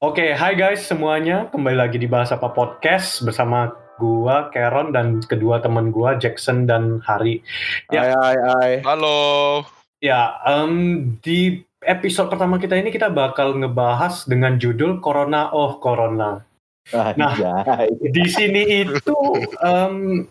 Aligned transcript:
Oke, 0.00 0.32
hai 0.32 0.56
guys 0.56 0.88
semuanya. 0.88 1.52
Kembali 1.52 1.76
lagi 1.76 2.00
di 2.00 2.08
Bahas 2.08 2.32
Apa 2.32 2.48
Podcast 2.56 3.20
bersama 3.20 3.68
gua, 4.00 4.48
Karen, 4.48 4.96
dan 4.96 5.20
kedua 5.20 5.60
teman 5.60 5.92
gua, 5.92 6.16
Jackson 6.16 6.64
dan 6.64 7.04
Hari. 7.04 7.44
Ya, 7.92 8.08
hai, 8.08 8.16
hai, 8.16 8.36
hai. 8.40 8.72
Halo. 8.80 9.60
Ya, 10.00 10.40
um, 10.48 11.04
di 11.20 11.68
episode 11.84 12.32
pertama 12.32 12.56
kita 12.56 12.80
ini 12.80 12.88
kita 12.88 13.12
bakal 13.12 13.52
ngebahas 13.60 14.24
dengan 14.24 14.56
judul 14.56 15.04
Corona 15.04 15.52
Oh 15.52 15.76
Corona. 15.76 16.48
Ah, 16.96 17.12
Nah, 17.20 17.84
di 18.00 18.24
sini 18.24 18.80
itu 18.80 19.20
um, 19.60 20.24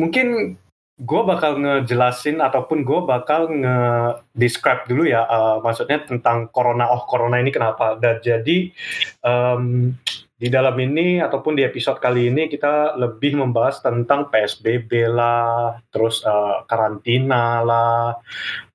mungkin 0.00 0.56
gue 1.00 1.22
bakal 1.24 1.56
ngejelasin 1.56 2.44
ataupun 2.44 2.84
gue 2.84 3.00
bakal 3.08 3.48
nge-describe 3.48 4.84
dulu 4.84 5.08
ya, 5.08 5.24
uh, 5.24 5.56
maksudnya 5.64 6.04
tentang 6.04 6.52
corona 6.52 6.92
oh 6.92 7.08
corona 7.08 7.40
ini 7.40 7.48
kenapa. 7.48 7.96
Dan 7.96 8.20
jadi 8.20 8.68
um, 9.24 9.96
di 10.36 10.48
dalam 10.52 10.76
ini 10.76 11.20
ataupun 11.24 11.56
di 11.56 11.64
episode 11.64 12.00
kali 12.00 12.28
ini 12.28 12.52
kita 12.52 13.00
lebih 13.00 13.40
membahas 13.40 13.80
tentang 13.80 14.28
PSBB 14.28 15.08
lah, 15.08 15.80
terus 15.88 16.20
uh, 16.20 16.68
karantina 16.68 17.64
lah, 17.64 18.20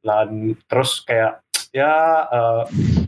dan 0.02 0.58
terus 0.66 1.06
kayak 1.06 1.46
ya 1.70 2.26
uh, 2.26 2.64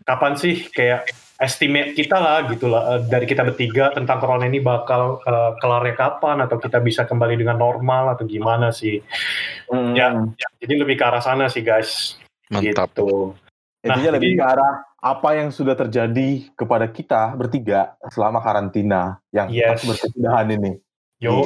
kapan 0.06 0.34
sih 0.38 0.70
kayak 0.70 1.10
estimate 1.38 1.94
kita 1.94 2.18
lah 2.18 2.50
gitu 2.50 2.66
lah 2.68 2.98
uh, 2.98 3.00
dari 3.02 3.26
kita 3.26 3.42
bertiga 3.42 3.94
tentang 3.94 4.18
corona 4.18 4.46
ini 4.46 4.58
bakal 4.58 5.22
uh, 5.22 5.54
kelarnya 5.58 5.94
kapan 5.94 6.42
atau 6.42 6.58
kita 6.58 6.82
bisa 6.82 7.06
kembali 7.06 7.38
dengan 7.38 7.58
normal 7.58 8.14
atau 8.14 8.26
gimana 8.26 8.70
sih 8.70 9.00
Hmm. 9.68 9.92
ya, 9.94 10.16
ya 10.40 10.48
jadi 10.64 10.80
lebih 10.80 10.96
ke 10.96 11.04
arah 11.04 11.20
sana 11.20 11.52
sih 11.52 11.60
guys 11.60 12.16
Mantap. 12.48 12.96
gitu 12.96 13.36
Intinya 13.84 14.10
Nah, 14.10 14.16
lebih 14.18 14.32
jadi- 14.34 14.40
ke 14.40 14.46
arah 14.48 14.74
apa 14.98 15.30
yang 15.38 15.50
sudah 15.54 15.78
terjadi 15.78 16.30
kepada 16.56 16.90
kita 16.90 17.36
bertiga 17.36 17.94
selama 18.10 18.42
karantina 18.42 19.22
yang 19.30 19.48
Yes. 19.54 19.86
berkesudahan 19.86 20.50
ini. 20.50 20.82
Yo. 21.22 21.46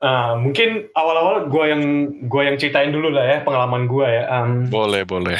Uh, 0.00 0.34
mungkin 0.38 0.88
awal-awal 0.92 1.50
gue 1.50 1.64
yang 1.66 1.82
gue 2.24 2.42
yang 2.42 2.56
ceritain 2.56 2.90
dulu 2.90 3.10
lah 3.12 3.26
ya 3.26 3.38
pengalaman 3.42 3.84
gue 3.84 4.06
ya. 4.06 4.24
Um, 4.32 4.66
Boleh, 4.66 5.02
boleh. 5.04 5.36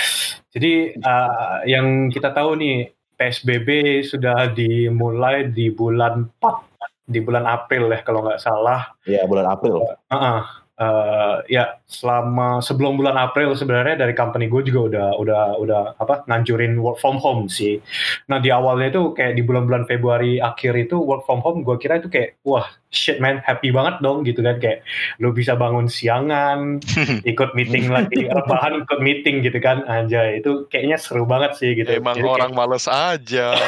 Jadi 0.53 0.95
uh, 1.01 1.65
yang 1.65 2.11
kita 2.11 2.31
tahu 2.31 2.59
nih 2.59 2.93
PSBB 3.21 4.01
sudah 4.01 4.49
dimulai 4.57 5.53
di 5.53 5.69
bulan 5.69 6.25
4 6.41 6.71
di 7.11 7.21
bulan 7.21 7.45
April 7.45 7.93
ya 7.93 8.01
kalau 8.01 8.25
nggak 8.25 8.41
salah. 8.41 8.97
Ya 9.05 9.29
bulan 9.29 9.45
April. 9.51 9.85
Uh-uh. 10.09 10.43
Uh, 10.81 11.45
ya 11.53 11.77
selama 11.91 12.63
sebelum 12.63 12.95
bulan 12.95 13.19
April 13.19 13.59
sebenarnya 13.59 13.99
dari 13.99 14.15
company 14.15 14.47
gue 14.47 14.63
juga 14.63 14.81
udah 14.87 15.09
udah 15.19 15.43
udah 15.59 15.83
apa 15.99 16.23
nganjurin 16.31 16.79
work 16.79 17.03
from 17.03 17.19
home 17.19 17.51
sih. 17.51 17.83
Nah 18.31 18.39
di 18.39 18.55
awalnya 18.55 18.95
itu 18.95 19.11
kayak 19.11 19.35
di 19.35 19.43
bulan-bulan 19.43 19.91
Februari 19.91 20.39
akhir 20.39 20.79
itu 20.79 21.03
work 21.03 21.27
from 21.27 21.43
home 21.43 21.67
gue 21.67 21.75
kira 21.83 21.99
itu 21.99 22.07
kayak 22.07 22.39
wah 22.47 22.71
shit 22.95 23.19
man 23.19 23.43
happy 23.43 23.75
banget 23.75 23.99
dong 23.99 24.23
gitu 24.23 24.39
kan 24.39 24.63
kayak 24.63 24.87
lu 25.19 25.35
bisa 25.35 25.59
bangun 25.59 25.91
siangan 25.91 26.79
ikut 27.31 27.59
meeting 27.59 27.91
lagi 27.91 28.31
rebahan 28.39 28.87
ikut 28.87 29.01
meeting 29.03 29.43
gitu 29.43 29.59
kan 29.59 29.83
anjay 29.91 30.39
itu 30.39 30.71
kayaknya 30.71 30.95
seru 30.95 31.27
banget 31.27 31.59
sih 31.59 31.75
gitu. 31.75 31.91
Emang 31.91 32.15
Jadi 32.15 32.23
kayak- 32.23 32.37
orang 32.39 32.53
males 32.55 32.87
aja. 32.87 33.59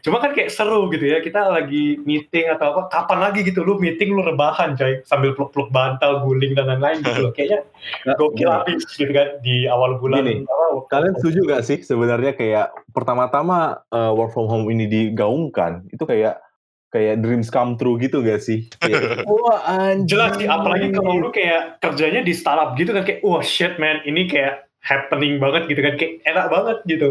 Cuma 0.00 0.22
kan 0.22 0.32
kayak 0.32 0.54
seru 0.54 0.88
gitu 0.88 1.04
ya, 1.04 1.18
kita 1.20 1.50
lagi 1.52 1.98
meeting 2.06 2.48
atau 2.54 2.72
apa, 2.72 2.82
kapan 2.88 3.18
lagi 3.18 3.40
gitu, 3.44 3.60
lu 3.66 3.76
meeting 3.76 4.14
lu 4.14 4.22
rebahan 4.22 4.78
coy, 4.78 5.02
sambil 5.04 5.34
peluk-peluk 5.34 5.68
bantal, 5.68 6.22
guling 6.24 6.54
dan 6.54 6.70
lain-lain 6.70 7.02
gitu 7.12 7.20
loh. 7.22 7.32
Kayaknya 7.32 7.60
gokil 8.18 8.50
habis 8.50 8.82
gitu 8.90 9.12
kan, 9.12 9.28
di 9.40 9.70
awal 9.70 9.98
bulan. 10.02 10.26
Gini, 10.26 10.42
apa, 10.42 10.86
Kalian 10.90 11.14
setuju 11.18 11.40
gak 11.46 11.62
sih 11.64 11.78
sebenarnya 11.82 12.32
kayak 12.34 12.74
pertama-tama 12.90 13.86
uh, 13.94 14.12
work 14.12 14.34
from 14.34 14.50
home 14.50 14.66
ini 14.68 14.90
digaungkan 14.90 15.86
itu 15.94 16.02
kayak 16.02 16.42
kayak 16.90 17.20
dreams 17.20 17.52
come 17.52 17.76
true 17.76 18.00
gitu 18.00 18.22
gak 18.24 18.40
sih? 18.40 18.66
Kayak, 18.80 19.22
Wah 19.30 19.60
anjir. 19.66 20.16
Jelas 20.16 20.38
sih, 20.40 20.48
apalagi 20.48 20.94
kalau 20.94 21.12
lu 21.20 21.28
kayak 21.34 21.82
kerjanya 21.82 22.24
di 22.24 22.32
startup 22.32 22.72
gitu 22.78 22.94
kan, 22.94 23.04
kayak 23.04 23.20
wah 23.26 23.42
shit 23.44 23.76
man, 23.76 24.00
ini 24.08 24.30
kayak 24.30 24.66
happening 24.80 25.42
banget 25.42 25.66
gitu 25.68 25.80
kan, 25.82 25.94
kayak 25.98 26.12
enak 26.24 26.46
banget 26.48 26.78
gitu. 26.86 27.08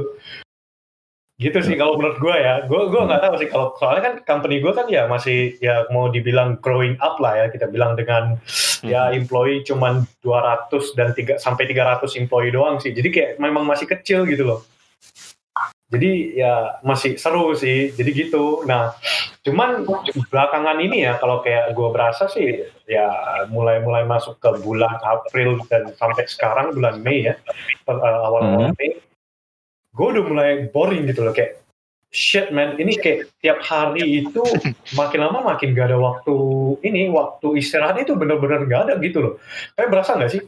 Gitu 1.36 1.60
sih 1.68 1.76
kalau 1.76 2.00
menurut 2.00 2.16
gue 2.16 2.32
ya, 2.32 2.64
gue 2.64 2.82
gue 2.88 3.02
nggak 3.12 3.22
tahu 3.28 3.36
sih 3.44 3.52
kalau 3.52 3.76
soalnya 3.76 4.04
kan 4.08 4.14
company 4.24 4.64
gue 4.64 4.72
kan 4.72 4.88
ya 4.88 5.04
masih 5.04 5.60
ya 5.60 5.84
mau 5.92 6.08
dibilang 6.08 6.56
growing 6.64 6.96
up 7.04 7.20
lah 7.20 7.36
ya 7.36 7.46
kita 7.52 7.68
bilang 7.68 8.00
dengan 8.00 8.40
ya 8.88 9.12
employee 9.12 9.60
cuman 9.68 10.08
200 10.24 10.72
dan 10.96 11.12
3 11.12 11.36
sampai 11.36 11.68
300 11.68 12.08
employee 12.24 12.56
doang 12.56 12.80
sih. 12.80 12.96
Jadi 12.96 13.12
kayak 13.12 13.32
memang 13.44 13.68
masih 13.68 13.84
kecil 13.84 14.24
gitu 14.24 14.48
loh. 14.48 14.64
Jadi 15.92 16.40
ya 16.40 16.80
masih 16.88 17.20
seru 17.20 17.52
sih. 17.52 17.92
Jadi 17.92 18.10
gitu. 18.16 18.64
Nah, 18.64 18.96
cuman 19.44 19.84
belakangan 20.32 20.80
ini 20.80 21.04
ya 21.04 21.20
kalau 21.20 21.44
kayak 21.44 21.76
gue 21.76 21.90
berasa 21.92 22.32
sih 22.32 22.64
ya 22.88 23.12
mulai-mulai 23.52 24.08
masuk 24.08 24.40
ke 24.40 24.56
bulan 24.64 25.04
April 25.04 25.60
dan 25.68 25.92
sampai 26.00 26.24
sekarang 26.32 26.72
bulan 26.72 27.04
Mei 27.04 27.28
ya 27.28 27.36
per- 27.84 28.00
uh, 28.00 28.24
awal-awal 28.24 28.72
Mei 28.80 29.04
gue 29.96 30.08
udah 30.12 30.24
mulai 30.28 30.50
boring 30.70 31.08
gitu 31.08 31.24
loh 31.24 31.32
kayak 31.32 31.64
shit 32.12 32.48
man 32.50 32.76
ini 32.76 32.96
kayak 32.96 33.32
tiap 33.40 33.60
hari 33.60 34.24
itu 34.24 34.44
makin 34.94 35.20
lama 35.20 35.44
makin 35.46 35.72
gak 35.72 35.90
ada 35.90 35.98
waktu 35.98 36.36
ini 36.82 37.08
waktu 37.10 37.60
istirahat 37.60 37.96
itu 37.98 38.14
bener-bener 38.14 38.64
gak 38.66 38.82
ada 38.88 38.94
gitu 39.00 39.20
loh 39.20 39.34
kayak 39.74 39.90
berasa 39.90 40.14
nggak 40.14 40.32
sih 40.32 40.44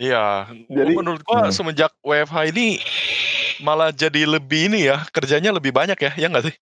Iya. 0.00 0.50
Jadi- 0.66 0.98
menurut 0.98 1.22
gua 1.22 1.46
Hmm. 1.46 1.54
semenjak 1.54 1.94
WFH 2.02 2.50
ini 2.50 2.82
malah 3.62 3.94
jadi 3.94 4.26
lebih 4.26 4.66
ini 4.66 4.90
ya, 4.90 4.98
kerjanya 5.06 5.54
lebih 5.54 5.70
banyak 5.70 5.94
ya, 5.94 6.10
ya 6.16 6.26
nggak 6.26 6.50
sih? 6.50 6.54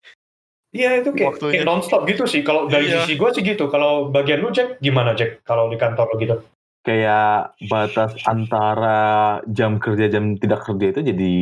Iya 0.70 1.00
itu 1.00 1.10
kayak, 1.10 1.40
Waktunya. 1.40 1.52
kayak 1.56 1.64
nonstop 1.64 2.04
gitu 2.04 2.28
sih. 2.28 2.44
Kalau 2.44 2.68
dari 2.68 2.92
Iya. 2.92 3.00
sisi 3.00 3.16
gue 3.16 3.30
sih 3.32 3.40
gitu. 3.40 3.64
Kalau 3.66 4.12
bagian 4.12 4.44
lu 4.44 4.52
Jack 4.52 4.76
gimana 4.78 5.16
Jack? 5.16 5.40
Kalau 5.42 5.72
di 5.72 5.76
kantor 5.76 6.06
lo 6.06 6.16
gitu? 6.16 6.36
kayak 6.80 7.52
batas 7.68 8.16
antara 8.24 9.00
jam 9.46 9.76
kerja 9.76 10.08
jam 10.08 10.36
tidak 10.36 10.64
kerja 10.64 10.86
itu 10.90 11.00
jadi 11.06 11.32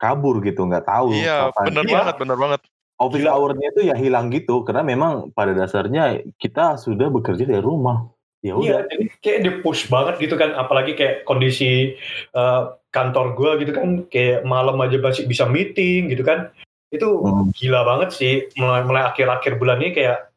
kabur 0.00 0.40
gitu 0.40 0.64
nggak 0.64 0.82
tahu 0.82 1.12
Iya, 1.12 1.52
kapan. 1.52 1.64
bener 1.68 1.84
Iya. 1.84 1.94
banget, 1.94 2.14
bener 2.18 2.38
banget. 2.38 2.60
office 2.96 3.24
Gila. 3.24 3.32
hour-nya 3.32 3.66
itu 3.70 3.80
ya 3.82 3.96
hilang 3.96 4.28
gitu 4.28 4.60
karena 4.60 4.84
memang 4.84 5.32
pada 5.32 5.52
dasarnya 5.52 6.20
kita 6.36 6.76
sudah 6.76 7.08
bekerja 7.08 7.44
dari 7.44 7.60
rumah 7.60 8.08
ya 8.40 8.56
udah 8.56 8.64
Iya, 8.64 8.78
jadi 8.88 9.04
kayak 9.20 9.40
di 9.40 9.50
push 9.60 9.88
banget 9.88 10.16
gitu 10.16 10.36
kan. 10.36 10.52
Apalagi 10.52 10.92
kayak 10.92 11.24
kondisi 11.24 11.96
uh, 12.32 12.76
kantor 12.88 13.36
gue 13.36 13.64
gitu 13.64 13.72
kan. 13.72 13.88
Kayak 14.06 14.44
malam 14.44 14.76
aja 14.80 14.96
masih 14.96 15.24
bisa 15.24 15.44
meeting 15.44 16.08
gitu 16.08 16.24
kan. 16.24 16.52
Itu 16.88 17.20
Hmm. 17.20 17.48
gila 17.52 17.84
banget 17.84 18.12
sih. 18.12 18.48
Mulai, 18.56 18.84
mulai 18.84 19.02
akhir-akhir 19.06 19.56
bulan 19.56 19.80
ini 19.80 19.92
kayak 19.92 20.32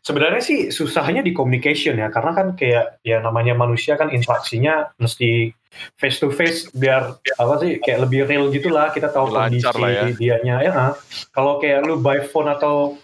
sebenarnya 0.00 0.38
sih 0.38 0.58
susahnya 0.70 1.22
di 1.22 1.34
communication 1.34 1.94
ya. 1.94 2.10
Karena 2.10 2.30
kan 2.30 2.54
kayak 2.54 3.02
ya 3.02 3.18
namanya 3.18 3.54
manusia 3.54 3.94
kan 3.94 4.10
interaksinya 4.10 4.94
mesti 4.98 5.50
face 5.96 6.18
to 6.18 6.28
face 6.30 6.66
biar 6.74 7.16
apa 7.38 7.54
sih 7.62 7.78
kayak 7.78 8.08
lebih 8.08 8.26
real 8.26 8.50
gitulah 8.50 8.90
kita 8.90 9.08
tahu 9.10 9.30
lancar 9.30 9.72
kondisi 9.74 9.82
lah 9.82 9.90
ya. 9.90 10.02
dianya 10.14 10.56
ya 10.62 10.72
ah. 10.72 10.92
kalau 11.30 11.58
kayak 11.58 11.84
lu 11.86 11.98
by 11.98 12.22
phone 12.24 12.50
atau 12.50 12.98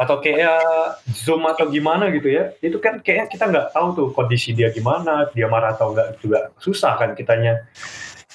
atau 0.00 0.16
kayak 0.24 0.64
zoom 1.12 1.44
atau 1.44 1.68
gimana 1.68 2.08
gitu 2.08 2.32
ya 2.32 2.56
itu 2.64 2.80
kan 2.80 3.04
kayaknya 3.04 3.26
kita 3.28 3.44
nggak 3.52 3.66
tahu 3.76 3.86
tuh 3.92 4.08
kondisi 4.16 4.56
dia 4.56 4.72
gimana 4.72 5.28
dia 5.36 5.44
marah 5.44 5.76
atau 5.76 5.92
enggak 5.92 6.16
juga 6.24 6.48
susah 6.56 6.96
kan 6.96 7.12
kitanya 7.12 7.60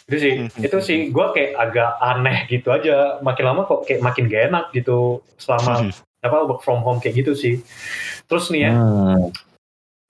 itu 0.05 0.17
sih 0.21 0.33
Hmm. 0.37 0.61
itu 0.61 0.77
sih 0.85 0.99
gue 1.09 1.25
kayak 1.33 1.57
agak 1.57 1.91
aneh 1.97 2.45
gitu 2.45 2.69
aja 2.69 3.17
makin 3.25 3.49
lama 3.49 3.65
kok 3.65 3.89
kayak 3.89 4.05
makin 4.05 4.29
gak 4.29 4.53
enak 4.53 4.69
gitu 4.77 5.25
selama 5.41 5.89
apa 6.21 6.37
work 6.45 6.61
from 6.61 6.85
home 6.85 7.01
kayak 7.01 7.25
gitu 7.25 7.33
sih 7.33 7.65
terus 8.29 8.53
nih 8.53 8.69
ya 8.69 8.71
Hmm. 8.77 9.33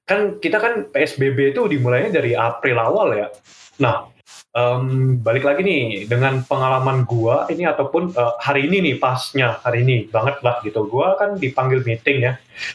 kan 0.06 0.20
kita 0.44 0.60
kan 0.60 0.74
PSBB 0.92 1.56
itu 1.56 1.66
dimulainya 1.66 2.14
dari 2.22 2.38
April 2.38 2.78
awal 2.78 3.18
ya. 3.18 3.28
Nah, 3.76 4.08
em, 4.56 5.20
balik 5.20 5.44
lagi 5.44 5.62
nih 5.62 6.08
dengan 6.08 6.42
pengalaman 6.48 7.04
gua 7.04 7.46
ini 7.52 7.68
ataupun 7.68 8.16
eh, 8.16 8.34
hari 8.40 8.72
ini 8.72 8.78
nih 8.92 8.96
pasnya 8.98 9.60
hari 9.60 9.84
ini 9.84 10.08
banget 10.08 10.40
lah 10.40 10.64
gitu. 10.64 10.88
Gua 10.88 11.20
kan 11.20 11.36
dipanggil 11.36 11.84
meeting 11.84 12.24
ya 12.24 12.34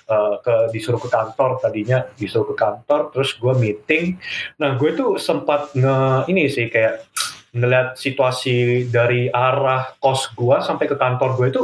eh, 0.09 0.35
ke 0.45 0.55
disuruh 0.77 1.01
ke 1.01 1.09
kantor 1.09 1.57
tadinya 1.65 2.05
disuruh 2.21 2.53
ke 2.53 2.57
kantor 2.57 3.11
terus 3.17 3.33
gua 3.41 3.57
meeting. 3.57 4.21
Nah, 4.61 4.77
gue 4.77 4.93
tuh 4.93 5.17
sempat 5.17 5.73
nge 5.73 6.29
ini 6.29 6.53
sih 6.53 6.69
kayak 6.69 7.09
ngeliat 7.57 7.99
situasi 7.99 8.87
dari 8.93 9.27
arah 9.33 9.97
kos 9.99 10.31
gua 10.37 10.63
sampai 10.63 10.87
ke 10.87 10.95
kantor 10.95 11.35
gue 11.35 11.47
itu 11.51 11.63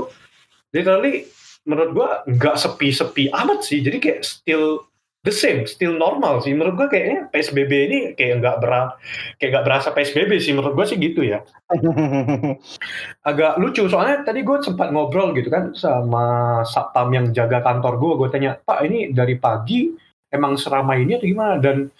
literally 0.74 1.28
menurut 1.62 1.90
gua 1.94 2.08
nggak 2.24 2.56
sepi-sepi 2.56 3.30
amat 3.30 3.60
sih. 3.68 3.84
Jadi 3.84 3.98
kayak 4.00 4.20
still 4.24 4.88
the 5.26 5.34
same, 5.34 5.66
still 5.66 5.98
normal 5.98 6.38
sih. 6.38 6.54
Menurut 6.54 6.78
gue 6.78 6.88
kayaknya 6.94 7.26
PSBB 7.34 7.72
ini 7.90 7.98
kayak 8.14 8.38
nggak 8.38 8.56
bera, 8.62 8.94
kayak 9.42 9.50
nggak 9.50 9.66
berasa 9.66 9.88
PSBB 9.90 10.38
sih. 10.38 10.54
Menurut 10.54 10.78
gue 10.78 10.86
sih 10.86 10.96
gitu 11.02 11.26
ya. 11.26 11.42
Agak 13.28 13.58
lucu 13.58 13.90
soalnya 13.90 14.22
tadi 14.22 14.46
gue 14.46 14.56
sempat 14.62 14.94
ngobrol 14.94 15.34
gitu 15.34 15.50
kan 15.50 15.74
sama 15.74 16.62
satpam 16.62 17.10
yang 17.10 17.26
jaga 17.34 17.58
kantor 17.60 17.98
gue. 17.98 18.12
Gue 18.22 18.28
tanya, 18.30 18.54
Pak 18.54 18.86
ini 18.86 19.10
dari 19.10 19.34
pagi 19.34 19.90
emang 20.30 20.54
seramai 20.54 21.02
ini 21.02 21.18
atau 21.18 21.26
gimana? 21.26 21.54
Dan 21.58 21.90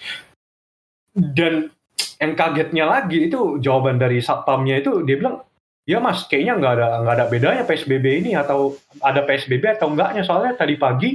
dan 1.12 1.74
yang 2.16 2.32
kagetnya 2.38 2.84
lagi 2.86 3.28
itu 3.28 3.60
jawaban 3.60 4.00
dari 4.00 4.22
satpamnya 4.22 4.80
itu 4.80 5.04
dia 5.04 5.20
bilang 5.20 5.42
ya 5.86 6.02
mas 6.02 6.26
kayaknya 6.26 6.58
nggak 6.58 6.72
ada 6.76 6.86
nggak 7.00 7.14
ada 7.14 7.26
bedanya 7.30 7.62
PSBB 7.62 8.26
ini 8.26 8.34
atau 8.34 8.74
ada 8.98 9.22
PSBB 9.22 9.78
atau 9.78 9.94
enggaknya 9.94 10.26
soalnya 10.26 10.58
tadi 10.58 10.74
pagi 10.74 11.14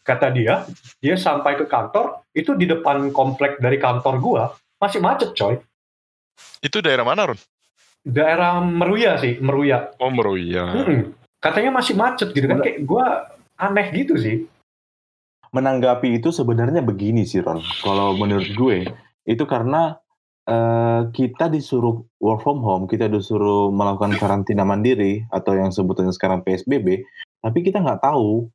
kata 0.00 0.30
dia 0.30 0.62
dia 1.02 1.18
sampai 1.18 1.58
ke 1.58 1.66
kantor 1.66 2.22
itu 2.30 2.54
di 2.54 2.70
depan 2.70 3.10
komplek 3.10 3.58
dari 3.58 3.82
kantor 3.82 4.14
gua 4.22 4.42
masih 4.78 5.02
macet 5.02 5.34
coy 5.34 5.58
Itu 6.62 6.78
daerah 6.80 7.02
mana, 7.02 7.34
Ron? 7.34 7.38
daerah 8.02 8.58
Meruya 8.58 9.18
sih 9.18 9.38
Meruya 9.38 9.90
Oh, 9.98 10.10
Meruya. 10.10 10.70
Mm-mm. 10.70 11.14
katanya 11.38 11.74
masih 11.74 11.94
macet 11.94 12.30
gitu 12.30 12.46
kan 12.46 12.62
kayak 12.62 12.86
gua 12.86 13.26
aneh 13.58 13.90
gitu 13.90 14.14
sih 14.18 14.46
menanggapi 15.50 16.16
itu 16.16 16.32
sebenarnya 16.32 16.80
begini 16.80 17.28
sih 17.28 17.44
Ron. 17.44 17.60
Kalau 17.84 18.16
menurut 18.16 18.48
gue 18.56 18.88
itu 19.22 19.44
karena 19.44 20.00
eh, 20.48 21.00
kita 21.14 21.46
disuruh 21.50 22.02
work 22.18 22.42
from 22.42 22.62
home, 22.62 22.84
kita 22.90 23.06
disuruh 23.06 23.70
melakukan 23.70 24.18
karantina 24.18 24.66
mandiri 24.66 25.22
atau 25.30 25.54
yang 25.54 25.70
sebetulnya 25.70 26.10
sekarang 26.14 26.42
PSBB, 26.42 27.02
tapi 27.42 27.58
kita 27.62 27.82
nggak 27.82 28.02
tahu 28.02 28.50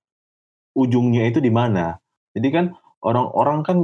ujungnya 0.75 1.27
itu 1.27 1.39
di 1.39 1.51
mana. 1.51 1.97
Jadi 2.35 2.47
kan 2.53 2.65
orang-orang 3.01 3.59
kan 3.63 3.77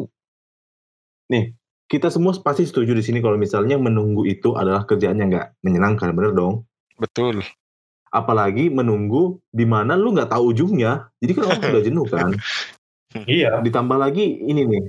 nih 1.32 1.56
kita 1.90 2.10
semua 2.10 2.34
pasti 2.42 2.66
setuju 2.66 2.94
di 2.94 3.04
sini 3.06 3.20
kalau 3.22 3.38
misalnya 3.38 3.78
menunggu 3.78 4.26
itu 4.26 4.58
adalah 4.58 4.86
kerjaan 4.86 5.20
yang 5.22 5.30
nggak 5.34 5.58
menyenangkan, 5.66 6.14
bener 6.14 6.34
dong? 6.36 6.66
Betul. 6.98 7.42
Apalagi 8.14 8.70
menunggu 8.70 9.42
di 9.50 9.66
mana 9.66 9.98
lu 9.98 10.14
nggak 10.14 10.30
tahu 10.30 10.54
ujungnya. 10.54 11.10
Jadi 11.18 11.32
kan 11.34 11.44
orang 11.50 11.62
sudah 11.70 11.84
jenuh 11.84 12.08
kan. 12.10 12.32
iya 13.30 13.62
ditambah 13.62 13.94
lagi 13.94 14.26
ini 14.26 14.66
nih 14.66 14.84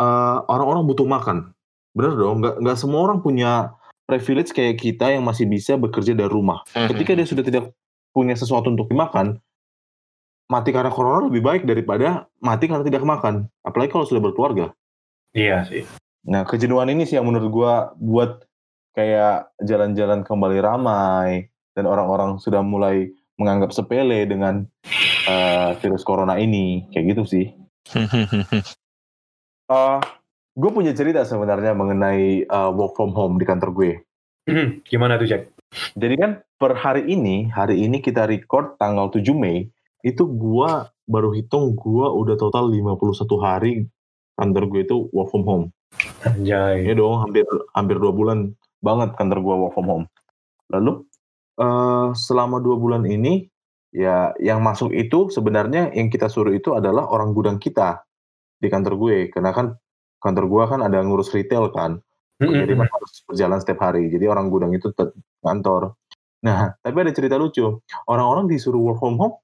eh, 0.00 0.38
orang-orang 0.48 0.88
butuh 0.88 1.04
makan 1.04 1.52
bener 1.98 2.14
dong 2.14 2.38
nggak 2.38 2.54
nggak 2.62 2.78
semua 2.78 3.10
orang 3.10 3.18
punya 3.18 3.74
privilege 4.06 4.54
kayak 4.54 4.78
kita 4.78 5.10
yang 5.10 5.26
masih 5.26 5.50
bisa 5.50 5.74
bekerja 5.74 6.14
dari 6.14 6.30
rumah. 6.30 6.62
Mhm. 6.72 6.88
ketika 6.94 7.12
dia 7.18 7.26
sudah 7.26 7.44
tidak 7.44 7.74
punya 8.14 8.38
sesuatu 8.38 8.70
untuk 8.70 8.86
dimakan 8.88 9.42
mati 10.48 10.72
karena 10.72 10.88
corona 10.88 11.28
lebih 11.28 11.44
baik 11.44 11.62
daripada 11.68 12.24
mati 12.40 12.66
karena 12.66 12.80
tidak 12.80 13.04
makan. 13.04 13.52
Apalagi 13.60 13.92
kalau 13.92 14.08
sudah 14.08 14.24
berkeluarga. 14.24 14.72
Iya 15.36 15.68
sih. 15.68 15.84
Nah 16.24 16.48
kejenuhan 16.48 16.88
ini 16.88 17.04
sih 17.04 17.20
yang 17.20 17.28
menurut 17.28 17.52
gua 17.52 17.92
buat 18.00 18.48
kayak 18.96 19.52
jalan-jalan 19.60 20.24
kembali 20.24 20.58
ramai 20.64 21.52
dan 21.76 21.84
orang-orang 21.84 22.40
sudah 22.40 22.64
mulai 22.64 23.12
menganggap 23.36 23.70
sepele 23.76 24.24
dengan 24.24 24.64
eh, 25.28 25.70
virus 25.84 26.02
corona 26.02 26.40
ini. 26.40 26.88
Kayak 26.96 27.04
gitu 27.14 27.22
sih. 27.28 27.46
Eh, 29.68 30.00
gue 30.58 30.70
punya 30.74 30.90
cerita 30.90 31.22
sebenarnya 31.22 31.70
mengenai 31.78 32.50
uh, 32.50 32.74
work 32.74 32.98
from 32.98 33.14
home 33.14 33.38
di 33.38 33.46
kantor 33.46 33.70
gue. 33.70 33.92
Hmm, 34.48 34.82
gimana 34.82 35.20
tuh 35.20 35.28
Jack 35.28 35.52
Jadi 35.94 36.14
kan 36.16 36.40
per 36.56 36.72
hari 36.74 37.04
ini, 37.06 37.52
hari 37.52 37.84
ini 37.84 38.00
kita 38.00 38.24
record 38.24 38.80
tanggal 38.80 39.12
7 39.12 39.20
Mei, 39.36 39.68
itu 40.00 40.24
gua 40.24 40.88
baru 41.04 41.36
hitung 41.36 41.76
gua 41.76 42.08
udah 42.16 42.40
total 42.40 42.72
51 42.72 43.28
hari 43.44 43.84
kantor 44.40 44.64
gue 44.72 44.80
itu 44.88 44.96
work 45.12 45.28
from 45.28 45.44
home. 45.44 45.66
anjay 46.24 46.88
Ya 46.88 46.94
dong, 46.96 47.20
hampir 47.20 47.44
hampir 47.76 47.96
dua 48.00 48.12
bulan 48.16 48.56
banget 48.80 49.12
kantor 49.20 49.38
gua 49.44 49.54
work 49.68 49.72
from 49.76 49.86
home. 49.92 50.04
Lalu 50.72 51.04
eh 51.60 52.08
selama 52.16 52.64
dua 52.64 52.80
bulan 52.80 53.04
ini 53.04 53.44
ya 53.92 54.32
yang 54.40 54.64
masuk 54.64 54.94
itu 54.96 55.28
sebenarnya 55.28 55.92
yang 55.92 56.08
kita 56.08 56.32
suruh 56.32 56.52
itu 56.52 56.72
adalah 56.72 57.08
orang 57.08 57.32
gudang 57.36 57.60
kita 57.60 58.04
di 58.58 58.68
kantor 58.68 58.98
gue 58.98 59.16
karena 59.32 59.50
kan 59.54 59.66
kantor 60.18 60.44
gua 60.50 60.64
kan 60.70 60.80
ada 60.82 60.98
ngurus 61.02 61.30
retail 61.34 61.70
kan. 61.70 62.02
Jadi 62.38 62.54
Mm-mm. 62.54 62.70
memang 62.70 62.90
harus 62.90 63.12
berjalan 63.26 63.58
setiap 63.58 63.82
hari. 63.82 64.06
Jadi 64.14 64.30
orang 64.30 64.46
gudang 64.46 64.70
itu 64.70 64.94
tetap 64.94 65.10
kantor. 65.42 65.98
Nah, 66.46 66.70
tapi 66.78 66.96
ada 67.02 67.10
cerita 67.10 67.34
lucu. 67.34 67.82
Orang-orang 68.06 68.46
disuruh 68.46 68.78
work 68.78 69.02
from 69.02 69.18
home 69.18 69.34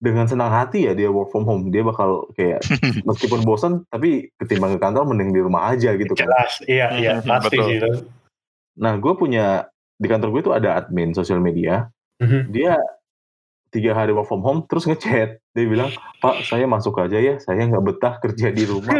dengan 0.00 0.24
senang 0.24 0.48
hati 0.48 0.88
ya 0.88 0.96
dia 0.96 1.12
work 1.12 1.28
from 1.28 1.44
home. 1.44 1.68
Dia 1.68 1.84
bakal 1.84 2.32
kayak 2.32 2.64
meskipun 3.08 3.44
bosan 3.44 3.84
tapi 3.92 4.32
ketimbang 4.40 4.76
ke 4.76 4.80
kantor 4.80 5.04
mending 5.04 5.36
di 5.36 5.40
rumah 5.44 5.68
aja 5.68 5.92
gitu 5.92 6.16
kan. 6.16 6.24
jelas 6.24 6.52
iya 6.64 6.86
iya 6.96 7.12
pasti 7.20 7.60
Betul. 7.60 7.66
sih 7.68 7.76
itu 7.76 7.90
Nah, 8.80 8.96
gue 8.96 9.12
punya 9.12 9.68
di 10.00 10.08
kantor 10.08 10.32
gue 10.32 10.40
itu 10.48 10.52
ada 10.56 10.80
admin 10.80 11.12
sosial 11.12 11.44
media. 11.44 11.92
Mhm. 12.24 12.48
Dia 12.48 12.80
tiga 13.70 13.94
hari 13.94 14.10
work 14.10 14.26
from 14.26 14.42
home 14.42 14.66
terus 14.66 14.84
ngechat. 14.84 15.38
Dia 15.50 15.66
bilang, 15.66 15.90
Pak, 16.18 16.42
saya 16.44 16.62
masuk 16.64 16.94
aja 16.96 17.14
ya. 17.16 17.38
Saya 17.38 17.66
nggak 17.66 17.82
betah 17.84 18.14
kerja 18.18 18.50
di 18.50 18.62
rumah. 18.64 18.94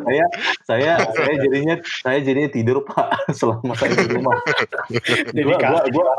saya 0.00 0.24
saya 0.64 0.92
saya 1.08 1.34
jadinya 1.38 1.74
saya 1.82 2.18
jadinya 2.20 2.50
tidur 2.50 2.82
Pak 2.82 3.06
selama 3.38 3.74
saya 3.74 3.94
di 3.94 4.08
rumah. 4.10 4.38
Jadi 4.90 5.40
Gua- 5.42 5.58
gua- 5.58 5.82
kasih 5.84 5.92
gua- 5.92 6.16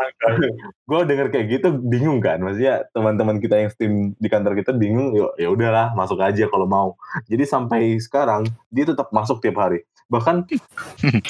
gue 0.86 1.00
denger 1.06 1.28
kayak 1.30 1.46
gitu 1.50 1.68
bingung 1.80 2.18
kan 2.18 2.40
maksudnya 2.40 2.82
teman-teman 2.92 3.38
kita 3.38 3.56
yang 3.56 3.70
steam 3.70 3.94
di 4.16 4.28
kantor 4.28 4.54
kita 4.54 4.74
bingung 4.74 5.14
ya 5.14 5.30
ya 5.38 5.48
udahlah 5.48 5.94
masuk 5.94 6.18
aja 6.18 6.46
kalau 6.46 6.66
mau 6.66 6.88
jadi 7.26 7.46
sampai 7.46 7.98
sekarang 7.98 8.44
dia 8.68 8.84
tetap 8.84 9.10
masuk 9.10 9.38
tiap 9.38 9.58
hari 9.58 9.86
bahkan 10.08 10.44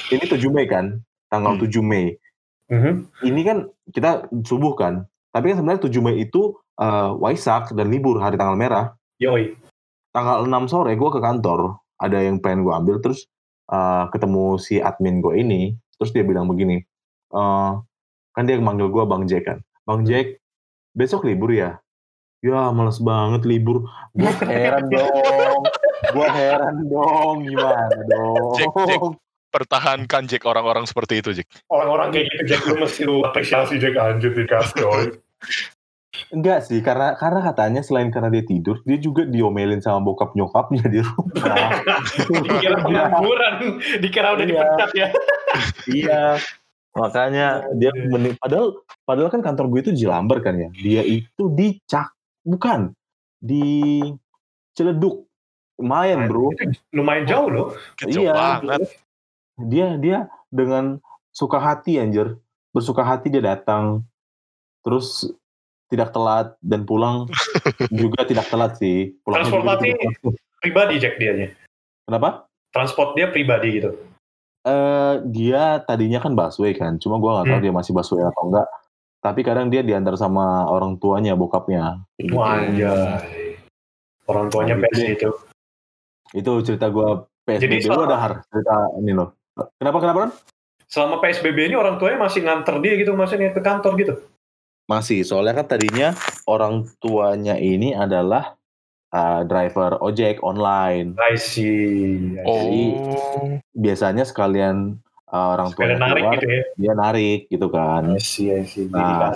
ini 0.08 0.24
7 0.24 0.40
Mei 0.48 0.64
kan 0.64 0.98
tanggal 1.28 1.54
Hmm. 1.54 1.62
7 1.62 1.80
Mei 1.80 2.16
Mhm. 2.66 2.92
ini 3.24 3.40
kan 3.42 3.58
kita 3.86 4.10
subuh 4.40 4.72
kan 4.72 5.04
tapi 5.30 5.54
kan 5.54 5.62
sebenarnya 5.62 5.82
7 5.86 6.04
Mei 6.04 6.16
itu 6.26 6.58
eh, 6.78 7.10
Waisak 7.18 7.74
dan 7.74 7.86
libur 7.90 8.18
hari 8.18 8.34
tanggal 8.34 8.58
merah. 8.58 8.94
Yoi. 9.20 9.52
tanggal 10.10 10.42
6 10.42 10.72
sore 10.72 10.98
gue 10.98 11.10
ke 11.12 11.20
kantor. 11.22 11.78
Ada 12.00 12.24
yang 12.26 12.42
pengen 12.42 12.66
gue 12.66 12.74
ambil 12.74 12.98
terus 12.98 13.30
eh, 13.70 14.04
ketemu 14.10 14.58
si 14.58 14.82
admin 14.82 15.22
gue 15.22 15.38
ini. 15.38 15.74
Terus 16.00 16.10
dia 16.10 16.24
bilang 16.26 16.50
begini 16.50 16.82
eh, 17.30 17.72
kan 18.34 18.42
dia 18.46 18.58
manggil 18.58 18.90
gue 18.90 19.04
bang 19.06 19.22
Jack 19.30 19.44
kan. 19.46 19.58
Bang 19.86 20.02
Jack 20.02 20.42
besok 20.98 21.22
libur 21.26 21.54
ya? 21.54 21.78
Ya 22.40 22.72
males 22.74 22.98
banget 22.98 23.46
libur. 23.46 23.86
Gue 24.16 24.32
heran 24.48 24.88
dong. 24.90 25.62
Gue 26.10 26.26
heran 26.26 26.76
dong. 26.90 27.34
Gimana 27.46 27.98
dong 28.08 28.56
Jack, 28.58 28.74
Jack. 28.74 29.29
Pertahankan 29.50 30.24
Jack 30.24 30.42
orang-orang 30.44 30.86
seperti 30.86 31.18
itu, 31.18 31.30
Jack. 31.34 31.50
orang-orang 31.66 32.10
kayak 32.10 32.26
gitu 32.28 32.42
Jack 32.46 32.60
lu 32.64 32.74
mesti 32.78 33.00
lu 33.02 33.16
apresiasi 33.22 33.76
Jack 33.76 33.94
anjir 33.94 34.30
dikasih 34.30 34.74
coy 34.76 35.04
enggak 36.30 36.62
sih 36.62 36.78
karena 36.78 37.14
karena 37.14 37.40
katanya 37.42 37.80
selain 37.80 38.10
karena 38.10 38.28
dia 38.28 38.42
tidur 38.42 38.78
dia 38.84 38.94
juga 38.96 39.24
diomelin 39.24 39.78
sama 39.78 39.98
bokap 40.00 40.34
nyokapnya 40.34 40.84
di 40.86 41.00
rumah 41.00 41.70
dikira 42.44 42.76
pengangguran 42.78 43.54
dikira 43.98 44.28
udah 44.34 44.44
Iya. 44.44 44.50
dipecat 44.52 44.90
ya 44.92 45.08
Iya. 45.86 46.22
Makanya 46.92 47.46
dia 47.72 47.90
mending 47.90 48.34
padahal 48.36 48.78
padahal 49.00 49.30
kan 49.30 49.40
kantor 49.40 49.66
gue 49.68 49.80
itu 49.80 49.92
di 49.92 50.04
Lamber 50.04 50.38
kan 50.38 50.54
ya. 50.54 50.68
Dia 50.72 51.02
itu 51.02 51.50
di 51.50 51.78
Cak 51.80 52.10
bukan 52.42 52.90
di 53.36 53.98
Ciledug. 54.70 55.26
Lumayan, 55.78 56.28
Bro. 56.28 56.52
Itu 56.52 56.70
lumayan 56.92 57.24
jauh 57.24 57.48
loh 57.48 57.66
Kejauh 57.96 58.22
Iya. 58.22 58.34
banget. 58.60 58.80
Dia 59.66 59.96
dia 59.96 60.18
dengan 60.48 60.96
suka 61.30 61.58
hati 61.58 61.98
anjir. 61.98 62.38
Bersuka 62.70 63.02
hati 63.02 63.28
dia 63.28 63.42
datang. 63.42 64.06
Terus 64.80 65.28
tidak 65.90 66.14
telat 66.14 66.54
dan 66.62 66.86
pulang 66.86 67.26
juga 68.00 68.22
tidak 68.22 68.46
telat 68.46 68.78
sih. 68.78 69.12
Pulang 69.20 69.42
Transportasi 69.42 69.90
pribadi 70.60 70.94
Jack 71.00 71.16
dianya 71.16 71.50
Kenapa? 72.04 72.46
transport 72.70 73.18
dia 73.18 73.26
pribadi 73.26 73.80
gitu 73.80 73.90
eh 74.60 75.14
dia 75.24 75.80
tadinya 75.82 76.20
kan 76.20 76.36
busway 76.36 76.76
kan, 76.76 77.00
cuma 77.00 77.16
gua 77.16 77.40
nggak 77.40 77.48
tahu 77.48 77.56
Hmm. 77.56 77.64
dia 77.64 77.72
masih 77.72 77.92
busway 77.96 78.20
atau 78.20 78.42
enggak. 78.44 78.68
Tapi 79.18 79.40
kadang 79.40 79.72
dia 79.72 79.80
diantar 79.80 80.14
sama 80.14 80.68
orang 80.68 81.00
tuanya, 81.00 81.32
bokapnya. 81.32 82.04
Gitu. 82.20 82.36
Anjay. 82.36 83.56
Orang 84.28 84.52
tuanya 84.52 84.76
Gitu. 84.76 84.84
pes 84.84 84.98
itu. 85.00 85.30
Itu 86.36 86.52
cerita 86.60 86.92
gua 86.92 87.24
PSBB 87.42 87.56
Jadi 87.58 87.76
lu 87.80 87.88
selama- 87.88 88.04
ada 88.04 88.16
har 88.20 88.32
cerita 88.52 88.76
ini 89.00 89.12
loh. 89.16 89.28
Kenapa 89.54 89.98
kenapa? 90.00 90.18
Ron? 90.28 90.32
Selama 90.90 91.22
PSBB 91.22 91.70
ini 91.70 91.76
orang 91.78 92.02
tuanya 92.02 92.18
masih 92.18 92.42
nganter 92.42 92.82
dia 92.82 92.98
gitu, 92.98 93.14
maksudnya 93.14 93.54
ke 93.54 93.62
kantor 93.62 93.94
gitu. 93.98 94.14
Masih, 94.90 95.22
soalnya 95.22 95.62
kan 95.62 95.66
tadinya 95.70 96.10
orang 96.50 96.82
tuanya 96.98 97.54
ini 97.54 97.94
adalah 97.94 98.58
uh, 99.14 99.46
driver 99.46 100.02
ojek 100.02 100.42
online. 100.42 101.14
I 101.14 101.38
see. 101.38 102.34
I 102.34 102.42
Oh, 102.42 102.58
see. 102.66 102.90
Biasanya 103.78 104.26
sekalian 104.26 104.98
uh, 105.30 105.54
orang 105.54 105.70
narik 105.78 106.22
keluar, 106.26 106.34
gitu 106.42 106.46
ya. 106.50 106.62
dia 106.74 106.92
narik 106.98 107.40
gitu 107.46 107.70
kan. 107.70 108.02
I 108.10 108.18
see, 108.18 108.50
I 108.50 108.66
see. 108.66 108.90
Nah. 108.90 109.30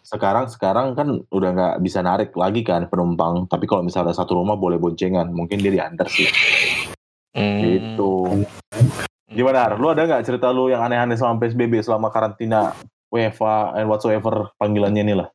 Sekarang 0.00 0.48
sekarang 0.48 0.96
kan 0.96 1.20
udah 1.28 1.50
nggak 1.52 1.74
bisa 1.84 2.00
narik 2.00 2.32
lagi 2.32 2.64
kan 2.64 2.88
penumpang. 2.88 3.44
Tapi 3.52 3.68
kalau 3.68 3.84
misalnya 3.84 4.16
satu 4.16 4.40
rumah 4.40 4.56
boleh 4.56 4.80
boncengan, 4.80 5.28
mungkin 5.28 5.60
dia 5.60 5.76
diantar 5.76 6.08
sih. 6.08 6.28
Hmm. 7.36 7.60
Gitu. 7.60 8.12
Gimana? 9.26 9.66
Ar? 9.66 9.72
Lu 9.74 9.90
ada 9.90 10.06
nggak 10.06 10.22
cerita 10.22 10.54
lu 10.54 10.70
yang 10.70 10.86
aneh-aneh 10.86 11.18
selama 11.18 11.42
PSBB, 11.42 11.82
selama 11.82 12.14
karantina, 12.14 12.74
WFA, 13.10 13.74
and 13.74 13.90
whatsoever 13.90 14.50
panggilannya 14.58 15.02
ini 15.02 15.14
lah? 15.18 15.28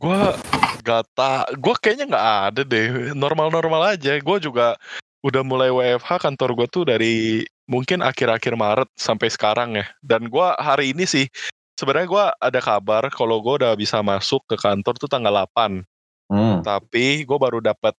Gua 0.00 0.36
gak 0.80 1.04
tak, 1.16 1.56
gua 1.60 1.74
kayaknya 1.76 2.08
nggak 2.08 2.28
ada 2.52 2.62
deh. 2.64 3.12
Normal-normal 3.12 3.96
aja. 3.96 4.16
Gua 4.20 4.40
juga 4.40 4.76
udah 5.20 5.42
mulai 5.44 5.68
WFH 5.72 6.24
kantor 6.24 6.50
gua 6.56 6.68
tuh 6.68 6.84
dari 6.88 7.44
mungkin 7.68 8.00
akhir-akhir 8.00 8.54
Maret 8.56 8.88
sampai 8.96 9.28
sekarang 9.28 9.76
ya. 9.76 9.84
Dan 10.00 10.32
gua 10.32 10.56
hari 10.56 10.96
ini 10.96 11.04
sih 11.04 11.28
sebenarnya 11.76 12.08
gua 12.08 12.24
ada 12.40 12.60
kabar 12.64 13.08
kalau 13.12 13.40
gua 13.44 13.60
udah 13.60 13.72
bisa 13.76 14.00
masuk 14.00 14.40
ke 14.48 14.56
kantor 14.56 14.96
tuh 14.96 15.08
tanggal 15.10 15.32
8. 15.32 15.84
Hmm. 16.32 16.64
Tapi 16.64 17.28
gua 17.28 17.36
baru 17.36 17.60
dapat 17.60 17.92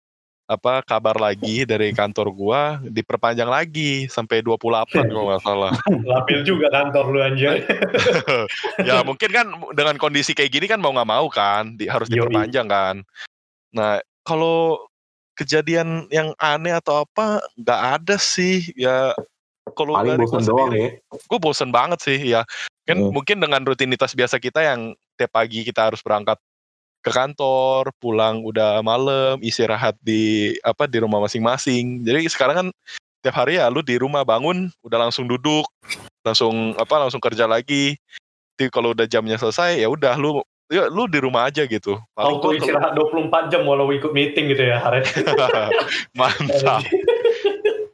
apa 0.47 0.79
kabar 0.87 1.19
lagi 1.19 1.67
dari 1.67 1.91
kantor 1.91 2.31
gua 2.31 2.79
diperpanjang 2.87 3.51
lagi 3.51 4.07
sampai 4.07 4.47
28 4.47 4.95
kalau 5.11 5.27
nggak 5.27 5.43
salah. 5.43 5.75
Lapil 6.11 6.47
juga 6.47 6.71
kantor 6.71 7.05
lu 7.11 7.19
anjir. 7.19 7.67
ya 8.89 9.03
mungkin 9.03 9.31
kan 9.35 9.47
dengan 9.75 9.99
kondisi 9.99 10.39
kayak 10.39 10.55
gini 10.55 10.67
kan 10.71 10.79
mau 10.79 10.95
nggak 10.95 11.11
mau 11.11 11.27
kan 11.27 11.75
di, 11.75 11.91
harus 11.91 12.07
Yoi. 12.07 12.23
diperpanjang 12.23 12.67
kan. 12.71 12.97
Nah 13.75 13.99
kalau 14.23 14.87
kejadian 15.35 16.07
yang 16.15 16.31
aneh 16.39 16.73
atau 16.79 17.03
apa 17.03 17.43
nggak 17.59 17.81
ada 18.01 18.17
sih 18.17 18.71
ya 18.79 19.13
kalau 19.75 19.99
Paling 19.99 20.15
dari 20.15 20.23
bosan 20.25 20.43
gua 20.47 20.49
doang 20.49 20.73
ya. 20.73 20.89
gue 21.11 21.39
bosen 21.43 21.71
banget 21.75 21.99
sih 22.01 22.19
ya 22.23 22.47
kan 22.87 22.97
Hmm. 23.03 23.11
mungkin 23.11 23.43
dengan 23.43 23.67
rutinitas 23.67 24.15
biasa 24.15 24.39
kita 24.39 24.63
yang 24.63 24.95
tiap 25.19 25.35
pagi 25.35 25.67
kita 25.67 25.91
harus 25.91 26.01
berangkat 26.07 26.39
ke 27.07 27.15
kantor 27.15 27.95
pulang 28.03 28.43
udah 28.43 28.83
malam 28.83 29.39
istirahat 29.39 29.95
di 30.03 30.51
apa 30.67 30.91
di 30.91 30.99
rumah 30.99 31.23
masing-masing. 31.23 32.03
Jadi 32.03 32.27
sekarang 32.27 32.57
kan 32.59 32.69
tiap 33.23 33.39
hari 33.39 33.63
ya 33.63 33.71
lu 33.71 33.79
di 33.79 33.95
rumah 33.95 34.27
bangun 34.27 34.67
udah 34.83 35.07
langsung 35.07 35.31
duduk 35.31 35.63
langsung 36.27 36.75
apa 36.75 36.99
langsung 36.99 37.23
kerja 37.23 37.47
lagi. 37.47 37.95
Jadi 38.59 38.75
kalau 38.75 38.91
udah 38.91 39.07
jamnya 39.07 39.39
selesai 39.39 39.79
ya 39.79 39.87
udah 39.87 40.19
lu 40.19 40.43
ya 40.67 40.91
lu 40.91 41.07
di 41.07 41.23
rumah 41.23 41.47
aja 41.47 41.63
gitu. 41.63 41.95
Paling 42.19 42.43
Auto 42.43 42.51
istirahat 42.59 42.99
24 42.99 43.55
jam 43.55 43.63
walau 43.63 43.87
ikut 43.95 44.11
meeting 44.11 44.51
gitu 44.51 44.67
ya, 44.67 44.83
kalau- 44.83 45.07
mantap. 46.19 46.83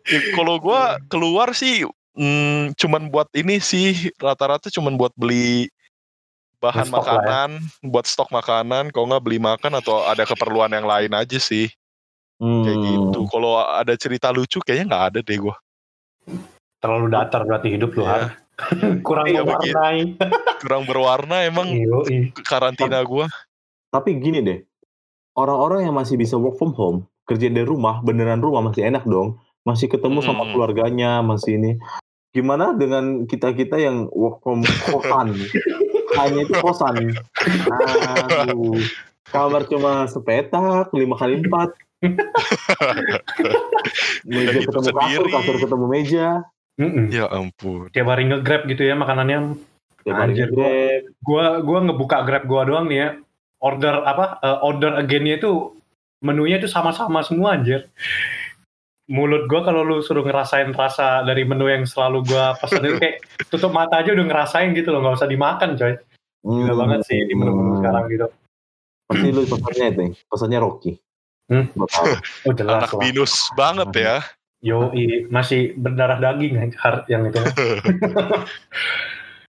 Ya, 0.09 0.21
kalau 0.33 0.57
gua 0.57 0.97
keluar 1.13 1.53
sih 1.53 1.85
hmm, 2.17 2.73
cuman 2.81 3.13
buat 3.13 3.29
ini 3.37 3.61
sih 3.61 4.09
rata-rata 4.17 4.73
cuman 4.73 4.97
buat 4.97 5.13
beli 5.21 5.69
bahan 6.63 6.87
Stok 6.87 6.95
lah 6.95 7.03
ya. 7.03 7.07
makanan, 7.19 7.51
buat 7.83 8.07
stok 8.07 8.31
makanan, 8.31 8.85
kalau 8.89 9.11
nggak 9.11 9.25
beli 9.27 9.37
makan 9.37 9.73
atau 9.75 10.07
ada 10.07 10.23
keperluan 10.23 10.71
yang 10.71 10.87
lain 10.87 11.11
aja 11.11 11.37
sih 11.37 11.67
kayak 12.39 12.75
Hmm. 12.75 12.87
gitu. 13.11 13.21
Kalau 13.27 13.59
ada 13.59 13.95
cerita 13.95 14.31
lucu 14.31 14.59
kayaknya 14.59 14.87
nggak 14.89 15.05
ada 15.11 15.19
deh 15.21 15.39
gua. 15.39 15.55
Terlalu 16.79 17.07
datar 17.09 17.43
berarti 17.43 17.69
hidup 17.71 17.91
lu. 17.93 18.03
Har. 18.03 18.39
Kurang 19.07 19.27
Iya, 19.27 19.43
mewarnai. 19.43 20.15
Kurang 20.59 20.83
berwarna 20.85 21.43
emang 21.43 21.67
Yoi. 21.69 22.31
karantina 22.41 23.03
gua. 23.03 23.27
Tapi 23.89 24.19
gini 24.19 24.39
deh, 24.39 24.59
orang-orang 25.35 25.85
yang 25.85 25.95
masih 25.95 26.15
bisa 26.15 26.35
work 26.35 26.57
from 26.57 26.73
home, 26.73 26.99
kerja 27.25 27.47
dari 27.47 27.63
rumah, 27.63 27.99
beneran 28.01 28.39
rumah 28.39 28.63
masih 28.63 28.85
enak 28.85 29.03
dong. 29.03 29.39
Masih 29.63 29.87
ketemu 29.87 30.19
sama 30.21 30.43
Hmm. 30.43 30.53
keluarganya, 30.53 31.21
masih 31.21 31.55
ini. 31.55 31.79
Gimana 32.33 32.73
dengan 32.73 33.23
kita-kita 33.25 33.77
yang 33.77 34.09
work 34.09 34.41
from 34.41 34.63
kosan? 34.91 35.37
Hanya 36.19 36.41
itu 36.45 36.55
kosan. 36.61 37.15
Aduh. 38.45 38.81
Kamar 39.33 39.65
cuma 39.65 40.05
sepetak, 40.11 40.93
lima 40.93 41.17
kali 41.17 41.41
empat. 41.41 41.73
meja 44.27 44.59
ketemu 44.59 44.91
kasur, 44.91 45.25
sendiri. 45.25 45.33
kasur 45.33 45.57
ketemu 45.63 45.87
meja. 45.89 46.29
Mm-mm. 46.77 47.09
Ya 47.09 47.31
ampun. 47.31 47.89
Tiap 47.95 48.09
hari 48.11 48.29
nge-grab 48.29 48.67
gitu 48.69 48.83
ya 48.85 48.99
makanannya. 48.99 49.57
Tiap 50.03 50.17
hari 50.19 50.35
Anjir. 50.37 50.51
Gua 51.23 51.63
gua 51.63 51.79
ngebuka 51.87 52.27
Grab 52.27 52.45
gua 52.45 52.67
doang 52.67 52.91
nih 52.91 52.99
ya. 52.99 53.09
Order 53.63 54.03
apa? 54.03 54.43
eh, 54.43 54.59
order 54.67 54.99
again-nya 54.99 55.39
itu 55.39 55.79
menunya 56.23 56.59
itu 56.59 56.67
sama-sama 56.67 57.23
semua 57.23 57.55
anjir. 57.55 57.87
Mulut 59.11 59.51
gua 59.51 59.61
kalau 59.63 59.83
lu 59.83 59.99
suruh 59.99 60.23
ngerasain 60.23 60.71
rasa 60.73 61.23
dari 61.23 61.43
menu 61.43 61.67
yang 61.67 61.83
selalu 61.83 62.23
gua 62.23 62.55
pesan 62.55 62.87
itu 62.87 62.97
kayak 62.99 63.17
tutup 63.51 63.71
mata 63.71 63.99
aja 63.99 64.15
udah 64.15 64.25
ngerasain 64.25 64.71
gitu 64.73 64.91
loh, 64.91 65.03
nggak 65.03 65.19
usah 65.19 65.27
dimakan 65.27 65.75
coy. 65.75 65.95
Gila 66.43 66.73
Hmm. 66.73 66.81
banget 66.87 67.01
sih 67.07 67.19
di 67.23 67.35
menu-menu 67.35 67.79
sekarang 67.79 68.05
gitu. 68.09 68.27
Pasti 69.07 69.29
lu 69.29 69.43
pesannya 69.43 69.87
itu, 69.89 70.03
pesannya 70.27 70.59
Rocky. 70.59 70.93
Hmm. 71.51 71.67
Oh 72.47 72.53
jelas 72.53 72.79
Anak 72.83 72.91
lah. 72.91 73.01
binus 73.01 73.35
banget 73.53 73.89
ya. 73.95 74.17
Yo, 74.63 74.95
masih 75.29 75.75
berdarah 75.75 76.23
daging 76.23 76.55
hard 76.79 77.03
yang 77.07 77.27
itu. 77.27 77.43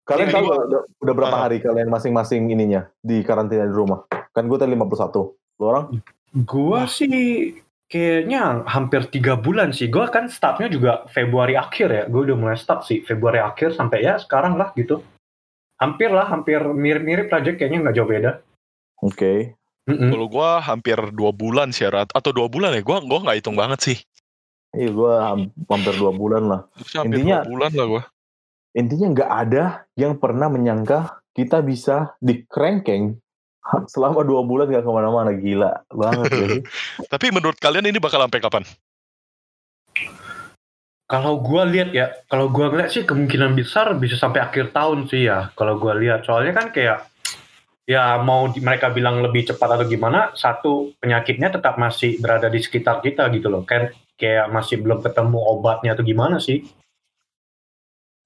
Kalian 0.05 0.29
tahu 0.29 0.45
udah, 0.45 0.81
udah 1.01 1.13
berapa 1.13 1.33
Ah. 1.33 1.41
hari 1.45 1.57
kalian 1.57 1.89
masing-masing 1.89 2.45
ininya 2.47 2.85
di 2.99 3.21
karantina 3.21 3.65
di 3.65 3.73
rumah? 3.73 4.05
Kan 4.33 4.45
gue 4.45 4.57
tadi 4.57 4.69
51. 4.69 5.33
Lu 5.57 5.65
orang? 5.65 5.97
Gua 6.45 6.85
sih 6.85 7.57
kayaknya 7.91 8.65
hampir 8.65 9.07
tiga 9.13 9.37
bulan 9.37 9.71
sih. 9.71 9.87
Gua 9.89 10.09
kan 10.09 10.27
startnya 10.27 10.67
juga 10.67 11.05
Februari 11.11 11.53
akhir 11.53 11.87
ya. 11.91 12.03
Gue 12.09 12.25
udah 12.29 12.37
mulai 12.37 12.57
start 12.57 12.85
sih 12.87 13.05
Februari 13.05 13.39
akhir 13.39 13.77
sampai 13.77 14.03
ya 14.03 14.17
sekarang 14.17 14.57
lah 14.57 14.73
gitu. 14.73 15.01
Hampir 15.75 16.07
lah, 16.07 16.25
hampir 16.31 16.63
mirip-mirip 16.63 17.27
aja 17.27 17.51
kayaknya 17.51 17.83
nggak 17.83 17.95
jauh 17.99 18.07
beda. 18.09 18.31
Oke. 19.03 19.59
Mm-mm. 19.85 20.09
Kalau 20.09 20.27
gua 20.31 20.63
hampir 20.65 20.97
dua 21.13 21.29
bulan 21.29 21.69
sih 21.69 21.85
Rat. 21.85 22.09
atau 22.15 22.33
dua 22.33 22.49
bulan 22.49 22.73
ya. 22.73 22.81
Gua 22.81 23.03
gua 23.05 23.21
nggak 23.21 23.37
hitung 23.43 23.59
banget 23.59 23.79
sih. 23.83 23.97
Iya 24.75 24.91
gue 24.91 25.13
hampir 25.71 25.95
dua 25.95 26.11
bulan 26.11 26.43
lah. 26.51 26.61
Hampir 26.99 27.21
Intinya- 27.21 27.47
dua 27.47 27.51
bulan 27.53 27.71
lah 27.71 27.85
gua. 27.87 28.03
Intinya 28.75 29.07
nggak 29.15 29.31
ada 29.31 29.63
yang 29.95 30.19
pernah 30.19 30.51
menyangka 30.51 31.23
kita 31.31 31.63
bisa 31.63 32.15
dikrengkeng 32.19 33.23
selama 33.93 34.21
dua 34.21 34.41
bulan 34.45 34.69
gak 34.69 34.85
ke 34.85 34.91
mana-mana. 34.91 35.31
Gila 35.33 35.71
banget 35.89 36.29
ya. 36.33 36.47
Tapi 37.13 37.25
menurut 37.33 37.57
kalian 37.57 37.89
ini 37.89 37.97
bakal 37.97 38.21
sampai 38.21 38.41
kapan? 38.41 38.63
Kalau 41.05 41.37
gua 41.37 41.69
lihat 41.69 41.93
ya, 41.93 42.09
kalau 42.25 42.49
gua 42.49 42.73
lihat 42.73 42.89
sih 42.89 43.05
kemungkinan 43.05 43.53
besar 43.53 43.93
bisa 43.93 44.17
sampai 44.17 44.41
akhir 44.41 44.73
tahun 44.73 45.05
sih 45.05 45.29
ya. 45.29 45.53
Kalau 45.53 45.77
gua 45.77 45.93
lihat, 45.93 46.25
soalnya 46.25 46.57
kan 46.57 46.73
kayak 46.73 47.05
ya 47.85 48.17
mau 48.17 48.49
di- 48.49 48.65
mereka 48.65 48.89
bilang 48.89 49.21
lebih 49.21 49.45
cepat 49.45 49.77
atau 49.77 49.85
gimana, 49.85 50.33
satu 50.33 50.97
penyakitnya 50.97 51.53
tetap 51.53 51.77
masih 51.77 52.17
berada 52.17 52.49
di 52.49 52.57
sekitar 52.57 53.05
kita 53.05 53.29
gitu 53.37 53.53
loh. 53.53 53.61
Kan 53.61 53.93
kayak 54.17 54.49
masih 54.49 54.81
belum 54.81 55.05
ketemu 55.05 55.37
obatnya 55.37 55.93
atau 55.93 56.01
gimana 56.01 56.41
sih. 56.41 56.65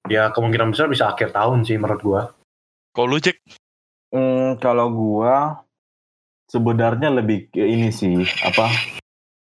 Ya 0.08 0.32
kemungkinan 0.32 0.72
besar 0.72 0.88
bisa 0.88 1.12
akhir 1.12 1.36
tahun 1.36 1.68
sih 1.68 1.76
menurut 1.76 2.00
gua. 2.00 2.22
Kalau 2.96 3.12
lu 3.12 3.20
Jack, 3.20 3.44
Hmm, 4.10 4.58
kalau 4.58 4.90
gua 4.90 5.62
sebenarnya 6.50 7.14
lebih 7.14 7.54
ke 7.54 7.62
ini 7.62 7.94
sih 7.94 8.26
apa? 8.42 8.70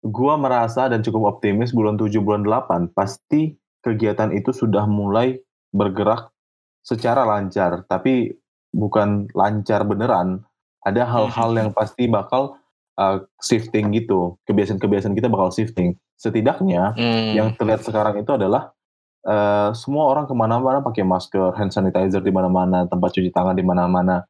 Gua 0.02 0.34
merasa 0.34 0.90
dan 0.90 1.02
cukup 1.06 1.38
optimis 1.38 1.70
bulan 1.70 1.94
7 1.94 2.18
bulan 2.18 2.42
8 2.42 2.90
pasti 2.90 3.54
kegiatan 3.82 4.34
itu 4.34 4.50
sudah 4.50 4.86
mulai 4.90 5.38
bergerak 5.70 6.34
secara 6.82 7.22
lancar, 7.22 7.86
tapi 7.86 8.34
bukan 8.74 9.30
lancar 9.34 9.86
beneran. 9.86 10.42
Ada 10.86 11.02
hal-hal 11.02 11.50
yang 11.58 11.70
pasti 11.74 12.06
bakal 12.06 12.58
uh, 12.98 13.22
shifting 13.42 13.90
gitu. 13.94 14.38
Kebiasaan-kebiasaan 14.46 15.14
kita 15.14 15.26
bakal 15.30 15.50
shifting. 15.50 15.98
Setidaknya 16.14 16.94
hmm, 16.94 17.34
yang 17.34 17.48
terlihat 17.58 17.82
sekarang 17.82 18.16
itu 18.16 18.32
adalah 18.32 18.72
eh, 19.20 19.68
semua 19.76 20.08
orang 20.08 20.24
ke 20.24 20.32
mana-mana 20.32 20.80
pakai 20.80 21.04
masker, 21.04 21.52
hand 21.52 21.76
sanitizer 21.76 22.24
di 22.24 22.32
mana-mana, 22.32 22.88
tempat 22.88 23.12
cuci 23.12 23.28
tangan 23.36 23.52
di 23.52 23.60
mana-mana, 23.60 24.24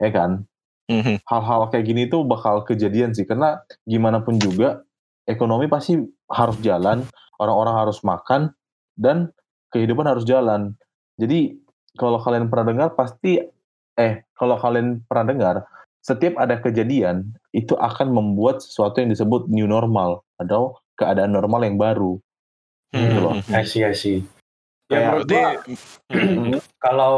ya 0.00 0.10
kan? 0.10 0.48
mhm. 0.90 1.22
Hal-hal 1.22 1.70
kayak 1.70 1.86
gini 1.86 2.02
tuh 2.10 2.26
bakal 2.26 2.66
kejadian 2.66 3.14
sih, 3.14 3.22
karena 3.28 3.62
gimana 3.86 4.24
pun 4.26 4.36
juga 4.42 4.82
ekonomi 5.28 5.70
pasti 5.70 6.02
harus 6.26 6.58
jalan, 6.58 7.06
orang-orang 7.38 7.74
harus 7.86 8.02
makan, 8.02 8.50
dan 8.98 9.30
kehidupan 9.70 10.10
harus 10.10 10.26
jalan. 10.26 10.74
Jadi 11.14 11.54
kalau 11.94 12.18
kalian 12.18 12.50
pernah 12.50 12.66
dengar 12.74 12.88
pasti, 12.98 13.38
eh 13.94 14.26
kalau 14.34 14.58
kalian 14.58 15.06
pernah 15.06 15.24
dengar, 15.30 15.56
setiap 16.02 16.40
ada 16.40 16.58
kejadian 16.58 17.36
itu 17.54 17.76
akan 17.76 18.10
membuat 18.10 18.64
sesuatu 18.64 18.98
yang 18.98 19.12
disebut 19.12 19.46
new 19.52 19.68
normal 19.68 20.26
atau 20.40 20.80
keadaan 20.98 21.30
normal 21.30 21.62
yang 21.62 21.76
baru. 21.76 22.18
Gitu 22.90 23.18
loh. 23.22 23.38
Hmm, 23.38 23.54
I 23.54 23.64
see, 23.68 23.86
I 23.86 23.94
see. 23.94 24.26
Ya 24.90 25.14
Berarti 25.14 25.38
gua 25.38 26.58
kalau 26.84 27.14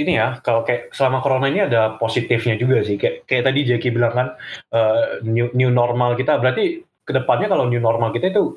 ini 0.00 0.16
ya 0.16 0.40
kalau 0.40 0.64
kayak 0.64 0.96
selama 0.96 1.20
corona 1.20 1.52
ini 1.52 1.68
ada 1.68 2.00
positifnya 2.00 2.56
juga 2.56 2.80
sih. 2.80 2.96
Kayak 2.96 3.28
kayak 3.28 3.44
tadi 3.52 3.60
Jackie 3.68 3.92
bilang 3.92 4.12
kan 4.16 4.28
eh, 4.72 5.20
new 5.28 5.52
new 5.52 5.68
normal 5.68 6.16
kita. 6.16 6.40
Berarti 6.40 6.80
ke 7.04 7.12
depannya 7.12 7.52
kalau 7.52 7.68
new 7.68 7.82
normal 7.82 8.10
kita 8.16 8.32
itu 8.32 8.56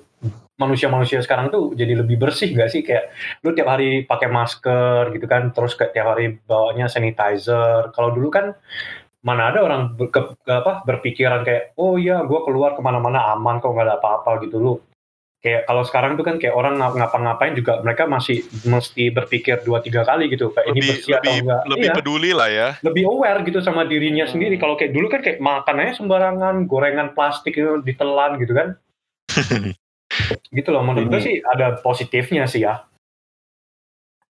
manusia-manusia 0.55 1.19
sekarang 1.25 1.49
tuh 1.49 1.73
jadi 1.73 1.99
lebih 1.99 2.15
bersih 2.21 2.53
gak 2.55 2.71
sih? 2.71 2.85
Kayak 2.85 3.11
lu 3.43 3.51
tiap 3.51 3.67
hari 3.75 4.07
pakai 4.07 4.29
masker 4.31 5.11
gitu 5.11 5.25
kan 5.27 5.51
terus 5.51 5.75
kayak 5.75 5.91
tiap 5.91 6.07
hari 6.15 6.39
bawanya 6.47 6.87
sanitizer. 6.87 7.91
Kalau 7.91 8.15
dulu 8.15 8.31
kan 8.31 8.55
mana 9.23 9.51
ada 9.51 9.63
orang 9.63 9.95
ber- 9.95 10.11
ke- 10.11 10.35
apa 10.47 10.83
berpikiran 10.83 11.47
kayak 11.47 11.75
oh 11.79 11.95
iya 11.95 12.23
gue 12.27 12.39
keluar 12.43 12.75
ke 12.75 12.81
mana-mana 12.83 13.31
aman 13.31 13.63
kok 13.63 13.71
nggak 13.71 13.87
ada 13.87 13.95
apa-apa 13.99 14.43
gitu. 14.47 14.59
Lu 14.59 14.73
kayak 15.43 15.67
kalau 15.67 15.83
sekarang 15.83 16.15
tuh 16.15 16.23
kan 16.23 16.39
kayak 16.39 16.55
orang 16.55 16.79
ngap- 16.79 16.95
ngapa-ngapain 16.95 17.51
juga 17.51 17.83
mereka 17.83 18.07
masih 18.07 18.41
mesti 18.63 19.11
berpikir 19.11 19.59
dua 19.61 19.83
tiga 19.83 20.01
kali 20.01 20.31
gitu 20.31 20.49
kayak 20.49 20.71
ini 20.71 20.79
lebih 20.79 20.87
bersih 20.89 21.11
atau 21.13 21.19
lebih 21.19 21.35
enggak 21.43 21.61
lebih 21.67 21.83
iya, 21.83 21.93
peduli 21.93 22.31
lah 22.31 22.49
ya. 22.49 22.69
lebih 22.79 23.03
aware 23.05 23.39
gitu 23.43 23.59
sama 23.59 23.83
dirinya 23.83 24.23
Hmm. 24.23 24.31
sendiri 24.31 24.55
kalau 24.55 24.73
kayak 24.73 24.95
dulu 24.95 25.11
kan 25.11 25.19
kayak 25.19 25.37
makanannya 25.37 25.93
sembarangan 25.93 26.55
gorengan 26.63 27.11
plastik 27.11 27.53
itu 27.53 27.83
ditelan 27.83 28.39
gitu 28.39 28.55
kan 28.55 28.67
gitu 30.57 30.69
loh 30.71 30.81
menurut 30.81 31.11
gue 31.11 31.19
Ini- 31.19 31.27
sih 31.27 31.35
ada 31.43 31.75
positifnya 31.77 32.47
sih 32.47 32.63
ya 32.63 32.87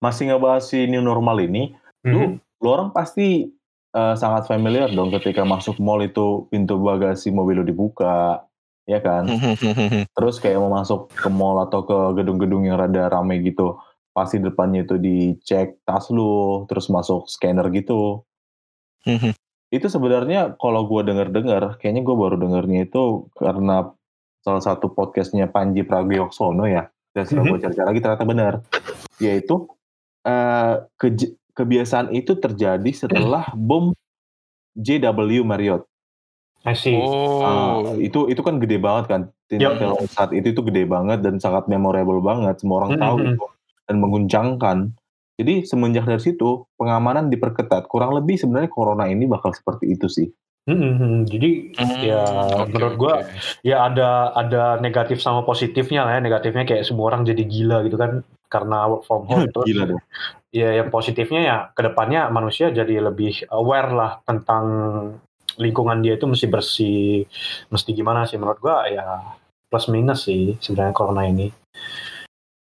masih 0.00 0.28
ngebahas 0.28 0.60
si 0.60 0.84
new 0.84 1.00
normal 1.00 1.40
ini, 1.40 1.72
Mhm. 2.04 2.12
lu, 2.12 2.20
lu 2.60 2.68
orang 2.68 2.92
pasti 2.92 3.48
eh, 3.94 4.14
sangat 4.18 4.44
familiar 4.44 4.90
dong 4.90 5.08
ketika 5.08 5.46
masuk 5.46 5.78
mall 5.78 6.02
itu 6.02 6.44
pintu 6.50 6.76
bagasi 6.76 7.30
mobil 7.30 7.62
lu 7.62 7.64
dibuka, 7.64 8.42
ya 8.84 9.00
kan? 9.00 9.28
Terus 10.16 10.36
kayak 10.40 10.60
mau 10.60 10.72
masuk 10.72 11.12
ke 11.12 11.28
mall 11.28 11.60
atau 11.64 11.84
ke 11.84 11.96
gedung-gedung 12.20 12.68
yang 12.68 12.80
rada 12.80 13.08
rame 13.08 13.40
gitu, 13.44 13.80
pasti 14.14 14.38
depannya 14.38 14.86
itu 14.86 14.96
dicek 14.96 15.82
tas 15.82 16.08
lu, 16.08 16.64
terus 16.70 16.86
masuk 16.88 17.26
scanner 17.26 17.66
gitu. 17.74 18.22
Itu 19.74 19.90
sebenarnya 19.90 20.54
kalau 20.54 20.86
gue 20.86 21.02
denger-dengar, 21.02 21.82
kayaknya 21.82 22.06
gue 22.06 22.14
baru 22.14 22.38
dengernya 22.38 22.86
itu 22.86 23.26
karena 23.34 23.90
salah 24.46 24.62
satu 24.62 24.94
podcastnya 24.94 25.50
Panji 25.50 25.82
Pragiwaksono 25.82 26.62
ya. 26.70 26.86
Dan 27.10 27.26
setelah 27.26 27.44
gue 27.50 27.58
cari-cari 27.58 27.86
lagi 27.90 28.00
ternyata 28.00 28.22
benar. 28.22 28.54
Yaitu 29.18 29.66
eh, 30.22 30.74
keje- 30.94 31.34
kebiasaan 31.58 32.14
itu 32.14 32.38
terjadi 32.38 32.90
setelah 32.94 33.50
bom 33.68 33.90
JW 34.78 35.42
Marriott. 35.42 35.90
I 36.64 36.72
see. 36.72 36.96
Oh. 36.96 37.92
itu 38.00 38.24
itu 38.26 38.40
kan 38.40 38.56
gede 38.56 38.80
banget 38.80 39.04
kan. 39.06 39.20
Teror 39.46 40.00
saat 40.08 40.32
itu 40.32 40.50
itu 40.50 40.60
gede 40.64 40.88
banget 40.88 41.20
dan 41.20 41.36
sangat 41.36 41.68
memorable 41.68 42.18
banget. 42.18 42.56
Semua 42.58 42.82
orang 42.82 42.96
tahu 42.96 43.16
Mhm. 43.16 43.26
itu 43.30 43.44
dan 43.84 43.96
menguncangkan. 44.00 44.76
Jadi 45.34 45.66
semenjak 45.66 46.06
dari 46.06 46.22
situ 46.22 46.64
pengamanan 46.74 47.28
diperketat. 47.28 47.84
Kurang 47.84 48.14
lebih 48.14 48.38
sebenarnya 48.38 48.70
corona 48.70 49.04
ini 49.04 49.26
bakal 49.26 49.52
seperti 49.52 49.92
itu 49.92 50.08
sih. 50.08 50.28
Mhm, 50.64 51.28
Jadi 51.28 51.76
ya 52.00 52.24
Hmm, 52.24 52.64
oke, 52.64 52.72
menurut 52.72 52.94
gua 52.96 53.14
oke. 53.20 53.36
ya 53.60 53.84
ada 53.84 54.32
ada 54.32 54.80
negatif 54.80 55.20
sama 55.20 55.44
positifnya 55.44 56.08
lah 56.08 56.16
ya. 56.16 56.20
Negatifnya 56.22 56.64
kayak 56.64 56.88
semua 56.88 57.12
orang 57.12 57.28
jadi 57.28 57.44
gila 57.44 57.84
gitu 57.84 58.00
kan 58.00 58.24
karena 58.48 58.88
work 58.88 59.04
from 59.04 59.26
home. 59.28 59.44
Terus 59.44 59.66
Gila 59.68 59.84
deh. 59.84 60.00
ya 60.48 60.72
yang 60.72 60.88
positifnya 60.88 61.40
ya 61.42 61.56
ke 61.68 61.84
depannya 61.84 62.30
manusia 62.30 62.72
jadi 62.72 63.04
lebih 63.04 63.44
aware 63.52 63.92
lah 63.92 64.10
tentang 64.24 64.64
lingkungan 65.58 66.02
dia 66.02 66.14
itu 66.18 66.26
mesti 66.26 66.46
bersih, 66.50 67.24
mesti 67.70 67.90
gimana 67.94 68.26
sih 68.26 68.38
menurut 68.38 68.58
gua 68.60 68.86
ya 68.90 69.36
plus 69.70 69.86
minus 69.90 70.26
sih 70.26 70.54
sebenarnya 70.62 70.94
corona 70.94 71.26
ini. 71.26 71.50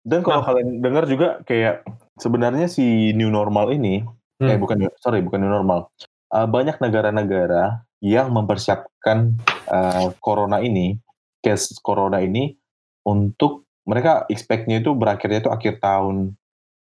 Dan 0.05 0.21
kalau 0.21 0.45
Nah. 0.45 0.53
kalian 0.53 0.85
dengar 0.85 1.09
juga 1.09 1.41
kayak 1.45 1.81
sebenarnya 2.21 2.69
si 2.69 3.13
new 3.17 3.33
normal 3.33 3.73
ini, 3.73 4.05
Hmm. 4.37 4.51
eh 4.51 4.57
bukan 4.59 4.85
sorry 5.01 5.21
bukan 5.25 5.41
new 5.41 5.49
normal, 5.49 5.89
Eh, 6.35 6.47
banyak 6.49 6.81
negara-negara 6.81 7.85
yang 8.03 8.33
mempersiapkan 8.33 9.39
eh, 9.65 10.07
corona 10.21 10.61
ini, 10.61 10.97
case 11.41 11.73
corona 11.81 12.21
ini 12.21 12.53
untuk 13.05 13.65
mereka 13.85 14.25
expect-nya 14.29 14.81
itu 14.81 14.93
berakhirnya 14.97 15.45
itu 15.45 15.49
akhir 15.53 15.81
tahun 15.81 16.33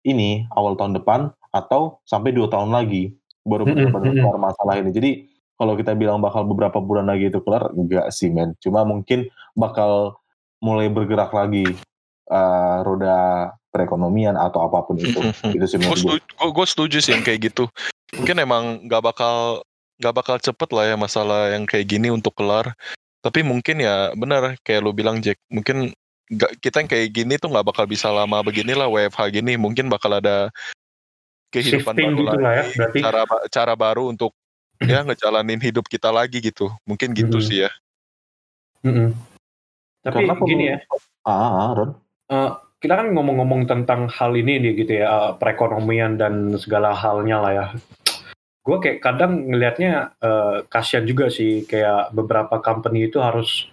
ini, 0.05 0.45
awal 0.53 0.77
tahun 0.77 0.97
depan 0.97 1.33
atau 1.49 2.01
sampai 2.05 2.33
dua 2.33 2.49
tahun 2.49 2.69
lagi 2.69 3.13
baru 3.45 3.65
Mm-mm, 3.69 3.89
benar-benar 3.89 4.13
mm-mm. 4.13 4.21
kelar 4.21 4.39
masalah 4.41 4.75
ini. 4.81 4.89
Jadi 4.93 5.11
kalau 5.55 5.73
kita 5.79 5.95
bilang 5.95 6.19
bakal 6.19 6.43
beberapa 6.43 6.83
bulan 6.83 7.07
lagi 7.07 7.31
itu 7.31 7.39
kelar, 7.39 7.71
enggak 7.71 8.11
sih 8.11 8.27
men. 8.27 8.53
Cuma 8.59 8.83
mungkin 8.83 9.31
bakal 9.55 10.19
mulai 10.59 10.91
bergerak 10.91 11.31
lagi 11.31 11.63
eh, 12.27 12.77
roda 12.83 13.51
perekonomian 13.71 14.35
atau 14.35 14.67
apa 14.67 14.83
pun 14.87 14.99
itu. 14.99 15.19
itu 15.55 15.65
sih 15.67 15.77
Gue 15.79 15.99
setuju, 15.99 16.63
setuju 16.67 16.97
sih 17.03 17.11
yang 17.15 17.23
kayak 17.23 17.51
gitu. 17.51 17.67
Mungkin 18.15 18.35
emang 18.39 18.63
nggak 18.87 19.03
bakal 19.03 19.63
nggak 19.95 20.15
bakal 20.15 20.35
cepet 20.39 20.69
lah 20.75 20.85
ya 20.91 20.95
masalah 20.99 21.51
yang 21.55 21.63
kayak 21.63 21.87
gini 21.87 22.11
untuk 22.11 22.35
kelar. 22.35 22.75
Tapi 23.23 23.41
mungkin 23.41 23.79
ya 23.79 24.11
benar 24.15 24.59
kayak 24.63 24.83
lu 24.83 24.91
bilang 24.91 25.23
Jack. 25.23 25.39
Mungkin 25.47 25.95
nggak 26.25 26.51
kita 26.59 26.83
yang 26.83 26.89
kayak 26.91 27.07
gini 27.15 27.33
tuh 27.39 27.51
nggak 27.51 27.67
bakal 27.67 27.87
bisa 27.87 28.11
lama 28.11 28.43
beginilah 28.43 28.91
WFH 28.91 29.21
gini. 29.31 29.55
Mungkin 29.55 29.87
bakal 29.87 30.19
ada 30.19 30.51
kehidupan 31.55 31.95
Shifting 31.95 32.11
baru 32.11 32.19
gitu 32.19 32.27
lagi. 32.27 32.43
lah 32.43 32.53
ya 32.53 32.65
berarti. 32.75 32.97
Cara 32.99 33.21
cara 33.51 33.73
baru 33.75 34.03
untuk 34.11 34.31
ya 34.83 34.99
ngejalanin 35.07 35.61
hidup 35.61 35.87
kita 35.87 36.11
lagi 36.11 36.43
gitu. 36.43 36.67
Mungkin 36.83 37.15
gitu 37.15 37.39
Mhm. 37.39 37.45
sih 37.45 37.57
ya. 37.67 37.71
Mm-mm. 38.83 39.15
Tapi 40.05 40.29
Karena 40.29 40.45
gini 40.45 40.65
ya, 40.69 40.77
Ah, 41.25 41.33
ah, 41.33 41.69
Ron. 41.73 41.91
eh, 42.29 42.51
kita 42.77 42.93
kan 43.01 43.07
ngomong-ngomong 43.17 43.65
tentang 43.65 44.05
hal 44.13 44.37
ini 44.37 44.61
nih 44.61 44.73
gitu 44.85 45.01
ya, 45.01 45.07
eh, 45.09 45.31
perekonomian 45.41 46.21
dan 46.21 46.53
segala 46.61 46.93
halnya 46.93 47.41
lah 47.41 47.51
ya. 47.53 47.65
Gue 48.61 48.77
kayak 48.81 49.01
kadang 49.01 49.49
ngelihatnya 49.49 50.13
eh, 50.21 50.57
kasihan 50.69 51.05
juga 51.05 51.33
sih, 51.33 51.65
kayak 51.65 52.13
beberapa 52.13 52.61
company 52.61 53.09
itu 53.09 53.17
harus 53.17 53.65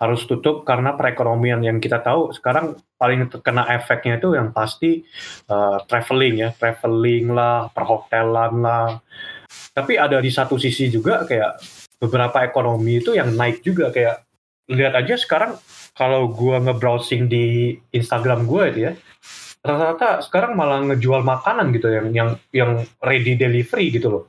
harus 0.00 0.24
tutup 0.24 0.64
karena 0.64 0.96
perekonomian 0.96 1.60
yang 1.60 1.76
kita 1.76 2.00
tahu 2.00 2.32
sekarang 2.32 2.72
paling 2.96 3.28
terkena 3.28 3.68
efeknya 3.68 4.16
itu 4.16 4.32
yang 4.38 4.54
pasti 4.54 5.02
eh, 5.50 5.78
traveling 5.90 6.34
ya, 6.46 6.48
traveling 6.54 7.26
lah, 7.34 7.66
perhotelan 7.74 8.54
lah. 8.62 8.88
Tapi 9.70 9.96
ada 9.96 10.18
di 10.18 10.30
satu 10.32 10.58
sisi 10.58 10.90
juga 10.90 11.24
kayak 11.24 11.62
beberapa 12.00 12.42
ekonomi 12.42 12.98
itu 12.98 13.14
yang 13.14 13.36
naik 13.36 13.62
juga 13.62 13.92
kayak 13.92 14.24
lihat 14.70 14.94
aja 14.96 15.14
sekarang 15.18 15.58
kalau 15.94 16.30
gua 16.30 16.62
nge-browsing 16.62 17.26
di 17.26 17.76
Instagram 17.90 18.46
gua 18.46 18.70
itu 18.70 18.90
ya 18.90 18.92
rata-rata 19.60 20.24
sekarang 20.24 20.56
malah 20.56 20.80
ngejual 20.88 21.20
makanan 21.20 21.74
gitu 21.76 21.92
yang 21.92 22.06
yang 22.16 22.30
yang 22.54 22.70
ready 23.04 23.36
delivery 23.36 23.92
gitu 23.92 24.08
loh 24.08 24.24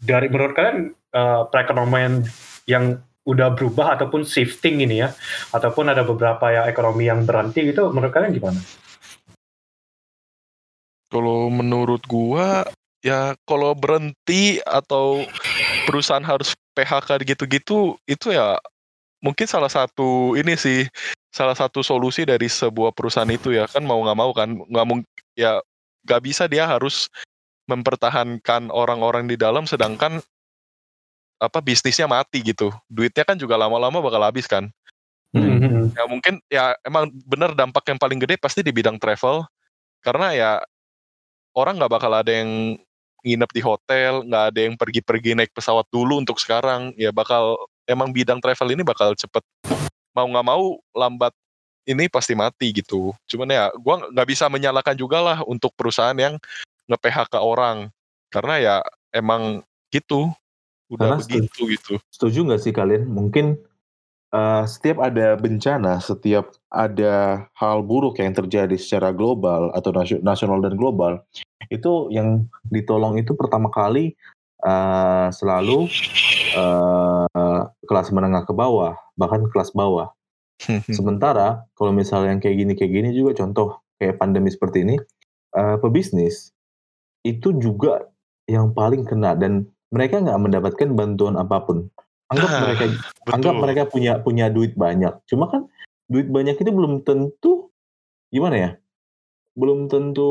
dari 0.00 0.30
menurut 0.32 0.54
kalian 0.56 0.78
eh, 0.94 1.42
perekonomian 1.50 2.24
yang 2.64 3.02
udah 3.28 3.52
berubah 3.52 4.00
ataupun 4.00 4.24
shifting 4.24 4.80
ini 4.80 5.04
ya 5.04 5.12
ataupun 5.52 5.92
ada 5.92 6.00
beberapa 6.00 6.48
ya 6.48 6.64
ekonomi 6.64 7.04
yang 7.04 7.28
berhenti 7.28 7.68
gitu 7.68 7.92
menurut 7.92 8.14
kalian 8.14 8.32
gimana? 8.32 8.60
Kalau 11.12 11.52
menurut 11.52 12.04
gua 12.08 12.64
ya 13.04 13.34
kalau 13.46 13.74
berhenti 13.78 14.58
atau 14.66 15.22
perusahaan 15.86 16.24
harus 16.24 16.54
PHK 16.74 17.22
gitu-gitu 17.34 17.98
itu 18.06 18.26
ya 18.34 18.58
mungkin 19.22 19.46
salah 19.50 19.70
satu 19.70 20.34
ini 20.38 20.54
sih 20.54 20.86
salah 21.34 21.54
satu 21.54 21.84
solusi 21.84 22.24
dari 22.24 22.48
sebuah 22.50 22.94
perusahaan 22.94 23.28
itu 23.28 23.54
ya. 23.54 23.68
Kan 23.68 23.84
mau 23.84 24.00
nggak 24.02 24.18
mau 24.18 24.30
kan 24.34 24.48
nggak 24.54 24.86
mungkin 24.86 25.08
ya 25.38 25.62
nggak 26.06 26.22
bisa 26.24 26.50
dia 26.50 26.66
harus 26.66 27.06
mempertahankan 27.68 28.72
orang-orang 28.72 29.28
di 29.28 29.36
dalam 29.36 29.68
sedangkan 29.68 30.24
apa 31.38 31.58
bisnisnya 31.62 32.08
mati 32.10 32.42
gitu. 32.42 32.72
Duitnya 32.90 33.22
kan 33.22 33.36
juga 33.38 33.54
lama-lama 33.54 34.02
bakal 34.02 34.22
habis 34.24 34.48
kan. 34.48 34.70
Hmm. 35.28 35.92
ya 35.92 36.08
mungkin 36.08 36.40
ya 36.48 36.72
emang 36.88 37.12
bener 37.28 37.52
dampak 37.52 37.84
yang 37.92 38.00
paling 38.00 38.16
gede 38.16 38.40
pasti 38.40 38.64
di 38.64 38.72
bidang 38.72 38.96
travel. 38.96 39.44
Karena 40.00 40.32
ya 40.32 40.50
orang 41.52 41.76
nggak 41.76 41.92
bakal 41.92 42.12
ada 42.16 42.32
yang 42.32 42.80
nginep 43.26 43.50
di 43.50 43.62
hotel 43.62 44.22
nggak 44.26 44.44
ada 44.54 44.60
yang 44.60 44.74
pergi-pergi 44.78 45.34
naik 45.34 45.50
pesawat 45.50 45.86
dulu 45.90 46.22
untuk 46.22 46.38
sekarang 46.38 46.94
ya 46.94 47.10
bakal 47.10 47.58
emang 47.88 48.14
bidang 48.14 48.38
travel 48.38 48.70
ini 48.70 48.82
bakal 48.86 49.16
cepet. 49.16 49.42
Mau 50.14 50.26
nggak 50.28 50.46
mau 50.46 50.78
lambat 50.94 51.34
ini 51.88 52.06
pasti 52.06 52.36
mati 52.36 52.70
gitu. 52.70 53.16
Cuman 53.26 53.48
ya 53.48 53.72
gua 53.80 54.06
nggak 54.12 54.28
bisa 54.28 54.46
menyalahkan 54.46 54.94
juga 54.94 55.18
lah 55.24 55.38
untuk 55.48 55.72
perusahaan 55.74 56.16
yang 56.16 56.36
nge 56.86 56.98
PHK 57.00 57.34
orang. 57.40 57.88
Karena 58.28 58.54
ya 58.60 58.76
emang 59.10 59.64
gitu. 59.88 60.28
Udah 60.92 61.16
Karena 61.16 61.24
begitu 61.24 61.62
gitu. 61.72 61.92
Setuju 62.12 62.44
nggak 62.44 62.60
sih 62.60 62.72
kalian? 62.76 63.08
Mungkin 63.08 63.56
eh, 64.32 64.64
setiap 64.68 65.00
ada 65.00 65.36
bencana, 65.40 65.96
setiap 66.00 66.52
ada 66.68 67.48
hal 67.56 67.80
buruk 67.80 68.20
yang 68.20 68.36
terjadi 68.36 68.76
secara 68.76 69.12
global 69.12 69.72
atau 69.72 69.90
nasio- 69.92 70.20
nasional 70.20 70.60
dan 70.60 70.76
global, 70.76 71.24
itu 71.66 72.08
yang 72.14 72.46
ditolong 72.70 73.18
itu 73.18 73.34
pertama 73.34 73.68
kali 73.74 74.14
eh, 74.62 75.28
selalu 75.34 75.90
eh, 76.54 77.62
kelas 77.82 78.08
menengah 78.14 78.46
ke 78.46 78.54
bawah, 78.54 78.94
bahkan 79.18 79.46
kelas 79.50 79.74
bawah. 79.74 80.14
Sementara 80.96 81.66
kalau 81.74 81.90
misalnya 81.94 82.38
yang 82.38 82.42
kayak 82.42 82.56
gini 82.58 82.72
kayak 82.74 82.92
gini 82.94 83.08
juga 83.14 83.42
contoh 83.42 83.82
kayak 83.98 84.18
pandemi 84.22 84.50
seperti 84.50 84.86
ini, 84.86 84.96
eh, 85.54 85.76
pebisnis 85.82 86.54
itu 87.26 87.54
juga 87.58 88.06
yang 88.48 88.72
paling 88.72 89.04
kena 89.04 89.36
dan 89.36 89.68
mereka 89.92 90.20
nggak 90.20 90.40
mendapatkan 90.40 90.88
bantuan 90.94 91.36
apa 91.36 91.64
pun. 91.64 91.88
Anggap 92.28 92.48
Ah, 92.48 92.60
mereka 92.68 92.84
anggap 93.32 93.54
betul 93.56 93.62
mereka 93.64 93.82
punya 93.88 94.12
punya 94.20 94.46
duit 94.52 94.76
banyak. 94.76 95.16
Cuma 95.24 95.48
kan 95.48 95.64
duit 96.08 96.28
banyak 96.28 96.60
itu 96.60 96.70
belum 96.72 97.04
tentu 97.04 97.72
gimana 98.28 98.56
ya? 98.56 98.70
Belum 99.56 99.88
tentu 99.88 100.30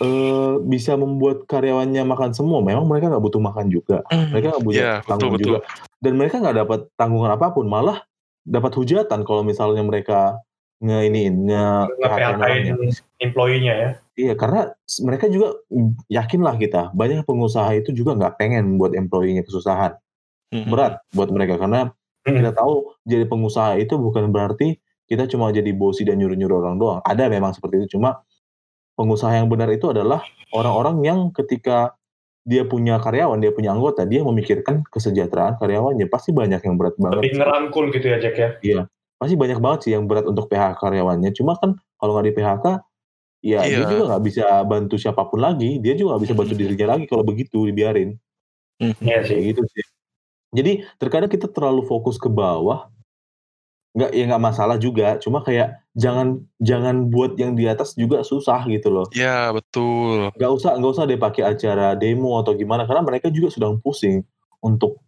eh, 0.00 0.54
bisa 0.64 0.98
membuat 0.98 1.46
karyawannya 1.46 2.02
makan 2.02 2.30
semua. 2.34 2.64
Memang 2.64 2.88
mereka 2.88 3.12
nggak 3.12 3.24
butuh 3.24 3.42
makan 3.42 3.70
juga. 3.70 4.02
Mereka 4.10 4.56
nggak 4.56 4.64
punya 4.64 4.80
Iya, 4.80 4.92
betul 4.98 5.08
tanggung 5.10 5.32
betul 5.36 5.44
juga. 5.44 5.58
Dan 6.02 6.12
mereka 6.18 6.36
nggak 6.42 6.56
dapat 6.66 6.80
tanggungan 6.98 7.30
apa 7.34 7.46
pun. 7.54 7.66
Malah 7.70 7.98
dapat 8.44 8.72
hujatan 8.76 9.20
kalau 9.22 9.42
misalnya 9.46 9.82
mereka 9.86 10.42
nge 10.82 10.98
iniin 11.08 11.34
nge. 11.46 11.64
Nge-PHK-in 12.02 12.64
employee-nya 13.22 13.74
ya. 13.74 13.90
Iya, 14.14 14.34
karena 14.38 14.70
mereka 15.02 15.26
juga 15.26 15.58
mm, 15.70 16.06
yakinlah 16.06 16.54
kita 16.58 16.82
banyak 16.94 17.26
pengusaha 17.26 17.70
itu 17.74 17.90
juga 17.90 18.14
nggak 18.14 18.34
pengen 18.38 18.78
buat 18.78 18.94
employee-nya 18.94 19.42
kesusahan. 19.46 19.94
Mhm. 20.54 20.70
Berat 20.70 21.02
buat 21.14 21.30
mereka 21.30 21.58
karena 21.58 21.90
Hmm. 22.24 22.40
kita 22.40 22.56
tahu 22.56 22.96
jadi 23.04 23.28
pengusaha 23.28 23.76
itu 23.76 24.00
bukan 24.00 24.32
berarti 24.32 24.80
kita 25.04 25.28
cuma 25.28 25.52
jadi 25.52 25.76
bosi 25.76 26.08
dan 26.08 26.16
nyuruh-nyuruh 26.16 26.64
orang 26.64 26.76
doang. 26.80 27.00
Ada 27.04 27.28
memang 27.28 27.52
seperti 27.52 27.84
itu, 27.84 28.00
cuma 28.00 28.24
pengusaha 28.94 29.34
yang 29.34 29.50
benar 29.50 29.70
itu 29.70 29.90
adalah 29.90 30.22
orang-orang 30.54 30.96
yang 31.02 31.18
ketika 31.34 31.94
dia 32.44 32.62
punya 32.68 33.00
karyawan, 33.00 33.40
dia 33.40 33.50
punya 33.56 33.72
anggota, 33.72 34.04
dia 34.04 34.20
memikirkan 34.20 34.84
kesejahteraan 34.92 35.56
karyawannya. 35.56 36.06
Pasti 36.12 36.30
banyak 36.30 36.60
yang 36.60 36.76
berat 36.76 36.94
banget. 37.00 37.24
Lebih 37.24 37.34
ngerangkul 37.40 37.84
gitu 37.96 38.06
ya 38.12 38.18
Jack 38.20 38.36
ya. 38.36 38.48
Iya, 38.60 38.80
pasti 39.16 39.34
banyak 39.34 39.58
banget 39.64 39.80
sih 39.88 39.92
yang 39.96 40.04
berat 40.04 40.28
untuk 40.28 40.52
PHK 40.52 40.76
karyawannya. 40.76 41.32
Cuma 41.32 41.56
kan 41.56 41.80
kalau 41.96 42.12
nggak 42.16 42.26
di 42.28 42.34
PHK, 42.36 42.66
ya 43.44 43.58
dia 43.64 43.80
Iya. 43.80 43.88
juga 43.88 44.02
nggak 44.12 44.22
bisa 44.28 44.44
bantu 44.68 44.94
siapa 45.00 45.24
pun 45.24 45.40
lagi. 45.40 45.80
Dia 45.80 45.96
juga 45.96 46.14
nggak 46.16 46.22
bisa 46.28 46.34
bantu 46.36 46.52
dirinya 46.52 46.86
lagi 46.96 47.04
kalau 47.08 47.24
begitu 47.24 47.64
dibiarin. 47.64 48.16
Mhm. 48.80 49.00
Iya 49.00 49.18
sih. 49.24 49.34
Kayak 49.40 49.44
gitu 49.56 49.62
sih. 49.72 49.84
Jadi 50.54 50.72
terkadang 51.00 51.30
kita 51.32 51.48
terlalu 51.48 51.82
fokus 51.88 52.20
ke 52.20 52.28
bawah. 52.28 52.92
Nggak 53.96 54.10
ya 54.12 54.22
nggak 54.28 54.42
masalah 54.44 54.76
juga. 54.76 55.16
Cuma 55.16 55.40
kayak 55.40 55.80
jangan 55.94 56.42
jangan 56.58 57.08
buat 57.08 57.38
yang 57.38 57.54
di 57.54 57.70
atas 57.70 57.94
juga 57.94 58.26
susah 58.26 58.66
gitu 58.66 58.90
loh. 58.90 59.06
Iya, 59.14 59.54
betul. 59.54 60.34
Nggak 60.34 60.52
usah 60.58 60.70
nggak 60.76 60.92
usah 60.98 61.04
deh 61.06 61.18
pakai 61.18 61.42
acara 61.54 61.94
demo 61.94 62.34
atau 62.42 62.52
gimana 62.58 62.84
karena 62.84 63.06
mereka 63.06 63.30
juga 63.30 63.54
sedang 63.54 63.78
pusing 63.78 64.26
untuk 64.58 64.98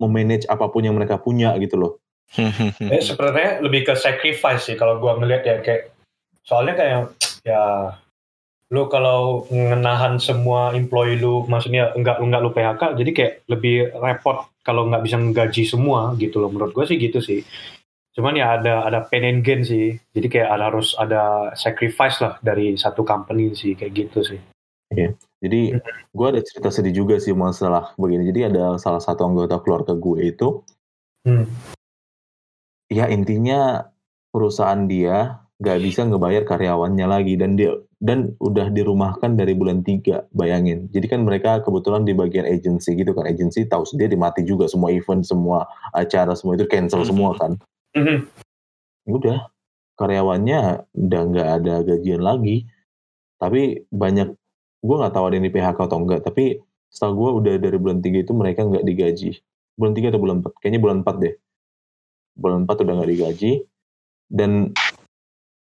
me-manage 0.00 0.48
apa 0.48 0.66
pun 0.72 0.82
yang 0.82 0.96
mereka 0.96 1.20
punya 1.20 1.52
gitu 1.60 1.76
loh. 1.76 1.92
Eh, 2.92 3.00
sebenarnya 3.00 3.64
lebih 3.64 3.88
ke 3.88 3.94
sacrifice 3.96 4.68
sih 4.68 4.76
kalau 4.76 5.00
gua 5.00 5.16
ngeliat 5.16 5.42
ya 5.44 5.56
kayak 5.64 5.92
soalnya 6.44 6.74
kayak 6.76 7.00
ya 7.44 7.92
lu 8.68 8.84
kalau 8.92 9.48
ngenahan 9.48 10.20
semua 10.20 10.76
employee 10.76 11.16
lu 11.16 11.48
maksudnya 11.48 11.96
enggak 11.96 12.20
enggak 12.20 12.40
lu 12.44 12.52
PHK 12.52 12.82
jadi 13.00 13.10
kayak 13.16 13.34
lebih 13.48 13.76
repot 13.96 14.44
kalau 14.60 14.84
nggak 14.92 15.08
bisa 15.08 15.16
menggaji 15.16 15.64
semua 15.64 16.12
gitu 16.20 16.36
loh 16.36 16.52
menurut 16.52 16.76
gua 16.76 16.84
sih 16.84 17.00
gitu 17.00 17.24
sih 17.24 17.40
cuman 18.18 18.34
ya 18.34 18.58
ada 18.58 18.82
ada 18.82 19.06
pain 19.06 19.22
and 19.22 19.46
gain 19.46 19.62
sih 19.62 19.94
jadi 20.10 20.26
kayak 20.26 20.48
ada, 20.50 20.64
harus 20.74 20.98
ada 20.98 21.54
sacrifice 21.54 22.18
lah 22.18 22.34
dari 22.42 22.74
satu 22.74 23.06
company 23.06 23.54
sih 23.54 23.78
kayak 23.78 23.94
gitu 23.94 24.26
sih 24.26 24.40
Jadi 25.38 25.70
gue 26.10 26.26
ada 26.26 26.42
cerita 26.42 26.74
sedih 26.74 27.04
juga 27.04 27.22
sih 27.22 27.30
masalah 27.30 27.94
begini. 27.94 28.26
Jadi 28.26 28.50
ada 28.50 28.74
salah 28.80 28.98
satu 28.98 29.22
anggota 29.22 29.62
keluarga 29.62 29.94
gue 29.94 30.34
itu, 30.34 30.66
Hmm. 31.22 31.44
ya 32.88 33.06
intinya 33.06 33.86
perusahaan 34.32 34.88
dia 34.88 35.44
nggak 35.60 35.78
bisa 35.82 36.06
ngebayar 36.06 36.42
karyawannya 36.48 37.06
lagi 37.06 37.34
dan 37.36 37.54
dia 37.58 37.74
dan 37.98 38.34
udah 38.38 38.70
dirumahkan 38.70 39.34
dari 39.34 39.52
bulan 39.58 39.82
3 39.82 40.26
bayangin. 40.30 40.86
Jadi 40.94 41.06
kan 41.10 41.20
mereka 41.26 41.58
kebetulan 41.62 42.06
di 42.06 42.14
bagian 42.14 42.46
agency 42.46 42.94
gitu 42.94 43.10
kan. 43.14 43.26
Agency 43.26 43.66
tahu 43.66 43.82
sendiri 43.82 44.14
mati 44.14 44.46
juga 44.46 44.66
semua 44.66 44.94
event, 44.94 45.20
semua 45.26 45.66
acara, 45.90 46.32
semua 46.38 46.54
itu 46.54 46.66
cancel 46.70 47.02
Mhm. 47.02 47.08
semua 47.10 47.30
kan. 47.36 47.58
Mhm. 47.96 48.18
Udah 49.08 49.48
karyawannya 49.96 50.60
udah 50.94 51.20
nggak 51.32 51.48
ada 51.62 51.74
gajian 51.82 52.22
lagi. 52.22 52.68
Tapi 53.38 53.86
banyak 53.88 54.28
gue 54.78 54.96
nggak 54.98 55.14
tahu 55.14 55.24
ada 55.26 55.34
yang 55.38 55.46
di 55.46 55.54
PHK 55.54 55.78
atau 55.78 55.98
enggak. 55.98 56.20
Tapi 56.22 56.58
setahu 56.88 57.12
gue 57.16 57.30
udah 57.42 57.54
dari 57.58 57.78
bulan 57.78 57.98
3 58.00 58.22
itu 58.22 58.32
mereka 58.32 58.64
nggak 58.64 58.84
digaji. 58.84 59.38
Bulan 59.78 59.92
3 59.94 60.10
atau 60.10 60.20
bulan 60.20 60.36
4? 60.42 60.52
Kayaknya 60.58 60.80
bulan 60.82 60.96
4 61.02 61.16
deh. 61.18 61.34
Bulan 62.34 62.58
4 62.66 62.76
udah 62.84 62.94
nggak 62.98 63.10
digaji. 63.14 63.52
Dan 64.28 64.50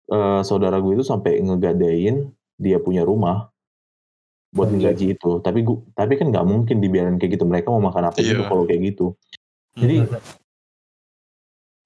eh, 0.08 0.42
saudara 0.42 0.80
gue 0.80 0.96
itu 0.96 1.06
sampai 1.06 1.38
ngegadain 1.44 2.32
dia 2.58 2.80
punya 2.80 3.04
rumah 3.04 3.52
buat 4.50 4.72
Anjir. 4.72 4.90
nggaji 4.96 5.06
itu. 5.20 5.32
Tapi 5.44 5.60
gue, 5.62 5.78
tapi 5.94 6.16
kan 6.16 6.32
nggak 6.32 6.48
mungkin 6.48 6.80
dibiarin 6.80 7.20
kayak 7.20 7.38
gitu. 7.38 7.46
Mereka 7.46 7.68
mau 7.70 7.84
makan 7.84 8.10
apa 8.10 8.18
gitu 8.18 8.42
Iya. 8.42 8.50
kalau 8.50 8.64
kayak 8.64 8.82
gitu. 8.96 9.14
Jadi 9.78 10.08
Mhm. 10.08 10.47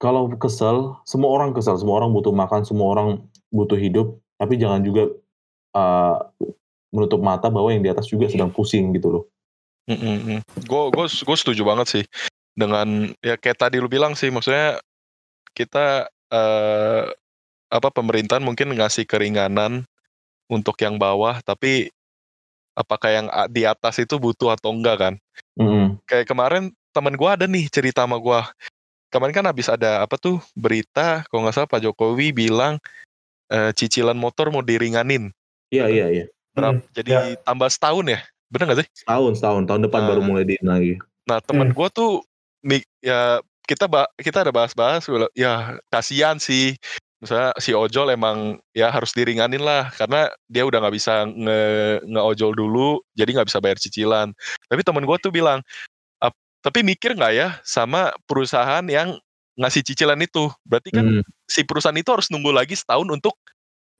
Kalau 0.02 0.26
kesel, 0.34 0.98
semua 1.06 1.30
orang 1.30 1.54
kesel, 1.54 1.78
semua 1.78 2.02
orang 2.02 2.10
butuh 2.10 2.34
makan, 2.34 2.66
semua 2.66 2.90
orang 2.90 3.22
butuh 3.54 3.78
hidup, 3.78 4.18
tapi 4.34 4.58
jangan 4.58 4.82
juga 4.82 5.14
uh, 5.78 6.18
menutup 6.90 7.22
mata 7.22 7.46
bahwa 7.46 7.70
yang 7.70 7.86
di 7.86 7.90
atas 7.94 8.10
juga 8.10 8.26
sedang 8.26 8.50
pusing 8.50 8.90
gitu 8.98 9.08
loh. 9.14 9.24
Gue 10.66 10.82
gue 10.90 11.06
gue 11.06 11.36
setuju 11.38 11.62
banget 11.62 11.86
sih 11.86 12.04
dengan 12.52 13.08
ya 13.24 13.40
kayak 13.40 13.58
tadi 13.62 13.80
lu 13.80 13.88
bilang 13.88 14.12
sih 14.12 14.28
maksudnya 14.28 14.78
kita 15.56 16.06
eh, 16.28 17.04
apa 17.72 17.88
pemerintahan 17.88 18.44
mungkin 18.44 18.76
ngasih 18.76 19.08
keringanan 19.08 19.88
untuk 20.52 20.76
yang 20.84 21.00
bawah 21.00 21.40
tapi 21.40 21.88
apakah 22.76 23.10
yang 23.10 23.26
di 23.48 23.64
atas 23.64 24.00
itu 24.00 24.20
butuh 24.20 24.52
atau 24.52 24.72
enggak 24.72 24.96
kan? 25.00 25.14
Mm-mm. 25.56 26.00
Kayak 26.04 26.28
kemarin 26.28 26.72
temen 26.92 27.16
gue 27.16 27.28
ada 27.28 27.48
nih 27.48 27.68
cerita 27.72 28.04
sama 28.04 28.20
gue. 28.20 28.40
Kemarin 29.12 29.34
kan 29.36 29.44
habis 29.44 29.68
ada 29.68 30.00
apa 30.00 30.16
tuh 30.16 30.40
berita 30.56 31.20
kalau 31.28 31.44
nggak 31.44 31.52
salah 31.54 31.68
Pak 31.68 31.84
Jokowi 31.84 32.32
bilang 32.32 32.80
eh, 33.52 33.68
cicilan 33.76 34.16
motor 34.16 34.48
mau 34.48 34.64
diringanin. 34.64 35.28
Iya 35.68 35.84
iya 35.92 36.06
iya. 36.08 36.24
Berapa- 36.56 36.80
Hmm, 36.80 36.88
jadi 36.96 37.36
tambah 37.44 37.68
setahun 37.68 38.08
ya? 38.08 38.20
Bener 38.48 38.64
nggak 38.72 38.80
sih? 38.80 38.88
Setahun 39.04 39.32
setahun 39.36 39.62
tahun 39.68 39.80
depan 39.84 40.00
Nah. 40.00 40.08
baru 40.08 40.20
mulai 40.24 40.44
di 40.48 40.56
lagi. 40.64 40.96
Nah 41.28 41.38
temen 41.44 41.68
Hmm. 41.68 41.76
gue 41.76 41.88
tuh 41.92 42.10
ya 43.04 43.44
kita 43.68 43.84
kita 44.16 44.48
ada 44.48 44.52
bahas-bahas 44.52 45.04
ya 45.36 45.76
kasihan 45.92 46.40
sih 46.40 46.74
misalnya 47.22 47.54
si 47.62 47.70
ojol 47.70 48.10
emang 48.10 48.58
ya 48.74 48.90
harus 48.90 49.14
diringanin 49.14 49.62
lah 49.62 49.94
karena 49.94 50.26
dia 50.50 50.66
udah 50.66 50.82
nggak 50.82 50.96
bisa 50.98 51.22
nge 51.22 51.60
ngeojol 52.10 52.52
dulu 52.58 52.98
jadi 53.14 53.30
nggak 53.38 53.46
bisa 53.46 53.62
bayar 53.62 53.78
cicilan 53.78 54.34
tapi 54.66 54.82
temen 54.82 55.06
gue 55.06 55.16
tuh 55.22 55.30
bilang 55.30 55.62
"Ap- 55.62 55.91
tapi 56.62 56.86
mikir 56.86 57.18
nggak 57.18 57.32
ya 57.34 57.48
sama 57.66 58.14
perusahaan 58.24 58.86
yang 58.86 59.18
ngasih 59.58 59.82
cicilan 59.84 60.16
itu 60.22 60.48
berarti 60.64 60.88
kan 60.94 61.20
Mm. 61.20 61.22
si 61.44 61.60
perusahaan 61.66 61.98
itu 61.98 62.08
harus 62.08 62.32
nunggu 62.32 62.54
lagi 62.54 62.72
setahun 62.72 63.04
untuk 63.04 63.36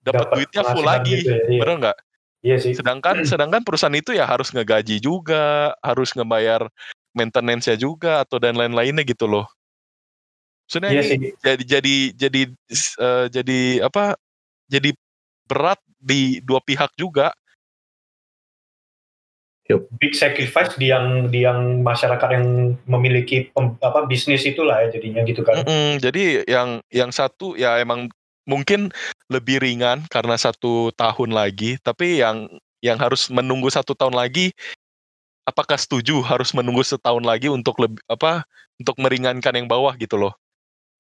dapat 0.01 0.33
duitnya 0.33 0.62
full 0.64 0.87
lagi 0.87 1.20
gitu 1.20 1.29
ya, 1.29 1.38
iya. 1.51 1.61
bener 1.61 1.77
nggak 1.79 1.98
Iya 2.42 2.57
sih. 2.59 2.72
sedangkan 2.75 3.16
sedangkan 3.31 3.61
perusahaan 3.62 3.92
itu 3.94 4.16
ya 4.16 4.25
harus 4.25 4.48
ngegaji 4.51 4.98
juga 4.98 5.77
harus 5.85 6.14
ngebayar 6.16 6.64
maintenance-nya 7.12 7.77
juga 7.77 8.25
atau 8.25 8.40
dan 8.40 8.57
lain-lainnya 8.57 9.05
gitu 9.05 9.29
loh 9.29 9.44
Maksudnya 10.64 10.90
Iya 10.96 11.03
ini 11.05 11.11
sih. 11.11 11.18
jadi 11.44 11.62
jadi 11.68 11.96
jadi 12.16 12.40
eh, 12.96 13.25
jadi 13.29 13.61
apa 13.85 14.16
jadi 14.72 14.90
berat 15.44 15.77
di 16.01 16.40
dua 16.40 16.64
pihak 16.64 16.96
juga 16.96 17.29
Big 19.96 20.12
sacrifice 20.12 20.77
di 20.77 20.92
yang 20.92 21.33
di 21.33 21.48
yang 21.48 21.81
masyarakat 21.81 22.29
yang 22.35 22.77
memiliki 22.85 23.48
pem- 23.55 23.79
apa 23.81 24.05
bisnis 24.05 24.44
itulah 24.44 24.85
ya 24.85 24.92
jadinya 24.92 25.25
gitu 25.25 25.40
kan. 25.40 25.64
Mm-mm, 25.64 25.96
jadi 26.03 26.44
yang 26.44 26.85
yang 26.92 27.09
satu 27.09 27.57
ya 27.57 27.81
emang 27.81 28.12
mungkin 28.44 28.90
lebih 29.31 29.62
ringan 29.62 30.05
karena 30.11 30.35
satu 30.35 30.90
tahun 30.98 31.31
lagi 31.31 31.79
tapi 31.81 32.18
yang 32.20 32.51
yang 32.83 32.98
harus 32.98 33.31
menunggu 33.31 33.70
satu 33.70 33.94
tahun 33.94 34.18
lagi 34.18 34.51
apakah 35.46 35.79
setuju 35.79 36.22
harus 36.22 36.51
menunggu 36.55 36.83
setahun 36.83 37.22
lagi 37.22 37.46
untuk 37.46 37.79
lebih 37.79 38.03
apa 38.11 38.42
untuk 38.83 38.98
meringankan 38.98 39.55
yang 39.55 39.70
bawah 39.70 39.94
gitu 39.94 40.18
loh 40.18 40.35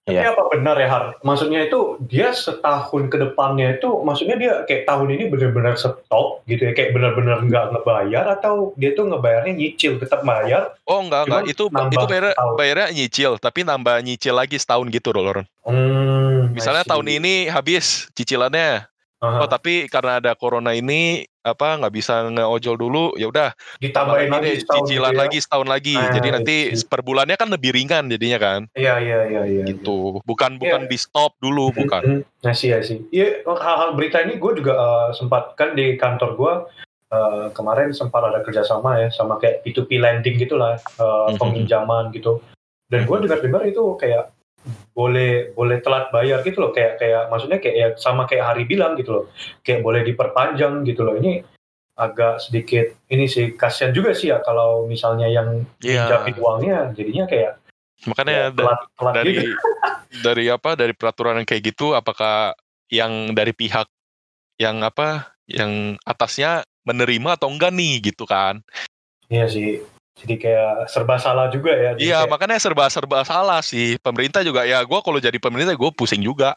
Tapi 0.02 0.18
Iya. 0.18 0.34
apa 0.34 0.42
benar 0.50 0.74
ya 0.82 0.88
Har? 0.90 1.04
Maksudnya 1.22 1.70
itu 1.70 1.94
dia 2.10 2.34
setahun 2.34 3.06
ke 3.06 3.22
depannya 3.22 3.78
itu 3.78 3.86
maksudnya 4.02 4.34
dia 4.34 4.52
kayak 4.66 4.82
tahun 4.82 5.14
ini 5.14 5.30
benar-benar 5.30 5.78
stop 5.78 6.42
gitu 6.50 6.58
ya 6.58 6.74
kayak 6.74 6.90
benar-benar 6.90 7.38
nggak 7.46 7.70
ngebayar 7.70 8.34
atau 8.34 8.74
dia 8.74 8.98
tuh 8.98 9.06
ngebayarnya 9.06 9.54
nyicil 9.54 10.02
tetap 10.02 10.26
bayar. 10.26 10.74
oh 10.90 10.98
enggak 11.06 11.30
enggak 11.30 11.42
itu 11.54 11.70
itu 11.70 12.06
bayar 12.10 12.34
bayarnya 12.58 12.88
nyicil 12.90 13.38
tapi 13.38 13.62
nambah 13.62 14.02
nyicil 14.02 14.34
lagi 14.34 14.58
setahun 14.58 14.90
gitu 14.90 15.14
loh 15.14 15.22
Loren 15.30 15.46
Hmm, 15.62 16.50
misalnya 16.58 16.82
tahun 16.82 17.06
ini 17.22 17.46
habis 17.46 18.10
cicilannya 18.18 18.90
Oh 19.22 19.46
tapi 19.46 19.86
karena 19.86 20.18
ada 20.18 20.34
corona 20.34 20.74
ini 20.74 21.22
apa 21.40 21.78
nggak 21.78 21.90
bisa 21.92 22.26
ngeojol 22.28 22.74
dulu 22.76 23.04
ya 23.14 23.26
udah 23.26 23.50
ditambahin 23.78 24.26
tambah 24.26 24.34
lagi 24.36 24.46
deh, 24.48 24.58
setahun 24.60 24.82
cicilan 24.84 24.98
gitu 25.04 25.14
ya. 25.14 25.22
lagi 25.22 25.38
setahun 25.38 25.68
lagi 25.68 25.94
Ah, 25.96 26.10
jadi 26.12 26.28
nanti 26.32 26.56
I 26.64 26.74
see. 26.74 26.82
per 26.84 27.00
bulannya 27.00 27.34
kan 27.34 27.48
lebih 27.48 27.70
ringan 27.72 28.06
jadinya 28.08 28.38
kan 28.38 28.60
Iya 28.72 28.94
iya 28.98 29.18
iya 29.24 29.42
iya. 29.44 29.64
gitu 29.64 30.18
bukan 30.22 30.54
bukan 30.56 30.80
Iya. 30.80 30.90
di 30.90 30.98
stop 30.98 31.38
dulu 31.38 31.70
bukan 31.72 32.22
Nah 32.40 32.50
sih 32.52 32.70
ya 32.70 32.78
sih. 32.80 32.98
Iya 33.08 33.42
hal-hal 33.44 33.94
berita 33.94 34.18
ini 34.20 34.36
gue 34.36 34.52
juga 34.56 34.74
eh, 34.74 35.08
sempat 35.12 35.54
kan 35.54 35.72
di 35.72 35.94
kantor 35.94 36.30
gue 36.34 36.52
eh, 37.12 37.46
kemarin 37.52 37.90
sempat 37.90 38.22
ada 38.24 38.38
kerjasama 38.40 38.98
ya 38.98 39.08
sama 39.08 39.36
kayak 39.36 39.62
P2P 39.62 39.98
lending 39.98 40.34
gitulah 40.36 40.78
eh, 40.78 41.26
Mhm. 41.28 41.38
peminjaman 41.38 42.10
gitu. 42.10 42.42
Dan 42.86 43.02
gue 43.02 43.18
dengar-dengar 43.20 43.62
itu 43.64 43.82
kayak 43.96 44.30
boleh 44.94 45.50
boleh 45.52 45.78
telat 45.82 46.10
bayar 46.14 46.42
gitu 46.46 46.62
loh. 46.62 46.70
Kayak 46.70 47.02
kayak 47.02 47.22
maksudnya 47.28 47.58
kayak 47.58 47.76
ya 47.76 47.88
sama 47.98 48.24
kayak 48.30 48.54
Hari 48.54 48.64
bilang 48.66 48.94
gitu 48.94 49.10
loh. 49.12 49.24
Kayak 49.66 49.82
boleh 49.82 50.02
diperpanjang 50.06 50.86
gitu 50.86 51.02
loh. 51.02 51.18
Ini 51.18 51.42
agak 51.92 52.40
sedikit 52.40 52.96
ini 53.12 53.28
sih 53.28 53.52
kasihan 53.52 53.92
juga 53.92 54.16
sih 54.16 54.32
ya 54.32 54.40
kalau 54.40 54.88
misalnya 54.88 55.28
yang 55.28 55.68
minjamin 55.76 56.36
uangnya 56.40 56.78
jadinya 56.96 57.28
kayak 57.28 57.60
makanya 58.08 58.32
ya, 58.32 58.46
telat 58.48 58.80
telat 58.96 59.14
dari 59.14 59.32
gitu. 59.36 59.52
dari 60.26 60.44
apa 60.48 60.70
dari 60.72 60.92
peraturan 60.96 61.44
yang 61.44 61.46
kayak 61.46 61.62
gitu 61.68 61.92
apakah 61.92 62.56
yang 62.88 63.36
dari 63.36 63.52
pihak 63.52 63.86
yang 64.56 64.80
apa 64.80 65.36
yang 65.44 66.00
atasnya 66.08 66.64
menerima 66.88 67.36
atau 67.36 67.52
enggak 67.52 67.76
nih 67.76 68.00
gitu 68.02 68.24
kan? 68.24 68.64
Iya 69.28 69.46
sih. 69.48 69.84
Jadi 70.12 70.34
kayak 70.36 70.92
serba 70.92 71.16
salah 71.16 71.48
juga 71.48 71.72
ya. 71.72 71.90
Iya 71.96 72.24
kayak- 72.24 72.30
makanya 72.30 72.58
serba 72.60 72.84
serba 72.92 73.24
salah 73.24 73.64
sih 73.64 73.96
pemerintah 73.98 74.44
juga 74.44 74.68
ya 74.68 74.84
gue 74.84 75.00
kalau 75.00 75.16
jadi 75.16 75.38
pemerintah 75.40 75.72
gue 75.72 75.90
pusing 75.96 76.20
juga 76.20 76.52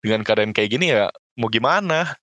dengan 0.00 0.22
keadaan 0.22 0.54
kayak 0.54 0.70
gini 0.70 0.94
ya 0.94 1.10
mau 1.34 1.50
gimana 1.50 2.14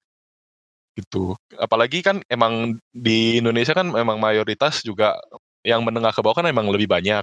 gitu. 0.97 1.35
Apalagi 1.59 2.01
kan 2.01 2.23
emang 2.31 2.79
di 2.89 3.37
Indonesia 3.37 3.75
kan 3.75 3.91
memang 3.91 4.17
mayoritas 4.17 4.81
juga 4.81 5.13
yang 5.61 5.83
menengah 5.83 6.15
ke 6.15 6.23
bawah 6.23 6.39
kan 6.41 6.47
emang 6.47 6.71
lebih 6.71 6.87
banyak. 6.89 7.21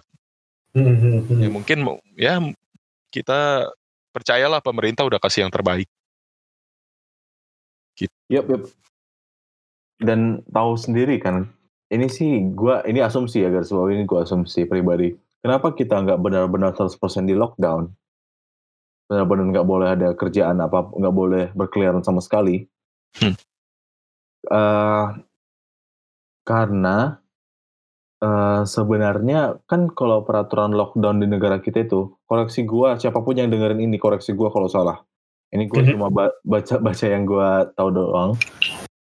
Hmm. 0.74 1.24
Ya 1.40 1.50
mungkin 1.50 1.78
ya 2.14 2.38
kita 3.10 3.70
percayalah 4.14 4.62
pemerintah 4.62 5.02
udah 5.02 5.18
kasih 5.18 5.46
yang 5.46 5.50
terbaik. 5.54 5.88
Yap, 8.30 8.46
yap. 8.50 8.62
Dan 10.02 10.42
tahu 10.50 10.74
sendiri 10.74 11.22
kan, 11.22 11.46
ini 11.94 12.10
sih 12.10 12.42
gua 12.52 12.82
ini 12.84 12.98
asumsi 12.98 13.46
ya 13.46 13.48
guys, 13.54 13.70
bahwa 13.70 13.88
ini 13.94 14.02
gua 14.04 14.26
asumsi 14.26 14.66
pribadi. 14.66 15.14
Kenapa 15.38 15.70
kita 15.72 16.02
nggak 16.02 16.18
benar-benar 16.18 16.74
100% 16.74 17.30
di 17.30 17.38
lockdown? 17.38 17.86
Benar-benar 19.06 19.44
nggak 19.54 19.68
boleh 19.68 19.88
ada 19.94 20.08
kerjaan 20.18 20.58
apa, 20.58 20.90
nggak 20.90 21.14
boleh 21.14 21.44
berkeliaran 21.54 22.02
sama 22.02 22.18
sekali. 22.18 22.66
Hmm. 23.20 23.36
Eh, 24.44 25.06
karena 26.44 27.20
eh, 28.24 28.62
sebenarnya 28.64 29.60
kan 29.68 29.92
kalau 29.92 30.24
peraturan 30.24 30.72
lockdown 30.72 31.20
di 31.20 31.28
negara 31.28 31.60
kita 31.60 31.84
itu, 31.84 32.16
koreksi 32.24 32.64
gua, 32.64 32.96
siapa 32.96 33.20
pun 33.20 33.36
yang 33.36 33.52
dengerin 33.52 33.84
ini 33.84 34.00
koreksi 34.00 34.32
gua 34.32 34.48
kalau 34.48 34.64
salah. 34.68 35.04
Ini 35.52 35.68
gue 35.70 35.82
Mhm. 35.86 35.90
cuma 35.94 36.08
ba- 36.10 36.34
baca 36.42 36.80
baca 36.80 37.06
yang 37.06 37.28
gua 37.28 37.68
tahu 37.76 37.88
doang. 37.94 38.30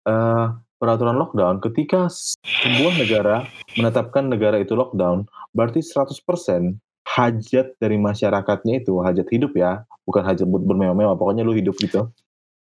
Eh, 0.04 0.46
peraturan 0.84 1.16
lockdown 1.16 1.64
ketika 1.64 2.12
sebuah 2.44 3.00
negara 3.00 3.36
menetapkan 3.80 4.28
negara 4.28 4.60
itu 4.60 4.76
lockdown, 4.76 5.24
berarti 5.56 5.80
100% 5.80 6.76
hajat 7.08 7.72
dari 7.80 7.96
masyarakatnya 7.96 8.84
itu, 8.84 9.00
hajat 9.00 9.24
hidup 9.32 9.56
ya, 9.56 9.88
bukan 10.04 10.20
hajat 10.20 10.44
bermewah-mewah, 10.44 11.16
pokoknya 11.16 11.40
lu 11.40 11.56
hidup 11.56 11.72
gitu. 11.80 12.12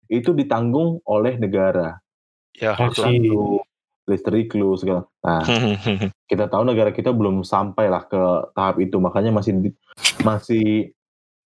Itu 0.08 0.32
ditanggung 0.32 1.04
oleh 1.04 1.36
negara. 1.36 2.00
Ya. 2.56 2.80
Lu, 3.20 3.60
listrik 4.08 4.56
lu 4.56 4.80
segala. 4.80 5.04
Nah, 5.20 5.44
kita 6.32 6.48
tahu 6.48 6.64
negara 6.64 6.96
kita 6.96 7.12
belum 7.12 7.44
sampai 7.44 7.92
lah 7.92 8.08
ke 8.08 8.24
tahap 8.56 8.80
itu, 8.80 9.04
makanya 9.04 9.36
masih 9.36 9.76
masih 10.24 10.96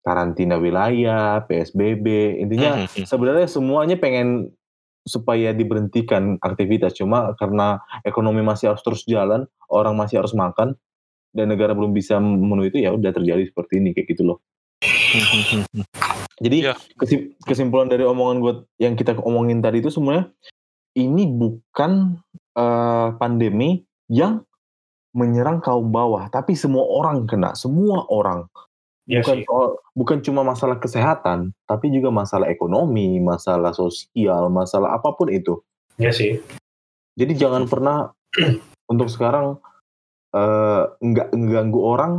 karantina 0.05 0.61
wilayah, 0.61 1.41
PSBB, 1.49 2.39
intinya 2.45 2.85
sebenarnya 3.11 3.49
semuanya 3.49 3.97
pengen 3.97 4.53
supaya 5.07 5.55
diberhentikan 5.55 6.37
aktivitas. 6.42 6.99
Cuma 6.99 7.33
karena 7.38 7.79
ekonomi 8.03 8.42
masih 8.42 8.75
harus 8.75 8.83
terus 8.83 9.07
jalan 9.07 9.47
orang 9.71 9.95
masih 9.95 10.21
harus 10.21 10.35
makan 10.35 10.75
dan 11.31 11.47
negara 11.49 11.73
belum 11.73 11.95
bisa 11.95 12.19
memenuhi 12.19 12.75
itu 12.75 12.83
ya 12.83 12.90
udah 12.92 13.14
terjadi 13.14 13.47
seperti 13.47 13.79
ini 13.79 13.95
kayak 13.95 14.12
gitu 14.12 14.35
loh. 14.35 14.38
Jadi 16.45 16.69
Iya. 16.69 16.77
kesim- 17.01 17.33
kesimpulan 17.49 17.88
dari 17.88 18.05
omongan 18.05 18.37
gue 18.45 18.55
yang 18.77 18.92
kita 18.92 19.16
omongin 19.25 19.64
tadi 19.64 19.81
itu 19.81 19.88
sebenarnya 19.88 20.29
ini 20.99 21.25
bukan 21.25 22.21
eh, 22.57 23.09
pandemi 23.16 23.85
yang 24.09 24.45
menyerang 25.16 25.64
kaum 25.64 25.88
bawah 25.88 26.29
tapi 26.29 26.53
semua 26.53 26.85
orang 26.85 27.25
kena 27.25 27.57
semua 27.57 28.05
orang 28.12 28.45
Iya 29.07 29.23
bukan 29.23 29.37
sih. 29.38 29.45
soal- 29.47 29.77
bukan 29.95 30.19
cuma 30.27 30.42
masalah 30.42 30.83
kesehatan, 30.83 31.55
tapi 31.71 31.95
juga 31.95 32.11
masalah 32.11 32.51
ekonomi, 32.51 33.23
masalah 33.23 33.71
sosial, 33.71 34.51
masalah 34.51 34.99
apa 34.99 35.14
pun 35.14 35.31
itu. 35.31 35.62
Iya 35.95 36.11
sih. 36.11 36.42
Jadi 37.14 37.33
jangan 37.38 37.71
pernah 37.71 38.11
untuk 38.92 39.07
sekarang 39.07 39.62
eh, 40.35 40.83
nggak 40.90 41.29
mengganggu 41.33 41.81
orang 41.81 42.12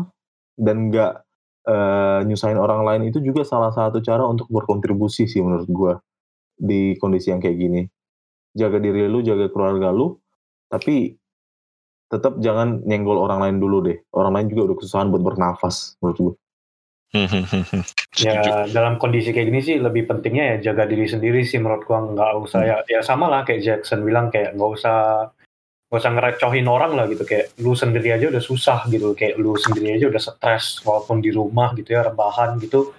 dan 0.55 0.87
nggak 0.87 1.27
eh, 1.67 2.19
nyusahin 2.23 2.57
orang 2.57 2.87
lain 2.87 3.11
itu 3.11 3.19
juga 3.19 3.43
salah 3.43 3.75
satu 3.75 3.99
cara 3.99 4.23
untuk 4.23 4.47
berkontribusi 4.47 5.27
sih 5.27 5.43
menurut 5.43 5.67
gua 5.67 5.93
di 6.55 6.95
kondisi 6.97 7.35
yang 7.35 7.43
kayak 7.43 7.59
gini. 7.59 7.81
Jaga 8.57 8.79
diri 8.81 9.05
lu, 9.05 9.21
jaga 9.21 9.51
keluarga 9.51 9.91
lu, 9.93 10.17
tapi 10.71 11.13
tetap 12.07 12.39
jangan 12.39 12.79
nyenggol 12.87 13.19
orang 13.19 13.43
lain 13.43 13.57
dulu 13.59 13.83
deh. 13.83 13.99
Orang 14.15 14.39
lain 14.39 14.47
juga 14.47 14.71
udah 14.71 14.75
kesusahan 14.79 15.11
buat 15.11 15.21
bernafas 15.21 15.99
menurut 15.99 16.17
gua. 16.23 16.33
Setuju. 17.13 18.19
Ya 18.19 18.67
dalam 18.67 18.99
kondisi 18.99 19.31
kayak 19.31 19.47
gini 19.47 19.59
sih 19.63 19.75
lebih 19.79 20.05
pentingnya 20.05 20.55
ya 20.59 20.71
jaga 20.71 20.83
diri 20.89 21.07
sendiri 21.07 21.41
sih 21.47 21.57
menurut 21.57 21.87
gua 21.87 22.03
nggak 22.03 22.31
usah 22.43 22.61
ya 22.67 22.77
ya 22.85 22.99
sama 22.99 23.31
lah 23.31 23.47
kayak 23.47 23.63
Jackson 23.63 24.03
bilang 24.03 24.27
kayak 24.27 24.53
nggak 24.59 24.71
usah 24.75 25.29
nggak 25.87 25.99
usah 26.03 26.11
ngerecohin 26.11 26.67
orang 26.67 26.99
lah 26.99 27.07
gitu. 27.07 27.23
Kayak 27.23 27.55
lu 27.63 27.71
sendiri 27.73 28.11
aja 28.11 28.27
udah 28.27 28.43
susah 28.43 28.79
gitu 28.91 29.15
kayak 29.15 29.39
lu 29.39 29.55
sendiri 29.55 29.95
aja 29.95 30.11
udah 30.11 30.19
stres 30.19 30.83
walaupun 30.83 31.23
di 31.23 31.31
rumah 31.31 31.71
gitu 31.79 31.95
ya 31.95 32.03
rebahan 32.05 32.59
gitu. 32.59 32.91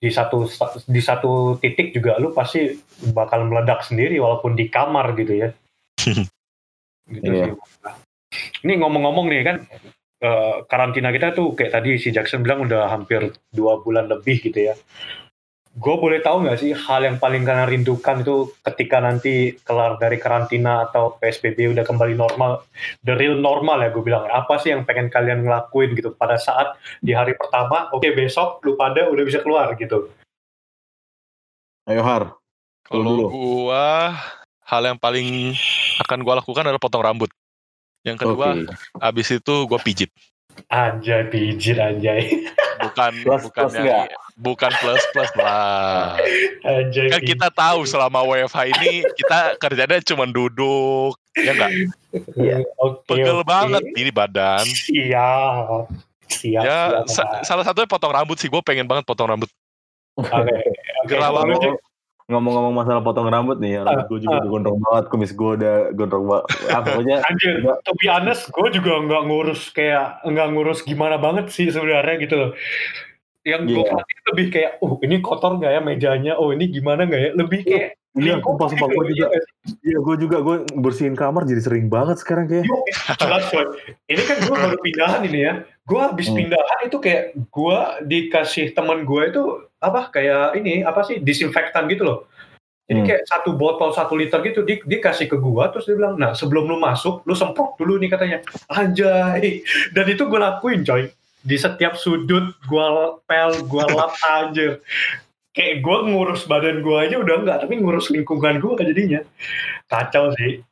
Di 0.00 0.08
satu 0.08 0.48
di 0.88 1.00
satu 1.04 1.60
titik 1.60 1.92
juga 1.94 2.16
lu 2.18 2.32
pasti 2.34 2.72
bakal 3.14 3.46
meledak 3.46 3.84
sendiri 3.84 4.18
walaupun 4.18 4.56
di 4.58 4.66
kamar 4.66 5.14
gitu 5.14 5.34
ya. 5.38 5.48
Gitu 7.10 7.26
Iya. 7.26 7.46
sih. 7.50 8.62
Ini 8.62 8.78
ngomong-ngomong 8.78 9.26
nih 9.34 9.42
kan 9.42 9.56
eh, 10.20 10.56
karantina 10.68 11.10
kita 11.10 11.32
tuh 11.32 11.56
kayak 11.56 11.72
tadi 11.80 11.96
si 11.96 12.12
Jackson 12.12 12.44
bilang 12.44 12.68
udah 12.68 12.92
hampir 12.92 13.32
dua 13.52 13.80
bulan 13.80 14.06
lebih 14.06 14.40
gitu 14.44 14.72
ya 14.72 14.74
gue 15.70 15.94
boleh 15.94 16.18
tahu 16.18 16.42
nggak 16.42 16.58
sih 16.58 16.74
hal 16.74 17.06
yang 17.06 17.22
paling 17.22 17.46
kalian 17.46 17.70
rindukan 17.70 18.26
itu 18.26 18.50
ketika 18.66 18.98
nanti 18.98 19.54
kelar 19.62 20.02
dari 20.02 20.18
karantina 20.18 20.90
atau 20.90 21.14
PSBB 21.22 21.70
udah 21.70 21.86
kembali 21.86 22.18
normal, 22.18 22.66
the 23.06 23.14
real 23.14 23.38
normal 23.38 23.78
ya 23.78 23.94
gue 23.94 24.02
bilang. 24.02 24.26
Apa 24.26 24.58
sih 24.58 24.74
yang 24.74 24.82
pengen 24.82 25.06
kalian 25.06 25.46
ngelakuin 25.46 25.94
gitu 25.94 26.10
pada 26.10 26.42
saat 26.42 26.74
di 26.98 27.14
hari 27.14 27.38
pertama, 27.38 27.86
oke 27.94 28.02
besok 28.18 28.58
lu 28.66 28.74
pada 28.74 29.06
udah 29.06 29.22
bisa 29.22 29.38
keluar 29.46 29.70
gitu. 29.78 30.10
Ayo 31.86 32.02
Har, 32.02 32.34
Kalau 32.84 33.02
dulu. 33.06 33.24
gua 33.30 34.14
hal 34.66 34.82
yang 34.84 34.98
paling 34.98 35.54
akan 36.02 36.18
gua 36.26 36.42
lakukan 36.42 36.66
adalah 36.66 36.82
potong 36.82 37.02
rambut. 37.06 37.30
Yang 38.00 38.16
kedua, 38.18 38.46
Oke. 38.54 38.72
abis 38.98 39.28
itu 39.30 39.54
gua 39.64 39.78
pijit. 39.78 40.08
Anjay, 40.66 41.24
pijit 41.28 41.76
anjay. 41.76 42.26
Bukan 42.80 43.12
Plus- 43.22 43.44
bukan 43.44 43.64
plus 43.68 43.74
yang 43.76 44.08
bukan 44.36 44.72
plus 44.76 45.02
plus 45.12 45.30
lah. 45.36 46.16
Anjay, 46.62 47.08
Kan 47.08 47.20
pijit. 47.20 47.36
kita 47.36 47.48
tahu 47.48 47.84
selama 47.84 48.24
WFH 48.24 48.60
ini 48.70 49.04
kita 49.14 49.38
kerjanya 49.56 50.00
cuma 50.02 50.24
duduk, 50.24 51.12
ya 51.36 51.52
enggak? 51.52 51.70
Oke, 52.76 53.04
Pegel 53.06 53.40
oke. 53.40 53.46
banget 53.46 53.84
ini 53.94 54.10
badan. 54.10 54.64
Siap. 54.64 55.92
Siap, 56.30 56.62
Ya, 56.62 57.04
siap. 57.04 57.10
sa- 57.10 57.40
salah 57.44 57.64
satunya 57.64 57.84
potong 57.84 58.12
rambut 58.12 58.36
sih. 58.36 58.48
Gue 58.48 58.62
pengen 58.62 58.88
banget 58.88 59.04
potong 59.04 59.28
rambut. 59.28 59.50
Oke, 60.16 60.30
lu, 61.10 61.20
banget. 61.20 61.58
Jack, 61.60 61.76
Ngomong-ngomong 62.30 62.74
masalah 62.78 63.02
potong 63.02 63.26
rambut 63.26 63.58
nih, 63.58 63.82
rambut 63.82 64.06
gue 64.06 64.18
juga 64.24 64.38
ah. 64.38 64.40
udah 64.46 64.50
gondrong 64.54 64.78
banget, 64.78 65.04
kumis 65.10 65.32
gue 65.34 65.50
udah 65.58 65.74
gondrong 65.98 66.26
banget. 66.30 66.44
Ah, 66.70 66.80
pokoknya 66.80 67.16
Anjir, 67.28 67.54
to 67.82 67.92
be 67.98 68.06
honest, 68.06 68.48
gue 68.54 68.68
juga 68.70 69.02
nggak 69.02 69.22
ngurus 69.26 69.74
kayak 69.74 70.22
nggak 70.22 70.48
ngurus 70.54 70.80
gimana 70.86 71.18
banget 71.18 71.50
sih 71.50 71.66
sebenarnya 71.68 72.14
gitu 72.22 72.34
loh. 72.38 72.50
Yang 73.42 73.62
gue 73.74 73.82
Iya. 73.82 74.02
lebih 74.30 74.46
kayak, 74.54 74.72
oh 74.78 74.96
ini 75.02 75.16
kotor 75.18 75.58
nggak 75.58 75.72
ya 75.74 75.80
mejanya, 75.82 76.32
oh 76.38 76.54
ini 76.54 76.70
gimana 76.70 77.04
nggak 77.04 77.20
ya, 77.20 77.30
lebih 77.34 77.60
kayak 77.66 77.99
iya, 78.18 78.38
lingkup 78.38 78.58
sumpah 78.58 78.68
sumpah 78.74 78.88
gitu, 78.90 78.96
gue 78.96 79.06
juga, 79.14 79.26
iya. 79.30 79.42
iya 79.86 79.98
gue 80.02 80.16
juga 80.18 80.36
gue 80.42 80.56
bersihin 80.82 81.14
kamar 81.14 81.46
jadi 81.46 81.62
sering 81.62 81.86
banget 81.86 82.18
sekarang 82.18 82.50
kayak. 82.50 82.66
Yo, 82.66 82.78
jelas 83.20 83.44
coy. 83.50 83.66
Ini 84.10 84.22
kan 84.26 84.36
gue 84.42 84.56
baru 84.56 84.78
pindahan 84.82 85.20
ini 85.30 85.40
ya. 85.46 85.54
Gue 85.86 86.00
habis 86.02 86.26
Hmm. 86.30 86.38
pindahan 86.42 86.78
itu 86.86 86.96
kayak 86.98 87.38
gue 87.38 87.78
dikasih 88.06 88.74
teman 88.74 89.06
gue 89.06 89.22
itu 89.30 89.42
apa 89.78 90.10
kayak 90.10 90.58
ini 90.58 90.82
apa 90.82 91.06
sih 91.06 91.22
disinfektan 91.22 91.86
gitu 91.86 92.02
loh. 92.02 92.18
Jadi 92.90 93.06
Hmm. 93.06 93.06
kayak 93.06 93.22
satu 93.30 93.54
botol 93.54 93.94
satu 93.94 94.18
liter 94.18 94.42
gitu 94.42 94.66
di, 94.66 94.82
dikasih 94.82 95.30
ke 95.30 95.38
gua 95.38 95.70
terus 95.70 95.86
dia 95.86 95.94
bilang, 95.94 96.18
nah 96.18 96.34
sebelum 96.34 96.66
lu 96.66 96.74
masuk 96.74 97.22
lu 97.22 97.38
semprot 97.38 97.78
dulu 97.78 98.02
nih 98.02 98.10
katanya. 98.10 98.42
Anjay. 98.66 99.62
Dan 99.94 100.10
itu 100.10 100.26
gue 100.26 100.40
lakuin 100.42 100.82
coy. 100.82 101.06
Di 101.46 101.54
setiap 101.54 101.94
sudut 101.94 102.50
gua 102.66 103.14
pel, 103.30 103.62
gua 103.70 103.86
lap 103.86 104.10
anjir. 104.26 104.82
Kayak 105.50 105.82
gue 105.82 105.98
ngurus 106.14 106.46
badan 106.46 106.78
gua 106.78 107.10
aja 107.10 107.18
udah 107.18 107.42
enggak, 107.42 107.58
tapi 107.66 107.82
ngurus 107.82 108.06
lingkungan 108.14 108.62
gua 108.62 108.78
jadinya. 108.78 109.18
Kacau 109.90 110.30
sih. 110.38 110.62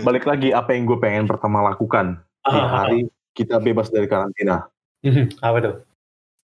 Balik 0.00 0.24
lagi 0.24 0.54
apa 0.54 0.72
yang 0.72 0.86
gue 0.88 0.96
pengen 0.96 1.28
pertama 1.28 1.60
lakukan 1.60 2.20
di 2.40 2.56
Ah, 2.56 2.84
hari 2.84 3.10
kita 3.34 3.58
bebas 3.58 3.90
dari 3.90 4.06
karantina. 4.06 4.64
apa 5.44 5.58
tuh? 5.60 5.74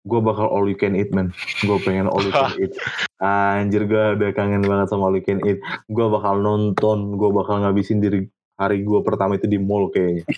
Gue 0.07 0.21
bakal 0.23 0.47
all 0.47 0.71
you 0.71 0.79
can 0.79 0.95
eat 0.95 1.11
man. 1.11 1.35
Gue 1.61 1.77
pengen 1.83 2.07
all 2.07 2.23
you 2.23 2.31
can 2.33 2.55
eat. 2.63 2.73
Anjir 3.19 3.85
gue 3.85 4.05
udah 4.17 4.31
kangen 4.33 4.63
banget 4.63 4.89
sama 4.89 5.11
all 5.11 5.19
you 5.19 5.25
can 5.25 5.43
eat. 5.43 5.59
Gue 5.91 6.07
bakal 6.07 6.41
nonton, 6.41 7.19
gue 7.19 7.31
bakal 7.35 7.61
ngabisin 7.61 7.99
diri 7.99 8.31
hari 8.57 8.83
gue 8.83 9.01
pertama 9.05 9.37
itu 9.37 9.45
di 9.47 9.61
mall 9.61 9.93
kayaknya. 9.93 10.25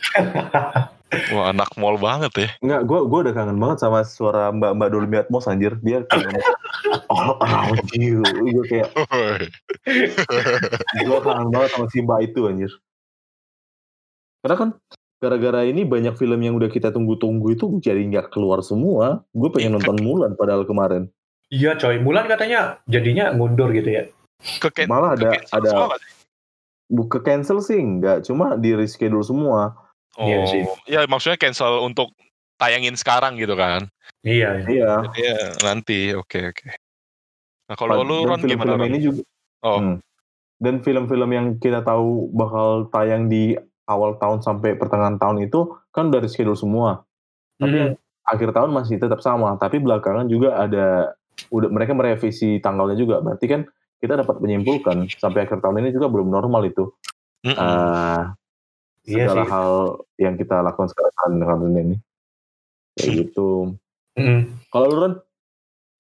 Wah, 1.33 1.57
anak 1.57 1.73
mall 1.81 1.97
banget 1.97 2.33
ya. 2.37 2.49
Enggak, 2.61 2.83
gue 2.85 3.01
gue 3.09 3.19
udah 3.25 3.35
kangen 3.35 3.57
banget 3.57 3.79
sama 3.81 4.05
suara 4.05 4.53
Mbak 4.53 4.73
Mbak 4.77 4.89
Dolby 4.93 5.17
Atmos 5.17 5.49
anjir. 5.49 5.73
Dia 5.81 6.05
kayak 6.05 6.29
ngomong, 6.29 6.45
oh, 7.17 7.41
around 7.41 7.89
you. 7.97 8.21
Gue 8.21 8.65
kayak, 8.69 8.93
gue 11.09 11.19
kangen 11.25 11.49
banget 11.49 11.71
sama 11.73 11.87
si 11.89 12.05
Mbak 12.05 12.21
itu 12.29 12.41
anjir. 12.45 12.73
Karena 14.45 14.57
kan 14.61 14.69
gara-gara 15.19 15.65
ini 15.65 15.83
banyak 15.89 16.15
film 16.15 16.39
yang 16.45 16.61
udah 16.61 16.69
kita 16.69 16.93
tunggu-tunggu 16.93 17.57
itu 17.57 17.65
jadi 17.81 18.05
nggak 18.05 18.29
keluar 18.29 18.61
semua. 18.61 19.25
Gue 19.33 19.49
pengen 19.49 19.81
nonton 19.81 19.97
Mulan 20.05 20.37
padahal 20.37 20.69
kemarin. 20.69 21.09
Iya 21.49 21.81
coy, 21.81 21.97
Mulan 22.05 22.29
katanya 22.29 22.85
jadinya 22.85 23.33
mundur 23.33 23.73
gitu 23.73 23.89
ya. 23.89 24.05
Malah 24.85 25.17
ada- 25.17 25.41
ada- 25.57 25.73
semua? 25.73 25.97
Buka 26.89 27.21
cancel 27.21 27.61
sih 27.61 27.77
enggak, 27.77 28.25
cuma 28.25 28.57
di 28.57 28.73
reschedule 28.73 29.21
semua. 29.21 29.77
Oh, 30.17 30.25
Iya 30.25 30.39
sih. 30.49 30.63
ya 30.89 31.05
maksudnya 31.05 31.37
cancel 31.37 31.85
untuk 31.85 32.11
tayangin 32.57 32.97
sekarang 32.97 33.37
gitu 33.37 33.55
kan? 33.55 33.87
Iya. 34.25 34.65
Iya. 34.65 34.93
Iya 35.13 35.37
nanti, 35.63 36.11
oke 36.11 36.51
oke. 36.51 36.65
Nah 37.69 37.77
kalau 37.77 38.01
lu 38.01 38.25
Ron 38.25 38.41
gimana 38.41 38.75
film-film 38.75 38.81
Ron? 38.81 38.89
ini 38.89 38.99
juga 38.99 39.21
Oh, 39.59 39.79
Hmm. 39.79 39.97
Dan 40.57 40.83
film-film 40.83 41.31
yang 41.31 41.47
kita 41.57 41.83
tahu 41.83 42.31
bakal 42.31 42.87
tayang 42.89 43.27
di 43.27 43.55
awal 43.85 44.17
tahun 44.17 44.39
sampai 44.39 44.75
pertengahan 44.75 45.15
tahun 45.17 45.45
itu 45.45 45.67
kan 45.91 46.09
udah 46.09 46.19
reschedule 46.19 46.55
semua. 46.55 47.03
Tapi 47.57 47.69
Hmm. 47.69 47.79
yang 47.79 47.91
akhir 48.25 48.51
tahun 48.53 48.71
masih 48.71 48.97
tetap 48.97 49.19
sama, 49.19 49.55
tapi 49.57 49.79
belakangan 49.79 50.27
juga 50.27 50.57
ada 50.57 51.15
udah 51.49 51.69
mereka 51.69 51.93
merevisi 51.93 52.59
tanggalnya 52.59 52.95
juga. 52.95 53.19
Berarti 53.19 53.47
kan 53.47 53.61
kita 53.99 54.15
dapat 54.17 54.39
menyimpulkan 54.39 55.11
sampai 55.13 55.45
akhir 55.45 55.59
tahun 55.59 55.83
ini 55.83 55.91
juga 55.91 56.07
belum 56.07 56.29
normal 56.29 56.67
itu. 56.67 56.91
mm-mm. 57.43 57.55
eh 57.55 58.23
Iya 59.09 59.25
segala 59.25 59.41
sih. 59.41 59.49
hal 59.49 59.71
yang 60.21 60.35
kita 60.37 60.57
lakukan 60.61 60.89
sekarang 60.89 61.41
dengan 61.41 61.59
ini. 61.75 61.97
Kayak 62.93 63.09
Hmm. 63.09 63.19
gitu. 63.25 63.51
Mm. 64.15 64.41
Kalau 64.69 64.87
lu 64.87 64.97
Ron, 64.99 65.15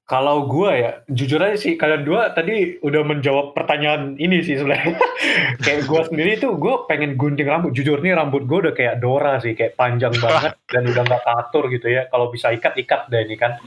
Kalau 0.04 0.48
gua 0.48 0.72
ya, 0.72 0.90
jujur 1.04 1.37
aja 1.37 1.52
sih 1.54 1.76
kalian 1.76 2.00
dua 2.00 2.32
tadi 2.32 2.80
udah 2.80 3.04
menjawab 3.04 3.52
pertanyaan 3.52 4.16
ini 4.16 4.40
sih 4.40 4.56
sebenarnya. 4.56 4.96
kayak 5.64 5.84
gua 5.84 6.08
sendiri 6.08 6.40
tuh 6.40 6.56
gua 6.56 6.88
pengen 6.88 7.12
gunting 7.14 7.44
rambut. 7.44 7.76
Jujur 7.76 8.00
nih 8.00 8.16
rambut 8.16 8.48
gua 8.48 8.64
udah 8.64 8.74
kayak 8.74 9.04
Dora 9.04 9.37
sih, 9.37 9.52
kayak 9.52 9.76
panjang 9.76 10.16
banget 10.24 10.56
dan 10.64 10.88
udah 10.88 11.02
nggak 11.04 11.22
teratur 11.22 11.64
gitu 11.68 11.87
ya. 11.92 12.08
Kalau 12.08 12.32
bisa 12.32 12.48
ikat 12.50 12.80
ikat 12.80 13.12
deh 13.12 13.20
ini 13.20 13.37
kan. 13.37 13.61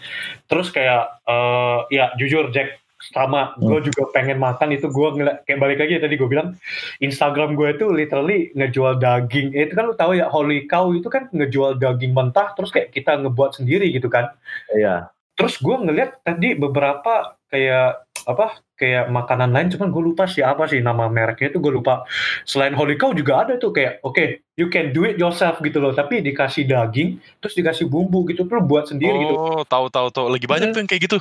Terus 0.46 0.74
kayak 0.74 1.22
eh 1.24 1.80
ya 1.94 2.10
jujur 2.18 2.50
Jack 2.50 2.81
sama 3.10 3.58
gue 3.58 3.90
juga 3.90 4.06
pengen 4.14 4.38
makan 4.38 4.78
itu 4.78 4.86
gue 4.86 5.08
ngeliat 5.18 5.42
kayak 5.44 5.58
balik 5.58 5.78
lagi 5.82 5.98
ya 5.98 6.02
tadi 6.02 6.16
gue 6.22 6.30
bilang 6.30 6.54
Instagram 7.02 7.58
gue 7.58 7.74
itu 7.74 7.90
literally 7.90 8.54
ngejual 8.54 9.02
daging 9.02 9.52
Eh, 9.52 9.66
itu 9.66 9.74
kan 9.74 9.90
lu 9.90 9.98
tahu 9.98 10.14
ya 10.14 10.30
Holy 10.30 10.70
Cow 10.70 10.94
itu 10.94 11.10
kan 11.10 11.26
ngejual 11.34 11.82
daging 11.82 12.14
mentah 12.14 12.54
terus 12.54 12.70
kayak 12.70 12.94
kita 12.94 13.18
ngebuat 13.18 13.58
sendiri 13.58 13.90
gitu 13.90 14.06
kan 14.06 14.30
iya. 14.72 15.10
terus 15.34 15.58
gue 15.58 15.74
ngeliat 15.74 16.22
tadi 16.22 16.54
beberapa 16.54 17.34
kayak 17.50 18.06
apa 18.22 18.62
kayak 18.78 19.10
makanan 19.10 19.50
lain 19.50 19.74
cuman 19.74 19.90
gue 19.90 20.04
lupa 20.14 20.30
sih 20.30 20.46
apa 20.46 20.70
sih 20.70 20.78
nama 20.78 21.10
mereknya 21.10 21.50
itu 21.50 21.58
gue 21.58 21.74
lupa 21.74 22.06
selain 22.46 22.78
Holy 22.78 22.94
Cow 22.96 23.18
juga 23.18 23.42
ada 23.44 23.58
tuh 23.58 23.74
kayak 23.74 23.98
oke 24.06 24.46
you 24.56 24.70
can 24.70 24.94
do 24.94 25.10
it 25.10 25.18
yourself 25.18 25.58
gitu 25.60 25.82
loh 25.82 25.90
tapi 25.90 26.22
dikasih 26.22 26.70
daging 26.70 27.18
terus 27.42 27.58
dikasih 27.58 27.90
bumbu 27.90 28.30
gitu 28.30 28.46
terus 28.46 28.62
buat 28.62 28.86
sendiri 28.86 29.18
gitu 29.26 29.34
Oh, 29.34 29.66
tahu 29.66 29.90
tahu 29.90 30.08
tahu. 30.14 30.26
Lagi 30.30 30.46
banyak 30.46 30.70
Hmm. 30.70 30.76
tuh 30.78 30.82
yang 30.86 30.90
kayak 30.90 31.04
gitu. 31.10 31.18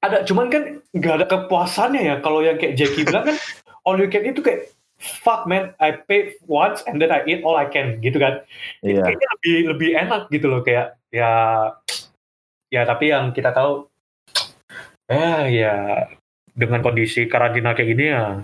Ada 0.00 0.24
cuman 0.24 0.48
kan 0.48 0.62
nggak 0.96 1.14
ada 1.20 1.26
kepuasannya 1.28 2.02
ya. 2.02 2.14
Kalau 2.24 2.40
yang 2.40 2.56
kayak 2.56 2.76
Jackie 2.80 3.04
bilang 3.04 3.28
kan 3.28 3.36
all 3.84 4.00
you 4.00 4.08
can 4.08 4.24
eat 4.24 4.32
itu 4.36 4.40
kayak 4.44 4.72
fuck 5.00 5.48
man 5.48 5.72
I 5.80 5.96
pay 5.96 6.36
once 6.44 6.84
and 6.84 7.00
then 7.00 7.08
I 7.12 7.24
eat 7.24 7.40
all 7.44 7.56
I 7.56 7.68
can 7.68 8.00
gitu 8.00 8.20
kan. 8.20 8.44
Itu 8.84 9.00
Iya. 9.00 9.04
kayaknya 9.04 9.28
lebih 9.36 9.56
lebih 9.76 9.90
enak 9.96 10.22
gitu 10.32 10.46
loh 10.48 10.60
kayak 10.64 10.96
ya 11.12 11.32
ya 12.70 12.82
tapi 12.86 13.12
yang 13.12 13.32
kita 13.32 13.52
tahu 13.52 13.88
eh 15.10 15.50
ya 15.50 16.06
dengan 16.54 16.80
kondisi 16.84 17.26
karantina 17.26 17.72
kayak 17.76 17.88
gini 17.92 18.04
ya 18.12 18.40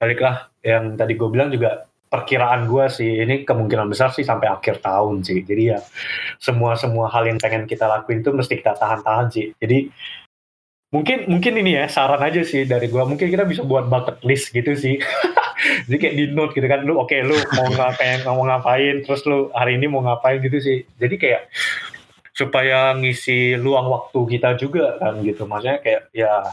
baliklah. 0.00 0.52
Yang 0.64 0.84
tadi 0.96 1.12
gue 1.16 1.28
bilang 1.28 1.52
juga 1.52 1.88
perkiraan 2.08 2.70
gue 2.70 2.84
sih 2.92 3.26
ini 3.26 3.42
kemungkinan 3.42 3.90
besar 3.90 4.14
sih 4.14 4.22
sampai 4.24 4.48
akhir 4.48 4.80
tahun 4.84 5.24
sih. 5.24 5.40
Jadi 5.44 5.72
ya 5.72 5.78
semua 6.36 6.76
semua 6.76 7.08
hal 7.08 7.26
yang 7.28 7.40
pengen 7.40 7.64
kita 7.64 7.88
lakuin 7.88 8.20
itu 8.20 8.30
mesti 8.32 8.60
kita 8.60 8.76
tahan-tahan 8.76 9.28
sih. 9.32 9.52
Jadi 9.60 9.88
mungkin 10.94 11.26
mungkin 11.26 11.58
ini 11.58 11.74
ya 11.74 11.90
saran 11.90 12.22
aja 12.22 12.46
sih 12.46 12.62
dari 12.62 12.86
gue 12.86 13.02
mungkin 13.02 13.26
kita 13.26 13.42
bisa 13.42 13.66
buat 13.66 13.90
bucket 13.90 14.22
list 14.22 14.54
gitu 14.54 14.78
sih. 14.78 15.02
Jadi 15.90 15.96
kayak 15.98 16.14
di 16.14 16.24
note 16.30 16.54
gitu 16.54 16.66
kan 16.70 16.86
lu 16.86 17.02
oke 17.02 17.18
lu 17.26 17.34
mau 17.58 17.66
ngapain 17.66 18.22
mau 18.22 18.38
ngapain 18.46 19.02
terus 19.02 19.26
lu 19.26 19.50
hari 19.50 19.74
ini 19.74 19.90
mau 19.90 20.06
ngapain 20.06 20.38
gitu 20.38 20.62
sih. 20.62 20.86
Jadi 21.02 21.18
kayak 21.18 21.50
supaya 22.30 22.94
ngisi 22.94 23.58
luang 23.58 23.90
waktu 23.90 24.38
kita 24.38 24.54
juga 24.54 24.94
kan 25.02 25.18
gitu. 25.26 25.50
Maksudnya 25.50 25.82
kayak 25.82 26.14
ya 26.14 26.46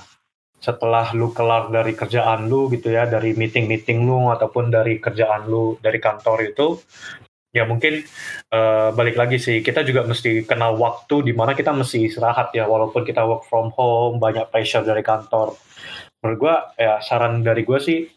setelah 0.62 1.10
lu 1.17 1.34
kelar 1.34 1.73
dari 1.73 1.93
kerjaan 1.93 2.45
lu 2.49 2.69
gitu 2.69 2.93
ya 2.93 3.10
dari 3.10 3.34
meeting-meeting 3.34 4.06
lu 4.06 4.30
ataupun 4.30 4.69
dari 4.69 4.97
kerjaan 5.01 5.49
lu 5.49 5.77
dari 5.82 5.97
kantor 5.97 6.54
itu 6.54 6.77
ya 7.51 7.67
mungkin 7.67 8.03
eh, 8.51 8.89
balik 8.95 9.19
lagi 9.19 9.37
sih 9.39 9.59
kita 9.59 9.83
juga 9.83 10.07
mesti 10.07 10.47
kenal 10.47 10.79
waktu 10.79 11.31
di 11.31 11.33
mana 11.35 11.51
kita 11.51 11.75
mesti 11.75 12.07
istirahat 12.07 12.55
ya 12.55 12.67
walaupun 12.67 13.03
kita 13.03 13.23
work 13.27 13.43
from 13.47 13.71
home 13.75 14.17
banyak 14.19 14.47
pressure 14.51 14.83
dari 14.83 15.03
kantor 15.03 15.55
menurut 16.23 16.37
gua 16.39 16.55
ya 16.79 17.03
saran 17.03 17.43
dari 17.43 17.67
gua 17.67 17.79
sih 17.83 18.07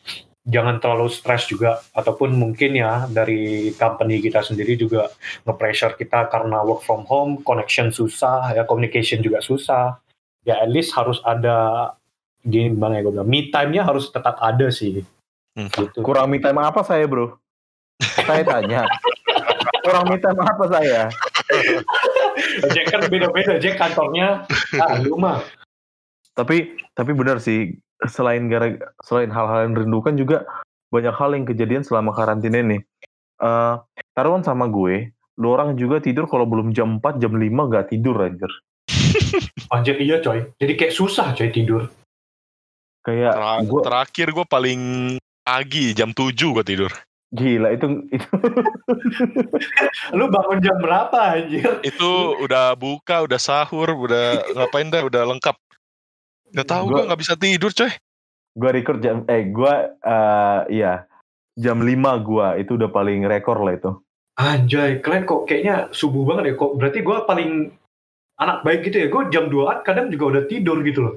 jangan 0.44 0.76
terlalu 0.78 1.08
stres 1.08 1.48
juga 1.48 1.80
ataupun 1.96 2.36
mungkin 2.36 2.76
ya 2.76 3.08
dari 3.08 3.72
company 3.74 4.20
kita 4.20 4.44
sendiri 4.44 4.76
juga 4.76 5.08
nge-pressure 5.48 5.96
kita 5.96 6.28
karena 6.28 6.60
work 6.62 6.84
from 6.84 7.02
home 7.08 7.40
connection 7.42 7.88
susah 7.90 8.52
ya 8.52 8.62
communication 8.68 9.24
juga 9.24 9.40
susah 9.40 9.98
ya 10.44 10.60
at 10.60 10.68
least 10.68 10.92
harus 10.92 11.18
ada 11.24 11.90
gimana 12.44 13.00
ya 13.00 13.08
gue 13.08 13.12
bilang 13.16 13.30
me 13.30 13.48
time-nya 13.48 13.88
harus 13.88 14.12
tetap 14.12 14.36
ada 14.38 14.68
sih 14.68 15.00
Hmm. 15.54 15.70
gitu 15.70 16.02
Kurang 16.02 16.26
me 16.34 16.42
time 16.42 16.58
apa 16.58 16.82
saya, 16.82 17.06
Bro? 17.06 17.38
saya 18.26 18.42
tanya. 18.42 18.82
Kurang 19.84 20.08
me 20.08 20.16
time 20.16 20.40
apa 20.40 20.64
saya? 20.72 21.00
Jack 22.74 22.86
kan 22.88 23.04
beda-beda 23.12 23.60
Jack 23.60 23.76
kantornya 23.76 24.48
ah 24.80 24.96
lu 24.98 25.20
mah 25.20 25.44
Tapi 26.34 26.74
tapi 26.96 27.12
benar 27.14 27.38
sih 27.38 27.76
selain 28.08 28.50
gara 28.50 28.74
selain 29.04 29.30
hal-hal 29.30 29.70
yang 29.70 29.74
rindukan 29.76 30.18
juga 30.18 30.42
banyak 30.90 31.14
hal 31.14 31.30
yang 31.36 31.46
kejadian 31.46 31.84
selama 31.86 32.10
karantina 32.10 32.58
ini. 32.58 32.82
Eh 33.38 33.74
taruhan 34.18 34.42
sama 34.42 34.66
gue, 34.66 35.14
lu 35.38 35.46
orang 35.52 35.78
juga 35.78 36.02
tidur 36.02 36.26
kalau 36.26 36.48
belum 36.48 36.74
jam 36.74 36.98
4, 36.98 37.22
jam 37.22 37.38
5 37.38 37.44
gak 37.70 37.94
tidur 37.94 38.16
anjir. 38.18 38.50
anjir 39.74 39.96
iya 40.02 40.18
coy 40.20 40.44
jadi 40.60 40.72
kayak 40.76 40.94
susah 40.94 41.32
coy 41.32 41.48
tidur 41.48 41.88
Kayak 43.04 43.36
Tera- 43.36 43.64
gue 43.68 43.80
terakhir 43.84 44.26
gue 44.32 44.46
paling 44.48 44.80
pagi 45.44 45.92
jam 45.92 46.16
7 46.16 46.32
gue 46.32 46.64
tidur. 46.64 46.88
Gila 47.34 47.68
itu 47.68 47.84
itu 48.08 48.28
lu 50.16 50.26
bangun 50.26 50.58
jam 50.60 50.78
berapa 50.78 51.18
anjir 51.34 51.66
Itu 51.82 52.38
udah 52.38 52.72
buka, 52.74 53.22
udah 53.22 53.36
sahur, 53.36 53.90
udah 53.90 54.38
ngapain 54.54 54.86
dah, 54.86 55.02
udah 55.02 55.26
lengkap. 55.26 55.56
Gak 56.52 56.68
tahu 56.68 56.84
Gua- 56.86 56.94
gue 56.96 57.06
nggak 57.06 57.20
bisa 57.20 57.34
tidur 57.34 57.70
coy. 57.70 57.90
gue 58.54 58.70
record 58.70 59.02
jam 59.02 59.26
eh 59.26 59.50
gue 59.50 59.74
eh 60.00 60.60
iya 60.70 61.10
jam 61.52 61.82
5 61.82 61.90
gue 62.20 62.46
itu 62.56 62.78
udah 62.78 62.86
paling 62.88 63.26
rekor 63.26 63.58
lah 63.58 63.74
itu. 63.74 63.90
anjay 64.34 64.98
kalian 64.98 65.22
kok 65.24 65.42
kayaknya 65.44 65.90
subuh 65.90 66.22
banget 66.22 66.50
ya 66.50 66.54
kok 66.54 66.74
berarti 66.74 66.98
gue 67.00 67.16
paling 67.22 67.50
anak 68.36 68.62
baik 68.62 68.86
gitu 68.86 69.02
ya 69.02 69.06
gue 69.06 69.22
jam 69.28 69.46
2 69.46 69.82
kadang 69.82 70.06
juga 70.06 70.38
udah 70.38 70.42
tidur 70.46 70.82
gitu 70.82 71.00
loh 71.02 71.14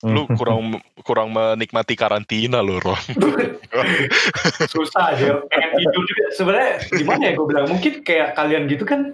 Lu 0.00 0.24
kurang 0.32 0.80
kurang 1.04 1.28
menikmati 1.36 1.92
karantina 1.92 2.64
lu, 2.64 2.80
Ron. 2.80 2.96
susah 4.72 5.12
aja. 5.12 5.44
Pengen 5.44 5.70
tidur 5.76 6.02
juga. 6.08 6.24
Sebenarnya 6.32 6.72
gimana 6.88 7.22
ya 7.28 7.32
gue 7.36 7.46
bilang? 7.46 7.66
Mungkin 7.68 7.92
kayak 8.00 8.32
kalian 8.32 8.64
gitu 8.70 8.88
kan 8.88 9.12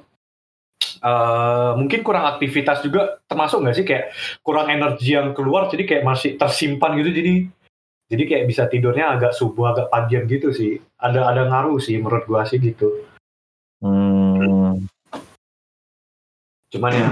eh 0.96 1.70
mungkin 1.74 2.06
kurang 2.06 2.30
aktivitas 2.38 2.86
juga. 2.86 3.18
Termasuk 3.26 3.66
nggak 3.66 3.76
sih? 3.76 3.86
Kayak 3.86 4.14
kurang 4.46 4.70
energi 4.70 5.18
yang 5.18 5.34
keluar 5.34 5.66
jadi 5.66 5.82
kayak 5.82 6.06
masih 6.06 6.30
tersimpan 6.38 6.94
gitu. 7.02 7.10
Jadi 7.10 7.34
jadi 8.06 8.22
kayak 8.22 8.44
bisa 8.46 8.70
tidurnya 8.70 9.10
agak 9.18 9.34
subuh 9.34 9.74
agak 9.74 9.90
pagian 9.90 10.30
gitu 10.30 10.54
sih. 10.54 10.78
Ada 11.02 11.34
ada 11.34 11.50
ngaruh 11.50 11.82
sih 11.82 11.98
menurut 11.98 12.30
gua 12.30 12.46
sih 12.46 12.62
gitu. 12.62 13.02
Hmm. 13.82 14.88
cuman 16.66 16.92
ya 16.92 17.08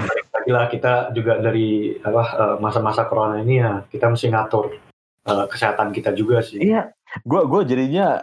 lah 0.47 0.65
kita 0.65 0.93
juga 1.11 1.37
dari 1.37 1.69
apa 1.97 2.23
eh, 2.27 2.55
masa-masa 2.57 3.05
corona 3.05 3.37
ini 3.37 3.57
ya 3.57 3.85
kita 3.85 4.05
mesti 4.07 4.27
ngatur 4.27 4.73
eh, 5.23 5.45
kesehatan 5.47 5.89
kita 5.89 6.11
juga 6.11 6.39
sih 6.39 6.59
Iya, 6.59 6.93
gue 7.19 7.41
gua 7.43 7.61
jadinya 7.61 8.21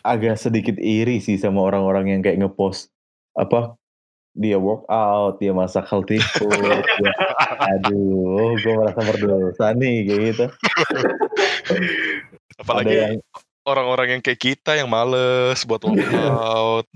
agak 0.00 0.34
sedikit 0.36 0.74
iri 0.76 1.18
sih 1.18 1.34
sama 1.34 1.60
orang-orang 1.60 2.08
yang 2.08 2.20
kayak 2.20 2.38
ngepost 2.38 2.88
apa 3.32 3.74
dia 4.30 4.56
workout, 4.56 5.36
dia 5.36 5.50
masak 5.50 5.84
healthy 5.84 6.22
food. 6.22 6.54
dia- 6.54 7.18
aduh, 7.74 8.54
gue 8.54 8.72
merasa 8.72 9.00
berdosa 9.02 9.74
nih 9.74 9.96
kayak 10.06 10.20
gitu. 10.24 10.46
Apalagi 12.56 12.94
yang 12.94 13.14
orang-orang 13.64 14.08
yang 14.16 14.22
kayak 14.22 14.40
kita 14.40 14.76
yang 14.76 14.86
males 14.86 15.58
buat 15.64 15.82
workout. 15.82 16.86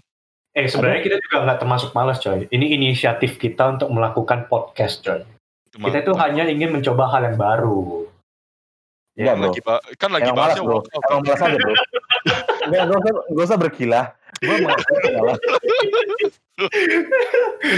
Eh 0.54 0.66
sebenarnya 0.66 1.02
kita 1.02 1.16
juga 1.20 1.36
nggak 1.42 1.58
termasuk 1.58 1.90
malas 1.92 2.18
coy 2.18 2.46
ini 2.48 2.72
inisiatif 2.72 3.36
kita 3.36 3.74
untuk 3.74 3.90
melakukan 3.90 4.46
podcast 4.46 5.02
coy 5.02 5.20
Cuma- 5.70 5.90
kita 5.90 6.06
itu 6.06 6.12
hanya 6.14 6.46
ingin 6.46 6.70
mencoba 6.70 7.10
hal 7.10 7.26
yang 7.26 7.36
baru 7.36 8.06
Enggak, 9.14 9.30
kan 9.30 9.38
bro. 9.38 9.46
lagi 9.46 9.60
ba- 9.62 9.84
kan 9.94 10.10
lagi 10.10 10.26
Emang 10.26 10.34
malas 10.34 10.46
bahasnya 10.50 10.62
bro, 10.62 10.74
workout. 10.74 11.02
emang 11.06 11.22
malas 11.22 11.38
aja 11.40 11.54
bro. 11.54 11.74
Enggak, 12.66 12.82
gak 12.82 12.98
usah, 12.98 13.12
gak 13.30 13.44
usah 13.46 13.58
berkilah. 13.60 14.04
Gue 14.34 14.56
malah. 14.58 15.38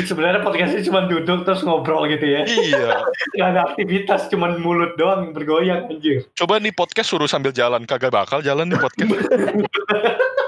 Sebenarnya 0.08 0.40
podcastnya 0.40 0.80
cuma 0.82 1.04
duduk 1.04 1.44
terus 1.44 1.60
ngobrol 1.60 2.08
gitu 2.08 2.24
ya. 2.24 2.40
Iya. 2.44 2.88
Gak 3.36 3.48
ada 3.52 3.60
aktivitas, 3.68 4.28
cuma 4.28 4.52
mulut 4.54 4.96
doang 4.96 5.32
bergoyang 5.32 5.88
anjir. 5.88 6.24
Coba 6.32 6.56
nih 6.56 6.72
podcast 6.72 7.08
suruh 7.08 7.28
sambil 7.28 7.52
jalan. 7.52 7.84
Kagak 7.84 8.08
bakal 8.10 8.40
jalan 8.40 8.68
nih 8.68 8.80
podcast. 8.80 9.12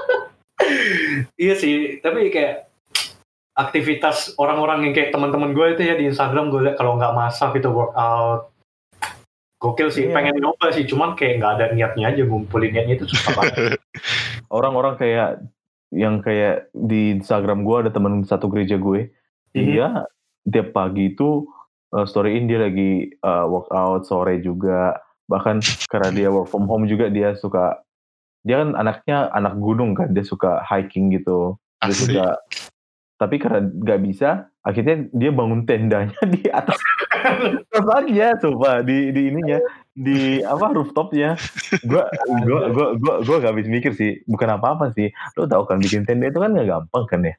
Iya 1.39 1.55
sih, 1.55 2.03
tapi 2.03 2.27
kayak 2.31 2.67
aktivitas 3.55 4.35
orang-orang 4.39 4.87
yang 4.87 4.93
kayak 4.95 5.11
teman-teman 5.11 5.51
gue 5.51 5.75
itu 5.75 5.81
ya 5.83 5.95
di 5.99 6.07
Instagram 6.07 6.47
gue 6.47 6.63
liat 6.63 6.75
kalau 6.79 6.95
nggak 6.95 7.11
masak 7.11 7.59
gitu 7.59 7.75
workout 7.75 8.55
gokil 9.59 9.91
sih 9.91 10.07
Iya. 10.07 10.15
pengen 10.15 10.39
nyoba 10.39 10.71
sih 10.71 10.87
cuman 10.87 11.19
kayak 11.19 11.43
nggak 11.43 11.51
ada 11.59 11.65
niatnya 11.75 12.15
aja 12.15 12.23
ngumpulin 12.23 12.71
niatnya 12.71 12.95
itu 12.95 13.11
susah 13.11 13.35
banget 13.35 13.75
Orang-orang 14.55 14.95
kayak 14.97 15.43
yang 15.93 16.25
kayak 16.25 16.73
di 16.73 17.19
Instagram 17.19 17.61
gue 17.61 17.75
ada 17.85 17.91
temen 17.93 18.25
satu 18.25 18.49
gereja 18.49 18.81
gue. 18.81 19.13
Mhm. 19.53 19.61
Dia 19.61 19.87
tiap 20.49 20.73
pagi 20.73 21.13
itu 21.13 21.45
uh, 21.93 22.05
storyin 22.09 22.49
dia 22.49 22.65
lagi 22.65 23.13
uh, 23.21 23.45
workout 23.45 24.09
sore 24.09 24.41
juga. 24.41 24.97
Bahkan 25.29 25.61
karena 25.85 26.09
dia 26.09 26.29
work 26.33 26.49
from 26.49 26.65
home 26.65 26.89
juga 26.89 27.13
dia 27.13 27.37
suka 27.37 27.77
dia 28.43 28.63
kan 28.63 28.75
anaknya 28.75 29.27
anak 29.35 29.59
gunung 29.59 29.95
kan 29.95 30.11
dia 30.11 30.23
suka 30.23 30.63
hiking 30.65 31.11
gitu. 31.13 31.59
Dia 31.79 31.91
Asik. 31.91 32.11
suka 32.11 32.27
tapi 33.19 33.35
karena 33.35 33.67
nggak 33.67 33.99
bisa 34.07 34.47
akhirnya 34.63 35.11
dia 35.11 35.31
bangun 35.35 35.67
tendanya 35.67 36.15
di 36.33 36.47
atas 36.47 36.79
atas 37.19 37.87
aja 37.99 38.39
coba 38.39 38.79
di 38.79 39.11
di 39.11 39.27
ininya 39.27 39.59
di 39.91 40.39
apa 40.39 40.71
rooftopnya. 40.71 41.35
Gua 41.83 42.07
gua 42.47 42.61
gua 42.71 42.87
gua 42.95 43.15
gua 43.27 43.37
gak 43.43 43.51
habis 43.51 43.67
mikir 43.67 43.91
sih 43.91 44.23
bukan 44.23 44.55
apa 44.55 44.79
apa 44.79 44.85
sih. 44.95 45.11
Lo 45.35 45.43
tau 45.43 45.67
kan 45.67 45.83
bikin 45.83 46.07
tenda 46.07 46.31
itu 46.31 46.39
kan 46.39 46.55
nggak 46.55 46.71
gampang 46.71 47.05
kan 47.11 47.27
ya? 47.27 47.35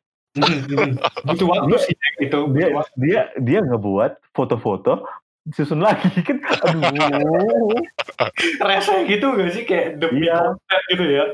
Butuh 1.25 1.47
waktu 1.49 1.77
sih 1.89 1.97
itu 2.21 2.39
dia 2.53 2.69
dia 3.01 3.21
dia 3.41 3.59
ngebuat 3.65 4.37
foto-foto 4.37 5.09
susun 5.51 5.81
lagi 5.81 6.09
kan? 6.27 6.39
Aduh. 6.65 7.75
Rese 8.61 9.07
gitu 9.07 9.27
gak 9.33 9.51
sih? 9.53 9.65
Kayak 9.65 9.99
demi 9.99 10.27
Iya. 10.27 10.55
konten 10.55 10.81
gitu 10.89 11.05
ya. 11.07 11.25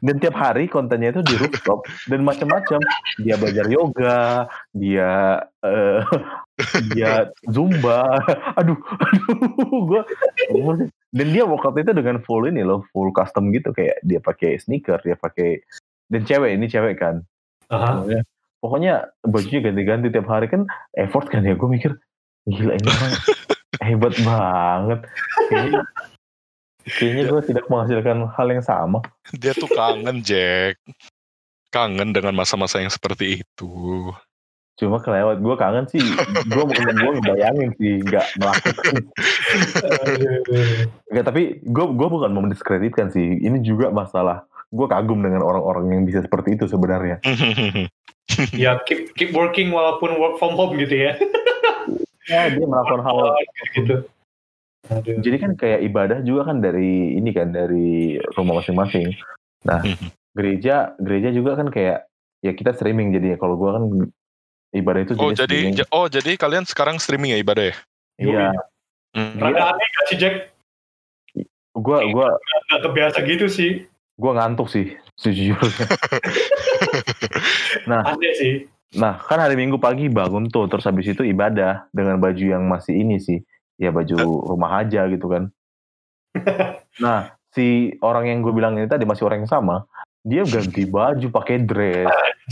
Dan 0.00 0.14
tiap 0.18 0.36
hari 0.36 0.64
kontennya 0.66 1.10
itu 1.10 1.22
di 1.22 1.34
rooftop 1.36 1.84
dan 2.06 2.22
macam-macam. 2.22 2.80
Dia 3.20 3.34
belajar 3.36 3.66
yoga 3.68 4.46
dia 4.72 5.10
eh, 5.62 6.00
dia 6.92 7.30
zumba. 7.46 8.20
Aduh 8.56 8.78
aduh 8.78 9.30
gua 9.84 10.02
dan 11.12 11.26
dia 11.28 11.44
workout 11.44 11.76
itu 11.76 11.92
dengan 11.92 12.24
full 12.24 12.48
ini 12.48 12.64
loh 12.64 12.82
full 12.90 13.12
custom 13.12 13.52
gitu. 13.52 13.70
Kayak 13.70 14.00
dia 14.02 14.18
pakai 14.18 14.58
sneaker 14.58 14.98
dia 15.00 15.14
pakai 15.14 15.60
dan 16.08 16.24
cewek 16.24 16.56
ini 16.56 16.66
cewek 16.66 16.96
kan. 16.98 17.20
Aha. 17.68 18.00
Pokoknya- 18.04 18.24
pokoknya 18.62 18.94
bajunya 19.26 19.60
ganti-ganti 19.60 20.08
tiap 20.08 20.28
hari 20.30 20.46
kan 20.46 20.64
effort 20.94 21.26
kan 21.26 21.42
ya. 21.42 21.58
Gue 21.58 21.66
mikir 21.66 21.98
gila 22.46 22.72
ini 22.74 22.88
orang 22.88 23.14
hebat 23.86 24.14
banget. 24.22 25.00
Kayaknya 25.50 25.82
kayaknya 26.82 27.22
gue 27.30 27.40
tidak 27.46 27.64
menghasilkan 27.70 28.18
hal 28.34 28.46
yang 28.50 28.64
sama. 28.64 28.98
Dia 29.38 29.54
tuh 29.54 29.70
kangen, 29.70 30.22
Jack. 30.26 30.78
Kangen 31.70 32.10
dengan 32.12 32.34
masa-masa 32.36 32.82
yang 32.82 32.92
seperti 32.92 33.42
itu. 33.42 33.70
cuma 34.72 34.98
kelewat 34.98 35.38
gue 35.38 35.54
kangen 35.60 35.84
sih. 35.86 36.02
Gue 36.48 36.64
gue 36.66 37.10
ngebayangin 37.20 37.70
sih 37.78 38.02
nggak 38.02 38.26
melakukan. 38.40 38.94
Nggak 41.12 41.24
tapi 41.28 41.42
gue 41.62 41.84
gue 41.92 42.08
bukan 42.08 42.30
mau 42.32 42.42
mendiskreditkan 42.42 43.12
sih. 43.12 43.36
Ini 43.46 43.62
juga 43.62 43.94
masalah. 43.94 44.42
Gue 44.72 44.88
kagum 44.88 45.20
dengan 45.20 45.44
orang-orang 45.44 45.92
yang 45.92 46.02
bisa 46.08 46.24
seperti 46.24 46.56
itu 46.58 46.66
sebenarnya. 46.66 47.20
Ya 48.56 48.80
keep 48.88 49.12
keep 49.12 49.36
working 49.36 49.68
walaupun 49.74 50.16
work 50.16 50.40
from 50.40 50.56
home 50.56 50.78
gitu 50.78 50.94
ya 50.94 51.18
ya 52.30 52.50
dia 52.52 52.66
melakukan 52.66 53.00
hal 53.02 53.16
gitu 53.74 53.96
Aduh. 54.90 55.18
jadi 55.22 55.36
kan 55.38 55.52
kayak 55.54 55.80
ibadah 55.86 56.18
juga 56.26 56.50
kan 56.50 56.58
dari 56.58 57.14
ini 57.14 57.30
kan 57.30 57.54
dari 57.54 58.18
rumah 58.34 58.58
masing-masing 58.62 59.14
nah 59.62 59.78
gereja 60.34 60.98
gereja 60.98 61.30
juga 61.30 61.54
kan 61.54 61.70
kayak 61.70 62.10
ya 62.42 62.52
kita 62.54 62.74
streaming 62.74 63.14
jadinya 63.14 63.38
kalau 63.38 63.54
gue 63.54 63.70
kan 63.70 63.84
ibadah 64.74 65.00
itu 65.06 65.12
oh, 65.18 65.30
jadi 65.30 65.70
streaming. 65.70 65.86
oh, 65.94 66.06
jadi 66.10 66.30
kalian 66.34 66.64
sekarang 66.66 66.96
streaming 66.98 67.36
ya 67.36 67.38
ibadah 67.38 67.70
ya? 67.70 67.76
iya 68.18 68.48
Hmm. 69.12 69.36
Rada 69.36 69.76
aneh 69.76 69.88
gak 69.92 70.04
sih 70.08 70.16
Jack? 70.16 70.34
gue 71.72 71.98
gua 72.16 72.32
Gak 72.72 72.80
kebiasa 72.80 73.20
gitu 73.28 73.44
sih. 73.44 73.84
gua 74.16 74.40
ngantuk 74.40 74.72
sih 74.72 74.96
sejujurnya 75.20 75.88
Aneh 78.08 78.32
sih. 78.40 78.52
Nah, 78.92 79.16
kan 79.24 79.40
hari 79.40 79.56
Minggu 79.56 79.80
pagi 79.80 80.12
bangun 80.12 80.52
tuh, 80.52 80.68
terus 80.68 80.84
habis 80.84 81.08
itu 81.08 81.24
ibadah 81.24 81.88
dengan 81.96 82.20
baju 82.20 82.44
yang 82.44 82.68
masih 82.68 82.92
ini 82.92 83.16
sih, 83.16 83.40
ya 83.80 83.88
baju 83.88 84.44
rumah 84.52 84.84
aja 84.84 85.08
gitu 85.08 85.28
kan. 85.28 85.48
Nah, 87.00 87.32
si 87.56 87.96
orang 88.04 88.28
yang 88.28 88.44
gue 88.44 88.52
bilang 88.52 88.76
ini 88.76 88.84
tadi 88.84 89.08
masih 89.08 89.24
orang 89.24 89.48
yang 89.48 89.48
sama, 89.48 89.88
dia 90.20 90.44
ganti 90.44 90.84
baju 90.84 91.26
pakai 91.32 91.64
dress, 91.64 92.04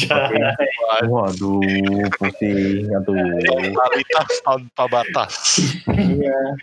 pakai 0.08 1.06
waduh 1.06 2.08
pusing 2.16 2.88
aduh. 2.88 3.14
Kualitas 3.46 4.30
tanpa 4.40 4.84
batas. 4.88 5.60
Iya. 5.92 6.56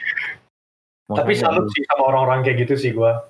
Tapi 1.07 1.37
salut 1.37 1.69
sih 1.71 1.85
sama 1.87 2.11
orang-orang 2.11 2.43
kayak 2.43 2.67
gitu 2.67 2.75
sih 2.75 2.91
gua. 2.91 3.29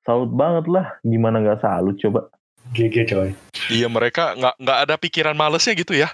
salut 0.00 0.32
banget 0.32 0.64
lah, 0.72 0.96
gimana 1.04 1.44
nggak 1.44 1.60
salut 1.60 1.98
coba? 2.00 2.32
GG 2.70 2.96
coy. 3.10 3.30
Iya 3.70 3.86
mereka 3.90 4.34
nggak 4.38 4.54
nggak 4.62 4.78
ada 4.86 4.94
pikiran 4.96 5.36
malesnya 5.36 5.74
gitu 5.74 5.94
ya? 5.94 6.08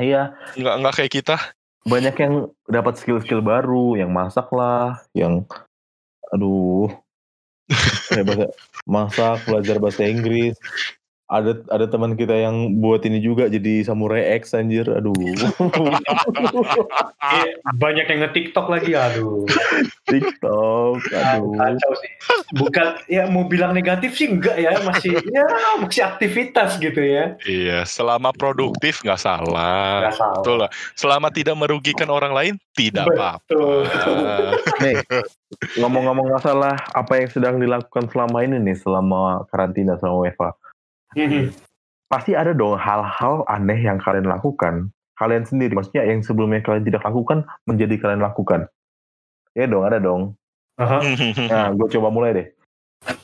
Iya, 0.00 0.32
Nggak 0.56 0.74
nggak 0.80 0.94
kayak 0.96 1.12
kita. 1.12 1.36
banyak 1.80 2.12
yang 2.20 2.34
dapat 2.68 3.00
skill-skill 3.00 3.40
baru, 3.40 3.96
yang 3.96 4.12
masak 4.12 4.48
lah, 4.52 5.00
yang 5.16 5.44
aduh 6.28 6.92
bahasa 8.28 8.46
masak, 8.84 9.36
belajar 9.48 9.76
bahasa 9.80 10.02
Inggris. 10.04 10.56
Ada 11.30 11.62
ada 11.70 11.86
teman 11.86 12.18
kita 12.18 12.34
yang 12.34 12.82
buat 12.82 13.06
ini 13.06 13.22
juga 13.22 13.46
jadi 13.46 13.86
samurai 13.86 14.34
X 14.42 14.50
anjir. 14.52 14.90
Aduh. 14.90 15.14
Iya, 17.20 17.60
banyak 17.76 18.06
yang 18.08 18.20
nge-tiktok 18.26 18.66
lagi 18.72 18.96
aduh. 18.96 19.44
TikTok. 20.08 20.98
Aduh. 21.12 21.52
Kacau 21.52 21.92
sih. 22.00 22.12
Bukan 22.56 22.86
ya 23.06 23.28
mau 23.28 23.44
bilang 23.44 23.76
negatif 23.76 24.16
sih 24.16 24.26
enggak 24.26 24.56
ya, 24.56 24.72
masih 24.82 25.20
ya 25.36 25.44
masih 25.78 26.02
aktivitas 26.02 26.80
gitu 26.80 26.98
ya. 26.98 27.36
Iya, 27.44 27.84
selama 27.84 28.32
produktif 28.34 29.04
nggak 29.04 29.20
salah. 29.20 30.08
Enggak 30.08 30.16
salah. 30.16 30.36
Betul 30.40 30.56
lah. 30.64 30.70
Selama 30.96 31.28
tidak 31.28 31.54
merugikan 31.60 32.08
orang 32.08 32.32
lain, 32.32 32.54
tidak 32.72 33.06
apa-apa. 33.12 33.84
Nih, 34.80 34.96
ngomong-ngomong 35.78 36.40
masalah 36.40 36.80
apa 36.96 37.20
yang 37.20 37.28
sedang 37.28 37.54
dilakukan 37.60 38.08
selama 38.10 38.42
ini 38.42 38.56
nih 38.64 38.76
selama 38.80 39.44
karantina 39.52 40.00
selama 40.00 40.26
WFA. 40.26 40.50
Mhm. 41.16 41.50
Pasti 42.10 42.34
ada 42.34 42.50
dong 42.54 42.74
hal-hal 42.78 43.46
aneh 43.46 43.78
yang 43.78 43.98
kalian 44.02 44.26
lakukan. 44.26 44.90
Kalian 45.18 45.44
sendiri 45.46 45.74
maksudnya 45.76 46.06
yang 46.06 46.22
sebelumnya 46.24 46.62
kalian 46.64 46.82
tidak 46.86 47.02
lakukan 47.06 47.44
menjadi 47.68 47.94
kalian 48.00 48.22
lakukan. 48.24 48.66
Ya 49.54 49.66
dong, 49.70 49.84
ada 49.86 49.98
dong. 50.02 50.34
Aha. 50.78 51.02
Nah, 51.50 51.74
gue 51.74 51.88
coba 51.98 52.08
mulai 52.14 52.30
deh. 52.34 52.46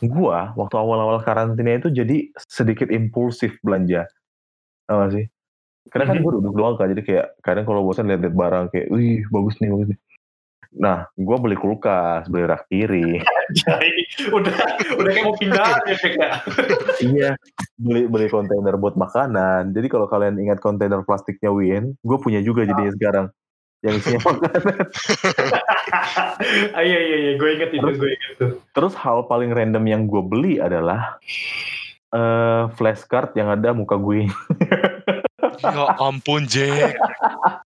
Gua 0.03 0.55
waktu 0.57 0.77
awal-awal 0.77 1.21
karantina 1.23 1.79
itu 1.79 1.93
jadi 1.93 2.31
sedikit 2.49 2.89
impulsif 2.91 3.57
belanja. 3.63 4.07
Tau 4.89 5.03
gak 5.07 5.13
sih? 5.17 5.25
Karena 5.91 6.05
kan 6.11 6.17
Mhm. 6.21 6.25
gue 6.27 6.33
duduk 6.41 6.55
doang 6.59 6.77
kan, 6.79 6.89
jadi 6.91 7.03
kayak 7.05 7.27
kadang 7.47 7.65
kalau 7.69 7.83
bosan 7.87 8.11
lihat-lihat 8.11 8.35
barang 8.37 8.67
kayak, 8.75 8.87
wih 8.95 9.23
bagus 9.31 9.57
nih, 9.63 9.71
bagus 9.73 9.89
nih. 9.95 9.99
Nah, 10.75 11.07
gue 11.15 11.37
beli 11.39 11.55
kulkas, 11.55 12.27
beli 12.27 12.45
rak 12.49 12.67
piring, 12.67 13.23
Jadi 13.55 13.91
udah 14.35 14.57
udah 14.99 15.11
kayak 15.15 15.27
mau 15.27 15.37
pindah 15.39 15.67
ya 15.87 15.97
ya. 16.03 16.31
iya, 16.99 17.31
beli 17.79 18.11
beli 18.11 18.27
kontainer 18.27 18.75
buat 18.75 18.99
makanan. 18.99 19.71
Jadi 19.71 19.87
kalau 19.87 20.11
kalian 20.11 20.41
ingat 20.43 20.59
kontainer 20.59 21.05
plastiknya 21.07 21.55
Win, 21.55 21.95
gue 22.03 22.19
punya 22.19 22.43
juga 22.43 22.67
jadinya 22.67 22.93
sekarang 22.93 23.27
yang 23.87 23.95
isinya 24.01 24.21
makanan. 24.29 24.63
Ah, 26.75 26.83
iya 26.83 26.99
iya 27.01 27.17
iya, 27.23 27.33
gue 27.39 27.49
inget 27.55 27.71
itu, 27.71 27.87
gue 27.87 28.11
inget 28.13 28.33
tuh. 28.41 28.51
Terus 28.75 28.95
hal 28.99 29.25
paling 29.31 29.55
random 29.55 29.85
yang 29.87 30.03
gue 30.11 30.23
beli 30.25 30.59
adalah 30.59 31.21
eh 32.15 32.65
flashcard 32.75 33.35
yang 33.39 33.53
ada 33.53 33.71
muka 33.75 33.95
gue. 33.99 34.27
ya 35.63 35.85
ampun, 35.99 36.45
Jack. 36.49 36.97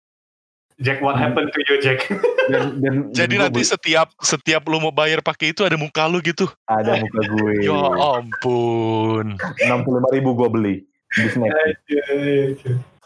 Jack, 0.81 0.97
what 0.99 1.13
happened 1.15 1.53
to 1.53 1.59
you, 1.63 1.77
Jack? 1.77 2.09
Dan, 2.51 2.81
dan 2.81 2.93
Jadi 3.13 3.37
nanti 3.37 3.61
beli- 3.61 3.69
setiap 3.69 4.11
setiap 4.17 4.65
lu 4.65 4.81
mau 4.81 4.89
bayar 4.89 5.21
pakai 5.21 5.53
itu 5.53 5.61
ada 5.61 5.77
muka 5.77 6.09
lu 6.09 6.19
gitu. 6.19 6.49
ada 6.65 6.97
muka 6.99 7.21
gue. 7.21 7.53
Ya 7.69 7.77
ampun. 8.17 9.37
enam 9.61 9.79
puluh 9.85 10.01
ribu 10.09 10.33
gue 10.33 10.49
beli 10.49 10.75
di 11.13 11.29
snack. 11.29 11.53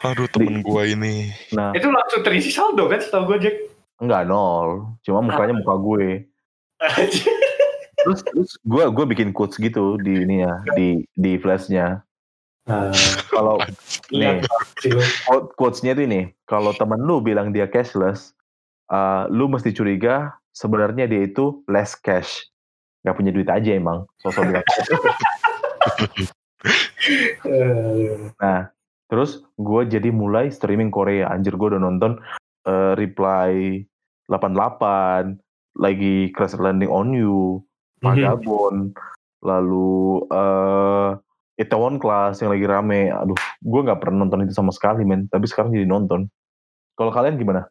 Aduh 0.02 0.26
temen 0.32 0.64
gua 0.64 0.88
ini. 0.88 1.30
Nah, 1.52 1.76
itu 1.76 1.86
langsung 1.86 2.24
terisi 2.24 2.50
saldo 2.50 2.88
kan 2.88 3.04
setahu 3.04 3.36
gue, 3.36 3.38
Jack? 3.44 3.56
enggak 3.96 4.24
nol, 4.26 4.92
cuma 5.04 5.20
mukanya 5.22 5.56
muka 5.56 5.76
gue. 5.78 6.08
terus 8.06 8.22
terus 8.22 8.52
gue 8.62 8.84
gue 8.86 9.06
bikin 9.08 9.34
quotes 9.34 9.58
gitu 9.58 9.98
di 9.98 10.24
ini 10.24 10.46
ya 10.46 10.54
di 10.76 10.88
di 11.12 11.42
flashnya 11.42 12.06
Nah, 12.66 12.90
kalau 13.34 13.62
nih. 14.10 14.42
Quote 15.26 15.54
quotesnya 15.58 15.94
itu 15.98 16.06
ini. 16.10 16.22
Kalau 16.50 16.74
temen 16.74 17.02
lu 17.02 17.22
bilang 17.22 17.54
dia 17.54 17.70
cashless 17.70 18.34
uh, 18.90 19.30
lu 19.30 19.50
mesti 19.50 19.74
curiga 19.74 20.34
sebenarnya 20.54 21.06
dia 21.06 21.26
itu 21.26 21.62
less 21.70 21.94
cash. 21.98 22.50
Nggak 23.06 23.16
punya 23.18 23.32
duit 23.34 23.50
aja 23.50 23.72
emang 23.74 24.10
sosok 24.22 24.50
bilang 24.50 24.66
Eh, 27.46 28.18
nah 28.42 28.74
terus 29.06 29.46
gue 29.62 29.82
jadi 29.86 30.10
mulai 30.10 30.50
streaming 30.50 30.90
Korea. 30.90 31.30
Anjir 31.30 31.54
gue 31.54 31.78
udah 31.78 31.82
nonton 31.82 32.18
uh, 32.66 32.98
reply 32.98 33.86
88 34.26 35.38
lagi 35.78 36.34
crash 36.34 36.58
landing 36.58 36.90
on 36.90 37.14
you 37.14 37.62
mhm. 38.02 38.10
Vagabond 38.10 38.98
lalu 39.46 40.26
eh 40.34 41.10
Itaewon 41.56 41.98
Class 41.98 42.44
yang 42.44 42.52
lagi 42.52 42.66
rame. 42.68 43.12
Aduh 43.12 43.40
gue 43.64 43.82
nggak 43.88 44.00
pernah 44.04 44.28
nonton 44.28 44.44
itu 44.44 44.54
sama 44.56 44.76
sekali 44.76 45.08
men. 45.08 45.32
Tapi 45.32 45.48
sekarang 45.48 45.72
jadi 45.72 45.88
nonton. 45.88 46.28
Kalau 46.96 47.12
kalian 47.12 47.36
gimana? 47.40 47.68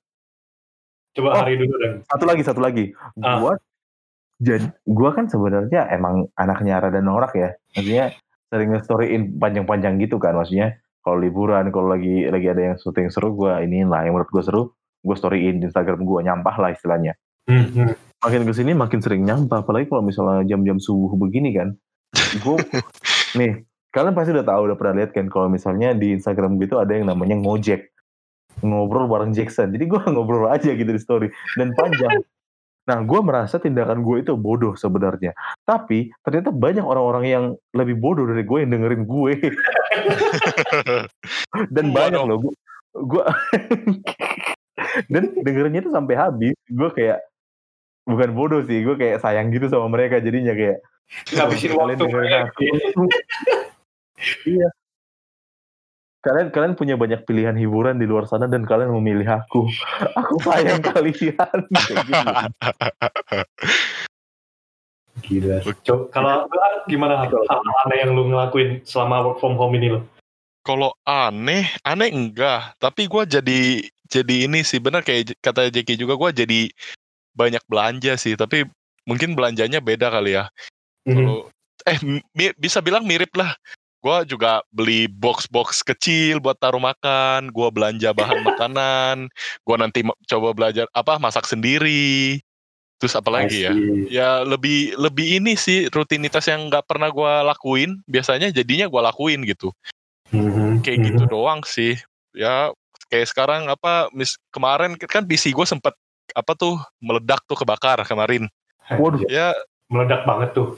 Coba 1.14 1.28
Oh. 1.30 1.36
hari 1.38 1.54
dulu 1.56 1.74
dan. 1.78 2.02
satu 2.10 2.24
lagi 2.26 2.42
satu 2.42 2.60
lagi. 2.60 2.84
Ah. 3.22 3.38
gua 3.38 3.52
jadi 4.42 4.66
gua 4.82 5.14
kan 5.14 5.30
sebenarnya 5.30 5.86
emang 5.94 6.26
anaknya 6.34 6.82
rada 6.82 6.98
norak 6.98 7.32
ya. 7.38 7.54
Maksudnya 7.78 8.18
sering 8.50 8.68
nge-storyin 8.74 9.22
panjang-panjang 9.38 10.00
gitu 10.02 10.18
kan 10.18 10.34
maksudnya. 10.34 10.80
Kalau 11.04 11.20
liburan 11.20 11.68
kalau 11.70 11.92
lagi 11.92 12.26
lagi 12.26 12.46
ada 12.50 12.62
yang 12.72 12.76
syuting 12.80 13.12
seru 13.14 13.30
gua 13.36 13.62
iniin 13.62 13.88
lah. 13.92 14.02
Yang 14.02 14.12
menurut 14.18 14.30
gua 14.34 14.42
seru 14.42 14.62
gua 15.06 15.16
storyin 15.16 15.62
di 15.62 15.70
Instagram 15.70 16.02
gua 16.02 16.24
nyampah 16.26 16.56
lah 16.58 16.70
istilahnya. 16.74 17.14
Hmm, 17.44 17.68
hmm. 17.68 17.92
makin 18.24 18.42
ke 18.48 18.52
sini 18.56 18.72
makin 18.72 19.00
sering 19.04 19.22
nyampah. 19.22 19.62
Apalagi 19.62 19.86
kalau 19.92 20.02
misalnya 20.02 20.42
jam-jam 20.48 20.80
subuh 20.80 21.12
begini 21.14 21.52
kan. 21.52 21.76
Gue 22.40 22.56
nih 23.38 23.62
kalian 23.94 24.14
pasti 24.18 24.34
udah 24.34 24.42
tahu 24.42 24.60
udah 24.66 24.76
pernah 24.76 24.94
lihat 24.98 25.14
kan 25.14 25.30
kalau 25.30 25.46
misalnya 25.46 25.94
di 25.94 26.18
Instagram 26.18 26.58
gitu 26.58 26.82
ada 26.82 26.98
yang 26.98 27.06
namanya 27.06 27.38
ngojek. 27.38 27.94
Ngobrol 28.66 29.06
bareng 29.06 29.30
Jackson. 29.30 29.70
Jadi 29.70 29.86
gue 29.86 30.00
ngobrol 30.12 30.50
aja 30.50 30.74
gitu 30.74 30.90
di 30.90 30.98
story. 30.98 31.30
Dan 31.54 31.70
panjang. 31.78 32.26
Nah 32.90 32.98
gue 33.06 33.20
merasa 33.22 33.62
tindakan 33.62 34.02
gue 34.02 34.26
itu 34.26 34.34
bodoh 34.34 34.74
sebenarnya. 34.74 35.30
Tapi 35.62 36.10
ternyata 36.26 36.50
banyak 36.50 36.82
orang-orang 36.82 37.24
yang 37.24 37.44
lebih 37.70 37.94
bodoh 38.02 38.26
dari 38.26 38.42
gue 38.42 38.58
yang 38.66 38.70
dengerin 38.74 39.06
gue. 39.06 39.32
Dan 41.74 41.94
Gua 41.94 41.96
banyak 41.96 42.18
dong. 42.18 42.28
loh 42.28 42.38
gue 42.42 42.54
gue 42.94 43.22
dan 45.12 45.34
dengerinnya 45.42 45.82
itu 45.86 45.90
sampai 45.94 46.14
habis. 46.18 46.54
Gue 46.66 46.90
kayak 46.90 47.22
bukan 48.06 48.30
bodoh 48.34 48.62
sih 48.66 48.82
gue 48.82 48.98
kayak 48.98 49.22
sayang 49.22 49.54
gitu 49.54 49.70
sama 49.70 49.86
mereka 49.86 50.18
jadinya 50.18 50.52
kayak 50.52 50.82
Ngabisin 51.30 51.70
Kalian 51.72 51.78
waktu 51.78 52.00
dengerin 52.00 52.28
kayak 52.28 52.44
aku. 52.50 53.04
Iya 54.44 54.68
kalian 56.24 56.48
kalian 56.48 56.72
punya 56.72 56.96
banyak 56.96 57.20
pilihan 57.28 57.52
hiburan 57.52 58.00
di 58.00 58.08
luar 58.08 58.24
sana 58.24 58.48
dan 58.48 58.64
kalian 58.64 58.96
memilih 58.96 59.44
aku 59.44 59.68
aku 60.16 60.34
sayang 60.40 60.80
kalian 60.88 61.58
gitu. 61.68 61.94
Gila. 65.24 65.56
Coba 65.84 66.02
kalau 66.10 66.34
gimana 66.90 67.28
hal 67.28 67.60
aneh 67.86 67.98
yang 68.02 68.16
lu 68.16 68.28
ngelakuin 68.32 68.82
selama 68.82 69.30
work 69.30 69.38
from 69.38 69.54
home 69.54 69.76
ini 69.76 69.94
lo? 69.94 70.00
Kalau 70.64 70.96
aneh, 71.04 71.68
aneh 71.84 72.08
enggak. 72.08 72.72
Tapi 72.80 73.04
gue 73.04 73.22
jadi 73.28 73.60
jadi 74.08 74.48
ini 74.48 74.64
sih 74.64 74.80
benar 74.80 75.04
kayak 75.04 75.36
kata 75.44 75.68
Jeki 75.68 76.00
juga 76.00 76.16
gue 76.16 76.44
jadi 76.44 76.60
banyak 77.36 77.62
belanja 77.68 78.16
sih. 78.16 78.34
Tapi 78.34 78.64
mungkin 79.04 79.36
belanjanya 79.36 79.84
beda 79.84 80.08
kali 80.08 80.40
ya. 80.40 80.48
Mhm. 81.04 81.14
Kalau 81.20 81.38
eh 81.84 81.98
mi- 82.32 82.56
bisa 82.56 82.80
bilang 82.80 83.04
mirip 83.04 83.32
lah. 83.36 83.52
Gue 84.04 84.18
juga 84.28 84.60
beli 84.68 85.08
box-box 85.08 85.80
kecil 85.80 86.36
buat 86.44 86.60
taruh 86.60 86.82
makan. 86.82 87.48
Gue 87.48 87.72
belanja 87.72 88.12
bahan 88.12 88.44
makanan. 88.52 89.32
Gue 89.64 89.76
nanti 89.80 90.04
coba 90.28 90.52
belajar 90.52 90.84
apa 90.92 91.16
masak 91.16 91.48
sendiri. 91.48 92.36
Terus 93.00 93.16
apa 93.16 93.32
lagi 93.32 93.64
ya? 93.64 93.72
Ya 94.12 94.30
lebih 94.44 94.92
lebih 95.00 95.40
ini 95.40 95.56
sih 95.56 95.88
rutinitas 95.88 96.44
yang 96.52 96.68
nggak 96.68 96.84
pernah 96.84 97.08
gue 97.08 97.32
lakuin. 97.48 98.04
Biasanya 98.04 98.52
jadinya 98.52 98.84
gue 98.92 99.00
lakuin 99.00 99.40
gitu 99.48 99.72
Mhm, 100.34 100.82
kayak 100.82 100.98
mhm. 100.98 101.06
gitu 101.14 101.22
doang 101.30 101.60
sih 101.62 101.94
ya 102.34 102.74
kayak 103.06 103.30
sekarang 103.30 103.70
apa 103.70 104.10
mis 104.10 104.34
kemarin 104.50 104.98
kan 104.98 105.22
PC 105.22 105.54
gue 105.54 105.62
sempet 105.62 105.94
apa 106.34 106.52
tuh 106.58 106.80
meledak 106.98 107.38
tuh 107.46 107.54
kebakar 107.54 108.02
kemarin 108.02 108.50
waduh 108.98 109.22
ya 109.30 109.54
Meledak 109.86 110.24
banget 110.26 110.50
tuh. 110.56 110.74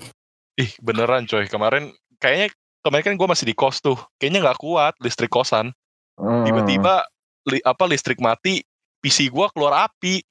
ih 0.59 0.69
beneran 0.85 1.25
coy 1.25 1.49
kemarin 1.49 1.95
kayaknya 2.21 2.53
kemarin 2.87 3.03
kan 3.03 3.15
gue 3.19 3.29
masih 3.35 3.51
di 3.51 3.55
kos 3.59 3.83
tuh 3.83 3.99
kayaknya 4.23 4.47
nggak 4.47 4.63
kuat 4.63 4.95
listrik 5.03 5.35
kosan. 5.35 5.75
Hmm. 6.17 6.49
tiba-tiba 6.49 7.05
li- 7.53 7.61
apa 7.61 7.85
listrik 7.85 8.17
mati 8.25 8.65
PC 9.03 9.29
gue 9.29 9.47
keluar 9.53 9.91
api. 9.91 10.23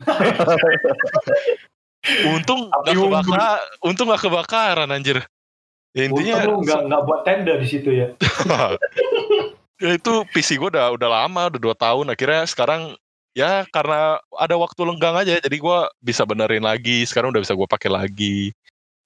Untung 2.32 2.68
nggak 2.68 2.94
kebakar 2.96 3.40
untung 3.80 4.06
nggak 4.12 4.22
kebakaran 4.22 4.88
anjir. 4.92 5.24
Ya, 5.96 6.10
intinya 6.10 6.42
nggak 6.58 6.80
nggak 6.90 7.02
buat 7.06 7.20
tenda 7.24 7.54
di 7.56 7.64
situ 7.64 7.88
ya. 7.94 8.12
ya 9.84 9.90
itu 9.94 10.12
PC 10.34 10.60
gue 10.60 10.68
udah 10.74 10.92
udah 10.92 11.08
lama 11.08 11.48
udah 11.48 11.60
dua 11.60 11.72
tahun. 11.72 12.12
Akhirnya 12.12 12.44
sekarang 12.44 12.92
ya 13.32 13.64
karena 13.72 14.20
ada 14.36 14.54
waktu 14.60 14.84
lenggang 14.84 15.16
aja 15.16 15.40
jadi 15.40 15.56
gue 15.56 15.78
bisa 16.04 16.28
benerin 16.28 16.66
lagi. 16.66 17.08
Sekarang 17.08 17.32
udah 17.32 17.40
bisa 17.40 17.56
gue 17.56 17.68
pakai 17.68 17.88
lagi. 17.88 18.52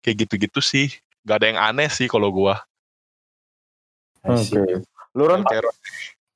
Kayak 0.02 0.26
gitu-gitu 0.26 0.58
sih. 0.58 0.90
Nggak 1.22 1.36
ada 1.38 1.46
yang 1.46 1.60
aneh 1.60 1.90
sih 1.92 2.10
kalau 2.10 2.34
gue 2.34 2.54
oke 4.28 4.84
lu 5.16 5.22
Ron 5.24 5.42
Kayak- 5.44 5.72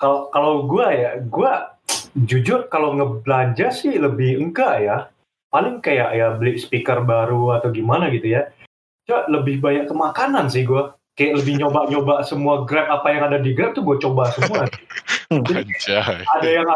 Kalau 0.01 0.27
kalau 0.35 0.67
gua 0.67 0.91
ya, 0.91 1.11
gua 1.23 1.79
jujur 2.19 2.67
kalau 2.67 2.99
ngebelanja 2.99 3.71
sih 3.71 3.95
lebih 3.95 4.43
enggak 4.43 4.83
ya. 4.83 4.97
Paling 5.47 5.79
kayak 5.79 6.11
ya 6.17 6.35
beli 6.35 6.59
speaker 6.59 7.05
baru 7.07 7.55
atau 7.55 7.71
gimana 7.71 8.11
gitu 8.11 8.35
ya. 8.35 8.51
Coba 9.07 9.31
lebih 9.31 9.63
banyak 9.63 9.87
ke 9.87 9.95
makanan 9.95 10.51
sih 10.51 10.67
gua. 10.67 10.99
Kayak 11.15 11.45
lebih 11.45 11.55
nyoba-nyoba 11.61 12.25
semua 12.27 12.67
Grab 12.67 12.91
apa 12.91 13.15
yang 13.15 13.31
ada 13.31 13.39
di 13.39 13.53
Grab 13.55 13.77
tuh 13.77 13.85
gue 13.85 14.01
coba 14.01 14.33
semua. 14.33 14.65
anjay 15.33 15.65
ada 16.29 16.49
yang 16.49 16.69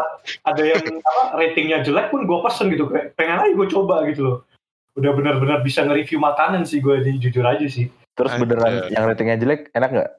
ada 0.45 0.63
yang 0.65 0.81
apa 0.81 1.23
ratingnya 1.35 1.85
jelek 1.85 2.09
pun 2.09 2.25
gue 2.25 2.39
pesen 2.41 2.73
gitu 2.73 2.89
kayak 2.89 3.13
pengen 3.13 3.37
aja 3.37 3.53
gue 3.53 3.67
coba 3.69 4.01
gitu 4.09 4.21
loh 4.25 4.37
udah 4.97 5.13
benar-benar 5.13 5.61
bisa 5.61 5.85
nge-review 5.85 6.17
makanan 6.17 6.65
sih 6.65 6.81
gue 6.81 6.97
jujur 7.21 7.45
aja 7.45 7.65
sih 7.69 7.85
terus 8.17 8.33
Anjay. 8.33 8.49
beneran 8.49 8.73
yang 8.89 9.03
ratingnya 9.05 9.37
jelek 9.37 9.69
enak 9.77 9.89
nggak 9.93 10.09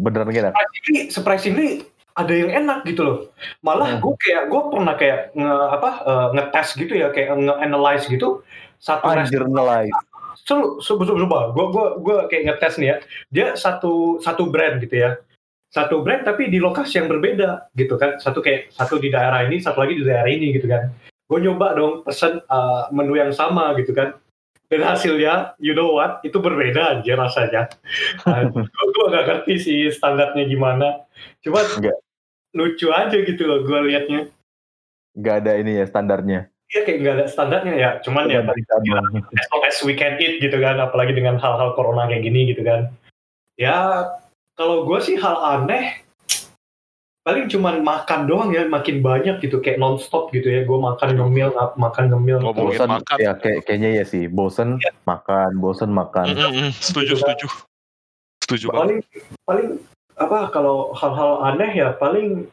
beneran 0.00 0.32
enak 0.32 0.52
surprisingly, 0.56 1.00
surprisingly 1.12 1.68
ada 2.16 2.32
yang 2.32 2.50
enak 2.52 2.84
gitu 2.84 3.02
loh. 3.04 3.18
Malah 3.64 3.96
Hmm. 3.96 4.00
gue 4.04 4.14
kayak 4.20 4.42
gue 4.52 4.62
pernah 4.68 4.94
kayak 4.96 5.18
nge 5.32 5.54
apa 5.80 5.90
eh, 6.04 6.28
ngetes 6.36 6.68
gitu 6.76 6.92
ya 6.96 7.08
kayak 7.08 7.28
nge-analyze 7.40 8.04
gitu. 8.08 8.44
Satu 8.82 9.04
anjir 9.08 9.40
coba 10.42 10.66
coba 10.82 11.02
coba 11.06 11.38
gue 11.54 11.66
gue 11.70 11.86
gue 12.02 12.16
kayak 12.28 12.42
ngetes 12.50 12.74
nih 12.80 12.88
ya. 12.88 12.96
Dia 13.32 13.46
satu 13.56 14.18
satu 14.20 14.52
brand 14.52 14.82
gitu 14.82 14.96
ya. 14.96 15.16
Satu 15.72 16.04
brand 16.04 16.20
tapi 16.20 16.52
di 16.52 16.60
lokasi 16.60 17.00
yang 17.00 17.08
berbeda 17.08 17.72
gitu 17.78 17.96
kan. 17.96 18.20
Satu 18.20 18.44
kayak 18.44 18.74
satu 18.76 19.00
di 19.00 19.08
daerah 19.08 19.48
ini 19.48 19.62
satu 19.62 19.80
lagi 19.80 19.96
di 19.96 20.04
daerah 20.04 20.28
ini 20.28 20.52
gitu 20.52 20.68
kan. 20.68 20.92
Gue 21.30 21.40
nyoba 21.40 21.72
dong 21.72 22.04
pesen 22.04 22.44
uh, 22.52 22.92
menu 22.92 23.16
yang 23.16 23.32
sama 23.32 23.72
gitu 23.80 23.96
kan 23.96 24.12
dan 24.72 24.80
hasilnya 24.88 25.52
you 25.60 25.76
know 25.76 25.92
what? 25.92 26.24
Itu 26.24 26.40
berbeda 26.40 26.98
aja 26.98 27.12
rasanya. 27.20 27.62
Gue 28.24 28.64
gue 28.64 29.04
gak 29.12 29.26
ngerti 29.28 29.54
sih 29.60 29.80
standarnya 29.92 30.48
gimana. 30.48 31.04
Cuma 31.44 31.60
Enggak. 31.60 32.00
lucu 32.56 32.88
aja 32.88 33.12
gitu 33.12 33.42
loh 33.44 33.60
gue 33.68 33.78
liatnya. 33.92 34.32
Nggak 35.12 35.36
ada 35.44 35.52
ini 35.60 35.76
ya 35.76 35.84
standarnya. 35.84 36.40
Iya 36.72 36.80
kayak 36.88 36.98
nggak 37.04 37.14
ada 37.20 37.26
standarnya 37.28 37.74
ya. 37.76 37.90
Cuman 38.00 38.32
ya 38.32 38.40
Dari 38.40 38.64
cabang. 38.64 39.04
as 39.36 39.46
long 39.52 39.64
as 39.68 39.76
we 39.84 39.92
can 39.92 40.16
eat 40.16 40.40
gitu 40.40 40.56
kan 40.56 40.80
apalagi 40.80 41.12
dengan 41.12 41.36
hal-hal 41.36 41.76
corona 41.76 42.08
kayak 42.08 42.24
gini 42.24 42.48
gitu 42.48 42.64
kan. 42.64 42.88
Ya 43.60 44.08
kalau 44.56 44.88
gue 44.88 44.98
sih 45.04 45.20
hal 45.20 45.36
aneh 45.36 46.00
paling 47.22 47.46
cuman 47.46 47.86
makan 47.86 48.26
doang 48.26 48.50
ya 48.50 48.66
makin 48.66 48.98
banyak 48.98 49.38
gitu 49.38 49.62
kayak 49.62 49.78
nonstop 49.78 50.34
gitu 50.34 50.50
ya. 50.50 50.66
Gue 50.66 50.78
makan 50.78 51.14
ngemil 51.14 51.54
makan 51.78 52.04
ngemil. 52.10 52.38
Ngomongin 52.42 52.74
bosan 52.74 52.90
makan. 52.90 53.16
ya 53.22 53.32
kayak 53.38 53.58
kayaknya 53.62 53.90
ya 54.02 54.04
sih. 54.04 54.26
Bosen 54.26 54.82
Iya. 54.82 54.90
makan 55.06 55.50
bosen 55.62 55.90
makan. 55.94 56.34
Mm, 56.34 56.38
mm, 56.38 56.52
mm. 56.66 56.70
setuju 56.82 57.14
setuju. 57.18 57.46
Setuju 58.42 58.64
banget. 58.70 58.78
Paling 58.78 58.98
paling 59.46 59.68
apa 60.18 60.38
kalau 60.50 60.90
hal-hal 60.92 61.46
aneh 61.46 61.70
ya 61.72 61.94
paling 61.94 62.46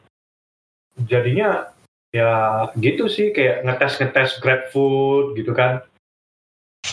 jadinya 1.06 1.70
ya 2.10 2.30
gitu 2.74 3.06
sih 3.06 3.30
kayak 3.30 3.62
ngetes 3.66 3.98
ngetes 3.98 4.30
grab 4.38 4.70
food 4.70 5.34
gitu 5.34 5.50
kan. 5.54 5.82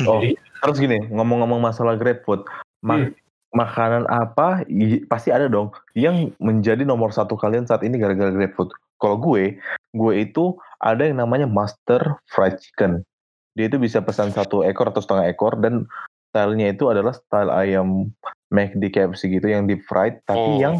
Oh, 0.06 0.20
Jadi- 0.22 0.38
terus 0.62 0.78
gini 0.78 0.98
ngomong-ngomong 1.10 1.62
masalah 1.64 1.96
GrabFood, 1.96 2.44
ma- 2.82 3.08
Hmm. 3.08 3.14
Makanan 3.56 4.04
apa 4.12 4.68
pasti 5.08 5.32
ada 5.32 5.48
dong 5.48 5.72
yang 5.96 6.36
menjadi 6.44 6.84
nomor 6.84 7.16
satu 7.16 7.40
kalian 7.40 7.64
saat 7.64 7.82
ini 7.86 7.96
gara-gara 7.96 8.32
GrabFood. 8.34 8.72
Kalau 8.98 9.18
gue, 9.22 9.56
gue 9.94 10.14
itu 10.18 10.58
ada 10.82 11.06
yang 11.06 11.22
namanya 11.22 11.46
Master 11.46 12.18
Fried 12.34 12.58
Chicken. 12.60 13.06
Dia 13.56 13.70
itu 13.70 13.78
bisa 13.78 14.02
pesan 14.02 14.34
satu 14.34 14.66
ekor 14.66 14.90
atau 14.90 15.02
setengah 15.02 15.30
ekor 15.30 15.58
dan 15.58 15.86
stylenya 16.34 16.74
itu 16.74 16.90
adalah 16.92 17.14
style 17.16 17.50
ayam 17.54 18.12
McD 18.54 18.94
KFC 18.94 19.32
gitu 19.32 19.48
yang 19.50 19.66
deep 19.66 19.86
fried, 19.90 20.22
tapi 20.30 20.40
Oh. 20.40 20.60
yang 20.62 20.76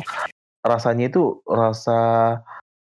rasanya 0.66 1.10
itu 1.10 1.40
rasa 1.48 1.98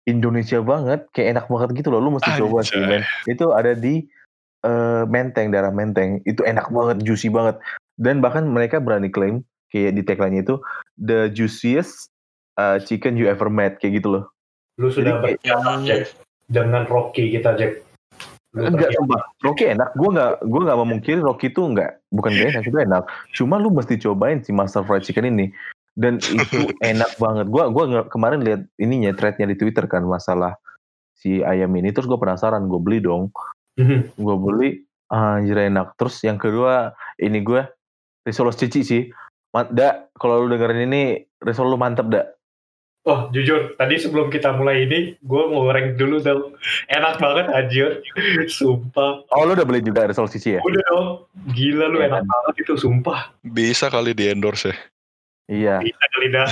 Indonesia 0.06 0.62
banget, 0.62 1.06
kayak 1.10 1.38
enak 1.38 1.46
banget 1.50 1.68
gitu 1.82 1.88
loh. 1.90 1.98
Lu 1.98 2.14
mesti 2.14 2.30
coba 2.38 2.62
sih, 2.62 2.78
Anjay. 2.78 3.02
men. 3.02 3.02
Itu 3.26 3.50
ada 3.52 3.74
di 3.74 4.06
eh, 4.66 5.04
Menteng, 5.06 5.54
daerah 5.54 5.70
Menteng. 5.70 6.22
Itu 6.26 6.42
enak 6.42 6.70
banget, 6.74 7.02
juicy 7.06 7.30
banget. 7.30 7.58
Dan 7.98 8.18
bahkan 8.18 8.46
mereka 8.46 8.82
berani 8.82 9.10
klaim 9.10 9.46
kayak 9.76 9.92
di 9.92 10.02
tagline 10.02 10.40
itu 10.40 10.56
the 10.96 11.28
juiciest 11.28 12.08
uh, 12.56 12.80
chicken 12.80 13.20
you 13.20 13.28
ever 13.28 13.52
met 13.52 13.76
kayak 13.76 14.00
gitu 14.00 14.16
loh. 14.16 14.24
Lu 14.80 14.88
sudah 14.88 15.20
Jadi 15.20 15.36
kayak- 15.36 15.60
berjasa 15.60 15.72
Jack 15.84 16.00
dengan 16.48 16.82
Rocky 16.88 17.28
kita 17.36 17.52
Jack. 17.60 17.84
Lu 18.56 18.72
Enggak, 18.72 18.88
sumpah. 18.96 19.20
Rocky 19.44 19.68
enak. 19.68 19.92
Gue 20.00 20.08
nggak, 20.16 20.32
gue 20.48 20.60
nggak 20.64 20.78
memungkiri 20.80 21.20
Rocky 21.20 21.52
itu 21.52 21.60
enggak, 21.60 22.00
bukan 22.08 22.32
gak 22.32 22.48
enak, 22.56 22.64
itu 22.64 22.78
enak. 22.80 23.04
Cuma 23.36 23.60
lu 23.60 23.68
mesti 23.68 24.00
cobain 24.00 24.40
si 24.40 24.48
Master 24.56 24.80
Fried 24.80 25.04
Chicken 25.04 25.28
ini. 25.28 25.52
Dan 25.92 26.16
itu 26.16 26.72
enak 26.92 27.20
banget. 27.20 27.52
Gue, 27.52 27.68
gua 27.68 28.08
kemarin 28.08 28.40
lihat 28.40 28.64
ininya 28.80 29.12
threadnya 29.12 29.44
di 29.52 29.60
Twitter 29.60 29.84
kan 29.84 30.08
masalah 30.08 30.56
si 31.12 31.44
ayam 31.44 31.68
ini. 31.76 31.92
Terus 31.92 32.08
gue 32.08 32.16
penasaran, 32.16 32.64
gue 32.64 32.80
beli 32.80 33.04
dong. 33.04 33.28
Mhm. 33.76 34.16
Gue 34.16 34.36
beli, 34.40 34.70
anjir 35.12 35.68
enak. 35.68 35.92
Terus 36.00 36.16
yang 36.24 36.40
kedua, 36.40 36.96
ini 37.20 37.44
gue 37.44 37.60
risolo 38.24 38.56
cici 38.56 38.80
sih. 38.80 39.02
Da, 39.72 40.10
kalau 40.18 40.44
lu 40.44 40.52
dengerin 40.52 40.88
ini, 40.88 41.24
risolo 41.40 41.72
lu 41.72 41.78
mantep, 41.80 42.08
Da. 42.12 42.22
Oh 43.06 43.30
jujur, 43.30 43.78
tadi 43.78 44.02
sebelum 44.02 44.34
kita 44.34 44.50
mulai 44.58 44.82
ini, 44.82 45.14
gue 45.22 45.42
mau 45.46 45.70
dulu 45.94 46.18
dong. 46.18 46.58
Enak 46.90 47.22
banget 47.22 47.46
anjir, 47.54 48.02
sumpah. 48.50 49.22
Oh, 49.30 49.46
lu 49.46 49.54
udah 49.54 49.62
beli 49.62 49.78
juga 49.78 50.10
risolo 50.10 50.26
cici 50.26 50.58
ya? 50.58 50.60
Udah 50.66 50.82
dong, 50.90 51.08
gila 51.54 51.86
lu 51.86 52.02
Iya 52.02 52.10
enak 52.10 52.26
kan? 52.26 52.26
banget 52.26 52.54
itu, 52.66 52.74
sumpah. 52.74 53.30
Bisa 53.46 53.86
kali 53.94 54.10
di 54.10 54.26
endorse 54.26 54.74
ya. 54.74 54.76
Iya. 55.46 55.76
Bisa 55.86 56.04
kali 56.10 56.26
dah. 56.34 56.48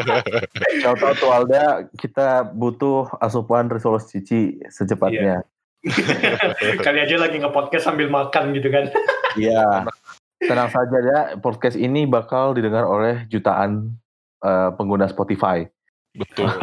Shout 0.80 1.04
out 1.04 1.20
to 1.20 1.28
Alda, 1.28 1.92
kita 2.00 2.48
butuh 2.56 3.12
asupan 3.20 3.68
risolo 3.68 4.00
cici 4.00 4.56
secepatnya. 4.72 5.44
Kali 6.86 6.98
aja 6.98 7.16
lagi 7.20 7.38
nge-podcast 7.38 7.86
sambil 7.86 8.10
makan 8.10 8.56
gitu 8.56 8.72
kan. 8.72 8.90
Iya. 9.38 9.86
Tenang 10.36 10.68
saja 10.68 10.98
ya, 11.00 11.20
podcast 11.40 11.80
ini 11.80 12.04
bakal 12.04 12.52
didengar 12.52 12.84
oleh 12.84 13.24
jutaan 13.32 13.96
eh, 14.44 14.70
pengguna 14.76 15.08
Spotify. 15.08 15.64
Betul. 16.16 16.48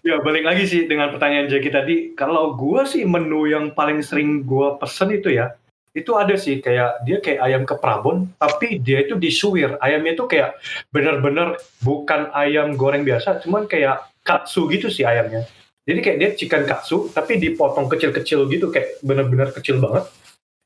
Ya 0.00 0.16
balik 0.24 0.46
lagi 0.46 0.64
sih 0.64 0.88
dengan 0.88 1.12
pertanyaan 1.12 1.52
Jackie 1.52 1.74
tadi. 1.74 1.96
Kalau 2.16 2.56
gua 2.56 2.88
sih 2.88 3.04
menu 3.04 3.44
yang 3.44 3.76
paling 3.76 4.00
sering 4.00 4.40
gua 4.46 4.80
pesen 4.80 5.12
itu 5.12 5.36
ya, 5.36 5.52
itu 5.92 6.16
ada 6.16 6.32
sih 6.36 6.64
kayak 6.64 7.04
dia 7.04 7.20
kayak 7.20 7.40
ayam 7.44 7.62
ke 7.68 7.76
Prabon, 7.76 8.28
tapi 8.40 8.80
dia 8.80 9.04
itu 9.04 9.16
disuir. 9.20 9.76
Ayamnya 9.84 10.16
itu 10.16 10.24
kayak 10.24 10.56
bener-bener 10.92 11.60
bukan 11.84 12.32
ayam 12.32 12.72
goreng 12.76 13.04
biasa, 13.04 13.44
cuman 13.44 13.68
kayak 13.68 14.00
katsu 14.24 14.64
gitu 14.72 14.88
sih 14.88 15.04
ayamnya. 15.04 15.44
Jadi 15.86 15.98
kayak 16.02 16.18
dia 16.18 16.30
chicken 16.34 16.66
katsu, 16.66 17.14
tapi 17.14 17.38
dipotong 17.38 17.86
kecil-kecil 17.86 18.50
gitu, 18.50 18.74
kayak 18.74 18.98
bener-bener 19.06 19.54
kecil 19.54 19.78
banget. 19.78 20.10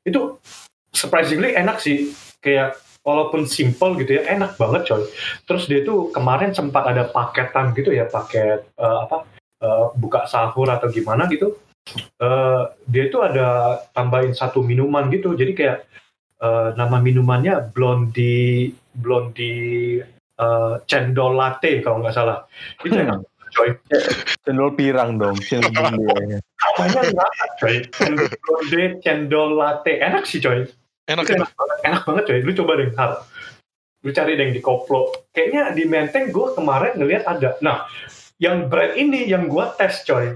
Itu 0.01 0.41
surprisingly 0.89 1.53
enak 1.53 1.77
sih, 1.77 2.09
kayak 2.41 2.81
walaupun 3.05 3.45
simple 3.45 3.93
gitu 4.01 4.17
ya, 4.17 4.25
enak 4.33 4.57
banget 4.57 4.89
coy. 4.89 5.05
Terus 5.45 5.69
dia 5.69 5.85
tuh 5.85 6.09
kemarin 6.09 6.57
sempat 6.57 6.89
ada 6.89 7.05
paketan 7.05 7.77
gitu 7.77 7.93
ya, 7.93 8.09
paket 8.09 8.65
eh, 8.65 8.99
apa 9.05 9.29
eh, 9.61 9.85
buka 9.93 10.25
sahur 10.25 10.73
atau 10.73 10.89
gimana 10.89 11.29
gitu. 11.29 11.53
Eh, 12.17 12.63
dia 12.89 13.05
tuh 13.13 13.21
ada 13.21 13.77
tambahin 13.93 14.33
satu 14.33 14.65
minuman 14.65 15.05
gitu, 15.13 15.37
jadi 15.37 15.53
kayak 15.53 15.77
eh, 16.41 16.69
nama 16.73 16.97
minumannya 16.97 17.69
Blondie 17.69 18.73
Blondie 18.97 20.01
eh, 20.37 20.75
cendol 20.89 21.37
latte 21.37 21.77
kalau 21.85 22.01
nggak 22.01 22.17
salah. 22.17 22.49
Itu 22.81 22.97
enak 22.97 23.30
coy. 23.55 23.69
Cendol 24.43 24.71
pirang 24.75 25.19
dong, 25.21 25.37
cendol 25.43 25.71
bunde. 25.71 26.39
Namanya 26.39 27.01
nggak 27.11 27.31
coy. 27.59 27.75
Cendol 27.95 28.27
cendol 29.03 29.49
latte 29.55 29.99
enak 29.99 30.23
sih 30.27 30.39
coy. 30.41 30.67
Enak 31.09 31.25
ya. 31.27 31.35
enak 31.41 31.51
banget, 31.55 31.77
enak 31.85 32.01
banget 32.07 32.23
coy. 32.29 32.39
Lu 32.45 32.51
coba 32.55 32.71
deh, 32.79 32.89
Har. 32.95 33.11
Lu 34.01 34.09
cari 34.09 34.33
deh 34.33 34.49
di 34.49 34.61
koplo. 34.63 35.13
Kayaknya 35.29 35.77
di 35.77 35.83
Menteng 35.85 36.33
gue 36.33 36.47
kemarin 36.57 36.97
ngeliat 36.97 37.23
ada. 37.29 37.57
Nah, 37.61 37.85
yang 38.41 38.65
brand 38.71 38.97
ini 38.97 39.29
yang 39.29 39.45
gue 39.45 39.65
tes 39.77 40.01
coy. 40.07 40.33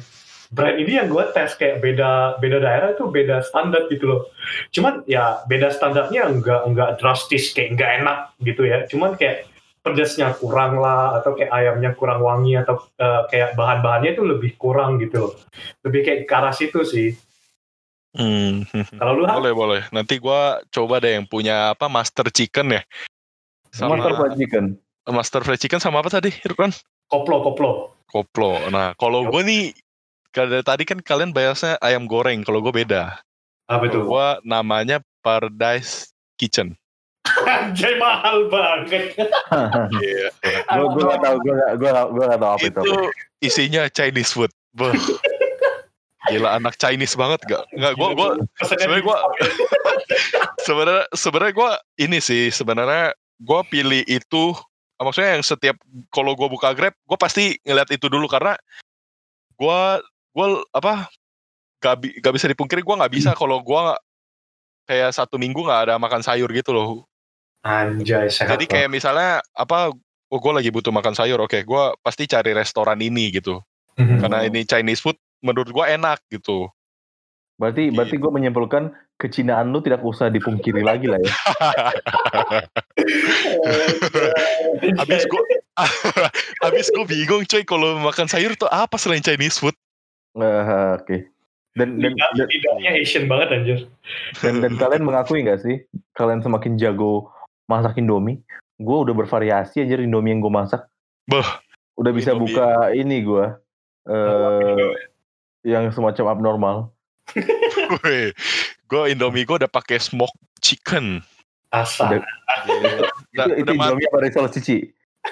Brand 0.54 0.78
ini 0.78 1.02
yang 1.02 1.10
gue 1.10 1.26
tes 1.34 1.58
kayak 1.58 1.82
beda 1.82 2.38
beda 2.38 2.62
daerah 2.62 2.94
itu 2.94 3.10
beda 3.10 3.42
standar 3.42 3.90
gitu 3.90 4.06
loh. 4.06 4.22
Cuman 4.70 5.02
ya 5.10 5.42
beda 5.50 5.74
standarnya 5.74 6.30
enggak 6.30 6.62
enggak 6.70 7.02
drastis 7.02 7.50
kayak 7.58 7.74
enggak 7.74 7.92
enak 8.06 8.18
gitu 8.46 8.62
ya. 8.70 8.86
Cuman 8.86 9.18
kayak 9.18 9.50
pedasnya 9.86 10.34
kurang 10.42 10.82
lah 10.82 11.22
atau 11.22 11.38
kayak 11.38 11.54
ayamnya 11.54 11.94
kurang 11.94 12.26
wangi 12.26 12.58
atau 12.58 12.82
eh, 12.98 13.22
kayak 13.30 13.54
bahan-bahannya 13.54 14.18
itu 14.18 14.26
lebih 14.26 14.58
kurang 14.58 14.98
gitu 14.98 15.30
loh. 15.30 15.34
Lebih 15.86 16.02
kayak 16.02 16.20
ke 16.26 16.34
arah 16.34 16.50
situ 16.50 16.82
sih. 16.82 17.14
Hmm. 18.18 18.66
Kalau 18.98 19.14
lu 19.22 19.24
Boleh 19.30 19.54
boleh. 19.54 19.82
Nanti 19.94 20.18
gua 20.18 20.58
coba 20.74 20.98
deh 20.98 21.22
yang 21.22 21.30
punya 21.30 21.78
apa 21.78 21.86
Master 21.86 22.26
Chicken 22.34 22.74
ya. 22.74 22.82
Sama 23.70 24.00
Master 24.00 24.14
Fried 24.18 24.36
Chicken. 24.42 24.66
Master 25.06 25.42
Fried 25.46 25.62
Chicken 25.62 25.78
sama 25.78 26.02
apa 26.02 26.10
tadi, 26.10 26.34
Ron? 26.58 26.74
koplo 27.10 27.42
koplo. 27.46 27.72
Koplo. 28.10 28.58
Nah, 28.74 28.98
kalau 28.98 29.30
gue 29.30 29.42
nih 29.46 29.64
dari 30.34 30.64
tadi 30.66 30.84
kan 30.84 31.00
kalian 31.02 31.32
bahasnya 31.32 31.78
ayam 31.80 32.10
goreng, 32.10 32.42
kalau 32.42 32.62
gue 32.64 32.74
beda. 32.74 33.20
Apa 33.70 33.90
itu? 33.90 34.02
Kalau 34.02 34.10
gue 34.10 34.28
namanya 34.48 35.02
Paradise 35.22 36.14
Kitchen. 36.38 36.78
Anjay 37.26 37.98
mahal 37.98 38.48
banget. 38.48 39.18
Iya. 39.98 40.28
Gue 40.62 40.88
gue 40.94 41.04
gak 41.10 41.20
tau, 41.22 41.36
gue 41.42 41.54
gak, 41.54 41.72
gue 41.82 41.90
gak, 41.90 42.08
gue 42.14 42.24
gak 42.30 42.40
tau 42.40 42.52
apa 42.54 42.66
itu. 42.66 42.82
itu 42.82 42.96
isinya 43.42 43.84
Chinese 43.90 44.32
food. 44.32 44.52
Gila 46.26 46.58
anak 46.58 46.78
Chinese 46.82 47.14
banget 47.14 47.42
gak? 47.46 47.64
Enggak, 47.74 47.94
gue 47.98 48.10
gue 48.18 48.30
sebenarnya 48.66 49.02
gua 49.06 49.18
sebenarnya 50.66 51.06
sebenarnya 51.14 51.54
gue 51.54 51.72
ini 52.02 52.18
sih 52.18 52.50
sebenarnya 52.50 53.14
gue 53.42 53.60
pilih 53.70 54.02
itu 54.10 54.44
maksudnya 54.98 55.38
yang 55.38 55.46
setiap 55.46 55.78
kalau 56.10 56.34
gue 56.34 56.48
buka 56.50 56.74
grab 56.74 56.96
gue 56.98 57.18
pasti 57.20 57.60
ngeliat 57.62 57.90
itu 57.94 58.10
dulu 58.10 58.26
karena 58.26 58.58
gue 59.60 59.82
gue 60.34 60.48
apa 60.74 61.08
gak, 61.84 61.96
bi- 62.02 62.16
gak 62.18 62.34
bisa 62.34 62.50
dipungkiri 62.50 62.82
gue 62.82 62.96
nggak 62.96 63.14
bisa 63.14 63.32
kalau 63.40 63.62
gue 63.62 63.82
kayak 64.90 65.14
satu 65.14 65.38
minggu 65.38 65.62
nggak 65.62 65.90
ada 65.90 65.96
makan 66.02 66.26
sayur 66.26 66.50
gitu 66.50 66.74
loh 66.74 67.06
Anjay 67.66 68.30
sehat. 68.30 68.52
jadi 68.52 68.64
kayak 68.64 68.90
misalnya 68.90 69.42
apa 69.52 69.92
oh 70.28 70.38
gue 70.38 70.52
lagi 70.54 70.70
butuh 70.70 70.90
makan 70.90 71.12
sayur 71.12 71.40
oke 71.40 71.58
gue 71.58 71.84
pasti 72.00 72.24
cari 72.26 72.52
restoran 72.52 73.00
ini 73.00 73.32
gitu 73.32 73.60
banget. 73.96 74.20
karena 74.20 74.44
ini 74.44 74.64
Chinese 74.64 75.00
food 75.00 75.16
menurut 75.42 75.68
gue 75.68 75.86
enak 75.88 76.20
gitu 76.30 76.70
Berarti, 77.56 77.88
berarti 77.88 78.20
gue 78.20 78.28
menyimpulkan 78.28 78.92
kecinaan 79.16 79.72
lu 79.72 79.80
tidak 79.80 80.04
usah 80.04 80.28
dipungkiri 80.28 80.84
lagi 80.84 81.08
lah 81.08 81.18
ya. 81.18 81.32
Abis 85.00 85.24
gue 85.24 85.44
Abis 86.68 86.88
gue 86.92 87.06
bingung 87.06 87.44
coy 87.46 87.64
kalau 87.64 87.96
makan 87.98 88.28
sayur 88.28 88.52
tuh 88.56 88.68
apa 88.68 88.96
selain 88.96 89.24
Chinese 89.24 89.56
food 89.56 89.76
Eh, 90.36 90.64
Oke. 91.00 91.32
Dan, 91.76 91.96
dan, 91.96 92.12
Lidah- 92.12 92.34
dan, 92.36 92.46
lidahnya 92.46 92.90
Asian 92.94 93.26
banget 93.28 93.48
anjir. 93.52 93.80
dan, 94.40 94.60
dan 94.60 94.74
kalian 94.76 95.04
mengakui 95.04 95.44
nggak 95.44 95.60
sih, 95.60 95.84
kalian 96.12 96.40
semakin 96.40 96.76
jago 96.76 97.32
masak 97.66 97.98
Indomie, 97.98 98.42
gue 98.76 98.98
udah 99.00 99.14
bervariasi 99.14 99.82
aja 99.82 99.98
Indomie 99.98 100.32
yang 100.32 100.40
gue 100.40 100.50
masak. 100.50 100.86
Beuh. 101.26 101.46
Udah 101.96 102.12
bisa 102.12 102.32
Indomie. 102.32 102.54
buka 102.54 102.68
ini 102.92 103.18
gue, 103.22 103.46
eh 104.06 104.90
yang 105.64 105.90
semacam 105.90 106.26
abnormal. 106.30 106.78
gue 108.86 109.04
Indomie 109.10 109.44
gue 109.44 109.58
udah 109.58 109.72
pakai 109.72 109.98
smoke 109.98 110.34
chicken 110.62 111.22
Asa. 111.70 112.08
Udah- 112.08 112.26
udah, 113.34 113.46
itu 113.50 113.60
itu 113.60 113.72
udah. 113.72 113.74
Indomie 113.76 114.08
apa 114.08 114.18
risol 114.22 114.48
cici? 114.50 114.78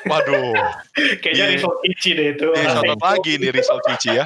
waduh 0.09 0.57
Kayaknya 1.21 1.45
Iya. 1.45 1.53
risol 1.53 1.73
ichi 1.85 2.09
deh 2.17 2.33
itu. 2.33 2.49
Rasanya 2.49 2.97
satu 2.97 3.05
lagi 3.05 3.31
nih 3.37 3.53
risol 3.53 3.77
cici 3.85 4.09
ya 4.17 4.25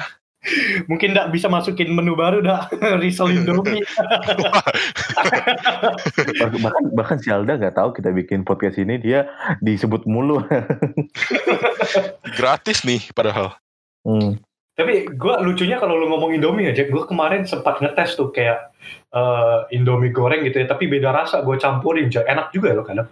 Mungkin 0.86 1.18
nggak 1.18 1.34
bisa 1.34 1.50
masukin 1.50 1.90
menu 1.90 2.14
baru 2.14 2.38
dah. 2.40 2.70
risol 3.02 3.34
Indomie. 3.34 3.82
Bah- 6.38 6.54
bahkan 6.62 6.84
bahkan 6.94 7.18
si 7.18 7.28
Alda 7.28 7.58
nggak 7.58 7.74
tahu 7.74 7.90
kita 7.92 8.14
bikin 8.14 8.46
podcast 8.46 8.78
ini 8.78 9.02
dia 9.02 9.26
disebut 9.60 10.06
mulu. 10.06 10.40
gratis 12.38 12.86
nih 12.86 13.02
padahal 13.12 13.58
Hmm. 14.06 14.40
Tapi 14.78 15.10
gue 15.10 15.34
lucunya 15.42 15.76
kalau 15.76 15.98
lu 15.98 16.06
ngomong 16.06 16.38
Indomie 16.38 16.70
aja, 16.70 16.86
gue 16.86 17.02
kemarin 17.04 17.42
sempat 17.44 17.82
ngetes 17.82 18.14
tuh 18.14 18.30
kayak 18.30 18.70
eh, 19.10 19.74
Indomie 19.74 20.14
goreng 20.14 20.46
gitu 20.46 20.62
ya, 20.62 20.70
tapi 20.70 20.86
beda 20.86 21.10
rasa 21.10 21.42
gue 21.42 21.58
campurin, 21.58 22.06
enak 22.08 22.54
juga 22.54 22.78
loh 22.78 22.86
kadang. 22.86 23.10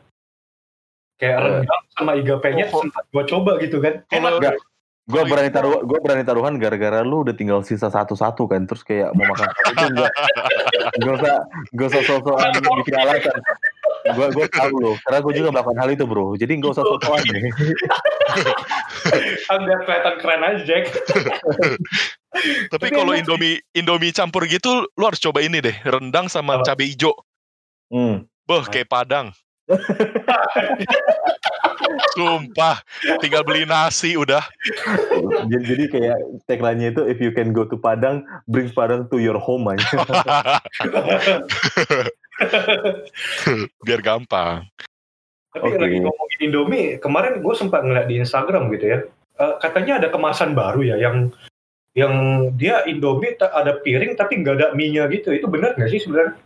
Kayak 1.19 1.37
rendang 1.43 1.83
sama 1.93 2.13
iga 2.17 2.39
penyet 2.39 2.71
Oh, 2.71 2.81
sempat 2.87 3.05
gue 3.11 3.25
coba 3.29 3.59
gitu 3.59 3.83
kan. 3.83 4.07
Enak. 4.15 4.39
Kalau-. 4.39 4.76
Gue 5.07 5.23
berani 5.23 5.55
itu. 5.55 5.57
taruh, 5.63 5.87
gue 5.87 5.99
berani 6.03 6.27
taruhan 6.27 6.59
gara-gara 6.59 7.07
lu 7.07 7.23
udah 7.23 7.31
tinggal 7.31 7.63
sisa 7.63 7.87
satu-satu 7.87 8.51
kan, 8.51 8.67
terus 8.67 8.83
kayak 8.83 9.15
mau 9.15 9.23
makan 9.31 9.47
satu 9.55 9.71
itu 9.71 9.87
enggak, 9.95 10.13
gak 10.99 11.13
usah, 11.23 11.35
gak 11.79 11.87
usah 11.95 12.03
sok-sokan 12.11 12.51
bikin 12.83 12.97
alasan. 12.99 13.39
Gue 14.19 14.27
gue 14.35 14.47
tahu 14.51 14.75
lo, 14.83 14.93
karena 15.07 15.19
gue 15.23 15.33
juga 15.39 15.49
melakukan 15.55 15.79
hal 15.79 15.89
itu 15.95 16.05
bro. 16.11 16.35
Jadi 16.35 16.59
gak 16.59 16.75
usah 16.75 16.83
sok-sokan 16.83 17.23
deh. 17.23 17.43
Biar 19.47 19.81
kelihatan 19.87 20.15
keren 20.19 20.43
aja 20.43 20.61
Jack. 20.67 20.85
Tapi 22.75 22.87
kalau 22.91 23.15
Indomie 23.15 23.63
Indomie 23.79 24.11
campur 24.11 24.43
gitu, 24.51 24.91
lu 24.91 25.05
harus 25.07 25.23
coba 25.23 25.39
ini 25.39 25.63
deh, 25.63 25.77
rendang 25.87 26.27
sama 26.27 26.67
cabai 26.67 26.91
hijau. 26.91 27.15
Hmm. 27.95 28.27
Beuh, 28.43 28.67
kayak 28.67 28.91
Padang. 28.91 29.31
Sumpah, 32.17 32.81
tinggal 33.19 33.43
beli 33.43 33.67
nasi 33.67 34.17
udah. 34.17 34.47
Jadi, 35.51 35.65
jadi 35.67 35.85
kayak 35.91 36.17
tagline-nya 36.47 36.95
itu 36.95 37.03
if 37.07 37.21
you 37.21 37.33
can 37.35 37.53
go 37.53 37.65
to 37.67 37.77
Padang, 37.77 38.25
bring 38.47 38.71
Padang 38.73 39.09
to 39.11 39.19
your 39.19 39.39
home 39.39 39.69
aja. 39.69 39.87
Biar 43.87 44.03
gampang. 44.03 44.67
Tapi 45.57 45.73
Oke. 45.73 45.81
lagi 45.81 45.97
ngomongin 46.05 46.41
Indomie, 46.45 47.01
kemarin 47.01 47.41
gue 47.41 47.55
sempat 47.57 47.81
ngeliat 47.81 48.13
di 48.13 48.21
Instagram 48.21 48.69
gitu 48.77 48.93
ya. 48.93 48.99
Eh, 49.37 49.55
katanya 49.61 50.01
ada 50.01 50.09
kemasan 50.13 50.53
baru 50.53 50.85
ya 50.85 50.97
yang 51.01 51.33
yang 51.97 52.13
dia 52.61 52.85
Indomie 52.85 53.41
ada 53.41 53.81
piring 53.81 54.21
tapi 54.21 54.45
nggak 54.45 54.55
ada 54.61 54.67
mie-nya 54.77 55.09
gitu. 55.09 55.33
Itu 55.33 55.49
benar 55.49 55.73
nggak 55.81 55.89
sih 55.89 56.05
sebenarnya? 56.05 56.37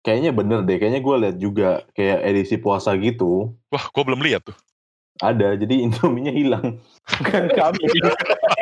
Kayaknya 0.00 0.30
bener 0.32 0.58
deh, 0.64 0.80
kayaknya 0.80 1.00
gue 1.04 1.16
liat 1.20 1.36
juga 1.36 1.68
kayak 1.92 2.24
edisi 2.24 2.56
puasa 2.56 2.96
gitu. 2.96 3.52
Wah, 3.68 3.84
gue 3.92 4.02
belum 4.02 4.24
lihat 4.24 4.48
tuh. 4.48 4.56
Ada, 5.20 5.60
jadi 5.60 5.74
Indominya 5.84 6.32
hilang. 6.32 6.80
Bukan 7.20 7.44
kami. 7.60 7.84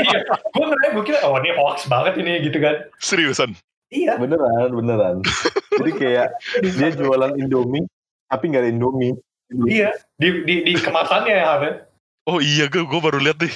iya. 0.03 0.21
Gue 0.51 0.65
ngeliat 0.67 0.93
gue 0.99 1.05
kira 1.07 1.19
oh 1.23 1.39
ini 1.39 1.55
hoax 1.55 1.87
banget 1.87 2.19
ini 2.19 2.43
gitu 2.43 2.59
kan. 2.59 2.83
Seriusan. 2.99 3.55
Iya. 3.89 4.21
beneran, 4.21 4.69
beneran. 4.77 5.17
Jadi 5.81 5.91
kayak 5.97 6.29
dia 6.61 6.93
jualan 6.93 7.33
Indomie, 7.41 7.89
tapi 8.29 8.53
nggak 8.53 8.69
ada 8.69 8.71
Indomie. 8.75 9.17
Iya. 9.49 9.97
Di 10.21 10.45
di, 10.45 10.55
di 10.67 10.73
kemasannya 10.77 11.33
ya. 11.33 11.57
Oh 12.29 12.37
iya, 12.43 12.69
gue 12.69 12.85
gue 12.85 13.01
baru 13.01 13.17
lihat 13.17 13.41
deh. 13.41 13.55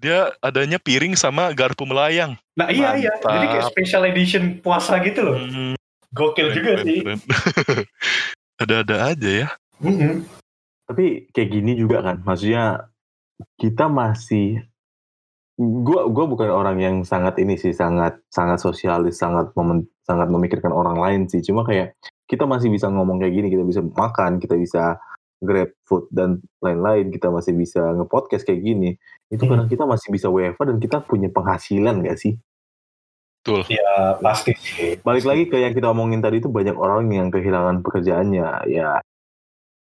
Dia 0.00 0.32
adanya 0.40 0.80
piring 0.80 1.12
sama 1.12 1.52
garpu 1.52 1.84
melayang. 1.84 2.32
Nah 2.56 2.72
iya 2.72 2.96
iya. 2.96 3.12
Mantap. 3.20 3.32
Jadi 3.36 3.46
kayak 3.52 3.66
special 3.68 4.02
edition 4.08 4.44
puasa 4.64 4.96
gitu 5.04 5.20
loh. 5.20 5.36
Hmm, 5.36 5.76
Gokil 6.10 6.48
juga 6.52 6.80
keren, 6.80 6.86
sih. 6.86 6.98
keren. 7.02 7.20
Ada-ada 8.62 8.96
aja 9.14 9.30
ya. 9.30 9.48
Mhm. 9.80 10.26
Tapi 10.90 11.30
kayak 11.30 11.48
gini 11.48 11.72
juga 11.78 12.02
kan, 12.02 12.20
maksudnya 12.26 12.90
kita 13.56 13.86
masih 13.86 14.60
gua 15.56 16.08
gua 16.08 16.24
bukan 16.26 16.50
orang 16.50 16.76
yang 16.80 16.96
sangat 17.04 17.36
ini 17.38 17.54
sih 17.56 17.70
sangat 17.70 18.20
sangat 18.28 18.58
sosialis 18.60 19.20
sangat 19.20 19.52
momen, 19.54 19.86
sangat 20.02 20.28
memikirkan 20.32 20.72
orang 20.72 20.96
lain 20.96 21.20
sih 21.28 21.44
cuma 21.44 21.64
kayak 21.64 21.96
kita 22.24 22.48
masih 22.48 22.72
bisa 22.72 22.88
ngomong 22.88 23.20
kayak 23.20 23.32
gini 23.36 23.48
kita 23.52 23.64
bisa 23.64 23.80
makan 23.84 24.40
kita 24.40 24.56
bisa 24.56 24.96
grab 25.40 25.72
food 25.84 26.08
dan 26.12 26.40
lain-lain 26.60 27.12
kita 27.12 27.28
masih 27.28 27.52
bisa 27.56 27.92
ngepodcast 27.96 28.44
kayak 28.44 28.60
gini 28.60 28.90
itu 29.28 29.40
Hmm. 29.44 29.50
karena 29.52 29.64
kita 29.68 29.84
masih 29.84 30.08
bisa 30.12 30.26
WFA 30.28 30.64
dan 30.68 30.76
kita 30.80 30.96
punya 31.04 31.28
penghasilan 31.28 32.04
gak 32.04 32.16
sih 32.20 32.36
Betul. 33.40 33.64
Ya 33.72 34.20
pasti 34.20 34.52
sih. 34.60 35.00
balik 35.00 35.24
lagi 35.24 35.48
ke 35.48 35.56
yang 35.56 35.72
kita 35.72 35.88
omongin 35.88 36.20
tadi 36.20 36.44
itu 36.44 36.52
banyak 36.52 36.76
orang 36.76 37.08
yang 37.08 37.32
kehilangan 37.32 37.80
pekerjaannya 37.80 38.68
ya 38.68 39.00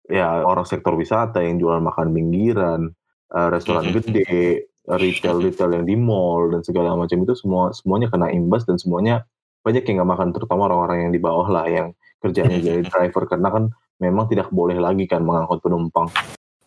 ya 0.07 0.27
orang 0.47 0.63
sektor 0.63 0.95
wisata 0.95 1.43
yang 1.43 1.59
jualan 1.59 1.83
makan 1.83 2.15
pinggiran 2.15 2.95
eh, 3.31 3.47
restoran 3.51 3.91
gede 3.91 4.71
retail 4.87 5.43
retail 5.43 5.71
yang 5.75 5.85
di 5.85 5.95
mall 5.99 6.47
dan 6.51 6.63
segala 6.63 6.95
macam 6.95 7.27
itu 7.27 7.35
semua 7.35 7.75
semuanya 7.75 8.07
kena 8.07 8.31
imbas 8.31 8.63
dan 8.63 8.79
semuanya 8.79 9.27
banyak 9.61 9.83
yang 9.85 10.01
nggak 10.01 10.11
makan 10.15 10.29
terutama 10.33 10.71
orang-orang 10.71 11.07
yang 11.07 11.11
di 11.13 11.21
bawah 11.21 11.47
lah 11.51 11.67
yang 11.69 11.93
kerjanya 12.23 12.57
jadi 12.59 12.81
driver 12.91 13.29
karena 13.29 13.51
kan 13.51 13.63
memang 14.01 14.25
tidak 14.31 14.49
boleh 14.49 14.79
lagi 14.79 15.05
kan 15.05 15.21
mengangkut 15.27 15.59
penumpang 15.59 16.07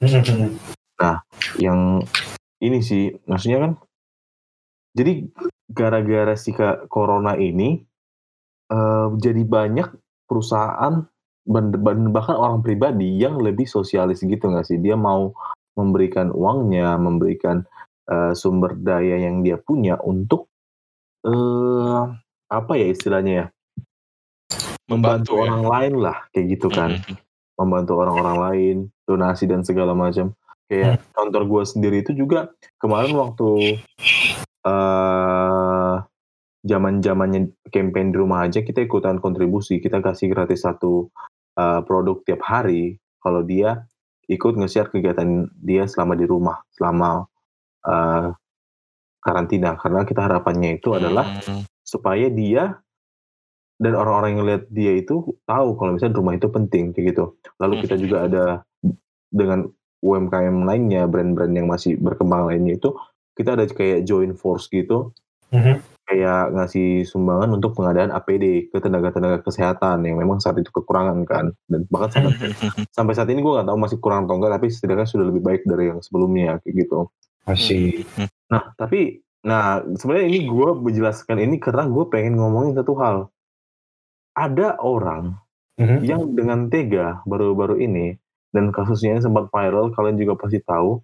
Mhm. 0.04 0.58
yang 1.64 2.02
ini 2.60 2.78
sih 2.82 3.14
maksudnya 3.24 3.62
kan 3.62 3.72
jadi 4.94 5.26
gara-gara 5.68 6.34
si 6.38 6.54
corona 6.88 7.34
ini 7.34 7.82
eh, 8.70 9.06
jadi 9.18 9.42
banyak 9.42 9.88
perusahaan 10.24 11.04
bahkan 12.08 12.36
orang 12.40 12.64
pribadi 12.64 13.20
yang 13.20 13.36
lebih 13.36 13.68
sosialis 13.68 14.24
gitu 14.24 14.48
nggak 14.48 14.64
sih 14.64 14.80
dia 14.80 14.96
mau 14.96 15.36
memberikan 15.76 16.32
uangnya 16.32 16.96
memberikan 16.96 17.66
eh, 18.08 18.32
sumber 18.32 18.78
daya 18.78 19.20
yang 19.20 19.44
dia 19.44 19.60
punya 19.60 20.00
untuk 20.00 20.48
eh 21.24 22.02
apa 22.48 22.72
ya 22.76 22.86
istilahnya 22.88 23.32
ya 23.34 23.46
membantu 24.88 25.32
Membantu 25.32 25.32
ya. 25.32 25.40
orang 25.48 25.62
lain 25.64 25.94
lah 26.00 26.16
kayak 26.30 26.46
gitu 26.56 26.68
kan 26.68 26.90
Mhm. 27.00 27.16
membantu 27.54 27.92
orang-orang 28.02 28.36
lain, 28.50 28.76
donasi 29.06 29.46
dan 29.46 29.62
segala 29.62 29.94
macam. 29.94 30.34
Kayak 30.66 31.06
kantor 31.14 31.42
gue 31.46 31.62
sendiri 31.70 31.96
itu 32.02 32.10
juga 32.12 32.50
kemarin 32.82 33.14
waktu 33.14 33.78
eh 34.64 35.96
zaman 36.64 37.04
zamannya 37.04 37.52
campaign 37.68 38.08
di 38.12 38.16
rumah 38.16 38.48
aja 38.48 38.64
kita 38.64 38.80
ikutan 38.88 39.20
kontribusi, 39.20 39.78
kita 39.84 40.00
kasih 40.00 40.32
gratis 40.32 40.64
satu 40.64 41.12
eh, 41.60 41.80
produk 41.84 42.24
tiap 42.24 42.40
hari 42.44 42.96
kalau 43.20 43.44
dia 43.44 43.84
ikut 44.28 44.56
nge-share 44.56 44.88
kegiatan 44.88 45.52
dia 45.60 45.84
selama 45.84 46.16
di 46.16 46.24
rumah, 46.24 46.56
selama 46.72 47.28
eh, 47.84 48.32
karantina. 49.20 49.76
Karena 49.76 50.04
kita 50.08 50.24
harapannya 50.28 50.80
itu 50.80 50.92
adalah 50.96 51.24
Hmm. 51.44 51.64
supaya 51.84 52.32
dia 52.32 52.80
dan 53.76 53.92
orang-orang 53.92 54.38
yang 54.38 54.44
lihat 54.48 54.64
dia 54.72 54.92
itu 54.96 55.36
tahu 55.44 55.76
kalau 55.76 55.92
misalnya 55.98 56.16
rumah 56.16 56.34
itu 56.38 56.48
penting 56.48 56.96
kayak 56.96 57.12
gitu. 57.12 57.24
Lalu 57.60 57.84
kita 57.84 57.94
juga 58.00 58.24
ada 58.24 58.44
dengan 59.28 59.68
UMKM 60.04 60.64
lainnya, 60.64 61.04
brand-brand 61.10 61.52
yang 61.52 61.68
masih 61.68 61.96
berkembang 62.00 62.48
lainnya 62.48 62.76
itu 62.78 62.92
kita 63.34 63.54
ada 63.54 63.66
kayak 63.66 64.06
join 64.06 64.32
force 64.32 64.70
gitu, 64.70 65.10
Mhm. 65.50 65.82
kayak 66.04 66.52
ngasih 66.52 67.02
sumbangan 67.04 67.50
untuk 67.54 67.72
pengadaan 67.74 68.10
APD 68.10 68.68
ke 68.68 68.76
tenaga-tenaga 68.76 69.40
kesehatan 69.40 70.04
yang 70.04 70.18
memang 70.18 70.36
saat 70.38 70.58
itu 70.58 70.68
kekurangan 70.70 71.22
kan. 71.24 71.54
Dan 71.66 71.86
bahkan 71.88 72.10
sampai, 72.12 72.30
sampai 72.96 73.12
saat 73.14 73.28
ini 73.30 73.40
gue 73.40 73.52
nggak 73.52 73.66
tahu 73.66 73.78
masih 73.78 73.98
kurang 73.98 74.26
atau 74.26 74.36
enggak, 74.36 74.58
tapi 74.60 74.66
setidaknya 74.68 75.06
sudah 75.06 75.26
lebih 75.30 75.42
baik 75.42 75.62
dari 75.64 75.90
yang 75.90 76.00
sebelumnya 76.02 76.58
kayak 76.60 76.74
gitu. 76.86 77.08
Masih. 77.44 78.02
Nah, 78.48 78.72
tapi 78.76 79.20
nah 79.44 79.84
sebenarnya 79.84 80.26
ini 80.32 80.40
gue 80.48 80.68
menjelaskan 80.80 81.36
ini 81.36 81.60
karena 81.60 81.84
gue 81.84 82.04
pengen 82.08 82.40
ngomongin 82.40 82.72
satu 82.74 82.96
hal. 82.96 83.16
Ada 84.34 84.82
orang 84.82 85.38
Mhm. 85.78 85.98
yang 86.06 86.22
dengan 86.34 86.70
tega 86.70 87.22
baru-baru 87.26 87.78
ini 87.78 88.14
dan 88.50 88.70
kasusnya 88.70 89.18
sempat 89.18 89.50
viral, 89.50 89.90
kalian 89.90 90.14
juga 90.18 90.38
pasti 90.38 90.62
tahu. 90.62 91.02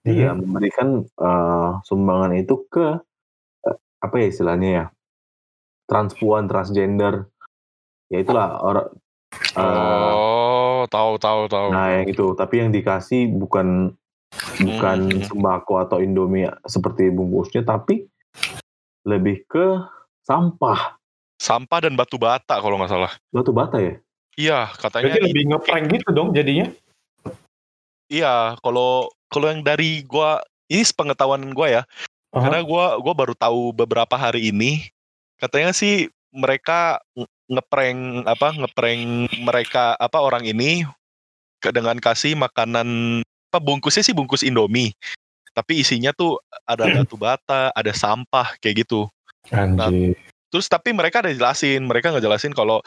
Dia 0.00 0.32
memberikan 0.32 1.04
eh, 1.04 1.70
sumbangan 1.84 2.32
itu 2.36 2.64
ke 2.72 2.96
eh, 3.68 3.76
apa 4.00 4.14
ya 4.16 4.26
istilahnya 4.28 4.68
ya? 4.70 4.84
Transpuan, 5.84 6.46
transgender. 6.46 7.28
Ya 8.08 8.22
itulah 8.24 8.58
orang 8.62 8.88
eh, 9.54 10.12
Oh, 10.16 10.88
tahu 10.88 11.20
tahu 11.20 11.46
tahu. 11.46 11.68
Nah, 11.74 12.00
yang 12.00 12.08
itu. 12.08 12.32
Tapi 12.32 12.54
yang 12.64 12.70
dikasih 12.72 13.28
bukan 13.28 13.92
bukan 14.56 14.98
Hmm. 15.20 15.24
sembako 15.26 15.74
atau 15.84 15.98
Indomie 16.00 16.48
seperti 16.64 17.12
bungkusnya, 17.12 17.66
tapi 17.66 18.08
lebih 19.04 19.44
ke 19.44 19.84
sampah. 20.24 20.96
Sampah 21.40 21.78
dan 21.88 21.96
batu 21.96 22.16
bata 22.20 22.60
kalau 22.60 22.76
nggak 22.80 22.92
salah. 22.92 23.12
Batu 23.32 23.52
bata 23.52 23.76
ya? 23.80 23.96
Iya, 24.36 24.60
katanya 24.76 25.16
Berarti 25.16 25.20
lebih 25.28 25.42
ngeprank 25.52 25.84
gitu 25.92 26.08
dong 26.12 26.28
jadinya. 26.32 26.68
iya, 28.08 28.56
kalau 28.64 29.08
kalau 29.30 29.48
yang 29.48 29.62
dari 29.62 30.02
gua 30.04 30.42
ini 30.66 30.82
sepengetahuan 30.82 31.46
gua 31.54 31.80
ya. 31.80 31.82
Aha. 32.34 32.46
Karena 32.46 32.60
gua 32.66 32.98
gua 32.98 33.14
baru 33.14 33.34
tahu 33.34 33.72
beberapa 33.72 34.18
hari 34.18 34.50
ini 34.50 34.90
katanya 35.40 35.72
sih 35.72 36.12
mereka 36.30 37.00
nge- 37.16 37.32
ngeprank 37.50 38.00
apa 38.28 38.48
ngeprank 38.54 39.02
mereka 39.40 39.96
apa 39.96 40.18
orang 40.20 40.46
ini 40.46 40.84
dengan 41.62 41.98
kasih 41.98 42.38
makanan 42.38 43.20
apa 43.50 43.58
bungkusnya 43.58 44.06
sih 44.06 44.14
bungkus 44.14 44.46
Indomie. 44.46 44.94
Tapi 45.50 45.82
isinya 45.82 46.14
tuh 46.14 46.38
ada 46.62 46.86
batu 47.02 47.18
bata, 47.18 47.74
ada 47.74 47.90
sampah 47.90 48.54
kayak 48.62 48.86
gitu. 48.86 49.10
Anjir. 49.50 50.14
Terus 50.50 50.66
tapi 50.70 50.94
mereka 50.94 51.22
ada 51.22 51.30
jelasin, 51.34 51.86
mereka 51.86 52.14
ngejelasin 52.14 52.54
kalau 52.54 52.78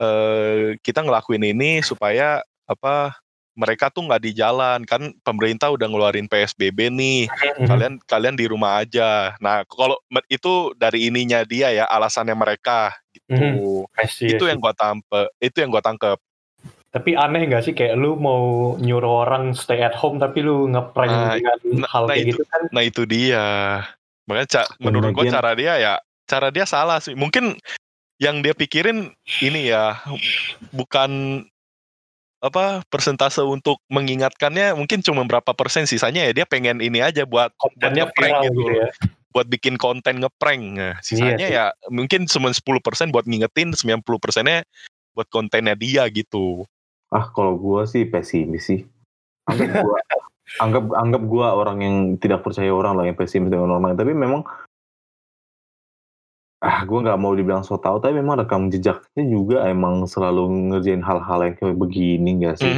eh, 0.00 0.76
kita 0.80 1.04
ngelakuin 1.04 1.44
ini 1.44 1.84
supaya 1.84 2.40
apa 2.64 3.16
mereka 3.58 3.90
tuh 3.90 4.06
nggak 4.06 4.22
di 4.22 4.30
jalan 4.32 4.86
kan 4.86 5.10
pemerintah 5.26 5.74
udah 5.74 5.90
ngeluarin 5.90 6.30
PSBB 6.30 6.94
nih 6.94 7.26
Mhm. 7.26 7.66
kalian 7.66 7.94
kalian 8.06 8.36
di 8.38 8.46
rumah 8.46 8.78
aja. 8.78 9.34
Nah 9.42 9.66
kalau 9.66 9.98
itu 10.30 10.70
dari 10.78 11.10
ininya 11.10 11.42
dia 11.42 11.74
ya 11.74 11.84
alasannya 11.90 12.38
mereka 12.38 12.94
gitu. 13.10 13.84
I 13.98 14.06
see, 14.06 14.30
Itu 14.30 14.46
yang 14.46 14.62
gua 14.62 14.70
tampe, 14.72 15.26
itu 15.42 15.58
yang 15.58 15.74
gua 15.74 15.82
tangkep. 15.82 16.22
Tapi 16.88 17.18
aneh 17.18 17.44
nggak 17.44 17.66
sih 17.66 17.74
kayak 17.74 17.98
lu 17.98 18.14
mau 18.14 18.72
nyuruh 18.78 19.26
orang 19.26 19.52
stay 19.52 19.82
at 19.82 19.92
home 19.92 20.16
tapi 20.16 20.40
lu 20.40 20.70
ngeprank 20.70 21.10
Nah, 21.10 21.34
dengan 21.36 21.58
nah, 21.82 21.88
hal 21.90 22.02
nah 22.06 22.14
kayak 22.14 22.22
itu- 22.24 22.30
gitu 22.38 22.42
kan? 22.46 22.62
Nah 22.70 22.82
itu 22.86 23.02
dia. 23.04 23.46
Makanya 24.30 24.48
ca- 24.48 24.70
menurut 24.78 25.10
gua 25.12 25.26
cara 25.26 25.52
dia 25.58 25.74
ya 25.76 25.94
cara 26.30 26.54
dia 26.54 26.62
salah 26.62 27.02
sih. 27.02 27.18
Mungkin 27.18 27.58
yang 28.22 28.38
dia 28.40 28.54
pikirin 28.54 29.10
ini 29.42 29.70
ya 29.70 29.98
bukan 30.70 31.42
apa 32.38 32.86
persentase 32.86 33.42
untuk 33.42 33.82
mengingatkannya 33.90 34.78
mungkin 34.78 35.02
cuma 35.02 35.26
berapa 35.26 35.50
persen 35.58 35.90
sisanya 35.90 36.30
ya 36.30 36.32
dia 36.42 36.46
pengen 36.46 36.78
ini 36.78 37.02
aja 37.02 37.26
buat 37.26 37.50
Kontennya 37.58 38.06
viral 38.14 38.46
gitu 38.46 38.62
gitu 38.62 38.62
ya. 38.78 38.88
buat 39.34 39.46
bikin 39.50 39.74
konten 39.74 40.22
ngeprank. 40.22 40.62
Nah, 40.78 40.94
sisanya 41.02 41.46
sih. 41.50 41.56
ya 41.58 41.64
mungkin 41.90 42.30
cuma 42.30 42.54
10% 42.54 43.10
buat 43.10 43.26
ngingetin, 43.26 43.74
90 43.74 44.02
persennya 44.22 44.62
buat 45.18 45.26
kontennya 45.34 45.74
dia 45.74 46.06
gitu. 46.14 46.62
Ah, 47.10 47.26
kalau 47.34 47.58
gua 47.58 47.90
sih 47.90 48.06
pesimis 48.06 48.70
sih. 48.70 48.80
Anggap 49.50 49.82
gua 49.82 49.98
anggap 50.64 50.84
anggap 50.96 51.22
gua 51.28 51.46
orang 51.58 51.78
yang 51.82 51.96
tidak 52.16 52.40
percaya 52.46 52.70
orang 52.72 52.96
lah 52.96 53.04
yang 53.04 53.18
pesimis 53.18 53.50
dengan 53.50 53.74
orang 53.74 53.92
lain. 53.92 53.98
Tapi 53.98 54.12
memang 54.14 54.46
ah 56.58 56.82
gua 56.82 56.98
nggak 57.06 57.18
mau 57.18 57.32
dibilang 57.32 57.62
so 57.62 57.78
tau 57.78 57.98
tapi 57.98 58.18
memang 58.18 58.42
rekam 58.42 58.66
jejaknya 58.66 59.22
juga 59.24 59.62
emang 59.64 60.04
selalu 60.04 60.74
ngerjain 60.74 60.98
hal-hal 61.00 61.46
yang 61.46 61.54
kayak 61.54 61.76
begini 61.76 62.30
gak 62.42 62.58
sih 62.58 62.72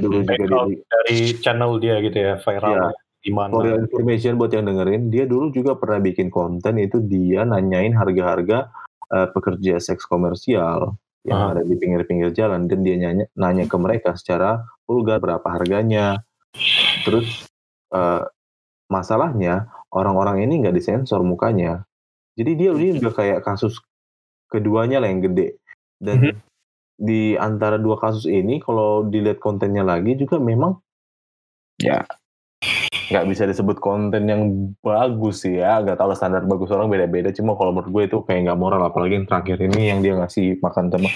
dulu 0.00 0.24
juga 0.24 0.64
di 0.64 0.80
dari 0.80 1.16
channel 1.36 1.76
dia 1.76 2.00
gitu 2.00 2.16
ya 2.16 2.34
viral 2.40 2.72
Iya. 2.72 2.86
gimana? 3.20 3.50
for 3.52 3.64
your 3.64 3.76
information 3.78 4.40
buat 4.40 4.48
yang 4.48 4.64
dengerin 4.64 5.12
dia 5.12 5.28
dulu 5.28 5.52
juga 5.52 5.76
pernah 5.76 6.00
bikin 6.00 6.32
konten 6.32 6.80
itu 6.80 7.04
dia 7.04 7.44
nanyain 7.44 7.92
harga-harga 7.92 8.72
eh, 9.08 9.28
pekerja 9.28 9.76
seks 9.76 10.08
komersial 10.08 10.96
yang 11.26 11.38
Ah. 11.38 11.52
ada 11.52 11.60
di 11.60 11.76
pinggir-pinggir 11.76 12.32
jalan 12.32 12.64
dan 12.64 12.80
dia 12.80 12.96
nanya 12.96 13.26
nanya 13.36 13.68
ke 13.68 13.76
mereka 13.76 14.16
secara 14.16 14.64
vulgar 14.88 15.20
berapa 15.20 15.44
harganya 15.44 16.24
terus 17.04 17.44
eh, 17.92 18.24
masalahnya 18.88 19.68
orang-orang 19.92 20.44
ini 20.44 20.64
nggak 20.64 20.76
disensor 20.76 21.20
mukanya 21.20 21.84
jadi 22.38 22.54
dia 22.54 22.70
ini 22.70 23.02
udah 23.02 23.10
kayak 23.10 23.42
kasus 23.42 23.82
keduanya 24.46 25.02
lah 25.02 25.10
yang 25.10 25.26
gede. 25.26 25.58
Dan 25.98 26.16
Mhm. 26.22 26.34
di 27.02 27.34
antara 27.34 27.82
dua 27.82 27.98
kasus 27.98 28.30
ini 28.30 28.62
kalau 28.62 29.02
dilihat 29.10 29.42
kontennya 29.42 29.82
lagi 29.82 30.14
juga 30.14 30.38
memang 30.38 30.78
ya. 31.82 32.06
Nggak 33.08 33.26
bisa 33.26 33.42
disebut 33.48 33.80
konten 33.82 34.28
yang 34.28 34.72
bagus 34.84 35.42
sih 35.42 35.58
ya. 35.58 35.82
Nggak 35.82 35.98
tahu 35.98 36.08
lah 36.12 36.18
standar 36.18 36.44
bagus 36.46 36.70
orang 36.70 36.92
beda-beda. 36.92 37.34
Cuma 37.34 37.58
kalau 37.58 37.74
menurut 37.74 37.90
gue 37.90 38.02
itu 38.06 38.18
kayak 38.22 38.46
nggak 38.46 38.60
moral. 38.60 38.86
Apalagi 38.86 39.18
yang 39.18 39.26
terakhir 39.26 39.58
ini 39.58 39.90
yang 39.90 40.00
dia 40.04 40.14
ngasih 40.14 40.62
makan 40.62 40.92
teman 40.94 41.12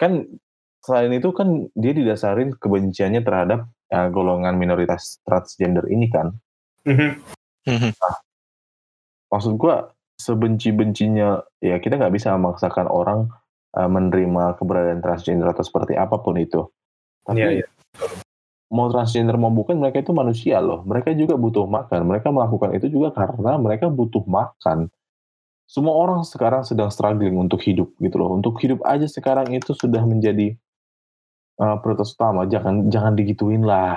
kan 0.00 0.24
selain 0.80 1.12
itu 1.12 1.28
kan 1.36 1.68
dia 1.76 1.92
didasarin 1.92 2.56
kebenciannya 2.56 3.20
terhadap 3.20 3.68
ya, 3.92 4.08
golongan 4.08 4.56
minoritas 4.56 5.20
transgender 5.26 5.84
ini 5.90 6.08
kan. 6.08 6.32
Mhm. 6.86 7.20
maksud 9.28 9.60
gua 9.60 9.92
sebenci-bencinya 10.18 11.46
ya 11.62 11.78
kita 11.78 11.94
nggak 11.96 12.14
bisa 12.14 12.34
memaksakan 12.34 12.90
orang 12.90 13.30
uh, 13.78 13.88
menerima 13.88 14.58
keberadaan 14.58 15.00
transgender 15.00 15.46
atau 15.48 15.62
seperti 15.62 15.94
apa 15.94 16.18
pun 16.18 16.36
itu. 16.36 16.66
Tapi 17.22 17.38
Iya, 17.38 17.48
iya. 17.62 17.66
mau 18.68 18.90
transgender 18.92 19.38
mau 19.38 19.54
bukan 19.54 19.78
mereka 19.78 20.02
itu 20.02 20.12
manusia 20.12 20.58
loh. 20.58 20.82
Mereka 20.84 21.14
juga 21.14 21.38
butuh 21.38 21.64
makan. 21.64 22.04
Mereka 22.04 22.28
melakukan 22.34 22.74
itu 22.76 22.90
juga 22.90 23.14
karena 23.14 23.56
mereka 23.56 23.86
butuh 23.88 24.26
makan. 24.26 24.90
Semua 25.68 25.94
orang 25.96 26.24
sekarang 26.24 26.64
sedang 26.64 26.88
struggling 26.88 27.36
untuk 27.36 27.60
hidup 27.62 27.92
gitu 28.00 28.16
loh. 28.16 28.34
Untuk 28.34 28.56
hidup 28.60 28.82
aja 28.88 29.04
sekarang 29.04 29.52
itu 29.52 29.76
sudah 29.76 30.00
menjadi 30.02 30.56
uh, 31.60 31.76
prioritas 31.80 32.16
utama. 32.16 32.48
Jangan 32.48 32.88
jangan 32.88 33.12
digituin 33.14 33.62
lah. 33.62 33.96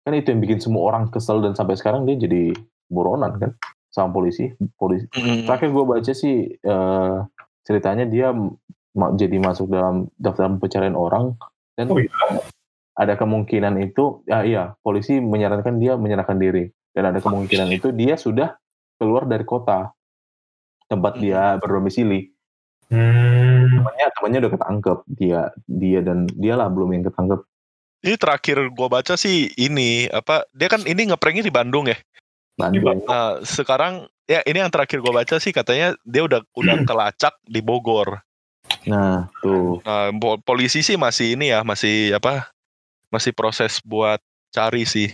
Kan 0.00 0.16
itu 0.16 0.32
yang 0.32 0.40
bikin 0.40 0.58
semua 0.64 0.88
orang 0.88 1.12
kesel 1.12 1.44
dan 1.44 1.52
sampai 1.52 1.76
sekarang 1.76 2.08
dia 2.08 2.16
jadi 2.16 2.56
buronan 2.88 3.36
kan 3.36 3.52
sama 3.90 4.14
polisi. 4.14 4.54
Polisi 4.78 5.06
terakhir 5.44 5.68
gue 5.70 5.84
baca 5.84 6.12
sih 6.14 6.36
eh, 6.54 7.16
ceritanya 7.66 8.06
dia 8.06 8.30
ma- 8.94 9.14
jadi 9.14 9.36
masuk 9.36 9.70
dalam 9.70 10.08
daftar 10.16 10.50
pencarian 10.56 10.94
orang 10.94 11.34
dan 11.78 11.90
Oh, 11.90 11.98
iya? 11.98 12.10
ada 12.98 13.14
kemungkinan 13.14 13.78
itu 13.80 14.20
ya 14.26 14.42
iya 14.42 14.62
polisi 14.82 15.22
menyarankan 15.22 15.78
dia 15.78 15.94
menyerahkan 15.94 16.36
diri 16.36 16.68
dan 16.92 17.14
ada 17.14 17.22
kemungkinan 17.22 17.70
itu 17.72 17.94
dia 17.94 18.18
sudah 18.18 18.58
keluar 18.98 19.24
dari 19.24 19.46
kota 19.46 19.94
tempat 20.86 21.18
dia 21.18 21.56
berdomisili 21.58 22.34
Hmm. 22.90 23.70
temannya 23.78 24.06
temannya 24.18 24.38
udah 24.42 24.52
ketangkep 24.58 24.98
dia 25.14 25.40
dia 25.70 25.98
dan 26.02 26.26
dialah 26.26 26.66
belum 26.66 26.90
yang 26.90 27.06
ketangkep 27.06 27.38
Ini 28.02 28.18
terakhir 28.18 28.58
gua 28.74 28.90
baca 28.90 29.14
sih 29.14 29.46
ini 29.54 30.10
apa 30.10 30.42
dia 30.50 30.66
kan 30.66 30.82
ini 30.82 31.06
ngepranknya 31.06 31.46
di 31.46 31.54
Bandung 31.54 31.86
ya. 31.86 31.94
Bandung 32.60 33.00
Nah, 33.08 33.40
sekarang 33.42 34.06
ya 34.28 34.44
ini 34.44 34.60
yang 34.60 34.68
terakhir 34.68 35.00
gua 35.00 35.24
baca 35.24 35.40
sih 35.40 35.50
katanya 35.50 35.96
dia 36.04 36.22
udah 36.22 36.40
udah 36.54 36.76
kelacak 36.88 37.34
di 37.48 37.60
Bogor. 37.64 38.20
nah 38.84 39.26
tuh 39.40 39.80
Nah, 39.82 40.12
po- 40.14 40.38
polisi 40.44 40.84
sih 40.84 41.00
masih 41.00 41.34
ini 41.34 41.50
ya, 41.50 41.64
masih 41.64 42.14
apa? 42.14 42.52
Masih 43.10 43.32
proses 43.34 43.80
buat 43.82 44.20
cari 44.52 44.84
sih. 44.86 45.10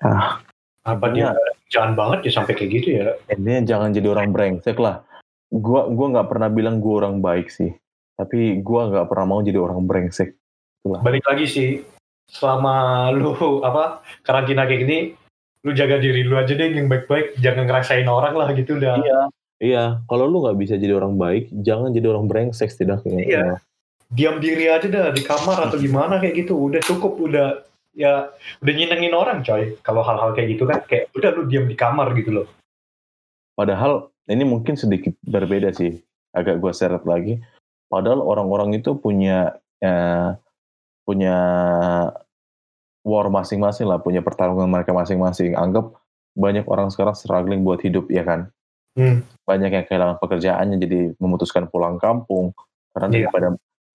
ah 0.00 0.40
Apa 0.80 1.12
dia 1.12 1.36
jangan 1.68 1.92
banget 1.92 2.32
ya 2.32 2.40
sampai 2.40 2.56
kayak 2.56 2.70
gitu 2.80 2.88
ya? 2.96 3.12
intinya 3.28 3.60
jangan 3.68 3.92
jadi 3.92 4.08
orang 4.16 4.32
brengsek 4.32 4.80
lah 4.80 5.04
gua 5.52 5.92
gua 5.92 6.06
nggak 6.16 6.28
pernah 6.32 6.48
bilang 6.48 6.80
gua 6.80 7.04
orang 7.04 7.20
baik 7.20 7.52
sih 7.52 7.76
tapi 8.16 8.64
gua 8.64 8.88
nggak 8.88 9.06
pernah 9.12 9.26
mau 9.28 9.40
jadi 9.44 9.60
orang 9.60 9.84
brengsek 9.84 10.32
Balik 10.80 11.28
lagi 11.28 11.44
sih 11.44 11.68
selama 12.32 13.10
lu 13.12 13.60
apa 13.60 14.00
karantina 14.24 14.64
kayak 14.64 14.80
gini 14.88 14.98
lu 15.60 15.70
jaga 15.76 16.00
diri 16.00 16.24
lu 16.24 16.40
aja 16.40 16.52
deh 16.56 16.72
yang 16.72 16.88
baik-baik 16.88 17.36
jangan 17.36 17.68
ngerasain 17.68 18.08
orang 18.08 18.34
lah 18.36 18.48
gitu 18.56 18.80
udah 18.80 18.96
Iya, 19.00 19.20
iya. 19.60 19.84
Kalau 20.08 20.24
lu 20.24 20.40
nggak 20.40 20.56
bisa 20.56 20.74
jadi 20.80 20.96
orang 20.96 21.20
baik, 21.20 21.52
jangan 21.52 21.92
jadi 21.92 22.06
orang 22.10 22.26
brengsek 22.28 22.72
setidaknya. 22.72 23.20
Iya. 23.24 23.46
diam 24.10 24.42
diri 24.42 24.66
aja 24.66 24.90
dah 24.90 25.14
di 25.14 25.22
kamar 25.22 25.70
atau 25.70 25.78
gimana 25.78 26.18
kayak 26.18 26.42
gitu 26.42 26.58
udah 26.58 26.82
cukup 26.82 27.14
udah 27.30 27.62
ya 27.94 28.26
udah 28.58 28.72
nyenengin 28.74 29.14
orang 29.14 29.46
coy 29.46 29.78
kalau 29.86 30.02
hal-hal 30.02 30.34
kayak 30.34 30.58
gitu 30.58 30.66
kan 30.66 30.82
kayak 30.90 31.14
udah 31.14 31.30
lu 31.30 31.46
diam 31.46 31.70
di 31.70 31.78
kamar 31.78 32.10
gitu 32.18 32.42
loh 32.42 32.46
Padahal 33.60 34.08
ini 34.24 34.40
mungkin 34.48 34.72
sedikit 34.72 35.12
berbeda 35.20 35.76
sih, 35.76 36.00
agak 36.32 36.64
gua 36.64 36.72
seret 36.72 37.04
lagi. 37.04 37.44
Padahal 37.92 38.24
orang-orang 38.24 38.72
itu 38.80 38.96
punya 38.96 39.60
eh, 39.84 40.32
punya 41.04 41.36
war 43.06 43.26
masing-masing 43.32 43.88
lah, 43.88 43.98
punya 44.00 44.20
pertarungan 44.20 44.68
mereka 44.68 44.92
masing-masing. 44.92 45.56
Anggap 45.56 45.96
banyak 46.36 46.68
orang 46.68 46.92
sekarang 46.92 47.16
struggling 47.16 47.64
buat 47.64 47.80
hidup, 47.80 48.08
ya 48.12 48.22
kan? 48.22 48.52
Hmm. 48.94 49.24
Banyak 49.46 49.70
yang 49.72 49.84
kehilangan 49.88 50.16
pekerjaannya, 50.20 50.76
jadi 50.76 50.98
memutuskan 51.16 51.70
pulang 51.70 51.96
kampung 51.96 52.52
karena 52.92 53.06
Iya. 53.08 53.16
daripada 53.28 53.48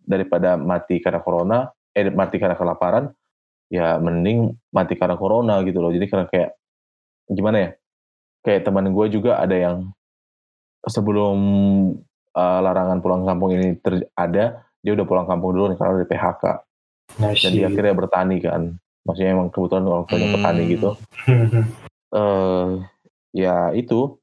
daripada 0.06 0.50
mati 0.58 1.02
karena 1.02 1.20
corona, 1.22 1.70
eh 1.94 2.10
mati 2.14 2.38
karena 2.38 2.56
kelaparan, 2.58 3.10
ya 3.70 3.98
mending 3.98 4.54
mati 4.70 4.94
karena 4.96 5.18
corona 5.18 5.62
gitu 5.66 5.82
loh. 5.82 5.92
Jadi 5.94 6.06
karena 6.06 6.26
kayak 6.30 6.50
gimana 7.30 7.58
ya? 7.58 7.70
Kayak 8.46 8.62
teman 8.70 8.94
gue 8.94 9.06
juga 9.10 9.42
ada 9.42 9.58
yang 9.58 9.90
sebelum 10.86 11.38
uh, 12.38 12.60
larangan 12.62 13.02
pulang 13.02 13.26
kampung 13.26 13.58
ini 13.58 13.74
ter- 13.82 14.06
ada, 14.14 14.62
dia 14.86 14.92
udah 14.94 15.06
pulang 15.10 15.26
kampung 15.26 15.58
dulu 15.58 15.74
nih 15.74 15.78
karena 15.82 15.94
dari 15.98 16.10
PHK 16.10 16.44
nah 17.22 17.32
dan 17.32 17.52
dia 17.54 17.70
akhirnya 17.70 17.94
bertani 17.94 18.38
kan. 18.42 18.62
Maksudnya 19.06 19.32
emang 19.38 19.54
kebetulan 19.54 19.86
orang 19.86 20.06
tuanya 20.10 20.28
Hmm. 20.28 20.36
petani 20.42 20.64
gitu. 20.74 20.90
eh 22.20 22.68
ya 23.38 23.56
itu. 23.78 24.18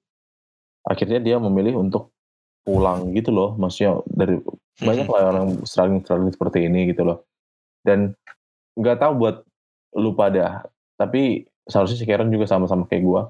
Akhirnya 0.83 1.22
dia 1.22 1.39
memilih 1.39 1.78
untuk 1.78 2.11
pulang 2.66 3.14
gitu 3.14 3.30
loh. 3.30 3.55
Maksudnya 3.55 4.03
dari 4.11 4.43
banyak 4.83 5.07
lah 5.07 5.22
orang 5.30 5.49
struggling 5.62 6.03
struggling 6.03 6.35
seperti 6.35 6.66
ini 6.66 6.91
gitu 6.91 7.07
loh. 7.07 7.22
Dan 7.87 8.18
nggak 8.74 8.99
tahu 8.99 9.12
buat 9.22 9.37
lu 9.95 10.16
pada 10.16 10.66
tapi 10.97 11.45
seharusnya 11.68 11.99
si 12.03 12.07
Karen 12.09 12.33
juga 12.33 12.51
sama-sama 12.51 12.87
kayak 12.91 13.05
gua. 13.07 13.22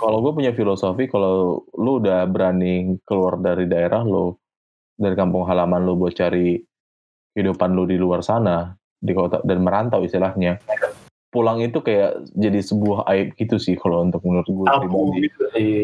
Kalau 0.00 0.24
gue 0.24 0.32
punya 0.32 0.56
filosofi 0.56 1.12
kalau 1.12 1.60
lu 1.76 2.00
udah 2.00 2.24
berani 2.24 2.96
keluar 3.04 3.36
dari 3.36 3.68
daerah 3.68 4.00
lo 4.00 4.40
dari 4.96 5.12
kampung 5.12 5.44
halaman 5.44 5.84
lu 5.84 6.00
buat 6.00 6.16
cari 6.16 6.56
kehidupan 7.36 7.76
lu 7.76 7.84
di 7.84 8.00
luar 8.00 8.24
sana 8.24 8.72
di 9.06 9.14
kota 9.14 9.38
dan 9.46 9.62
merantau 9.62 10.02
istilahnya. 10.02 10.58
Pulang 11.30 11.62
itu 11.62 11.78
kayak 11.78 12.26
jadi 12.34 12.58
sebuah 12.58 13.06
aib 13.14 13.38
gitu 13.38 13.56
sih 13.56 13.78
kalau 13.78 14.02
untuk 14.02 14.26
menurut 14.26 14.48
gue 14.50 14.66
tabu 14.66 14.82
pribadi. 15.14 15.18
gitu 15.30 15.42
sih. 15.54 15.78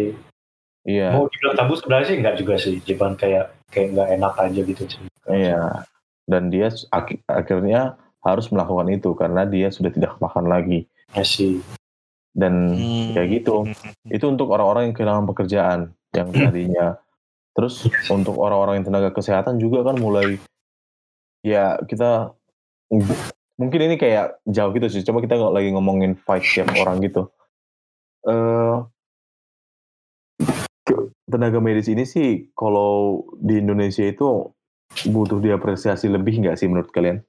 Iya. 0.83 1.15
Mau 1.15 1.31
dibilang 1.31 1.57
tabu 1.57 1.73
sebenarnya 1.79 2.07
sih 2.11 2.17
enggak 2.19 2.37
juga 2.43 2.55
sih. 2.59 2.77
Cuman 2.83 3.15
kayak 3.15 3.55
kayak 3.71 3.89
nggak 3.95 4.09
enak 4.19 4.35
aja 4.35 4.61
gitu 4.67 4.83
sih. 4.91 5.03
Iya. 5.31 5.87
Dan 6.27 6.51
dia 6.51 6.67
ak- 6.91 7.23
akhirnya 7.31 7.95
harus 8.23 8.51
melakukan 8.51 8.91
itu 8.91 9.11
karena 9.15 9.47
dia 9.47 9.71
sudah 9.71 9.95
tidak 9.95 10.19
makan 10.19 10.51
lagi. 10.51 10.91
Sih 11.23 11.63
dan 12.33 12.73
Hmm. 12.73 13.13
kayak 13.13 13.29
gitu. 13.45 13.69
Itu 14.09 14.33
untuk 14.33 14.49
orang-orang 14.51 14.89
yang 14.91 14.95
kehilangan 14.97 15.27
pekerjaan 15.29 15.81
yang 16.17 16.33
tadinya. 16.33 16.97
Terus 17.53 17.85
untuk 18.09 18.41
orang-orang 18.41 18.81
yang 18.81 18.87
tenaga 18.89 19.13
kesehatan 19.13 19.61
juga 19.61 19.85
kan 19.85 20.01
mulai 20.01 20.41
ya 21.45 21.77
kita 21.85 22.33
mungkin 23.57 23.81
ini 23.89 23.97
kayak 23.97 24.45
jauh 24.45 24.71
gitu 24.77 24.87
sih. 24.93 25.03
Coba 25.03 25.25
kita 25.25 25.41
nggak 25.41 25.55
lagi 25.57 25.69
ngomongin 25.73 26.13
fight 26.21 26.45
tiap 26.45 26.69
orang 26.77 27.01
gitu. 27.01 27.33
Eh 28.29 28.77
tenaga 31.33 31.65
medis 31.65 31.89
ini 31.89 32.05
sih 32.05 32.53
kalau 32.53 33.25
di 33.41 33.57
Indonesia 33.65 34.05
itu 34.05 34.53
butuh 35.09 35.41
diapresiasi 35.41 36.13
lebih 36.13 36.45
nggak 36.45 36.61
sih 36.61 36.69
menurut 36.69 36.93
kalian? 36.93 37.25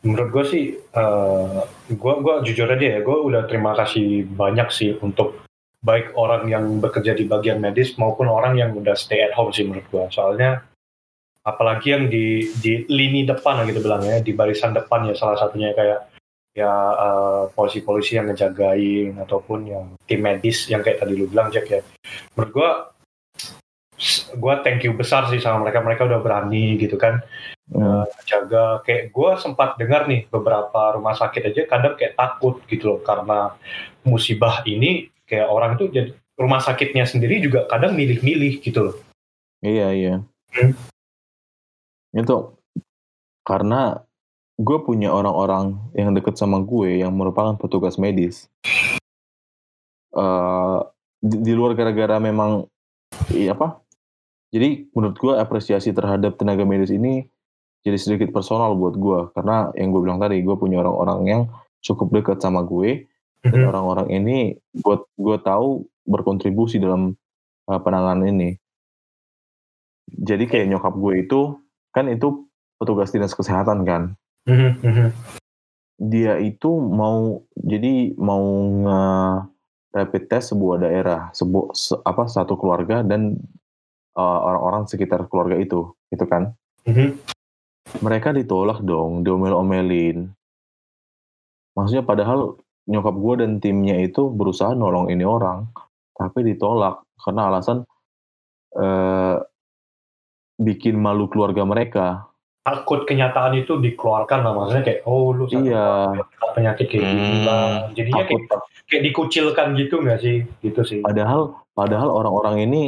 Menurut 0.00 0.30
gue 0.30 0.44
sih, 0.46 0.64
uh, 0.94 1.66
gue 1.90 2.14
gua 2.22 2.40
jujur 2.46 2.70
aja 2.70 2.86
ya, 2.96 2.98
gue 3.02 3.18
udah 3.18 3.50
terima 3.50 3.74
kasih 3.74 4.24
banyak 4.30 4.70
sih 4.70 4.94
untuk 5.02 5.42
baik 5.82 6.14
orang 6.14 6.46
yang 6.46 6.64
bekerja 6.78 7.18
di 7.18 7.26
bagian 7.26 7.58
medis 7.58 7.98
maupun 7.98 8.30
orang 8.30 8.54
yang 8.58 8.70
udah 8.78 8.94
stay 8.94 9.26
at 9.26 9.34
home 9.34 9.50
sih 9.50 9.66
menurut 9.66 9.84
gue. 9.90 10.04
Soalnya 10.14 10.64
apalagi 11.44 11.94
yang 11.94 12.04
di 12.10 12.48
di 12.58 12.86
lini 12.88 13.24
depan 13.26 13.66
gitu 13.68 13.82
bilang 13.84 14.02
ya, 14.04 14.22
di 14.22 14.32
barisan 14.34 14.74
depan 14.74 15.08
ya 15.10 15.14
salah 15.14 15.38
satunya 15.38 15.74
kayak 15.74 16.08
ya 16.56 16.72
uh, 16.74 17.42
polisi-polisi 17.54 18.18
yang 18.18 18.26
ngejagain 18.32 19.14
ataupun 19.22 19.58
yang 19.68 19.86
tim 20.08 20.20
medis 20.24 20.66
yang 20.66 20.82
kayak 20.82 20.98
tadi 20.98 21.14
lu 21.14 21.30
bilang 21.30 21.54
Jack 21.54 21.70
ya. 21.70 21.80
Menurut 22.34 22.50
gue 22.50 22.70
gue 24.38 24.54
thank 24.62 24.86
you 24.86 24.94
besar 24.94 25.26
sih 25.26 25.42
sama 25.42 25.66
mereka 25.66 25.82
mereka 25.82 26.06
udah 26.06 26.22
berani 26.22 26.78
gitu 26.78 26.94
kan 26.94 27.18
hmm. 27.66 28.06
jaga 28.30 28.78
kayak 28.86 29.10
gue 29.10 29.30
sempat 29.42 29.74
dengar 29.74 30.06
nih 30.06 30.30
beberapa 30.30 30.94
rumah 30.94 31.18
sakit 31.18 31.50
aja 31.50 31.62
kadang 31.66 31.98
kayak 31.98 32.14
takut 32.14 32.62
gitu 32.70 32.94
loh 32.94 33.00
karena 33.02 33.58
musibah 34.06 34.62
ini 34.70 35.10
kayak 35.26 35.50
orang 35.50 35.74
itu 35.74 35.90
jadi 35.90 36.10
rumah 36.38 36.62
sakitnya 36.62 37.10
sendiri 37.10 37.42
juga 37.42 37.66
kadang 37.66 37.98
milih-milih 37.98 38.62
gitu 38.62 38.86
loh 38.86 38.96
iya 39.66 39.90
iya 39.90 40.14
hmm. 40.54 40.97
Itu 42.16 42.36
karena 43.44 44.02
gue 44.58 44.78
punya 44.82 45.14
orang-orang 45.14 45.78
yang 45.94 46.10
deket 46.12 46.34
sama 46.36 46.60
gue 46.60 47.00
yang 47.00 47.14
merupakan 47.14 47.54
petugas 47.54 47.96
medis 48.00 48.50
uh, 50.16 50.82
di, 51.22 51.36
di 51.42 51.52
luar 51.54 51.78
gara-gara 51.78 52.18
memang 52.18 52.66
iya 53.32 53.54
apa 53.54 53.80
jadi 54.48 54.88
menurut 54.96 55.16
gue 55.20 55.32
apresiasi 55.36 55.92
terhadap 55.92 56.40
tenaga 56.40 56.64
medis 56.64 56.90
ini 56.90 57.28
jadi 57.86 57.96
sedikit 58.00 58.34
personal 58.34 58.74
buat 58.74 58.98
gue 58.98 59.30
karena 59.36 59.70
yang 59.78 59.94
gue 59.94 60.00
bilang 60.02 60.18
tadi 60.18 60.42
gue 60.42 60.56
punya 60.58 60.82
orang-orang 60.82 61.20
yang 61.28 61.42
cukup 61.84 62.10
dekat 62.10 62.42
sama 62.42 62.66
gue 62.66 63.06
dan 63.42 63.54
mm-hmm. 63.54 63.70
orang-orang 63.70 64.08
ini 64.10 64.38
buat 64.82 65.06
gue 65.14 65.36
tahu 65.38 65.86
berkontribusi 66.08 66.82
dalam 66.82 67.14
uh, 67.70 67.80
penanganan 67.80 68.26
ini. 68.34 68.50
Jadi 70.08 70.48
kayak 70.48 70.66
nyokap 70.72 70.94
gue 70.96 71.14
itu 71.22 71.40
kan 71.98 72.06
itu 72.06 72.46
petugas 72.78 73.10
dinas 73.10 73.34
kesehatan 73.34 73.82
kan. 73.82 74.14
Mm-hmm. 74.46 75.10
Dia 75.98 76.38
itu 76.38 76.70
mau 76.78 77.42
jadi 77.58 78.14
mau 78.14 78.46
nge 78.86 79.02
rapid 79.98 80.24
test 80.30 80.54
sebuah 80.54 80.86
daerah, 80.86 81.34
sebuah 81.34 81.74
se, 81.74 81.98
apa 82.06 82.30
satu 82.30 82.54
keluarga 82.54 83.02
dan 83.02 83.34
uh, 84.14 84.38
orang-orang 84.46 84.86
sekitar 84.86 85.26
keluarga 85.26 85.58
itu, 85.58 85.90
gitu 86.14 86.24
kan? 86.30 86.54
Mm-hmm. 86.86 87.18
Mereka 88.04 88.30
ditolak 88.30 88.78
dong, 88.86 89.26
diomel-omelin. 89.26 90.30
Maksudnya 91.74 92.06
padahal 92.06 92.62
nyokap 92.86 93.16
gue 93.18 93.34
dan 93.42 93.52
timnya 93.58 93.98
itu 93.98 94.30
berusaha 94.30 94.72
nolong 94.72 95.10
ini 95.10 95.26
orang, 95.26 95.66
tapi 96.14 96.46
ditolak 96.46 97.02
karena 97.18 97.50
alasan 97.50 97.82
uh, 98.78 99.27
bikin 100.58 100.98
malu 100.98 101.30
keluarga 101.30 101.62
mereka. 101.62 102.06
Takut 102.66 103.08
kenyataan 103.08 103.56
itu 103.56 103.80
dikeluarkan 103.80 104.44
lah, 104.44 104.52
maksudnya 104.52 104.84
kayak 104.84 105.00
oh 105.08 105.32
lu 105.32 105.48
iya. 105.48 106.12
penyakit 106.52 106.92
kayak 106.92 107.06
gini 107.06 107.36
lah. 107.48 107.88
Jadinya 107.96 108.24
kayak, 108.28 108.44
kayak 108.84 109.02
dikucilkan 109.08 109.66
gitu 109.78 110.04
nggak 110.04 110.20
sih? 110.20 110.44
Gitu 110.60 110.80
sih. 110.84 111.00
Padahal 111.00 111.56
padahal 111.72 112.12
orang-orang 112.12 112.68
ini 112.68 112.82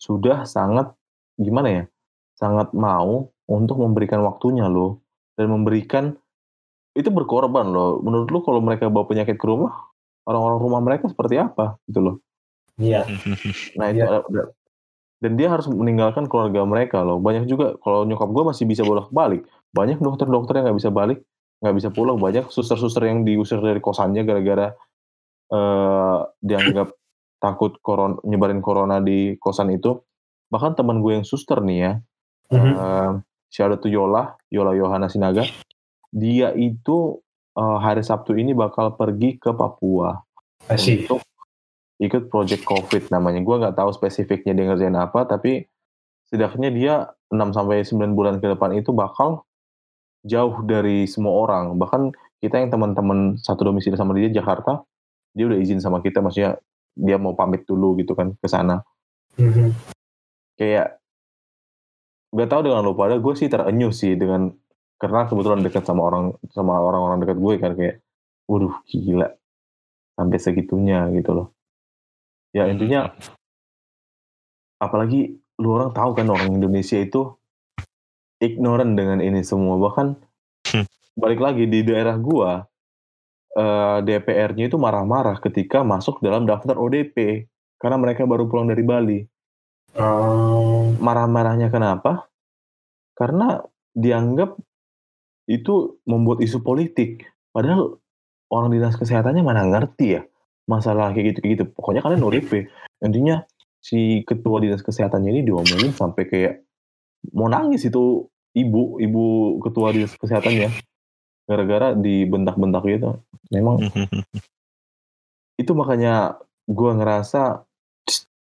sudah 0.00 0.48
sangat 0.48 0.96
gimana 1.36 1.68
ya, 1.68 1.84
sangat 2.40 2.72
mau 2.72 3.28
untuk 3.44 3.76
memberikan 3.76 4.24
waktunya 4.24 4.64
loh, 4.72 5.04
dan 5.36 5.52
memberikan 5.52 6.16
itu 6.96 7.12
berkorban 7.12 7.68
loh. 7.68 8.00
Menurut 8.00 8.32
lu 8.32 8.40
kalau 8.40 8.64
mereka 8.64 8.88
bawa 8.88 9.04
penyakit 9.04 9.36
ke 9.36 9.44
rumah, 9.44 9.92
orang-orang 10.24 10.58
rumah 10.64 10.80
mereka 10.80 11.12
seperti 11.12 11.36
apa 11.36 11.76
gitu 11.84 12.00
loh? 12.00 12.16
Iya. 12.80 13.04
Nah 13.78 13.92
itu 13.92 14.00
iya. 14.00 14.44
Dan 15.20 15.40
dia 15.40 15.48
harus 15.48 15.66
meninggalkan 15.68 16.28
keluarga 16.28 16.62
mereka 16.68 17.00
loh. 17.00 17.16
Banyak 17.20 17.48
juga 17.48 17.76
kalau 17.80 18.04
nyokap 18.04 18.28
gue 18.32 18.44
masih 18.52 18.64
bisa 18.68 18.84
bolak-balik. 18.84 19.48
Banyak 19.72 20.00
dokter-dokter 20.00 20.60
yang 20.60 20.70
nggak 20.70 20.78
bisa 20.78 20.90
balik, 20.92 21.24
nggak 21.64 21.74
bisa 21.76 21.88
pulang. 21.88 22.20
Banyak 22.20 22.52
suster-suster 22.52 23.08
yang 23.08 23.24
diusir 23.24 23.60
dari 23.60 23.80
kosannya 23.80 24.22
gara-gara 24.28 24.76
uh, 25.52 26.18
dianggap 26.42 26.92
takut 27.40 27.76
koron 27.84 28.18
nyebarin 28.24 28.64
corona 28.64 28.98
di 28.98 29.36
kosan 29.36 29.70
itu 29.70 30.00
bahkan 30.48 30.72
teman 30.72 31.02
gue 31.04 31.20
yang 31.20 31.26
suster 31.26 31.60
nih 31.60 31.78
ya 31.78 31.92
mm-hmm. 32.54 32.74
uh, 32.74 33.12
shout 33.52 33.70
out 33.70 33.80
to 33.82 33.90
Yola 33.90 34.38
Yola 34.48 34.72
Yohana 34.72 35.10
Sinaga 35.10 35.44
dia 36.14 36.54
itu 36.56 37.20
uh, 37.58 37.78
hari 37.82 38.00
Sabtu 38.00 38.38
ini 38.38 38.56
bakal 38.56 38.94
pergi 38.96 39.36
ke 39.36 39.52
Papua 39.52 40.16
Asik. 40.70 41.06
untuk 41.06 41.20
ikut 41.96 42.28
project 42.28 42.68
COVID 42.68 43.08
namanya 43.08 43.40
gue 43.40 43.56
nggak 43.56 43.76
tahu 43.76 43.90
spesifiknya 43.94 44.52
dia 44.52 44.64
ngerjain 44.68 44.96
apa 44.96 45.24
tapi 45.24 45.64
setidaknya 46.28 46.68
dia 46.74 46.94
6 47.32 47.56
sampai 47.56 47.82
9 47.84 48.12
bulan 48.12 48.36
ke 48.42 48.52
depan 48.52 48.76
itu 48.76 48.92
bakal 48.92 49.48
jauh 50.26 50.60
dari 50.66 51.08
semua 51.08 51.32
orang 51.46 51.78
bahkan 51.80 52.12
kita 52.42 52.60
yang 52.60 52.68
teman-teman 52.68 53.40
satu 53.40 53.72
domisili 53.72 53.96
sama 53.96 54.12
dia 54.12 54.28
Jakarta 54.28 54.84
dia 55.36 55.44
udah 55.48 55.58
izin 55.60 55.80
sama 55.80 56.04
kita 56.04 56.20
maksudnya 56.24 56.60
dia 56.96 57.20
mau 57.20 57.36
pamit 57.36 57.68
dulu 57.68 58.00
gitu 58.00 58.16
kan 58.16 58.32
ke 58.40 58.48
sana. 58.48 58.80
Mm-hmm. 59.36 59.68
Kayak 60.56 60.96
gak 62.32 62.48
tau 62.48 62.64
dengan 62.64 62.80
lo 62.88 62.96
pada 62.96 63.20
gue 63.20 63.34
sih 63.36 63.52
terenyuh 63.52 63.92
sih 63.92 64.16
dengan 64.16 64.48
karena 64.96 65.28
kebetulan 65.28 65.60
dekat 65.60 65.84
sama 65.84 66.08
orang 66.08 66.32
sama 66.56 66.80
orang-orang 66.80 67.20
dekat 67.20 67.36
gue 67.36 67.54
kan 67.60 67.72
kayak, 67.76 67.96
waduh 68.48 68.80
gila 68.88 69.28
sampai 70.16 70.38
segitunya 70.40 71.12
gitu 71.12 71.36
loh. 71.36 71.46
Ya 72.54 72.68
intinya 72.68 73.14
apalagi 74.76 75.40
lu 75.56 75.72
orang 75.72 75.90
tahu 75.96 76.12
kan 76.12 76.28
orang 76.28 76.52
Indonesia 76.52 77.00
itu 77.00 77.32
ignorant 78.40 78.92
dengan 78.92 79.24
ini 79.24 79.40
semua 79.40 79.80
bahkan 79.80 80.20
hmm. 80.68 80.84
balik 81.16 81.40
lagi 81.40 81.64
di 81.64 81.80
daerah 81.80 82.20
gua 82.20 82.60
uh, 83.56 83.98
DPR-nya 84.04 84.68
itu 84.68 84.76
marah-marah 84.76 85.40
ketika 85.40 85.80
masuk 85.80 86.20
dalam 86.20 86.44
daftar 86.44 86.76
ODP 86.76 87.48
karena 87.80 87.96
mereka 87.96 88.28
baru 88.28 88.48
pulang 88.48 88.68
dari 88.68 88.84
Bali. 88.84 89.20
Uh, 89.96 90.92
Marah-marahnya 91.00 91.72
kenapa? 91.72 92.28
Karena 93.16 93.64
dianggap 93.96 94.60
itu 95.48 95.96
membuat 96.04 96.44
isu 96.44 96.60
politik. 96.60 97.24
Padahal 97.48 97.96
orang 98.52 98.76
dinas 98.76 99.00
kesehatannya 99.00 99.40
mana 99.40 99.64
ngerti 99.64 100.20
ya 100.20 100.22
masalah 100.66 101.14
kayak 101.14 101.38
gitu-gitu. 101.38 101.64
Pokoknya 101.70 102.02
kalian 102.02 102.26
ODP. 102.26 102.70
Intinya 103.02 103.42
si 103.86 104.26
ketua 104.26 104.58
dinas 104.58 104.82
kesehatannya 104.82 105.30
ini 105.30 105.42
diomongin 105.46 105.94
sampai 105.94 106.26
kayak 106.26 106.66
mau 107.30 107.46
nangis 107.46 107.86
itu 107.86 108.26
ibu 108.58 108.98
ibu 108.98 109.24
ketua 109.62 109.94
dinas 109.94 110.10
kesehatannya 110.18 110.74
gara-gara 111.46 111.94
dibentak-bentak 111.94 112.82
gitu 112.90 113.22
memang 113.54 113.78
itu 115.62 115.72
makanya 115.78 116.42
gue 116.66 116.90
ngerasa 116.98 117.62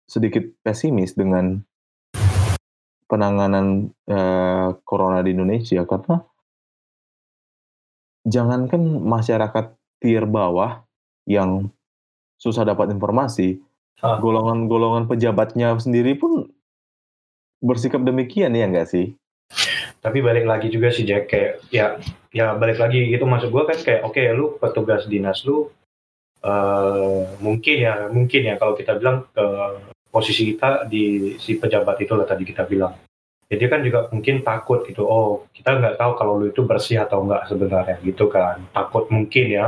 sedikit 0.09 0.49
pesimis 0.65 1.13
dengan 1.13 1.61
penanganan 3.07 3.93
uh, 4.09 4.73
corona 4.89 5.21
di 5.21 5.37
Indonesia 5.37 5.85
karena 5.85 6.25
jangankan 8.25 9.05
masyarakat 9.05 9.77
tier 10.01 10.25
bawah 10.25 10.83
yang 11.29 11.71
susah 12.37 12.65
dapat 12.69 12.93
informasi, 12.93 13.61
golongan-golongan 14.01 15.09
pejabatnya 15.09 15.73
sendiri 15.81 16.17
pun 16.17 16.53
bersikap 17.65 18.05
demikian 18.05 18.53
ya 18.53 18.69
enggak 18.69 18.89
sih? 18.93 19.17
Tapi 20.05 20.23
balik 20.23 20.47
lagi 20.47 20.69
juga 20.71 20.93
sih 20.93 21.03
Jack 21.03 21.33
kayak 21.33 21.67
ya 21.73 21.99
ya 22.31 22.55
balik 22.55 22.79
lagi 22.79 23.11
gitu. 23.11 23.25
Maksud 23.27 23.51
gue 23.51 23.63
kan 23.65 23.79
kayak 23.81 24.01
oke 24.07 24.15
okay, 24.15 24.31
lu 24.37 24.55
petugas 24.61 25.09
dinas 25.09 25.43
lu 25.43 25.73
uh, 26.45 27.27
mungkin 27.43 27.77
ya 27.81 27.95
mungkin 28.13 28.41
ya 28.47 28.55
kalau 28.61 28.77
kita 28.77 28.99
bilang 29.01 29.27
uh, 29.35 29.81
posisi 30.13 30.55
kita 30.55 30.87
di 30.87 31.35
si 31.41 31.59
pejabat 31.59 32.01
itu 32.01 32.13
lah 32.15 32.29
tadi 32.29 32.45
kita 32.47 32.65
bilang 32.69 32.95
jadi 33.47 33.65
kan 33.71 33.81
juga 33.87 34.11
mungkin 34.11 34.43
takut 34.43 34.83
gitu 34.91 35.07
oh 35.07 35.47
kita 35.55 35.79
nggak 35.79 35.97
tahu 36.03 36.13
kalau 36.19 36.35
lu 36.43 36.51
itu 36.51 36.67
bersih 36.67 36.99
atau 37.07 37.23
enggak 37.23 37.47
sebenarnya 37.47 37.97
gitu 38.03 38.27
kan. 38.27 38.59
Takut 38.75 39.07
mungkin 39.15 39.47
ya. 39.47 39.67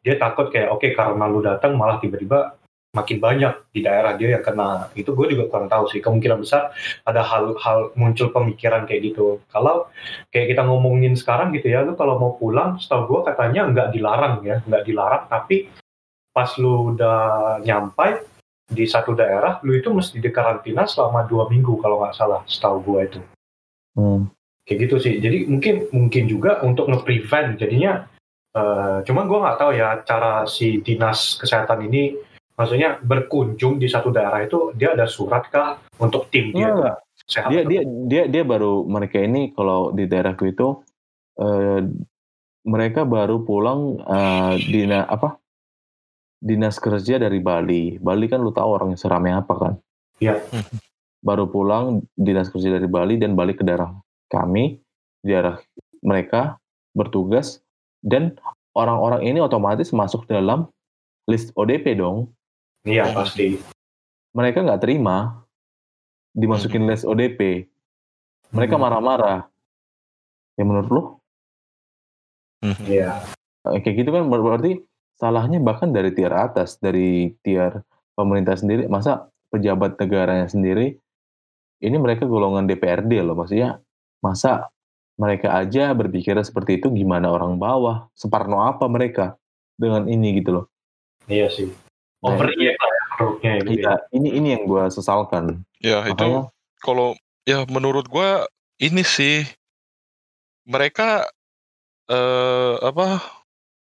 Dia 0.00 0.16
takut 0.16 0.48
kayak 0.48 0.72
oke 0.72 0.80
okay, 0.80 0.96
karena 0.96 1.24
lu 1.28 1.44
datang 1.44 1.76
malah 1.76 2.00
tiba-tiba 2.00 2.56
makin 2.96 3.20
banyak 3.20 3.54
di 3.68 3.84
daerah 3.84 4.16
dia 4.16 4.40
yang 4.40 4.44
kena. 4.44 4.88
Itu 4.96 5.12
gue 5.12 5.28
juga 5.36 5.44
kurang 5.52 5.68
tahu 5.68 5.92
sih. 5.92 6.00
Kemungkinan 6.00 6.40
besar 6.40 6.72
ada 7.04 7.20
hal-hal 7.20 7.92
muncul 8.00 8.32
pemikiran 8.32 8.88
kayak 8.88 9.12
gitu. 9.12 9.44
Kalau 9.52 9.92
kayak 10.32 10.56
kita 10.56 10.64
ngomongin 10.64 11.12
sekarang 11.12 11.52
gitu 11.52 11.68
ya 11.68 11.84
lu 11.84 12.00
kalau 12.00 12.16
mau 12.16 12.32
pulang 12.40 12.80
setahu 12.80 13.12
gue 13.12 13.20
katanya 13.28 13.68
nggak 13.68 13.88
dilarang 13.92 14.40
ya 14.40 14.64
nggak 14.64 14.88
dilarang. 14.88 15.28
Tapi 15.28 15.68
pas 16.32 16.48
lu 16.56 16.96
udah 16.96 17.60
nyampai 17.60 18.37
di 18.68 18.84
satu 18.84 19.16
daerah 19.16 19.58
lu 19.64 19.72
itu 19.72 19.88
mesti 19.88 20.20
dikarantina 20.20 20.84
selama 20.84 21.24
dua 21.24 21.48
minggu 21.48 21.80
kalau 21.80 22.04
nggak 22.04 22.16
salah 22.16 22.40
setahu 22.44 22.84
gue 22.84 23.00
itu. 23.04 23.20
Hmm. 23.98 24.30
kayak 24.68 24.78
gitu 24.84 24.96
sih. 25.00 25.14
Jadi 25.18 25.48
mungkin 25.48 25.88
mungkin 25.90 26.24
juga 26.28 26.60
untuk 26.60 26.92
nge-prevent 26.92 27.56
jadinya 27.56 28.04
uh, 28.54 29.00
cuman 29.02 29.24
gue 29.24 29.38
nggak 29.40 29.58
tahu 29.58 29.70
ya 29.74 29.88
cara 30.04 30.44
si 30.44 30.84
dinas 30.84 31.40
kesehatan 31.40 31.88
ini 31.88 32.14
maksudnya 32.58 32.98
berkunjung 32.98 33.78
di 33.78 33.86
satu 33.86 34.10
daerah 34.10 34.42
itu 34.42 34.74
dia 34.74 34.98
ada 34.98 35.06
surat 35.06 35.46
kah 35.46 35.78
untuk 36.02 36.26
tim 36.32 36.50
dia 36.50 36.74
Enggak, 36.74 36.96
sehat 37.22 37.48
dia 37.54 37.62
dia 37.62 37.82
dia 37.86 38.22
dia 38.26 38.42
baru 38.42 38.82
mereka 38.82 39.22
ini 39.22 39.54
kalau 39.54 39.94
di 39.94 40.10
daerahku 40.10 40.50
itu 40.50 40.82
eh, 41.38 41.86
mereka 42.66 43.06
baru 43.06 43.46
pulang 43.46 44.02
eh, 44.02 44.54
dina 44.66 45.06
apa 45.06 45.38
dinas 46.38 46.78
kerja 46.78 47.18
dari 47.18 47.42
Bali. 47.42 47.98
Bali 47.98 48.26
kan 48.30 48.40
lu 48.40 48.54
tahu 48.54 48.68
orangnya 48.78 48.98
seramai 48.98 49.34
apa 49.34 49.54
kan? 49.54 49.74
Iya. 50.22 50.38
baru 51.18 51.50
pulang 51.50 52.06
dinas 52.14 52.46
kerja 52.46 52.78
dari 52.78 52.86
Bali 52.86 53.18
dan 53.18 53.34
balik 53.34 53.58
ke 53.58 53.64
daerah 53.66 53.90
kami 54.30 54.78
di 55.18 55.34
daerah 55.34 55.58
mereka 55.98 56.62
bertugas 56.94 57.58
dan 58.06 58.38
orang-orang 58.70 59.26
ini 59.26 59.42
otomatis 59.42 59.90
masuk 59.90 60.30
dalam 60.30 60.70
list 61.26 61.50
ODP 61.58 61.98
dong. 61.98 62.30
Iya 62.86 63.10
pasti. 63.10 63.58
Mereka 64.30 64.62
nggak 64.62 64.82
terima 64.86 65.42
dimasukin 66.38 66.86
list 66.86 67.02
ODP 67.02 67.66
mereka 68.54 68.78
Hmm. 68.78 68.82
marah-marah. 68.86 69.38
Ya 70.56 70.64
menurut 70.64 70.88
lu? 70.88 71.02
Iya. 72.86 73.22
Kayak 73.62 73.94
gitu 73.94 74.10
kan 74.10 74.26
ber- 74.26 74.42
berarti 74.42 74.82
salahnya 75.18 75.58
bahkan 75.58 75.90
dari 75.90 76.14
tiar 76.14 76.32
atas 76.32 76.78
dari 76.78 77.34
tiar 77.42 77.82
pemerintah 78.14 78.54
sendiri. 78.54 78.86
Masa 78.86 79.28
pejabat 79.50 79.98
negaranya 79.98 80.46
sendiri 80.46 80.96
ini 81.82 81.96
mereka 81.98 82.26
golongan 82.26 82.66
DPRD 82.66 83.22
loh. 83.22 83.38
Maksudnya 83.38 83.82
masa 84.22 84.70
mereka 85.18 85.54
aja 85.54 85.90
berpikir 85.94 86.38
seperti 86.42 86.78
itu 86.78 86.90
gimana 86.94 87.30
orang 87.30 87.58
bawah? 87.58 88.06
Separno 88.14 88.62
apa 88.62 88.86
mereka 88.86 89.34
dengan 89.74 90.06
ini 90.06 90.38
gitu 90.38 90.62
loh. 90.62 90.64
Iya 91.26 91.50
sih. 91.50 91.68
Nah, 92.18 92.34
overreact 92.34 92.78
lah 92.82 92.98
ya 93.42 93.52
gitu 93.62 93.78
iya 93.78 93.94
ya. 93.94 93.94
ini 94.10 94.28
ini 94.34 94.48
yang 94.58 94.66
gue 94.66 94.84
sesalkan. 94.90 95.62
Ya 95.78 96.02
itu 96.06 96.18
makanya 96.18 96.50
kalau 96.82 97.14
ya 97.46 97.62
menurut 97.70 98.10
gua 98.10 98.46
ini 98.82 99.06
sih 99.06 99.46
mereka 100.66 101.30
eh 102.10 102.74
apa 102.82 103.22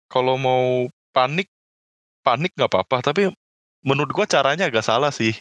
kalau 0.07 0.39
mau 0.39 0.87
panik 1.13 1.49
panik 2.25 2.57
nggak 2.57 2.71
apa-apa 2.73 3.13
tapi 3.13 3.29
menurut 3.85 4.11
gua 4.15 4.27
caranya 4.27 4.67
agak 4.67 4.87
salah 4.87 5.11
sih. 5.13 5.37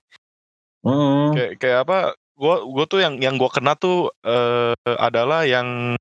Mm, 0.81 1.37
kayak 1.37 1.51
kayak 1.61 1.79
apa 1.87 1.97
gua 2.33 2.65
gua 2.65 2.85
tuh 2.89 2.99
yang 3.05 3.21
yang 3.21 3.37
gua 3.37 3.53
kena 3.53 3.77
tuh 3.77 4.09
eh 4.25 4.73
adalah 4.97 5.45
yang 5.45 5.95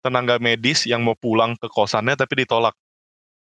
tenaga 0.00 0.40
medis 0.40 0.88
yang 0.88 1.04
mau 1.04 1.14
pulang 1.14 1.54
ke 1.60 1.68
kosannya 1.68 2.16
tapi 2.16 2.44
ditolak. 2.44 2.74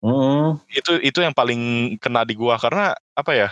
Mm, 0.01 0.57
itu 0.73 0.91
itu 1.05 1.19
yang 1.21 1.35
paling 1.35 1.95
kena 2.01 2.25
di 2.25 2.33
gua 2.33 2.57
karena 2.57 2.95
apa 3.13 3.31
ya 3.35 3.49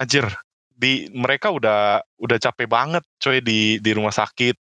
anjir 0.00 0.26
di 0.74 1.06
mereka 1.14 1.54
udah 1.54 2.02
udah 2.18 2.38
capek 2.40 2.66
banget 2.66 3.04
coy 3.22 3.38
di 3.44 3.78
di 3.78 3.90
rumah 3.94 4.12
sakit. 4.12 4.58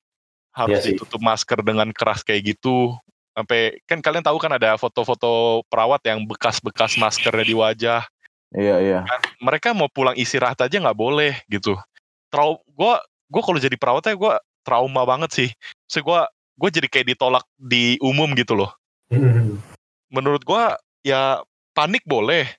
Harus 0.53 0.85
sih. 0.85 0.93
ditutup 0.93 1.17
masker 1.17 1.65
dengan 1.65 1.89
keras 1.89 2.21
kayak 2.21 2.53
gitu 2.53 2.93
sampai 3.33 3.81
kan 3.89 3.99
kalian 3.99 4.23
tahu 4.23 4.37
kan 4.37 4.53
ada 4.53 4.77
foto-foto 4.77 5.65
perawat 5.67 6.05
yang 6.05 6.23
bekas-bekas 6.23 6.95
maskernya 7.01 7.45
di 7.45 7.55
wajah. 7.57 8.01
Iya 8.53 8.75
iya. 8.79 8.99
Mereka 9.41 9.73
mau 9.73 9.89
pulang 9.89 10.13
istirahat 10.13 10.61
aja 10.61 10.77
nggak 10.77 10.97
boleh 10.97 11.33
gitu. 11.49 11.73
Trau 12.29 12.61
gua 12.77 13.01
gua 13.27 13.41
kalau 13.41 13.57
jadi 13.57 13.73
perawatnya 13.73 14.13
gua 14.13 14.37
trauma 14.61 15.01
banget 15.03 15.33
sih. 15.33 15.49
So 15.89 16.05
gua 16.05 16.29
gue 16.53 16.69
jadi 16.69 16.85
kayak 16.85 17.17
ditolak 17.17 17.45
di 17.57 17.97
umum 17.99 18.29
gitu 18.37 18.53
loh. 18.53 18.71
Hmm. 19.09 19.61
menurut 20.09 20.41
gua 20.45 20.77
ya 21.05 21.41
panik 21.73 22.01
boleh 22.05 22.49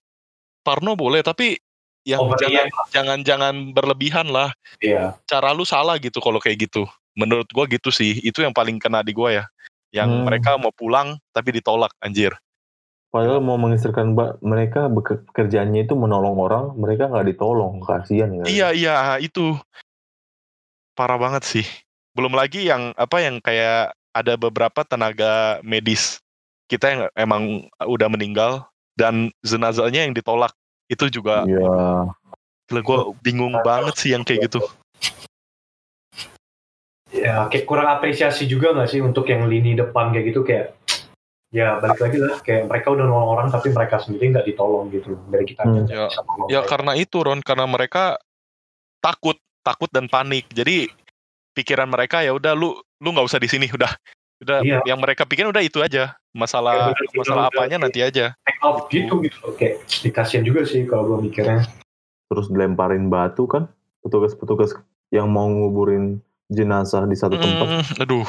parno 0.62 0.94
boleh 0.94 1.22
tapi 1.22 1.58
yang 2.04 2.20
jangan 2.36 2.66
Overreact 2.66 2.90
jangan 2.90 3.18
jangan 3.22 3.54
berlebihan 3.70 4.26
lah. 4.28 4.50
Iya. 4.82 5.14
Cara 5.30 5.54
lu 5.54 5.62
salah 5.62 5.96
gitu 6.02 6.18
kalau 6.18 6.42
kayak 6.42 6.66
gitu. 6.66 6.84
Menurut 7.14 7.46
gua 7.54 7.70
gitu 7.70 7.94
sih 7.94 8.18
itu 8.26 8.42
yang 8.42 8.50
paling 8.50 8.82
kena 8.82 9.06
di 9.06 9.14
gua 9.14 9.30
ya 9.30 9.44
yang 9.94 10.10
Hmm. 10.10 10.24
mereka 10.26 10.58
mau 10.58 10.74
pulang 10.74 11.22
tapi 11.30 11.54
ditolak 11.54 11.94
anjir. 12.02 12.34
Padahal 13.14 13.38
mau 13.38 13.54
mengistirkan 13.54 14.18
mbak 14.18 14.42
mereka 14.42 14.90
beke- 14.90 15.22
pekerjaannya 15.30 15.86
itu 15.86 15.94
menolong 15.94 16.34
orang 16.34 16.74
mereka 16.74 17.06
nggak 17.06 17.30
ditolong 17.30 17.78
kasihan 17.78 18.42
kan? 18.42 18.46
Iya 18.50 18.74
iya 18.74 18.94
itu. 19.22 19.54
Parah 20.98 21.14
banget 21.14 21.46
sih. 21.46 21.66
Belum 22.10 22.34
lagi 22.34 22.66
yang 22.66 22.90
apa 22.98 23.22
yang 23.22 23.38
kayak 23.38 23.94
ada 24.10 24.34
beberapa 24.34 24.82
tenaga 24.82 25.62
medis 25.62 26.18
kita 26.66 26.90
yang 26.90 27.00
emang 27.14 27.70
udah 27.78 28.10
meninggal 28.10 28.66
dan 28.98 29.30
jenazahnya 29.46 30.10
yang 30.10 30.14
ditolak. 30.14 30.50
Itu 30.90 31.06
juga 31.06 31.46
Iya. 31.46 32.10
gue 32.66 32.98
bingung. 33.22 33.54
banget 33.62 33.94
sih 33.94 34.10
yang 34.10 34.26
kayak 34.26 34.50
gitu 34.50 34.58
ya 37.14 37.46
kayak 37.46 37.64
kurang 37.64 37.86
apresiasi 37.86 38.44
juga 38.44 38.74
nggak 38.74 38.90
sih 38.90 38.98
untuk 38.98 39.30
yang 39.30 39.46
lini 39.46 39.78
depan 39.78 40.10
kayak 40.10 40.26
gitu? 40.34 40.42
Kayak 40.42 40.74
ya 41.54 41.78
balik 41.78 42.02
lagi 42.02 42.18
lah. 42.18 42.36
Kayak 42.42 42.66
mereka 42.66 42.90
udah 42.90 43.06
nolong 43.06 43.30
orang 43.38 43.48
tapi 43.54 43.70
mereka 43.70 44.02
sendiri 44.02 44.34
nggak 44.34 44.46
ditolong 44.50 44.90
gitu 44.90 45.14
dari 45.30 45.44
kita 45.46 45.62
Hmm. 45.62 45.86
Ya, 45.86 46.10
ya 46.50 46.60
karena 46.66 46.98
itu 46.98 47.22
Ron. 47.22 47.40
Karena 47.40 47.64
mereka 47.70 48.18
takut 48.98 49.38
takut 49.62 49.88
dan 49.94 50.10
panik. 50.10 50.50
Jadi 50.50 50.90
pikiran 51.54 51.86
mereka 51.86 52.20
ya 52.20 52.34
udah 52.34 52.52
lu 52.58 52.74
lu 52.98 53.08
nggak 53.14 53.30
usah 53.30 53.38
di 53.38 53.46
sini 53.46 53.70
udah. 53.70 53.94
Udah 54.42 54.60
Iya. 54.66 54.82
yang 54.84 54.98
mereka 54.98 55.22
pikirin 55.24 55.54
udah 55.54 55.62
itu 55.62 55.78
aja. 55.80 56.18
Masalah 56.34 56.90
Ya, 56.90 56.98
bener, 56.98 57.14
masalah 57.14 57.44
bener, 57.46 57.54
apanya 57.54 57.76
bener. 57.78 57.84
nanti 57.86 58.00
aja. 58.02 58.26
Out 58.58 58.90
gitu 58.90 59.22
gitu 59.22 59.54
kayak 59.54 59.86
dikasihan 60.02 60.42
juga 60.42 60.66
sih 60.66 60.82
kalau 60.82 61.14
gue 61.14 61.30
mikirnya. 61.30 61.62
Terus 62.26 62.50
dilemparin 62.50 63.06
batu 63.06 63.46
kan? 63.46 63.70
Petugas-petugas 64.02 64.74
yang 65.14 65.30
mau 65.30 65.46
nguburin 65.46 66.18
jenazah 66.50 67.04
di 67.08 67.16
satu 67.16 67.36
tempat. 67.36 67.66
Hmm, 67.68 67.84
aduh. 68.02 68.26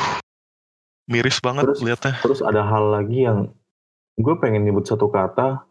Miris 1.05 1.37
banget 1.37 1.69
Terus- 1.69 1.81
liatnya 1.85 2.13
terus 2.25 2.41
ada 2.41 2.65
hal 2.65 2.89
lagi 2.89 3.29
yang 3.29 3.53
gue 4.17 4.35
pengen 4.41 4.65
nyebut 4.65 4.89
satu 4.89 5.05
kata 5.13 5.61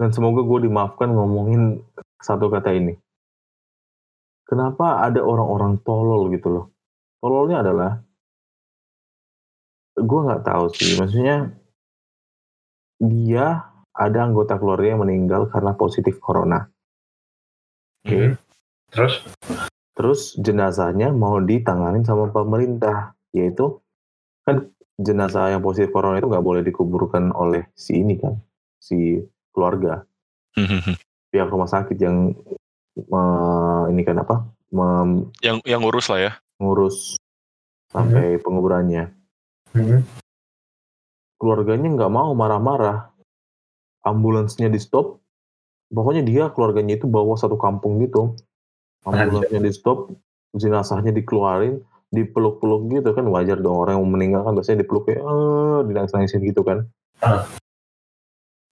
dan 0.00 0.08
semoga 0.16 0.40
gue 0.40 0.64
dimaafkan 0.64 1.12
ngomongin 1.12 1.84
satu 2.22 2.48
kata 2.48 2.72
ini. 2.72 2.96
Kenapa 4.48 5.04
ada 5.04 5.20
orang-orang 5.20 5.78
tolol 5.84 6.32
gitu 6.32 6.48
loh? 6.48 6.64
Tololnya 7.20 7.60
adalah 7.60 8.00
gue 9.94 10.20
nggak 10.24 10.42
tahu 10.42 10.64
sih. 10.72 10.96
Maksudnya 10.96 11.52
dia 12.96 13.68
ada 13.92 14.18
anggota 14.24 14.56
keluarga 14.56 14.96
yang 14.96 15.04
meninggal 15.04 15.52
karena 15.52 15.76
positif 15.76 16.16
corona. 16.16 16.64
Oke. 18.04 18.16
Hmm. 18.16 18.32
terus 18.90 19.22
Terus 20.00 20.32
jenazahnya 20.40 21.12
mau 21.12 21.36
ditanganin 21.44 22.08
sama 22.08 22.32
pemerintah, 22.32 23.12
yaitu 23.36 23.84
kan 24.48 24.72
jenazah 24.96 25.52
yang 25.52 25.60
positif 25.60 25.92
corona 25.92 26.16
itu 26.16 26.24
nggak 26.24 26.40
boleh 26.40 26.64
dikuburkan 26.64 27.36
oleh 27.36 27.68
si 27.76 28.00
ini 28.00 28.16
kan, 28.16 28.40
si 28.80 29.20
keluarga, 29.52 30.08
pihak 31.28 31.52
rumah 31.52 31.68
sakit 31.68 32.00
yang 32.00 32.32
me- 32.96 33.92
ini 33.92 34.00
kan 34.00 34.24
apa, 34.24 34.48
mem- 34.72 35.28
yang 35.44 35.60
yang 35.68 35.84
ngurus 35.84 36.08
lah 36.08 36.32
ya? 36.32 36.32
mengurus 36.56 37.20
sampai 37.92 38.40
penguburannya. 38.40 39.12
Hmm. 39.76 40.00
Keluarganya 41.36 41.92
nggak 41.92 42.12
mau 42.12 42.32
marah-marah, 42.32 43.12
ambulansnya 44.00 44.72
di 44.72 44.80
stop, 44.80 45.20
pokoknya 45.92 46.24
dia 46.24 46.48
keluarganya 46.56 46.96
itu 46.96 47.04
bawa 47.04 47.36
satu 47.36 47.60
kampung 47.60 48.00
gitu, 48.00 48.32
ambulansnya 49.04 49.60
di 49.60 49.72
stop, 49.72 50.12
jenazahnya 50.52 51.14
dikeluarin, 51.14 51.80
dipeluk-peluk 52.10 52.90
gitu 52.90 53.10
kan 53.14 53.24
wajar 53.30 53.56
dong 53.62 53.78
orang 53.78 53.98
yang 53.98 54.02
mau 54.02 54.12
meninggal 54.18 54.42
kan 54.42 54.58
biasanya 54.58 54.82
dipeluk 54.82 55.06
kayak 55.06 55.22
eh 55.22 55.78
dinangis-nangisin 55.86 56.42
gitu 56.42 56.66
kan. 56.66 56.90
Ah. 57.22 57.46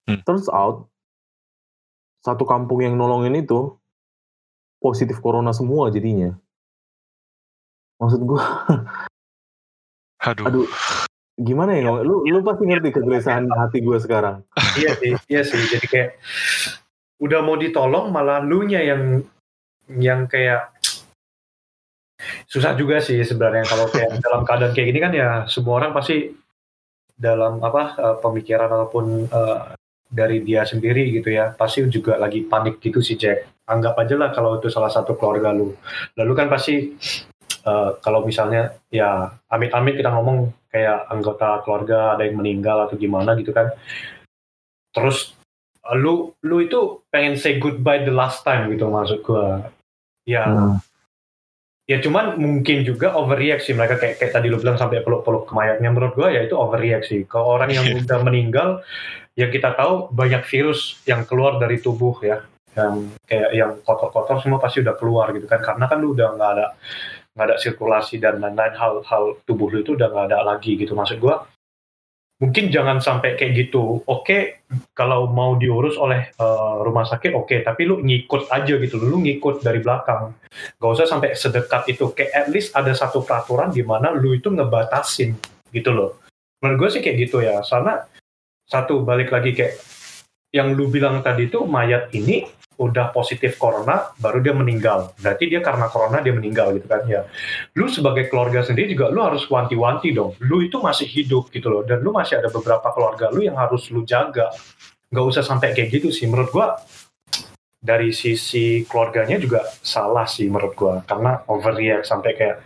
Hmm. 0.09 0.19
Turns 0.27 0.51
out 0.51 0.89
satu 2.19 2.43
kampung 2.43 2.83
yang 2.83 2.99
nolongin 2.99 3.39
itu 3.39 3.79
positif 4.83 5.23
corona 5.23 5.55
semua 5.55 5.87
jadinya. 5.87 6.35
Maksud 7.99 8.21
gua, 8.23 8.43
aduh, 10.29 10.45
aduh, 10.47 10.67
gimana 11.35 11.75
ya 11.75 11.87
ngomong? 11.87 12.03
Lu 12.07 12.15
lu 12.27 12.39
pasti 12.43 12.63
ngerti 12.67 12.95
kegelisahan 12.95 13.47
hati 13.47 13.83
gua 13.83 13.99
sekarang. 13.99 14.43
iya 14.79 14.95
sih 14.99 15.15
iya 15.31 15.41
sih 15.43 15.59
jadi 15.67 15.87
kayak 15.87 16.11
udah 17.19 17.39
mau 17.43 17.59
ditolong 17.59 18.11
malah 18.11 18.39
lu 18.39 18.63
nya 18.63 18.79
yang 18.79 19.23
yang 19.97 20.29
kayak 20.29 20.69
susah 22.45 22.75
juga 22.75 22.99
sih 22.99 23.23
sebenarnya 23.23 23.65
kalau 23.65 23.87
kayak 23.89 24.19
dalam 24.25 24.41
keadaan 24.45 24.73
kayak 24.75 24.87
gini 24.93 24.99
kan 25.01 25.13
ya 25.15 25.29
semua 25.49 25.81
orang 25.81 25.91
pasti 25.95 26.29
dalam 27.19 27.59
apa 27.59 27.83
uh, 27.99 28.15
pemikiran 28.23 28.71
ataupun 28.71 29.27
uh, 29.27 29.75
dari 30.09 30.41
dia 30.41 30.65
sendiri 30.65 31.13
gitu 31.13 31.29
ya 31.29 31.53
pasti 31.53 31.85
juga 31.91 32.17
lagi 32.17 32.47
panik 32.47 32.81
gitu 32.81 33.03
sih 33.03 33.19
Jack. 33.19 33.45
Anggap 33.69 34.01
aja 34.01 34.15
lah 34.17 34.29
kalau 34.33 34.57
itu 34.57 34.71
salah 34.71 34.89
satu 34.89 35.13
keluarga 35.13 35.53
lu. 35.53 35.77
Lalu 36.17 36.33
kan 36.33 36.47
pasti 36.49 36.97
uh, 37.69 37.93
kalau 38.01 38.25
misalnya 38.25 38.73
ya 38.89 39.29
amit-amit 39.51 39.99
kita 39.99 40.09
ngomong 40.09 40.49
kayak 40.73 41.05
anggota 41.13 41.61
keluarga 41.61 42.17
ada 42.17 42.25
yang 42.25 42.41
meninggal 42.41 42.89
atau 42.89 42.97
gimana 42.97 43.37
gitu 43.37 43.53
kan. 43.53 43.69
Terus 44.89 45.37
lu 46.01 46.33
lu 46.41 46.65
itu 46.65 47.05
pengen 47.13 47.37
say 47.37 47.61
goodbye 47.61 48.01
the 48.01 48.13
last 48.13 48.41
time 48.41 48.69
gitu 48.73 48.89
maksud 48.89 49.21
gua 49.21 49.69
ya. 50.29 50.45
Hmm. 50.45 50.77
Ya 51.89 51.97
cuman 52.05 52.37
mungkin 52.37 52.85
juga 52.85 53.17
overreact 53.17 53.65
sih. 53.65 53.73
Mereka 53.73 53.97
kayak, 53.97 54.15
kayak 54.21 54.33
tadi 54.37 54.45
lu 54.53 54.61
bilang 54.61 54.77
sampai 54.77 55.01
peluk-peluk 55.01 55.49
ke 55.49 55.53
mayatnya. 55.57 55.89
Menurut 55.89 56.13
gua 56.13 56.29
ya 56.29 56.45
itu 56.45 56.53
overreact 56.53 57.09
sih. 57.09 57.25
Kalau 57.25 57.57
orang 57.57 57.73
yang 57.73 57.85
udah 58.05 58.19
meninggal 58.21 58.85
ya 59.33 59.49
kita 59.49 59.73
tahu 59.73 60.13
banyak 60.13 60.45
virus 60.45 61.01
yang 61.09 61.25
keluar 61.25 61.57
dari 61.57 61.81
tubuh 61.81 62.13
ya. 62.21 62.45
Yang 62.77 63.17
kayak 63.25 63.49
yang 63.57 63.71
kotor-kotor 63.81 64.37
semua 64.45 64.61
pasti 64.61 64.85
udah 64.85 64.93
keluar 65.01 65.33
gitu 65.33 65.49
kan. 65.49 65.65
Karena 65.65 65.89
kan 65.89 65.97
lu 65.97 66.13
udah 66.13 66.37
nggak 66.37 66.51
ada 66.61 66.67
nggak 67.33 67.45
ada 67.49 67.55
sirkulasi 67.57 68.21
dan 68.21 68.37
lain-lain. 68.37 68.77
Hal-hal 68.77 69.41
tubuh 69.49 69.73
lu 69.73 69.81
itu 69.81 69.97
udah 69.97 70.13
nggak 70.13 70.25
ada 70.29 70.45
lagi 70.45 70.77
gitu. 70.77 70.93
Maksud 70.93 71.17
gua 71.17 71.41
mungkin 72.39 72.71
jangan 72.71 73.03
sampai 73.03 73.35
kayak 73.35 73.67
gitu. 73.67 73.99
Oke, 74.07 74.23
okay, 74.23 74.41
kalau 74.95 75.27
mau 75.27 75.59
diurus 75.59 75.99
oleh 75.99 76.31
uh, 76.39 76.81
rumah 76.81 77.03
sakit, 77.03 77.35
oke, 77.35 77.51
okay, 77.51 77.59
tapi 77.61 77.83
lu 77.83 77.99
ngikut 77.99 78.47
aja 78.49 78.79
gitu, 78.79 78.95
lu 78.97 79.19
ngikut 79.19 79.59
dari 79.59 79.83
belakang. 79.83 80.31
Gak 80.79 80.91
usah 80.95 81.07
sampai 81.07 81.35
sedekat 81.35 81.91
itu. 81.91 82.15
Kayak 82.15 82.31
at 82.33 82.47
least 82.49 82.71
ada 82.73 82.95
satu 82.95 83.21
peraturan 83.27 83.75
di 83.75 83.83
mana 83.83 84.15
lu 84.15 84.33
itu 84.33 84.47
ngebatasin 84.49 85.35
gitu 85.75 85.91
loh. 85.91 86.23
Menurut 86.63 86.87
gue 86.87 86.89
sih 86.99 87.01
kayak 87.03 87.17
gitu 87.27 87.43
ya. 87.43 87.59
Karena 87.61 88.07
satu 88.65 89.03
balik 89.03 89.35
lagi 89.35 89.51
kayak 89.53 89.75
yang 90.55 90.73
lu 90.73 90.89
bilang 90.89 91.21
tadi 91.21 91.45
itu 91.45 91.61
mayat 91.67 92.09
ini 92.15 92.47
udah 92.79 93.11
positif 93.11 93.59
corona 93.59 94.15
baru 94.15 94.39
dia 94.39 94.55
meninggal. 94.55 95.11
Berarti 95.19 95.51
dia 95.51 95.59
karena 95.59 95.91
corona 95.91 96.23
dia 96.23 96.31
meninggal 96.31 96.71
gitu 96.79 96.87
kan 96.87 97.03
ya. 97.03 97.27
Lu 97.75 97.91
sebagai 97.91 98.31
keluarga 98.31 98.63
sendiri 98.63 98.95
juga 98.95 99.11
lu 99.11 99.19
harus 99.19 99.43
wanti-wanti 99.51 100.15
dong. 100.15 100.39
Lu 100.39 100.63
itu 100.63 100.79
masih 100.79 101.05
hidup 101.05 101.51
gitu 101.51 101.67
loh 101.67 101.83
dan 101.83 101.99
lu 101.99 102.15
masih 102.15 102.39
ada 102.39 102.47
beberapa 102.47 102.87
keluarga 102.95 103.27
lu 103.35 103.43
yang 103.43 103.59
harus 103.59 103.91
lu 103.91 104.07
jaga. 104.07 104.47
Nggak 105.11 105.25
usah 105.27 105.43
sampai 105.43 105.75
kayak 105.75 105.99
gitu 105.99 106.09
sih 106.09 106.31
menurut 106.31 106.49
gua. 106.55 106.79
Dari 107.79 108.11
sisi 108.11 108.83
keluarganya 108.87 109.39
juga 109.39 109.63
salah 109.83 110.23
sih 110.23 110.47
menurut 110.47 110.73
gua. 110.79 111.03
Karena 111.03 111.43
overreact 111.51 112.07
sampai 112.07 112.31
kayak 112.39 112.57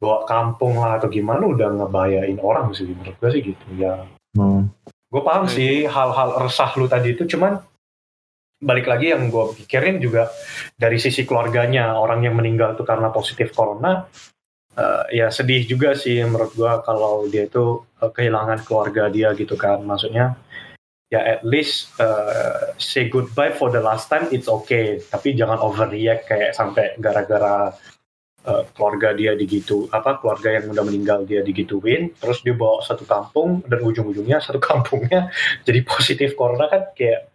bawa 0.00 0.24
kampung 0.24 0.80
lah 0.80 0.96
atau 0.96 1.12
gimana 1.12 1.44
udah 1.44 1.76
ngebayain 1.76 2.40
orang 2.40 2.72
sih 2.72 2.88
menurut 2.88 3.20
gua 3.20 3.28
sih 3.28 3.44
gitu 3.44 3.64
ya. 3.76 4.00
Hmm. 4.36 4.68
gue 5.08 5.22
paham 5.24 5.48
sih 5.48 5.88
hal-hal 5.88 6.36
resah 6.36 6.68
lu 6.76 6.84
tadi 6.84 7.16
itu 7.16 7.24
cuman 7.24 7.64
balik 8.58 8.90
lagi 8.90 9.14
yang 9.14 9.30
gue 9.30 9.54
pikirin 9.62 10.02
juga 10.02 10.26
dari 10.74 10.98
sisi 10.98 11.22
keluarganya 11.22 11.94
orang 11.94 12.26
yang 12.26 12.34
meninggal 12.34 12.74
itu 12.74 12.82
karena 12.82 13.14
positif 13.14 13.54
corona 13.54 14.10
uh, 14.78 15.04
ya 15.10 15.30
sedih 15.30 15.66
juga 15.66 15.94
sih 15.94 16.22
menurut 16.22 16.54
gue 16.54 16.72
kalau 16.82 17.26
dia 17.30 17.46
itu 17.46 17.82
uh, 18.02 18.10
kehilangan 18.10 18.62
keluarga 18.66 19.10
dia 19.10 19.34
gitu 19.34 19.58
kan. 19.58 19.82
Maksudnya 19.82 20.38
ya 21.08 21.20
at 21.24 21.42
least 21.46 21.94
uh, 22.02 22.74
say 22.76 23.08
goodbye 23.08 23.54
for 23.54 23.70
the 23.70 23.82
last 23.82 24.10
time 24.10 24.26
it's 24.34 24.50
okay. 24.50 24.98
Tapi 25.06 25.34
jangan 25.38 25.58
overreact 25.62 26.26
kayak 26.26 26.54
sampai 26.54 26.98
gara-gara 26.98 27.74
uh, 28.46 28.62
keluarga 28.74 29.14
dia 29.14 29.34
digitu 29.34 29.90
apa 29.90 30.18
keluarga 30.22 30.58
yang 30.58 30.70
udah 30.70 30.84
meninggal 30.86 31.22
dia 31.26 31.42
digituin 31.42 32.14
terus 32.18 32.40
dia 32.46 32.54
bawa 32.54 32.82
satu 32.82 33.02
kampung 33.04 33.62
dan 33.66 33.82
ujung-ujungnya 33.82 34.38
satu 34.38 34.62
kampungnya 34.70 35.30
jadi 35.66 35.82
positif 35.82 36.38
corona 36.38 36.66
kan 36.70 36.90
kayak 36.94 37.30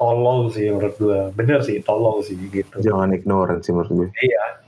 tolol 0.00 0.48
sih 0.48 0.72
menurut 0.72 0.96
gue 0.96 1.20
bener 1.36 1.60
sih 1.60 1.84
tolol 1.84 2.24
sih 2.24 2.34
gitu. 2.48 2.80
Jangan 2.80 3.12
ignorant 3.12 3.60
sih 3.60 3.76
menurut 3.76 3.92
gue 3.92 4.08
iya. 4.24 4.64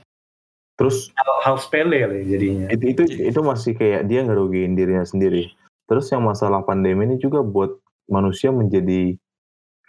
Terus 0.77 1.09
hal, 1.17 1.33
hal 1.41 1.55
sepele 1.57 1.99
lah 2.05 2.21
jadinya. 2.21 2.69
Itu, 2.69 2.85
itu 2.85 3.03
itu 3.33 3.39
masih 3.41 3.73
kayak 3.73 4.05
dia 4.05 4.21
ngerugiin 4.21 4.77
dirinya 4.77 5.05
sendiri. 5.05 5.49
Terus 5.89 6.09
yang 6.13 6.25
masalah 6.25 6.61
pandemi 6.61 7.09
ini 7.09 7.17
juga 7.17 7.41
buat 7.41 7.77
manusia 8.09 8.53
menjadi 8.53 9.17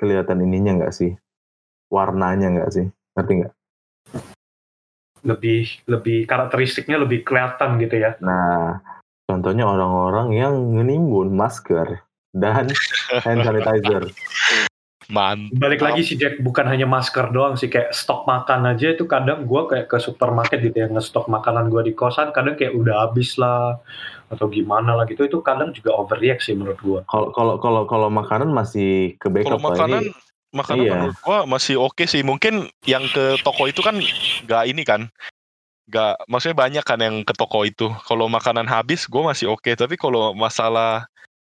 kelihatan 0.01 0.45
ininya 0.45 0.81
nggak 0.81 0.95
sih? 0.97 1.13
Warnanya 1.93 2.49
nggak 2.57 2.71
sih? 2.73 2.87
Ngerti 3.17 3.33
nggak? 3.45 3.53
Lebih 5.25 5.89
lebih 5.89 6.19
karakteristiknya 6.29 7.01
lebih 7.01 7.25
kelihatan 7.25 7.81
gitu 7.81 7.97
ya. 8.01 8.17
Nah 8.21 8.81
contohnya 9.25 9.65
orang-orang 9.65 10.37
yang 10.37 10.53
menimbun 10.69 11.33
masker 11.33 12.05
dan 12.37 12.69
hand 13.25 13.41
sanitizer 13.41 14.13
Mantap. 15.13 15.61
Balik 15.61 15.85
lagi 15.85 16.01
sih 16.01 16.17
Jack, 16.17 16.41
bukan 16.41 16.65
hanya 16.65 16.89
masker 16.89 17.29
doang 17.29 17.61
sih, 17.61 17.69
kayak 17.69 17.93
stok 17.93 18.25
makan 18.25 18.73
aja 18.73 18.97
itu 18.97 19.05
kadang 19.05 19.45
gue 19.45 19.63
kayak 19.69 19.87
ke 19.93 20.01
supermarket 20.01 20.65
gitu 20.65 20.77
ya, 20.81 20.89
nge-stok 20.89 21.29
makanan 21.29 21.69
gue 21.69 21.83
di 21.89 21.93
kosan, 21.93 22.33
kadang 22.33 22.57
kayak 22.57 22.73
udah 22.73 23.05
habis 23.05 23.37
lah, 23.37 23.77
atau 24.33 24.49
gimana 24.49 24.97
lah 24.97 25.05
gitu, 25.05 25.29
itu 25.29 25.45
kadang 25.45 25.77
juga 25.77 25.93
overreact 25.93 26.49
sih 26.49 26.57
menurut 26.57 26.81
gue. 26.81 27.01
Kalau 27.05 27.29
kalau 27.37 27.61
kalau 27.61 27.85
kalau 27.85 28.09
makanan 28.09 28.49
masih 28.49 29.13
ke 29.21 29.29
backup 29.29 29.61
Kalau 29.61 29.61
makanan, 29.61 30.03
ini, 30.09 30.17
makanan 30.57 30.85
iya. 30.89 30.93
menurut 30.97 31.19
gue 31.21 31.39
masih 31.53 31.75
oke 31.77 31.93
okay 31.93 32.07
sih, 32.09 32.23
mungkin 32.25 32.73
yang 32.89 33.05
ke 33.13 33.37
toko 33.45 33.69
itu 33.69 33.85
kan 33.85 34.01
gak 34.49 34.65
ini 34.65 34.89
kan, 34.89 35.13
gak, 35.93 36.17
maksudnya 36.33 36.57
banyak 36.57 36.85
kan 36.87 36.99
yang 37.05 37.21
ke 37.29 37.37
toko 37.37 37.69
itu. 37.69 37.93
Kalau 38.09 38.25
makanan 38.33 38.65
habis, 38.65 39.05
gue 39.05 39.21
masih 39.21 39.53
oke, 39.53 39.61
okay. 39.61 39.77
tapi 39.77 40.01
kalau 40.01 40.33
masalah 40.33 41.05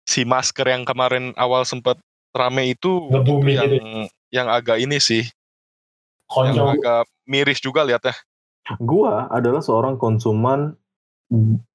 si 0.05 0.25
masker 0.25 0.65
yang 0.69 0.85
kemarin 0.89 1.33
awal 1.37 1.65
sempat 1.65 1.97
rame 2.35 2.73
itu 2.73 3.09
yang 3.11 3.25
gitu. 3.73 4.09
yang 4.33 4.47
agak 4.53 4.79
ini 4.81 5.01
sih. 5.01 5.25
Konyol. 6.29 6.55
Yang 6.55 6.69
agak 6.81 7.03
miris 7.25 7.61
juga 7.65 7.85
lihat 7.89 8.05
ya. 8.05 8.15
Gua 8.77 9.33
adalah 9.33 9.65
seorang 9.65 9.97
konsumen 9.97 10.77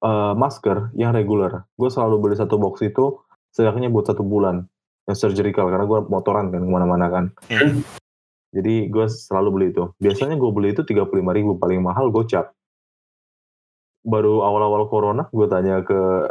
uh, 0.02 0.34
masker 0.34 0.94
yang 0.98 1.14
reguler. 1.14 1.66
Gue 1.78 1.90
selalu 1.90 2.22
beli 2.22 2.36
satu 2.38 2.58
box 2.58 2.82
itu 2.82 3.18
setidaknya 3.54 3.90
buat 3.90 4.06
satu 4.10 4.22
bulan 4.26 4.66
yang 5.06 5.16
surgical 5.18 5.70
karena 5.70 5.86
gue 5.86 6.00
motoran 6.10 6.50
kan 6.50 6.62
ke 6.62 6.70
mana-mana 6.70 7.06
kan. 7.10 7.24
Hmm. 7.50 7.82
Jadi 8.54 8.88
gue 8.90 9.06
selalu 9.10 9.48
beli 9.50 9.66
itu. 9.74 9.84
Biasanya 9.98 10.38
gue 10.38 10.50
beli 10.54 10.74
itu 10.74 10.82
tiga 10.86 11.06
puluh 11.06 11.22
lima 11.22 11.34
ribu 11.34 11.58
paling 11.58 11.82
mahal 11.82 12.10
gocap. 12.10 12.54
Baru 14.04 14.44
awal-awal 14.44 14.86
corona 14.86 15.26
gue 15.30 15.46
tanya 15.50 15.82
ke 15.82 16.30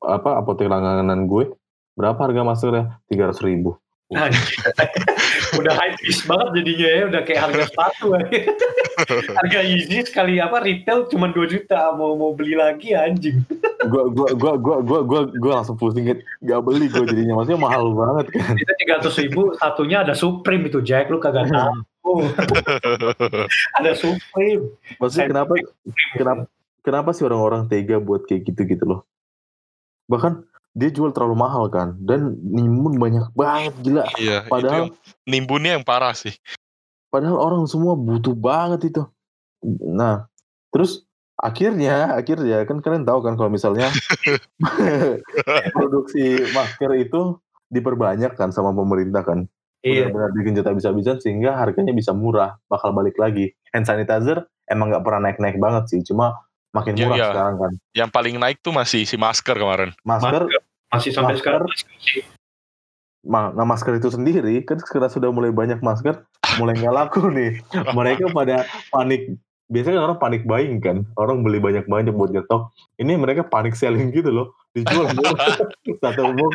apa 0.00 0.40
apotek 0.40 0.70
langganan 0.70 1.28
gue 1.28 1.52
Berapa 1.94 2.18
harga 2.26 2.42
maskernya? 2.42 2.84
Tiga 3.06 3.30
ratus 3.30 3.42
ribu. 3.42 3.78
udah 5.58 5.74
high 5.74 5.96
piece 5.98 6.22
banget 6.28 6.60
jadinya 6.60 6.88
ya, 6.88 7.02
udah 7.08 7.22
kayak 7.24 7.40
harga 7.50 7.62
sepatu 7.72 8.06
harga 9.40 9.60
Yeezy 9.64 10.06
sekali 10.06 10.38
apa 10.38 10.62
retail 10.62 11.08
cuma 11.10 11.32
2 11.32 11.50
juta, 11.50 11.90
mau 11.96 12.14
mau 12.14 12.30
beli 12.36 12.54
lagi 12.54 12.92
anjing. 12.94 13.42
gua 13.90 14.08
gua 14.12 14.30
gua 14.36 14.54
gua 14.60 14.76
gua 14.80 15.00
gua 15.02 15.20
gua 15.32 15.52
langsung 15.60 15.76
pusing 15.80 16.06
gak 16.44 16.60
beli 16.62 16.86
gua 16.92 17.04
jadinya 17.08 17.40
maksudnya 17.40 17.60
mahal 17.60 17.90
banget 17.96 18.26
kan. 18.38 18.54
Itu 18.54 18.72
tiga 18.76 18.92
ratus 19.00 19.14
ribu 19.18 19.56
satunya 19.58 20.04
ada 20.06 20.14
Supreme 20.14 20.68
itu 20.68 20.78
Jack 20.84 21.10
lu 21.10 21.18
kagak 21.18 21.50
tahu. 21.50 22.28
ada 23.80 23.92
Supreme. 23.96 24.68
Maksudnya 25.00 25.26
kenapa 25.32 25.52
kenapa 26.14 26.42
kenapa 26.84 27.10
sih 27.16 27.24
orang-orang 27.24 27.66
tega 27.66 27.98
buat 27.98 28.28
kayak 28.28 28.52
gitu 28.52 28.62
gitu 28.68 28.84
loh? 28.84 29.00
Bahkan 30.12 30.44
dia 30.74 30.90
jual 30.90 31.14
terlalu 31.14 31.38
mahal 31.38 31.70
kan 31.70 31.94
dan 32.02 32.34
nimbun 32.42 32.98
banyak 32.98 33.30
banget 33.38 33.74
gila. 33.78 34.04
Iya, 34.18 34.42
padahal 34.50 34.90
itu 34.90 34.98
yang, 34.98 35.22
nimbunnya 35.22 35.70
yang 35.78 35.86
parah 35.86 36.12
sih. 36.12 36.34
Padahal 37.14 37.38
orang 37.38 37.62
semua 37.70 37.94
butuh 37.94 38.34
banget 38.34 38.90
itu. 38.90 39.02
Nah, 39.86 40.26
terus 40.74 41.06
akhirnya 41.38 42.18
akhirnya 42.18 42.66
kan 42.66 42.82
kalian 42.82 43.06
tahu 43.06 43.22
kan 43.22 43.38
kalau 43.38 43.54
misalnya 43.54 43.86
produksi 45.78 46.42
masker 46.50 46.90
itu 46.98 47.38
diperbanyak 47.70 48.34
kan 48.34 48.50
sama 48.50 48.74
pemerintah 48.74 49.22
kan. 49.22 49.46
Iya. 49.86 50.10
Benar-benar 50.10 50.30
digenjot 50.34 50.66
habis-habisan 50.66 51.22
sehingga 51.22 51.54
harganya 51.54 51.94
bisa 51.94 52.10
murah, 52.10 52.58
bakal 52.66 52.90
balik 52.90 53.14
lagi. 53.14 53.54
Hand 53.70 53.86
sanitizer 53.86 54.42
emang 54.66 54.90
nggak 54.90 55.04
pernah 55.06 55.30
naik-naik 55.30 55.60
banget 55.60 55.86
sih, 55.92 56.00
cuma 56.02 56.40
makin 56.74 56.96
iya, 56.96 57.04
murah 57.04 57.18
ya, 57.20 57.26
sekarang 57.30 57.56
kan. 57.60 57.72
Yang 57.92 58.10
paling 58.10 58.34
naik 58.40 58.58
tuh 58.64 58.72
masih 58.72 59.04
si 59.04 59.14
masker 59.20 59.54
kemarin. 59.54 59.92
Masker, 60.02 60.50
masker 60.50 60.63
masih 60.94 61.10
sampai 61.10 61.34
masker, 61.34 61.60
sekarang. 61.64 61.68
Nah 63.24 63.64
masker 63.64 63.96
itu 63.96 64.12
sendiri 64.12 64.60
kan 64.62 64.76
sekarang 64.78 65.08
sudah 65.08 65.32
mulai 65.32 65.48
banyak 65.48 65.80
masker, 65.80 66.22
mulai 66.56 66.76
nggak 66.76 66.94
laku 66.94 67.28
nih. 67.28 67.58
Mereka 67.90 68.30
pada 68.30 68.62
panik. 68.88 69.34
Biasanya 69.64 69.96
orang 69.98 70.20
panik 70.20 70.44
buying 70.44 70.76
kan, 70.78 71.08
orang 71.16 71.40
beli 71.40 71.56
banyak-banyak 71.56 72.12
buat 72.12 72.28
nyetok. 72.30 72.68
Ini 73.00 73.16
mereka 73.16 73.48
panik 73.48 73.72
selling 73.72 74.12
gitu 74.12 74.28
loh, 74.28 74.52
dijual 74.76 75.08
satu 76.04 76.22
box 76.36 76.52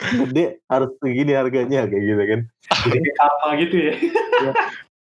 gede 0.00 0.60
harus 0.68 0.92
segini 1.00 1.32
harganya 1.32 1.88
kayak 1.88 2.04
gitu 2.04 2.22
kan. 2.24 2.40
Jadi 2.84 3.08
karma 3.16 3.48
gitu 3.56 3.76
ya. 3.80 3.94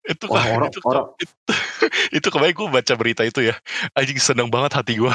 itu 0.07 0.25
Wah, 0.25 0.39
kan- 0.41 0.51
orang- 0.55 0.71
itu, 0.71 0.79
orang- 0.87 1.09
itu, 1.19 1.33
itu 2.15 2.27
kemarin 2.31 2.55
gue 2.55 2.67
baca 2.71 2.93
berita 2.97 3.21
itu 3.21 3.39
ya 3.45 3.53
anjing 3.93 4.17
seneng 4.17 4.49
banget 4.49 4.73
hati 4.73 4.97
gue 4.97 5.13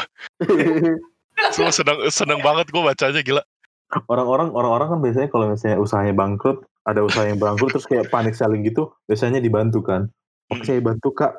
Semua 1.50 1.72
seneng 1.80 1.98
seneng 2.14 2.38
banget 2.38 2.70
gue 2.70 2.78
bacanya 2.78 3.18
gila 3.24 3.42
Orang-orang 4.06 4.50
orang-orang 4.50 4.88
kan 4.90 5.00
biasanya 5.00 5.28
kalau 5.28 5.46
misalnya 5.46 5.78
usahanya 5.78 6.12
bangkrut, 6.12 6.66
ada 6.82 7.00
usaha 7.00 7.24
yang 7.24 7.38
bangkrut 7.38 7.70
terus 7.72 7.86
kayak 7.86 8.08
panik 8.08 8.34
selling 8.34 8.62
gitu, 8.62 8.90
biasanya 9.04 9.38
dibantu 9.38 9.80
kan. 9.80 10.10
Oke, 10.48 10.60
Hmm. 10.60 10.66
saya 10.66 10.80
bantu 10.80 11.08
Kak. 11.12 11.32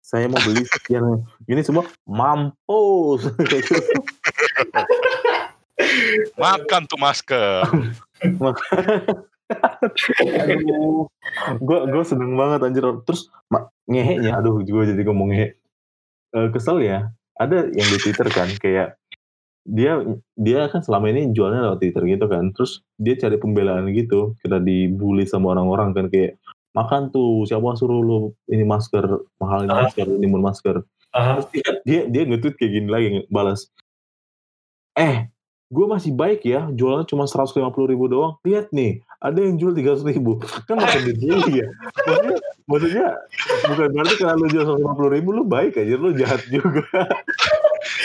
Saya 0.00 0.24
mau 0.26 0.40
beli 0.40 0.64
sekian. 0.64 1.04
Ini 1.44 1.60
semua 1.60 1.84
mampus. 2.04 3.28
Gitu. 3.38 3.76
makan 6.34 6.90
tuh 6.90 6.98
masker 6.98 7.62
gue 11.62 11.78
gue 11.86 12.02
seneng 12.02 12.34
banget 12.34 12.60
anjir 12.66 12.82
terus 13.06 13.30
ma- 13.46 13.70
ngehenya 13.86 14.42
aduh 14.42 14.58
gue 14.58 14.82
jadi 14.84 15.02
ngomong 15.06 15.30
ngehe 15.30 15.54
Eh, 16.28 16.48
kesel 16.52 16.84
ya 16.84 17.08
ada 17.40 17.70
yang 17.72 17.88
di 17.88 17.96
twitter 17.96 18.28
kan 18.28 18.50
kayak 18.58 18.97
dia 19.68 20.00
dia 20.32 20.64
kan 20.72 20.80
selama 20.80 21.12
ini 21.12 21.28
jualnya 21.36 21.68
lewat 21.68 21.78
twitter 21.84 22.02
gitu 22.08 22.24
kan. 22.24 22.50
Terus 22.56 22.80
dia 22.96 23.14
cari 23.20 23.36
pembelaan 23.36 23.92
gitu. 23.92 24.32
Kita 24.40 24.56
dibully 24.56 25.28
sama 25.28 25.52
orang-orang 25.52 25.92
kan 25.92 26.06
kayak 26.08 26.40
makan 26.72 27.12
tuh 27.12 27.44
siapa 27.44 27.76
suruh 27.76 28.00
lu 28.00 28.18
ini 28.48 28.64
masker 28.64 29.04
mahal 29.36 29.68
ini 29.68 29.72
masker 29.76 30.06
ini 30.08 30.26
mun 30.26 30.40
masker. 30.40 30.80
Terus 31.12 31.46
dia 31.52 31.68
dia, 31.84 32.00
dia 32.08 32.22
nge-tweet 32.24 32.54
kayak 32.56 32.72
gini 32.72 32.88
lagi 32.88 33.08
balas 33.28 33.68
eh 34.98 35.30
gue 35.68 35.86
masih 35.86 36.16
baik 36.16 36.48
ya 36.48 36.66
jualnya 36.72 37.04
cuma 37.04 37.28
150 37.28 37.60
ribu 37.92 38.08
doang. 38.08 38.40
Lihat 38.42 38.72
nih 38.72 39.04
ada 39.20 39.36
yang 39.36 39.60
jual 39.60 39.76
300 39.76 40.00
ribu. 40.16 40.40
Kan 40.64 40.80
makin 40.80 41.12
dibully 41.12 41.60
ya. 41.60 41.68
Maksudnya, 42.04 42.36
maksudnya 42.68 43.08
bukan 43.68 43.88
berarti 43.96 44.14
kalau 44.16 44.34
lu 44.40 44.46
jual 44.48 44.64
150 44.80 45.16
ribu 45.16 45.28
lu 45.32 45.42
baik 45.44 45.76
aja 45.80 45.94
lu 45.96 46.12
jahat 46.16 46.40
juga 46.48 46.84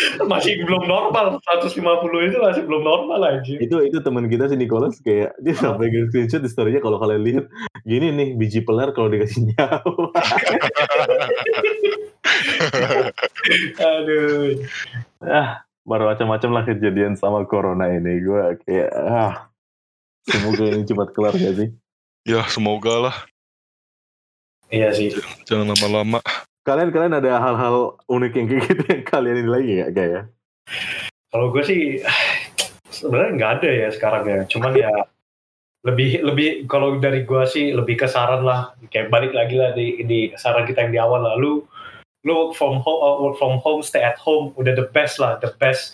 Masih 0.31 0.61
belum 0.61 0.83
normal. 0.83 1.37
150 1.39 1.73
itu 2.23 2.37
masih 2.39 2.63
belum 2.63 2.81
normal 2.81 3.19
aja. 3.21 3.53
itu 3.55 3.75
itu 3.83 3.97
teman 3.99 4.25
kita 4.25 4.47
si 4.47 4.55
Nicholas 4.55 4.97
kayak 4.99 5.35
dia 5.39 5.53
sampai 5.53 5.89
nge 5.89 6.09
screenshot 6.09 6.41
di 6.41 6.49
story-nya 6.49 6.79
kalau 6.79 6.97
kalian 6.97 7.21
lihat 7.21 7.45
gini 7.83 8.09
nih 8.09 8.29
biji 8.33 8.61
peler 8.61 8.91
kalau 8.91 9.07
dikasih 9.07 9.51
nyawa 9.51 9.81
Aduh. 13.79 14.63
ah 15.23 15.49
baru 15.83 16.03
macam-macam 16.09 16.49
lah 16.51 16.63
kejadian 16.65 17.13
sama 17.15 17.43
corona 17.43 17.91
ini 17.91 18.23
gue 18.23 18.41
kayak 18.63 18.89
ah 18.93 19.51
semoga 20.23 20.63
ini 20.71 20.87
cepat 20.87 21.09
kelar 21.11 21.35
ya 21.35 21.51
sih 21.53 21.69
ya 22.23 22.41
semoga 22.47 23.09
lah 23.09 23.15
Iya 24.73 24.89
sih. 24.89 25.13
jangan 25.45 25.69
lama-lama 25.69 26.17
kalian 26.63 26.89
kalian 26.95 27.19
ada 27.19 27.39
hal-hal 27.43 27.99
unik 28.07 28.31
yang 28.39 28.47
kayak 28.47 28.63
gitu 28.71 28.83
yang 28.87 29.03
kalian 29.03 29.37
ini 29.43 29.49
lagi 29.51 29.69
nggak 29.79 29.91
kayak 29.91 30.11
ya 30.11 30.21
Kalau 31.33 31.47
gue 31.51 31.63
sih 31.63 31.81
sebenarnya 32.97 33.31
nggak 33.35 33.51
ada 33.59 33.69
ya 33.69 33.87
sekarang 33.91 34.23
ya. 34.23 34.39
Cuman 34.47 34.71
ya 34.75 34.91
lebih 35.83 36.23
lebih 36.23 36.49
kalau 36.71 36.95
dari 37.03 37.27
gue 37.27 37.43
sih 37.43 37.75
lebih 37.75 37.99
ke 37.99 38.07
saran 38.07 38.47
lah. 38.47 38.71
Kayak 38.87 39.11
balik 39.11 39.35
lagi 39.35 39.55
lah 39.59 39.75
di, 39.75 39.99
di 40.07 40.19
saran 40.39 40.63
kita 40.63 40.87
yang 40.87 40.93
di 40.95 40.99
awal 41.03 41.21
lah. 41.27 41.35
Lu 41.35 41.67
lu 42.23 42.31
work 42.31 42.55
from 42.55 42.79
home, 42.79 42.99
uh, 43.03 43.19
work 43.19 43.35
from 43.35 43.59
home, 43.59 43.83
stay 43.83 43.99
at 43.99 44.15
home, 44.15 44.55
udah 44.55 44.71
the 44.71 44.87
best 44.95 45.19
lah, 45.19 45.35
the 45.43 45.51
best 45.59 45.91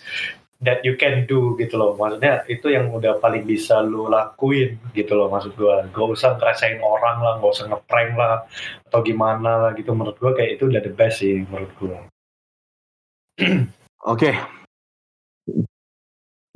that 0.60 0.84
you 0.84 1.00
can 1.00 1.24
do 1.26 1.56
gitu 1.56 1.80
loh. 1.80 1.96
Maksudnya 1.96 2.44
itu 2.52 2.68
yang 2.72 2.92
udah 2.92 3.20
paling 3.24 3.48
bisa 3.48 3.80
lu 3.80 4.12
lakuin 4.12 4.76
gitu 4.92 5.16
loh 5.16 5.32
maksud 5.32 5.56
gue. 5.56 5.76
Gak 5.92 6.08
usah 6.16 6.36
ngerasain 6.36 6.80
orang 6.84 7.18
lah, 7.24 7.34
gak 7.40 7.52
usah 7.52 7.66
ngeprank 7.72 8.12
lah 8.20 8.44
atau 8.92 9.00
gimana 9.02 9.52
lah 9.68 9.72
gitu. 9.76 9.96
Menurut 9.96 10.20
gue 10.20 10.32
kayak 10.36 10.60
itu 10.60 10.68
udah 10.68 10.82
the 10.84 10.92
best 10.92 11.24
sih 11.24 11.48
menurut 11.48 11.72
gue. 11.80 11.98
oke 14.12 14.32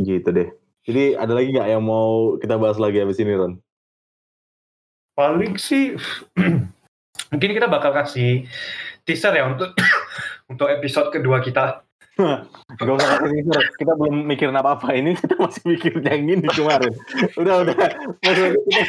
gitu 0.04 0.30
deh 0.36 0.52
jadi 0.84 1.16
ada 1.16 1.32
lagi 1.32 1.56
nggak 1.56 1.70
yang 1.72 1.80
mau 1.80 2.36
kita 2.36 2.60
bahas 2.60 2.76
lagi 2.76 3.00
habis 3.00 3.24
ini 3.24 3.40
Ron 3.40 3.54
paling 5.16 5.56
sih 5.56 5.96
mungkin 7.32 7.50
kita 7.56 7.72
bakal 7.72 7.96
kasih 7.96 8.44
teaser 9.08 9.36
ya 9.36 9.48
untuk 9.48 9.76
untuk 10.52 10.68
episode 10.72 11.12
kedua 11.12 11.44
kita. 11.44 11.84
Gak 12.14 12.94
usah 12.94 13.08
kasih 13.18 13.30
teaser, 13.42 13.64
kita 13.74 13.92
belum 13.98 14.16
mikirin 14.30 14.54
apa-apa. 14.54 14.94
Ini 14.94 15.18
kita 15.18 15.34
masih 15.42 15.62
mikir 15.66 15.98
yang 15.98 16.30
ini 16.30 16.46
kemarin. 16.46 16.94
Udah 17.34 17.66
udah. 17.66 17.76
Maksudnya 18.22 18.52
kita, 18.54 18.82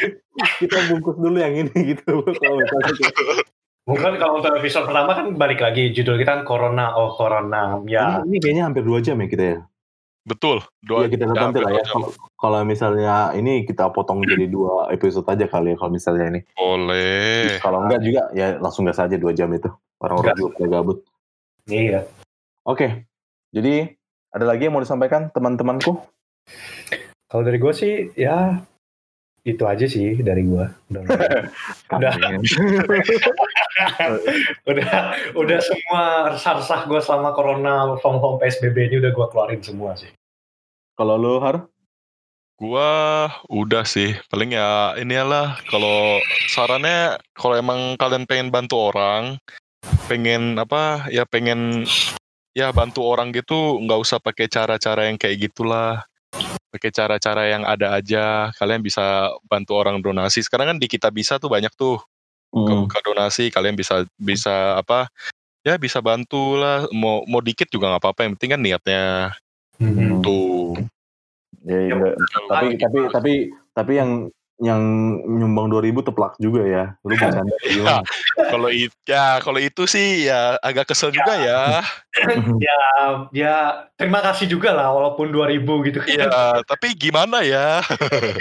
kita 0.61 0.77
bungkus 0.93 1.17
dulu 1.17 1.37
yang 1.41 1.57
ini 1.57 1.73
gitu. 1.93 2.21
Kalau 2.21 2.55
misalnya 2.61 2.93
kayak- 2.93 3.49
Mungkin 3.85 4.17
kalau 4.17 4.41
untuk 4.41 4.49
episode 4.57 4.89
pertama 4.89 5.13
kan 5.13 5.27
balik 5.37 5.61
lagi. 5.61 5.93
Judul 5.93 6.17
kita 6.17 6.37
kan 6.37 6.43
Corona 6.45 6.97
oh 6.97 7.13
Corona. 7.13 7.77
Ya. 7.85 8.25
ini, 8.25 8.33
ini 8.33 8.37
kayaknya 8.41 8.63
hampir 8.65 8.81
dua 8.81 8.97
jam 8.97 9.21
ya 9.21 9.29
kita 9.29 9.45
ya? 9.45 9.57
Betul. 10.25 10.57
Dua 10.81 11.05
Iya 11.05 11.13
kita 11.13 11.29
ya, 11.29 11.37
nanti 11.37 11.61
lah 11.61 11.69
ya. 11.69 11.85
kalau 11.85 12.09
kalau 12.33 12.59
misalnya 12.65 13.29
ini 13.37 13.61
kita 13.61 13.93
potong 13.93 14.25
jadi 14.25 14.49
dua 14.49 14.89
episode 14.89 15.29
aja 15.29 15.45
kali 15.45 15.73
ya 15.73 15.77
kalau 15.77 15.93
misalnya 15.93 16.25
ini. 16.33 16.41
Boleh. 16.57 17.61
Kalau 17.61 17.85
enggak 17.85 18.01
juga 18.01 18.21
ya 18.33 18.57
langsung 18.57 18.89
gas 18.89 18.97
aja 18.97 19.17
dua 19.21 19.37
jam 19.37 19.53
itu. 19.53 19.69
Orang-orang 20.01 20.33
juga 20.33 20.65
gabut. 20.65 20.97
Iya. 21.69 22.09
Oke, 22.65 23.05
jadi 23.55 23.95
ada 24.35 24.43
lagi 24.43 24.67
yang 24.67 24.75
mau 24.75 24.83
disampaikan 24.83 25.31
teman-temanku? 25.31 25.95
Kalau 27.31 27.43
dari 27.47 27.55
gue 27.55 27.71
sih 27.71 28.11
ya 28.19 28.59
itu 29.47 29.63
aja 29.63 29.87
sih 29.87 30.19
dari 30.19 30.43
gue. 30.43 30.65
Udah, 30.91 31.01
Udah. 31.95 32.11
Udah, 34.69 34.91
udah 35.37 35.59
semua 35.61 36.03
resah-resah 36.33 36.81
gue 36.89 36.99
selama 36.99 37.31
Corona 37.31 37.95
from 38.03 38.19
home 38.19 38.41
PSBB 38.41 38.91
ini 38.91 38.95
udah 38.99 39.11
gue 39.15 39.25
keluarin 39.31 39.61
semua 39.63 39.95
sih. 39.95 40.11
Kalau 40.95 41.15
lu 41.15 41.39
Har? 41.39 41.67
Gua 42.55 43.27
udah 43.51 43.83
sih, 43.83 44.15
paling 44.31 44.55
ya 44.55 44.95
inilah 44.95 45.59
kalau 45.67 46.23
sarannya 46.47 47.19
kalau 47.35 47.59
emang 47.59 47.99
kalian 47.99 48.23
pengen 48.23 48.47
bantu 48.47 48.95
orang, 48.95 49.35
pengen 50.07 50.55
apa 50.55 51.03
ya 51.11 51.27
pengen 51.27 51.83
ya 52.55 52.71
bantu 52.71 53.03
orang 53.03 53.35
gitu 53.35 53.83
nggak 53.83 53.99
usah 53.99 54.17
pakai 54.23 54.47
cara-cara 54.47 55.11
yang 55.11 55.19
kayak 55.19 55.51
gitulah. 55.51 56.07
Pakai 56.71 56.91
cara-cara 56.91 57.47
yang 57.51 57.63
ada 57.63 57.95
aja, 57.95 58.51
kalian 58.59 58.83
bisa 58.83 59.31
bantu 59.47 59.75
orang 59.79 59.99
donasi. 59.99 60.43
Sekarang 60.43 60.75
kan 60.75 60.77
di 60.79 60.87
kita 60.87 61.11
bisa 61.11 61.35
tuh 61.37 61.51
banyak 61.51 61.71
tuh 61.75 61.99
Hmm. 62.55 62.87
buka 62.87 63.03
donasi, 63.03 63.51
kalian 63.51 63.75
bisa 63.75 64.07
bisa 64.15 64.79
apa 64.79 65.11
ya 65.59 65.75
bisa 65.75 65.99
bantu 65.99 66.55
lah. 66.55 66.87
Mau 66.95 67.27
mau 67.27 67.43
dikit 67.43 67.67
juga 67.67 67.91
nggak 67.91 68.01
apa-apa, 68.03 68.19
yang 68.23 68.33
penting 68.39 68.51
kan 68.55 68.61
niatnya 68.63 69.03
Hmm. 69.75 70.23
tuh. 70.23 70.79
Ya, 71.67 71.79
Ya, 71.83 71.95
enggak. 71.99 72.15
tapi 72.47 72.67
tapi 72.79 72.99
tapi 73.11 73.33
tapi 73.75 73.91
yang 73.99 74.11
yang 74.63 74.79
nyumbang 75.27 75.67
2000 75.67 75.99
teplak 75.99 76.39
juga 76.39 76.63
ya. 76.63 76.83
Lu 77.03 77.11
bercanda 77.11 77.43
gimana? 77.67 77.99
kalau 78.35 78.69
itu 78.71 78.95
ya 79.03 79.39
kalau 79.43 79.59
itu 79.59 79.83
sih 79.83 80.27
ya 80.27 80.55
agak 80.63 80.87
kesel 80.87 81.11
juga 81.11 81.35
ya. 81.35 81.83
ya, 82.63 82.79
ya 83.35 83.55
terima 83.99 84.23
kasih 84.23 84.47
juga 84.47 84.71
lah 84.71 84.95
walaupun 84.95 85.27
2000 85.27 85.87
gitu 85.91 85.99
kan. 85.99 86.07
Iya, 86.07 86.29
tapi 86.63 86.95
gimana 86.95 87.43
ya? 87.43 87.83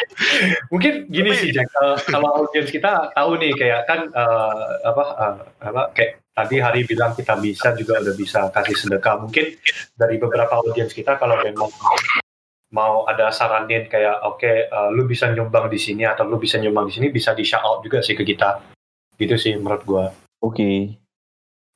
Mungkin 0.73 1.11
gini 1.11 1.31
Tapi- 1.31 1.41
sih 1.43 1.51
Jack, 1.51 1.67
kalau- 1.75 1.99
kalau 2.07 2.29
audiens 2.43 2.71
kita 2.71 3.11
tahu 3.11 3.35
nih 3.39 3.53
kayak 3.55 3.81
kan 3.87 4.01
eh, 4.07 4.63
apa 4.87 5.03
eh, 5.19 5.35
apa 5.67 5.83
kayak 5.95 6.13
tadi 6.35 6.59
Hari 6.59 6.83
bilang 6.83 7.15
kita 7.15 7.39
bisa 7.39 7.75
juga 7.75 7.99
udah 7.99 8.15
bisa 8.15 8.51
kasih 8.51 8.77
sedekah. 8.77 9.23
Mungkin 9.23 9.55
dari 9.95 10.19
beberapa 10.19 10.63
audiens 10.63 10.91
kita 10.91 11.15
kalau 11.19 11.39
memang 11.43 11.71
mau 12.75 13.07
ada 13.07 13.31
saranin 13.31 13.87
kayak 13.87 14.19
oke 14.27 14.43
eh, 14.67 14.89
lu 14.91 15.07
bisa 15.07 15.31
nyumbang 15.31 15.71
di 15.71 15.79
sini 15.79 16.03
atau 16.03 16.27
lu 16.27 16.43
bisa 16.43 16.59
nyumbang 16.59 16.91
di 16.91 16.99
sini 16.99 17.07
bisa 17.15 17.31
di 17.31 17.47
shout 17.47 17.63
out 17.63 17.81
juga 17.87 18.03
sih 18.03 18.19
ke 18.19 18.27
kita. 18.27 18.59
Gitu 19.15 19.39
sih 19.39 19.55
menurut 19.55 19.87
gua. 19.87 20.11
Oke. 20.43 20.99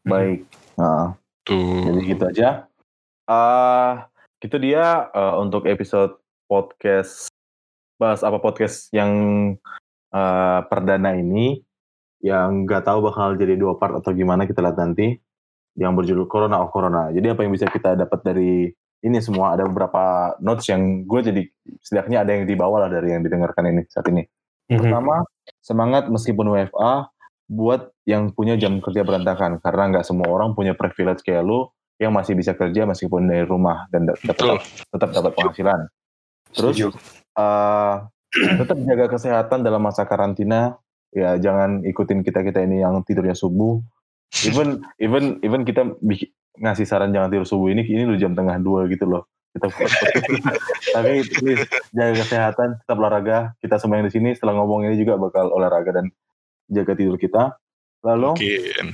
Baik. 0.03 0.43
Nah, 0.75 1.15
jadi 1.47 2.01
Tuh. 2.03 2.09
gitu 2.11 2.25
aja. 2.27 2.49
Ah, 3.31 4.11
itu 4.43 4.59
dia 4.59 5.07
eh, 5.15 5.35
untuk 5.39 5.71
episode 5.71 6.19
podcast 6.51 7.31
bahas 8.03 8.27
apa 8.27 8.43
podcast 8.43 8.91
yang 8.91 9.13
eh, 10.11 10.61
perdana 10.67 11.15
ini 11.15 11.63
yang 12.19 12.67
nggak 12.67 12.83
tahu 12.83 13.07
bakal 13.07 13.39
jadi 13.39 13.55
dua 13.55 13.79
part 13.79 13.95
atau 13.95 14.11
gimana 14.11 14.43
kita 14.43 14.59
lihat 14.59 14.75
nanti 14.75 15.15
yang 15.79 15.95
berjudul 15.95 16.27
Corona 16.27 16.59
of 16.59 16.75
Corona. 16.75 17.15
Jadi 17.15 17.31
apa 17.31 17.47
yang 17.47 17.55
bisa 17.55 17.71
kita 17.71 17.95
dapat 17.95 18.21
dari 18.27 18.75
ini 19.03 19.19
semua 19.23 19.55
ada 19.55 19.65
beberapa 19.67 20.35
notes 20.43 20.67
yang 20.67 21.07
gue 21.07 21.21
jadi 21.23 21.43
setidaknya 21.85 22.27
ada 22.27 22.31
yang 22.35 22.45
dibawa 22.51 22.87
lah 22.87 22.91
dari 22.91 23.15
yang 23.15 23.23
didengarkan 23.23 23.71
ini 23.71 23.83
saat 23.87 24.11
ini. 24.11 24.27
Pertama, 24.69 25.25
semangat 25.65 26.13
meskipun 26.13 26.53
WFA 26.53 27.09
buat 27.49 27.97
yang 28.05 28.37
punya 28.37 28.61
jam 28.61 28.85
kerja 28.85 29.01
berantakan 29.01 29.57
karena 29.65 29.83
nggak 29.97 30.05
semua 30.05 30.29
orang 30.29 30.53
punya 30.53 30.77
privilege 30.77 31.25
kayak 31.25 31.41
lu 31.41 31.73
yang 31.97 32.13
masih 32.13 32.37
bisa 32.37 32.53
kerja 32.53 32.85
meskipun 32.85 33.27
dari 33.27 33.49
rumah 33.49 33.89
dan 33.89 34.13
tetap 34.13 34.61
tetap 34.93 35.09
dapat 35.17 35.33
penghasilan. 35.35 35.81
Terus 36.53 36.77
eh, 36.85 37.95
tetap 38.61 38.77
jaga 38.85 39.07
kesehatan 39.09 39.65
dalam 39.65 39.81
masa 39.81 40.05
karantina. 40.05 40.77
Ya 41.09 41.41
jangan 41.41 41.89
ikutin 41.89 42.21
kita 42.21 42.45
kita 42.45 42.61
ini 42.61 42.85
yang 42.85 43.01
tidurnya 43.01 43.33
subuh. 43.33 43.81
Even 44.45 44.85
even 45.01 45.41
even 45.41 45.65
kita 45.65 45.97
ngasih 46.59 46.87
saran 46.87 47.11
jangan 47.15 47.31
tidur 47.31 47.47
subuh 47.47 47.71
ini 47.71 47.83
ini 47.87 48.05
udah 48.07 48.19
jam 48.21 48.33
tengah 48.35 48.59
dua 48.61 48.87
gitu 48.91 49.07
loh. 49.07 49.27
Kita 49.49 49.67
tapi 50.95 51.25
please 51.25 51.65
jaga 51.97 52.15
kesehatan, 52.21 52.69
tetap 52.85 52.97
olahraga. 53.01 53.57
Kita 53.59 53.81
semua 53.81 53.99
yang 53.99 54.07
di 54.07 54.15
sini 54.15 54.31
setelah 54.37 54.61
ngomong 54.61 54.87
ini 54.87 55.01
juga 55.01 55.17
bakal 55.17 55.49
olahraga 55.51 56.03
dan 56.03 56.13
jaga 56.69 56.93
tidur 56.95 57.17
kita. 57.17 57.57
Lalu 58.05 58.29
Mungkin. 58.39 58.87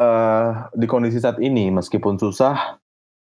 eh, 0.00 0.48
di 0.78 0.86
kondisi 0.86 1.18
saat 1.20 1.42
ini 1.42 1.68
meskipun 1.74 2.16
susah 2.16 2.78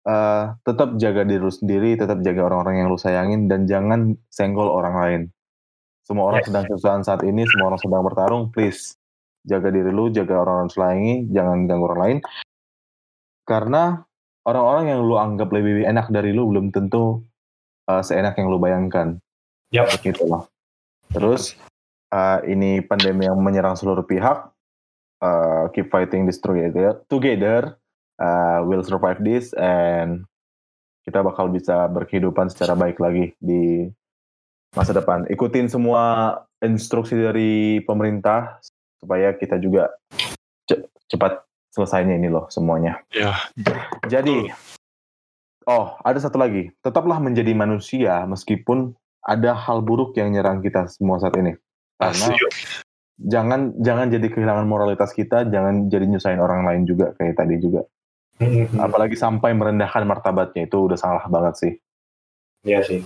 eh, 0.08 0.44
tetap 0.64 0.96
jaga 0.98 1.28
diri 1.28 1.44
lu 1.44 1.52
sendiri, 1.52 2.00
tetap 2.00 2.24
jaga 2.24 2.48
orang-orang 2.48 2.82
yang 2.82 2.88
lu 2.90 2.98
sayangin 2.98 3.52
dan 3.52 3.68
jangan 3.68 4.16
senggol 4.32 4.72
orang 4.72 4.96
lain. 4.96 5.22
Semua 6.08 6.34
orang 6.34 6.42
Yes. 6.42 6.48
sedang 6.50 6.66
kesusahan 6.66 7.04
saat 7.06 7.22
ini, 7.22 7.46
semua 7.46 7.70
orang 7.70 7.82
sedang 7.86 8.02
bertarung, 8.02 8.44
please 8.50 8.98
jaga 9.46 9.70
diri 9.70 9.94
lu, 9.94 10.10
jaga 10.10 10.42
orang-orang 10.42 10.72
sayangi, 10.74 11.16
jangan 11.30 11.70
ganggu 11.70 11.86
orang 11.86 12.02
lain. 12.02 12.18
Karena 13.50 13.98
orang-orang 14.46 14.94
yang 14.94 15.02
lu 15.02 15.18
anggap 15.18 15.50
lebih 15.50 15.90
enak 15.90 16.14
dari 16.14 16.30
lu 16.30 16.46
belum 16.54 16.70
tentu 16.70 17.26
eh, 17.90 18.06
seenak 18.06 18.38
yang 18.38 18.54
lu 18.54 18.62
bayangkan. 18.62 19.18
Yap. 19.74 19.90
Gitu 20.06 20.22
loh. 20.30 20.46
Terus 21.10 21.58
eh, 22.14 22.40
ini 22.46 22.86
pandemi 22.86 23.26
yang 23.26 23.42
menyerang 23.42 23.74
seluruh 23.74 24.06
pihak. 24.06 24.54
eh, 25.20 25.66
keep 25.74 25.90
fighting 25.90 26.30
this 26.30 26.38
together. 26.38 27.02
Together, 27.10 27.76
uh, 28.20 28.60
we'll 28.68 28.84
survive 28.84 29.24
this 29.24 29.56
and 29.56 30.28
kita 31.08 31.24
bakal 31.26 31.50
bisa 31.50 31.90
berkehidupan 31.90 32.52
secara 32.52 32.76
baik 32.78 33.00
lagi 33.02 33.34
di 33.40 33.88
masa 34.76 34.94
depan. 34.94 35.26
Ikutin 35.32 35.72
semua 35.72 36.36
instruksi 36.62 37.18
dari 37.18 37.82
pemerintah 37.88 38.62
supaya 39.00 39.34
kita 39.34 39.58
juga 39.58 39.90
ce- 40.70 40.86
cepat 41.10 41.49
selesainya 41.74 42.18
ini 42.18 42.30
loh 42.30 42.50
semuanya. 42.50 43.02
Ya, 43.14 43.38
Jadi, 44.06 44.50
oh 45.70 45.98
ada 46.02 46.18
satu 46.18 46.42
lagi, 46.42 46.74
tetaplah 46.82 47.22
menjadi 47.22 47.54
manusia 47.54 48.26
meskipun 48.26 48.94
ada 49.26 49.54
hal 49.54 49.84
buruk 49.84 50.16
yang 50.18 50.34
nyerang 50.34 50.64
kita 50.64 50.90
semua 50.90 51.22
saat 51.22 51.36
ini. 51.38 51.54
Karena 52.00 52.32
asik. 52.32 52.40
jangan 53.20 53.76
jangan 53.84 54.08
jadi 54.08 54.28
kehilangan 54.32 54.66
moralitas 54.66 55.12
kita, 55.12 55.46
jangan 55.52 55.92
jadi 55.92 56.08
nyusahin 56.08 56.40
orang 56.40 56.64
lain 56.64 56.88
juga 56.88 57.12
kayak 57.20 57.36
tadi 57.36 57.56
juga. 57.60 57.84
Mhm. 58.40 58.80
Apalagi 58.80 59.20
sampai 59.20 59.52
merendahkan 59.52 60.08
martabatnya 60.08 60.64
itu 60.64 60.88
udah 60.88 60.96
salah 60.96 61.24
banget 61.28 61.56
sih. 61.60 61.74
Iya 62.64 62.80
sih. 62.88 63.04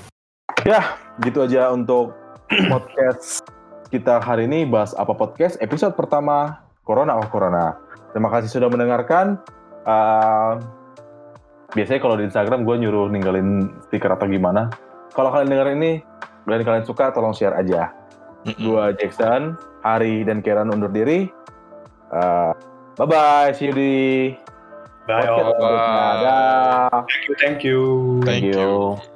Gitu 1.26 1.40
aja 1.42 1.74
untuk 1.74 2.14
podcast 2.72 3.42
kita 3.90 4.22
hari 4.22 4.46
ini 4.46 4.66
bahas 4.70 4.94
apa 4.94 5.14
podcast 5.18 5.58
episode 5.62 5.98
pertama 5.98 6.62
Corona 6.86 7.18
oh 7.18 7.26
Corona. 7.30 7.78
Terima 8.14 8.30
kasih 8.30 8.50
sudah 8.50 8.70
mendengarkan. 8.70 9.42
Uh, 9.84 10.62
biasanya 11.74 12.00
kalau 12.00 12.16
di 12.16 12.30
Instagram 12.30 12.64
gue 12.64 12.76
nyuruh 12.86 13.10
ninggalin 13.10 13.74
stiker 13.90 14.14
atau 14.14 14.30
gimana. 14.30 14.70
Kalau 15.12 15.34
kalian 15.34 15.50
denger 15.50 15.70
ini 15.76 15.92
dan 16.46 16.62
kalian 16.62 16.86
suka 16.86 17.10
tolong 17.12 17.34
share 17.34 17.58
aja. 17.58 17.94
Mm-mm. 18.44 18.60
Gua 18.60 18.92
Jackson, 18.96 19.56
Hari 19.82 20.28
dan 20.28 20.44
Keran 20.44 20.70
undur 20.70 20.92
diri. 20.92 21.32
Uh, 22.14 22.52
bye 23.00 23.08
bye, 23.08 23.50
see 23.56 23.72
you 23.72 23.76
di 23.76 23.94
Bye 25.08 25.28
all. 25.28 25.52
berikutnya. 25.52 26.08
Dah. 26.24 26.90
Thank 27.08 27.24
you, 27.28 27.34
thank 27.40 27.60
you. 27.64 27.82
Thank 28.24 28.44
you. 28.48 29.13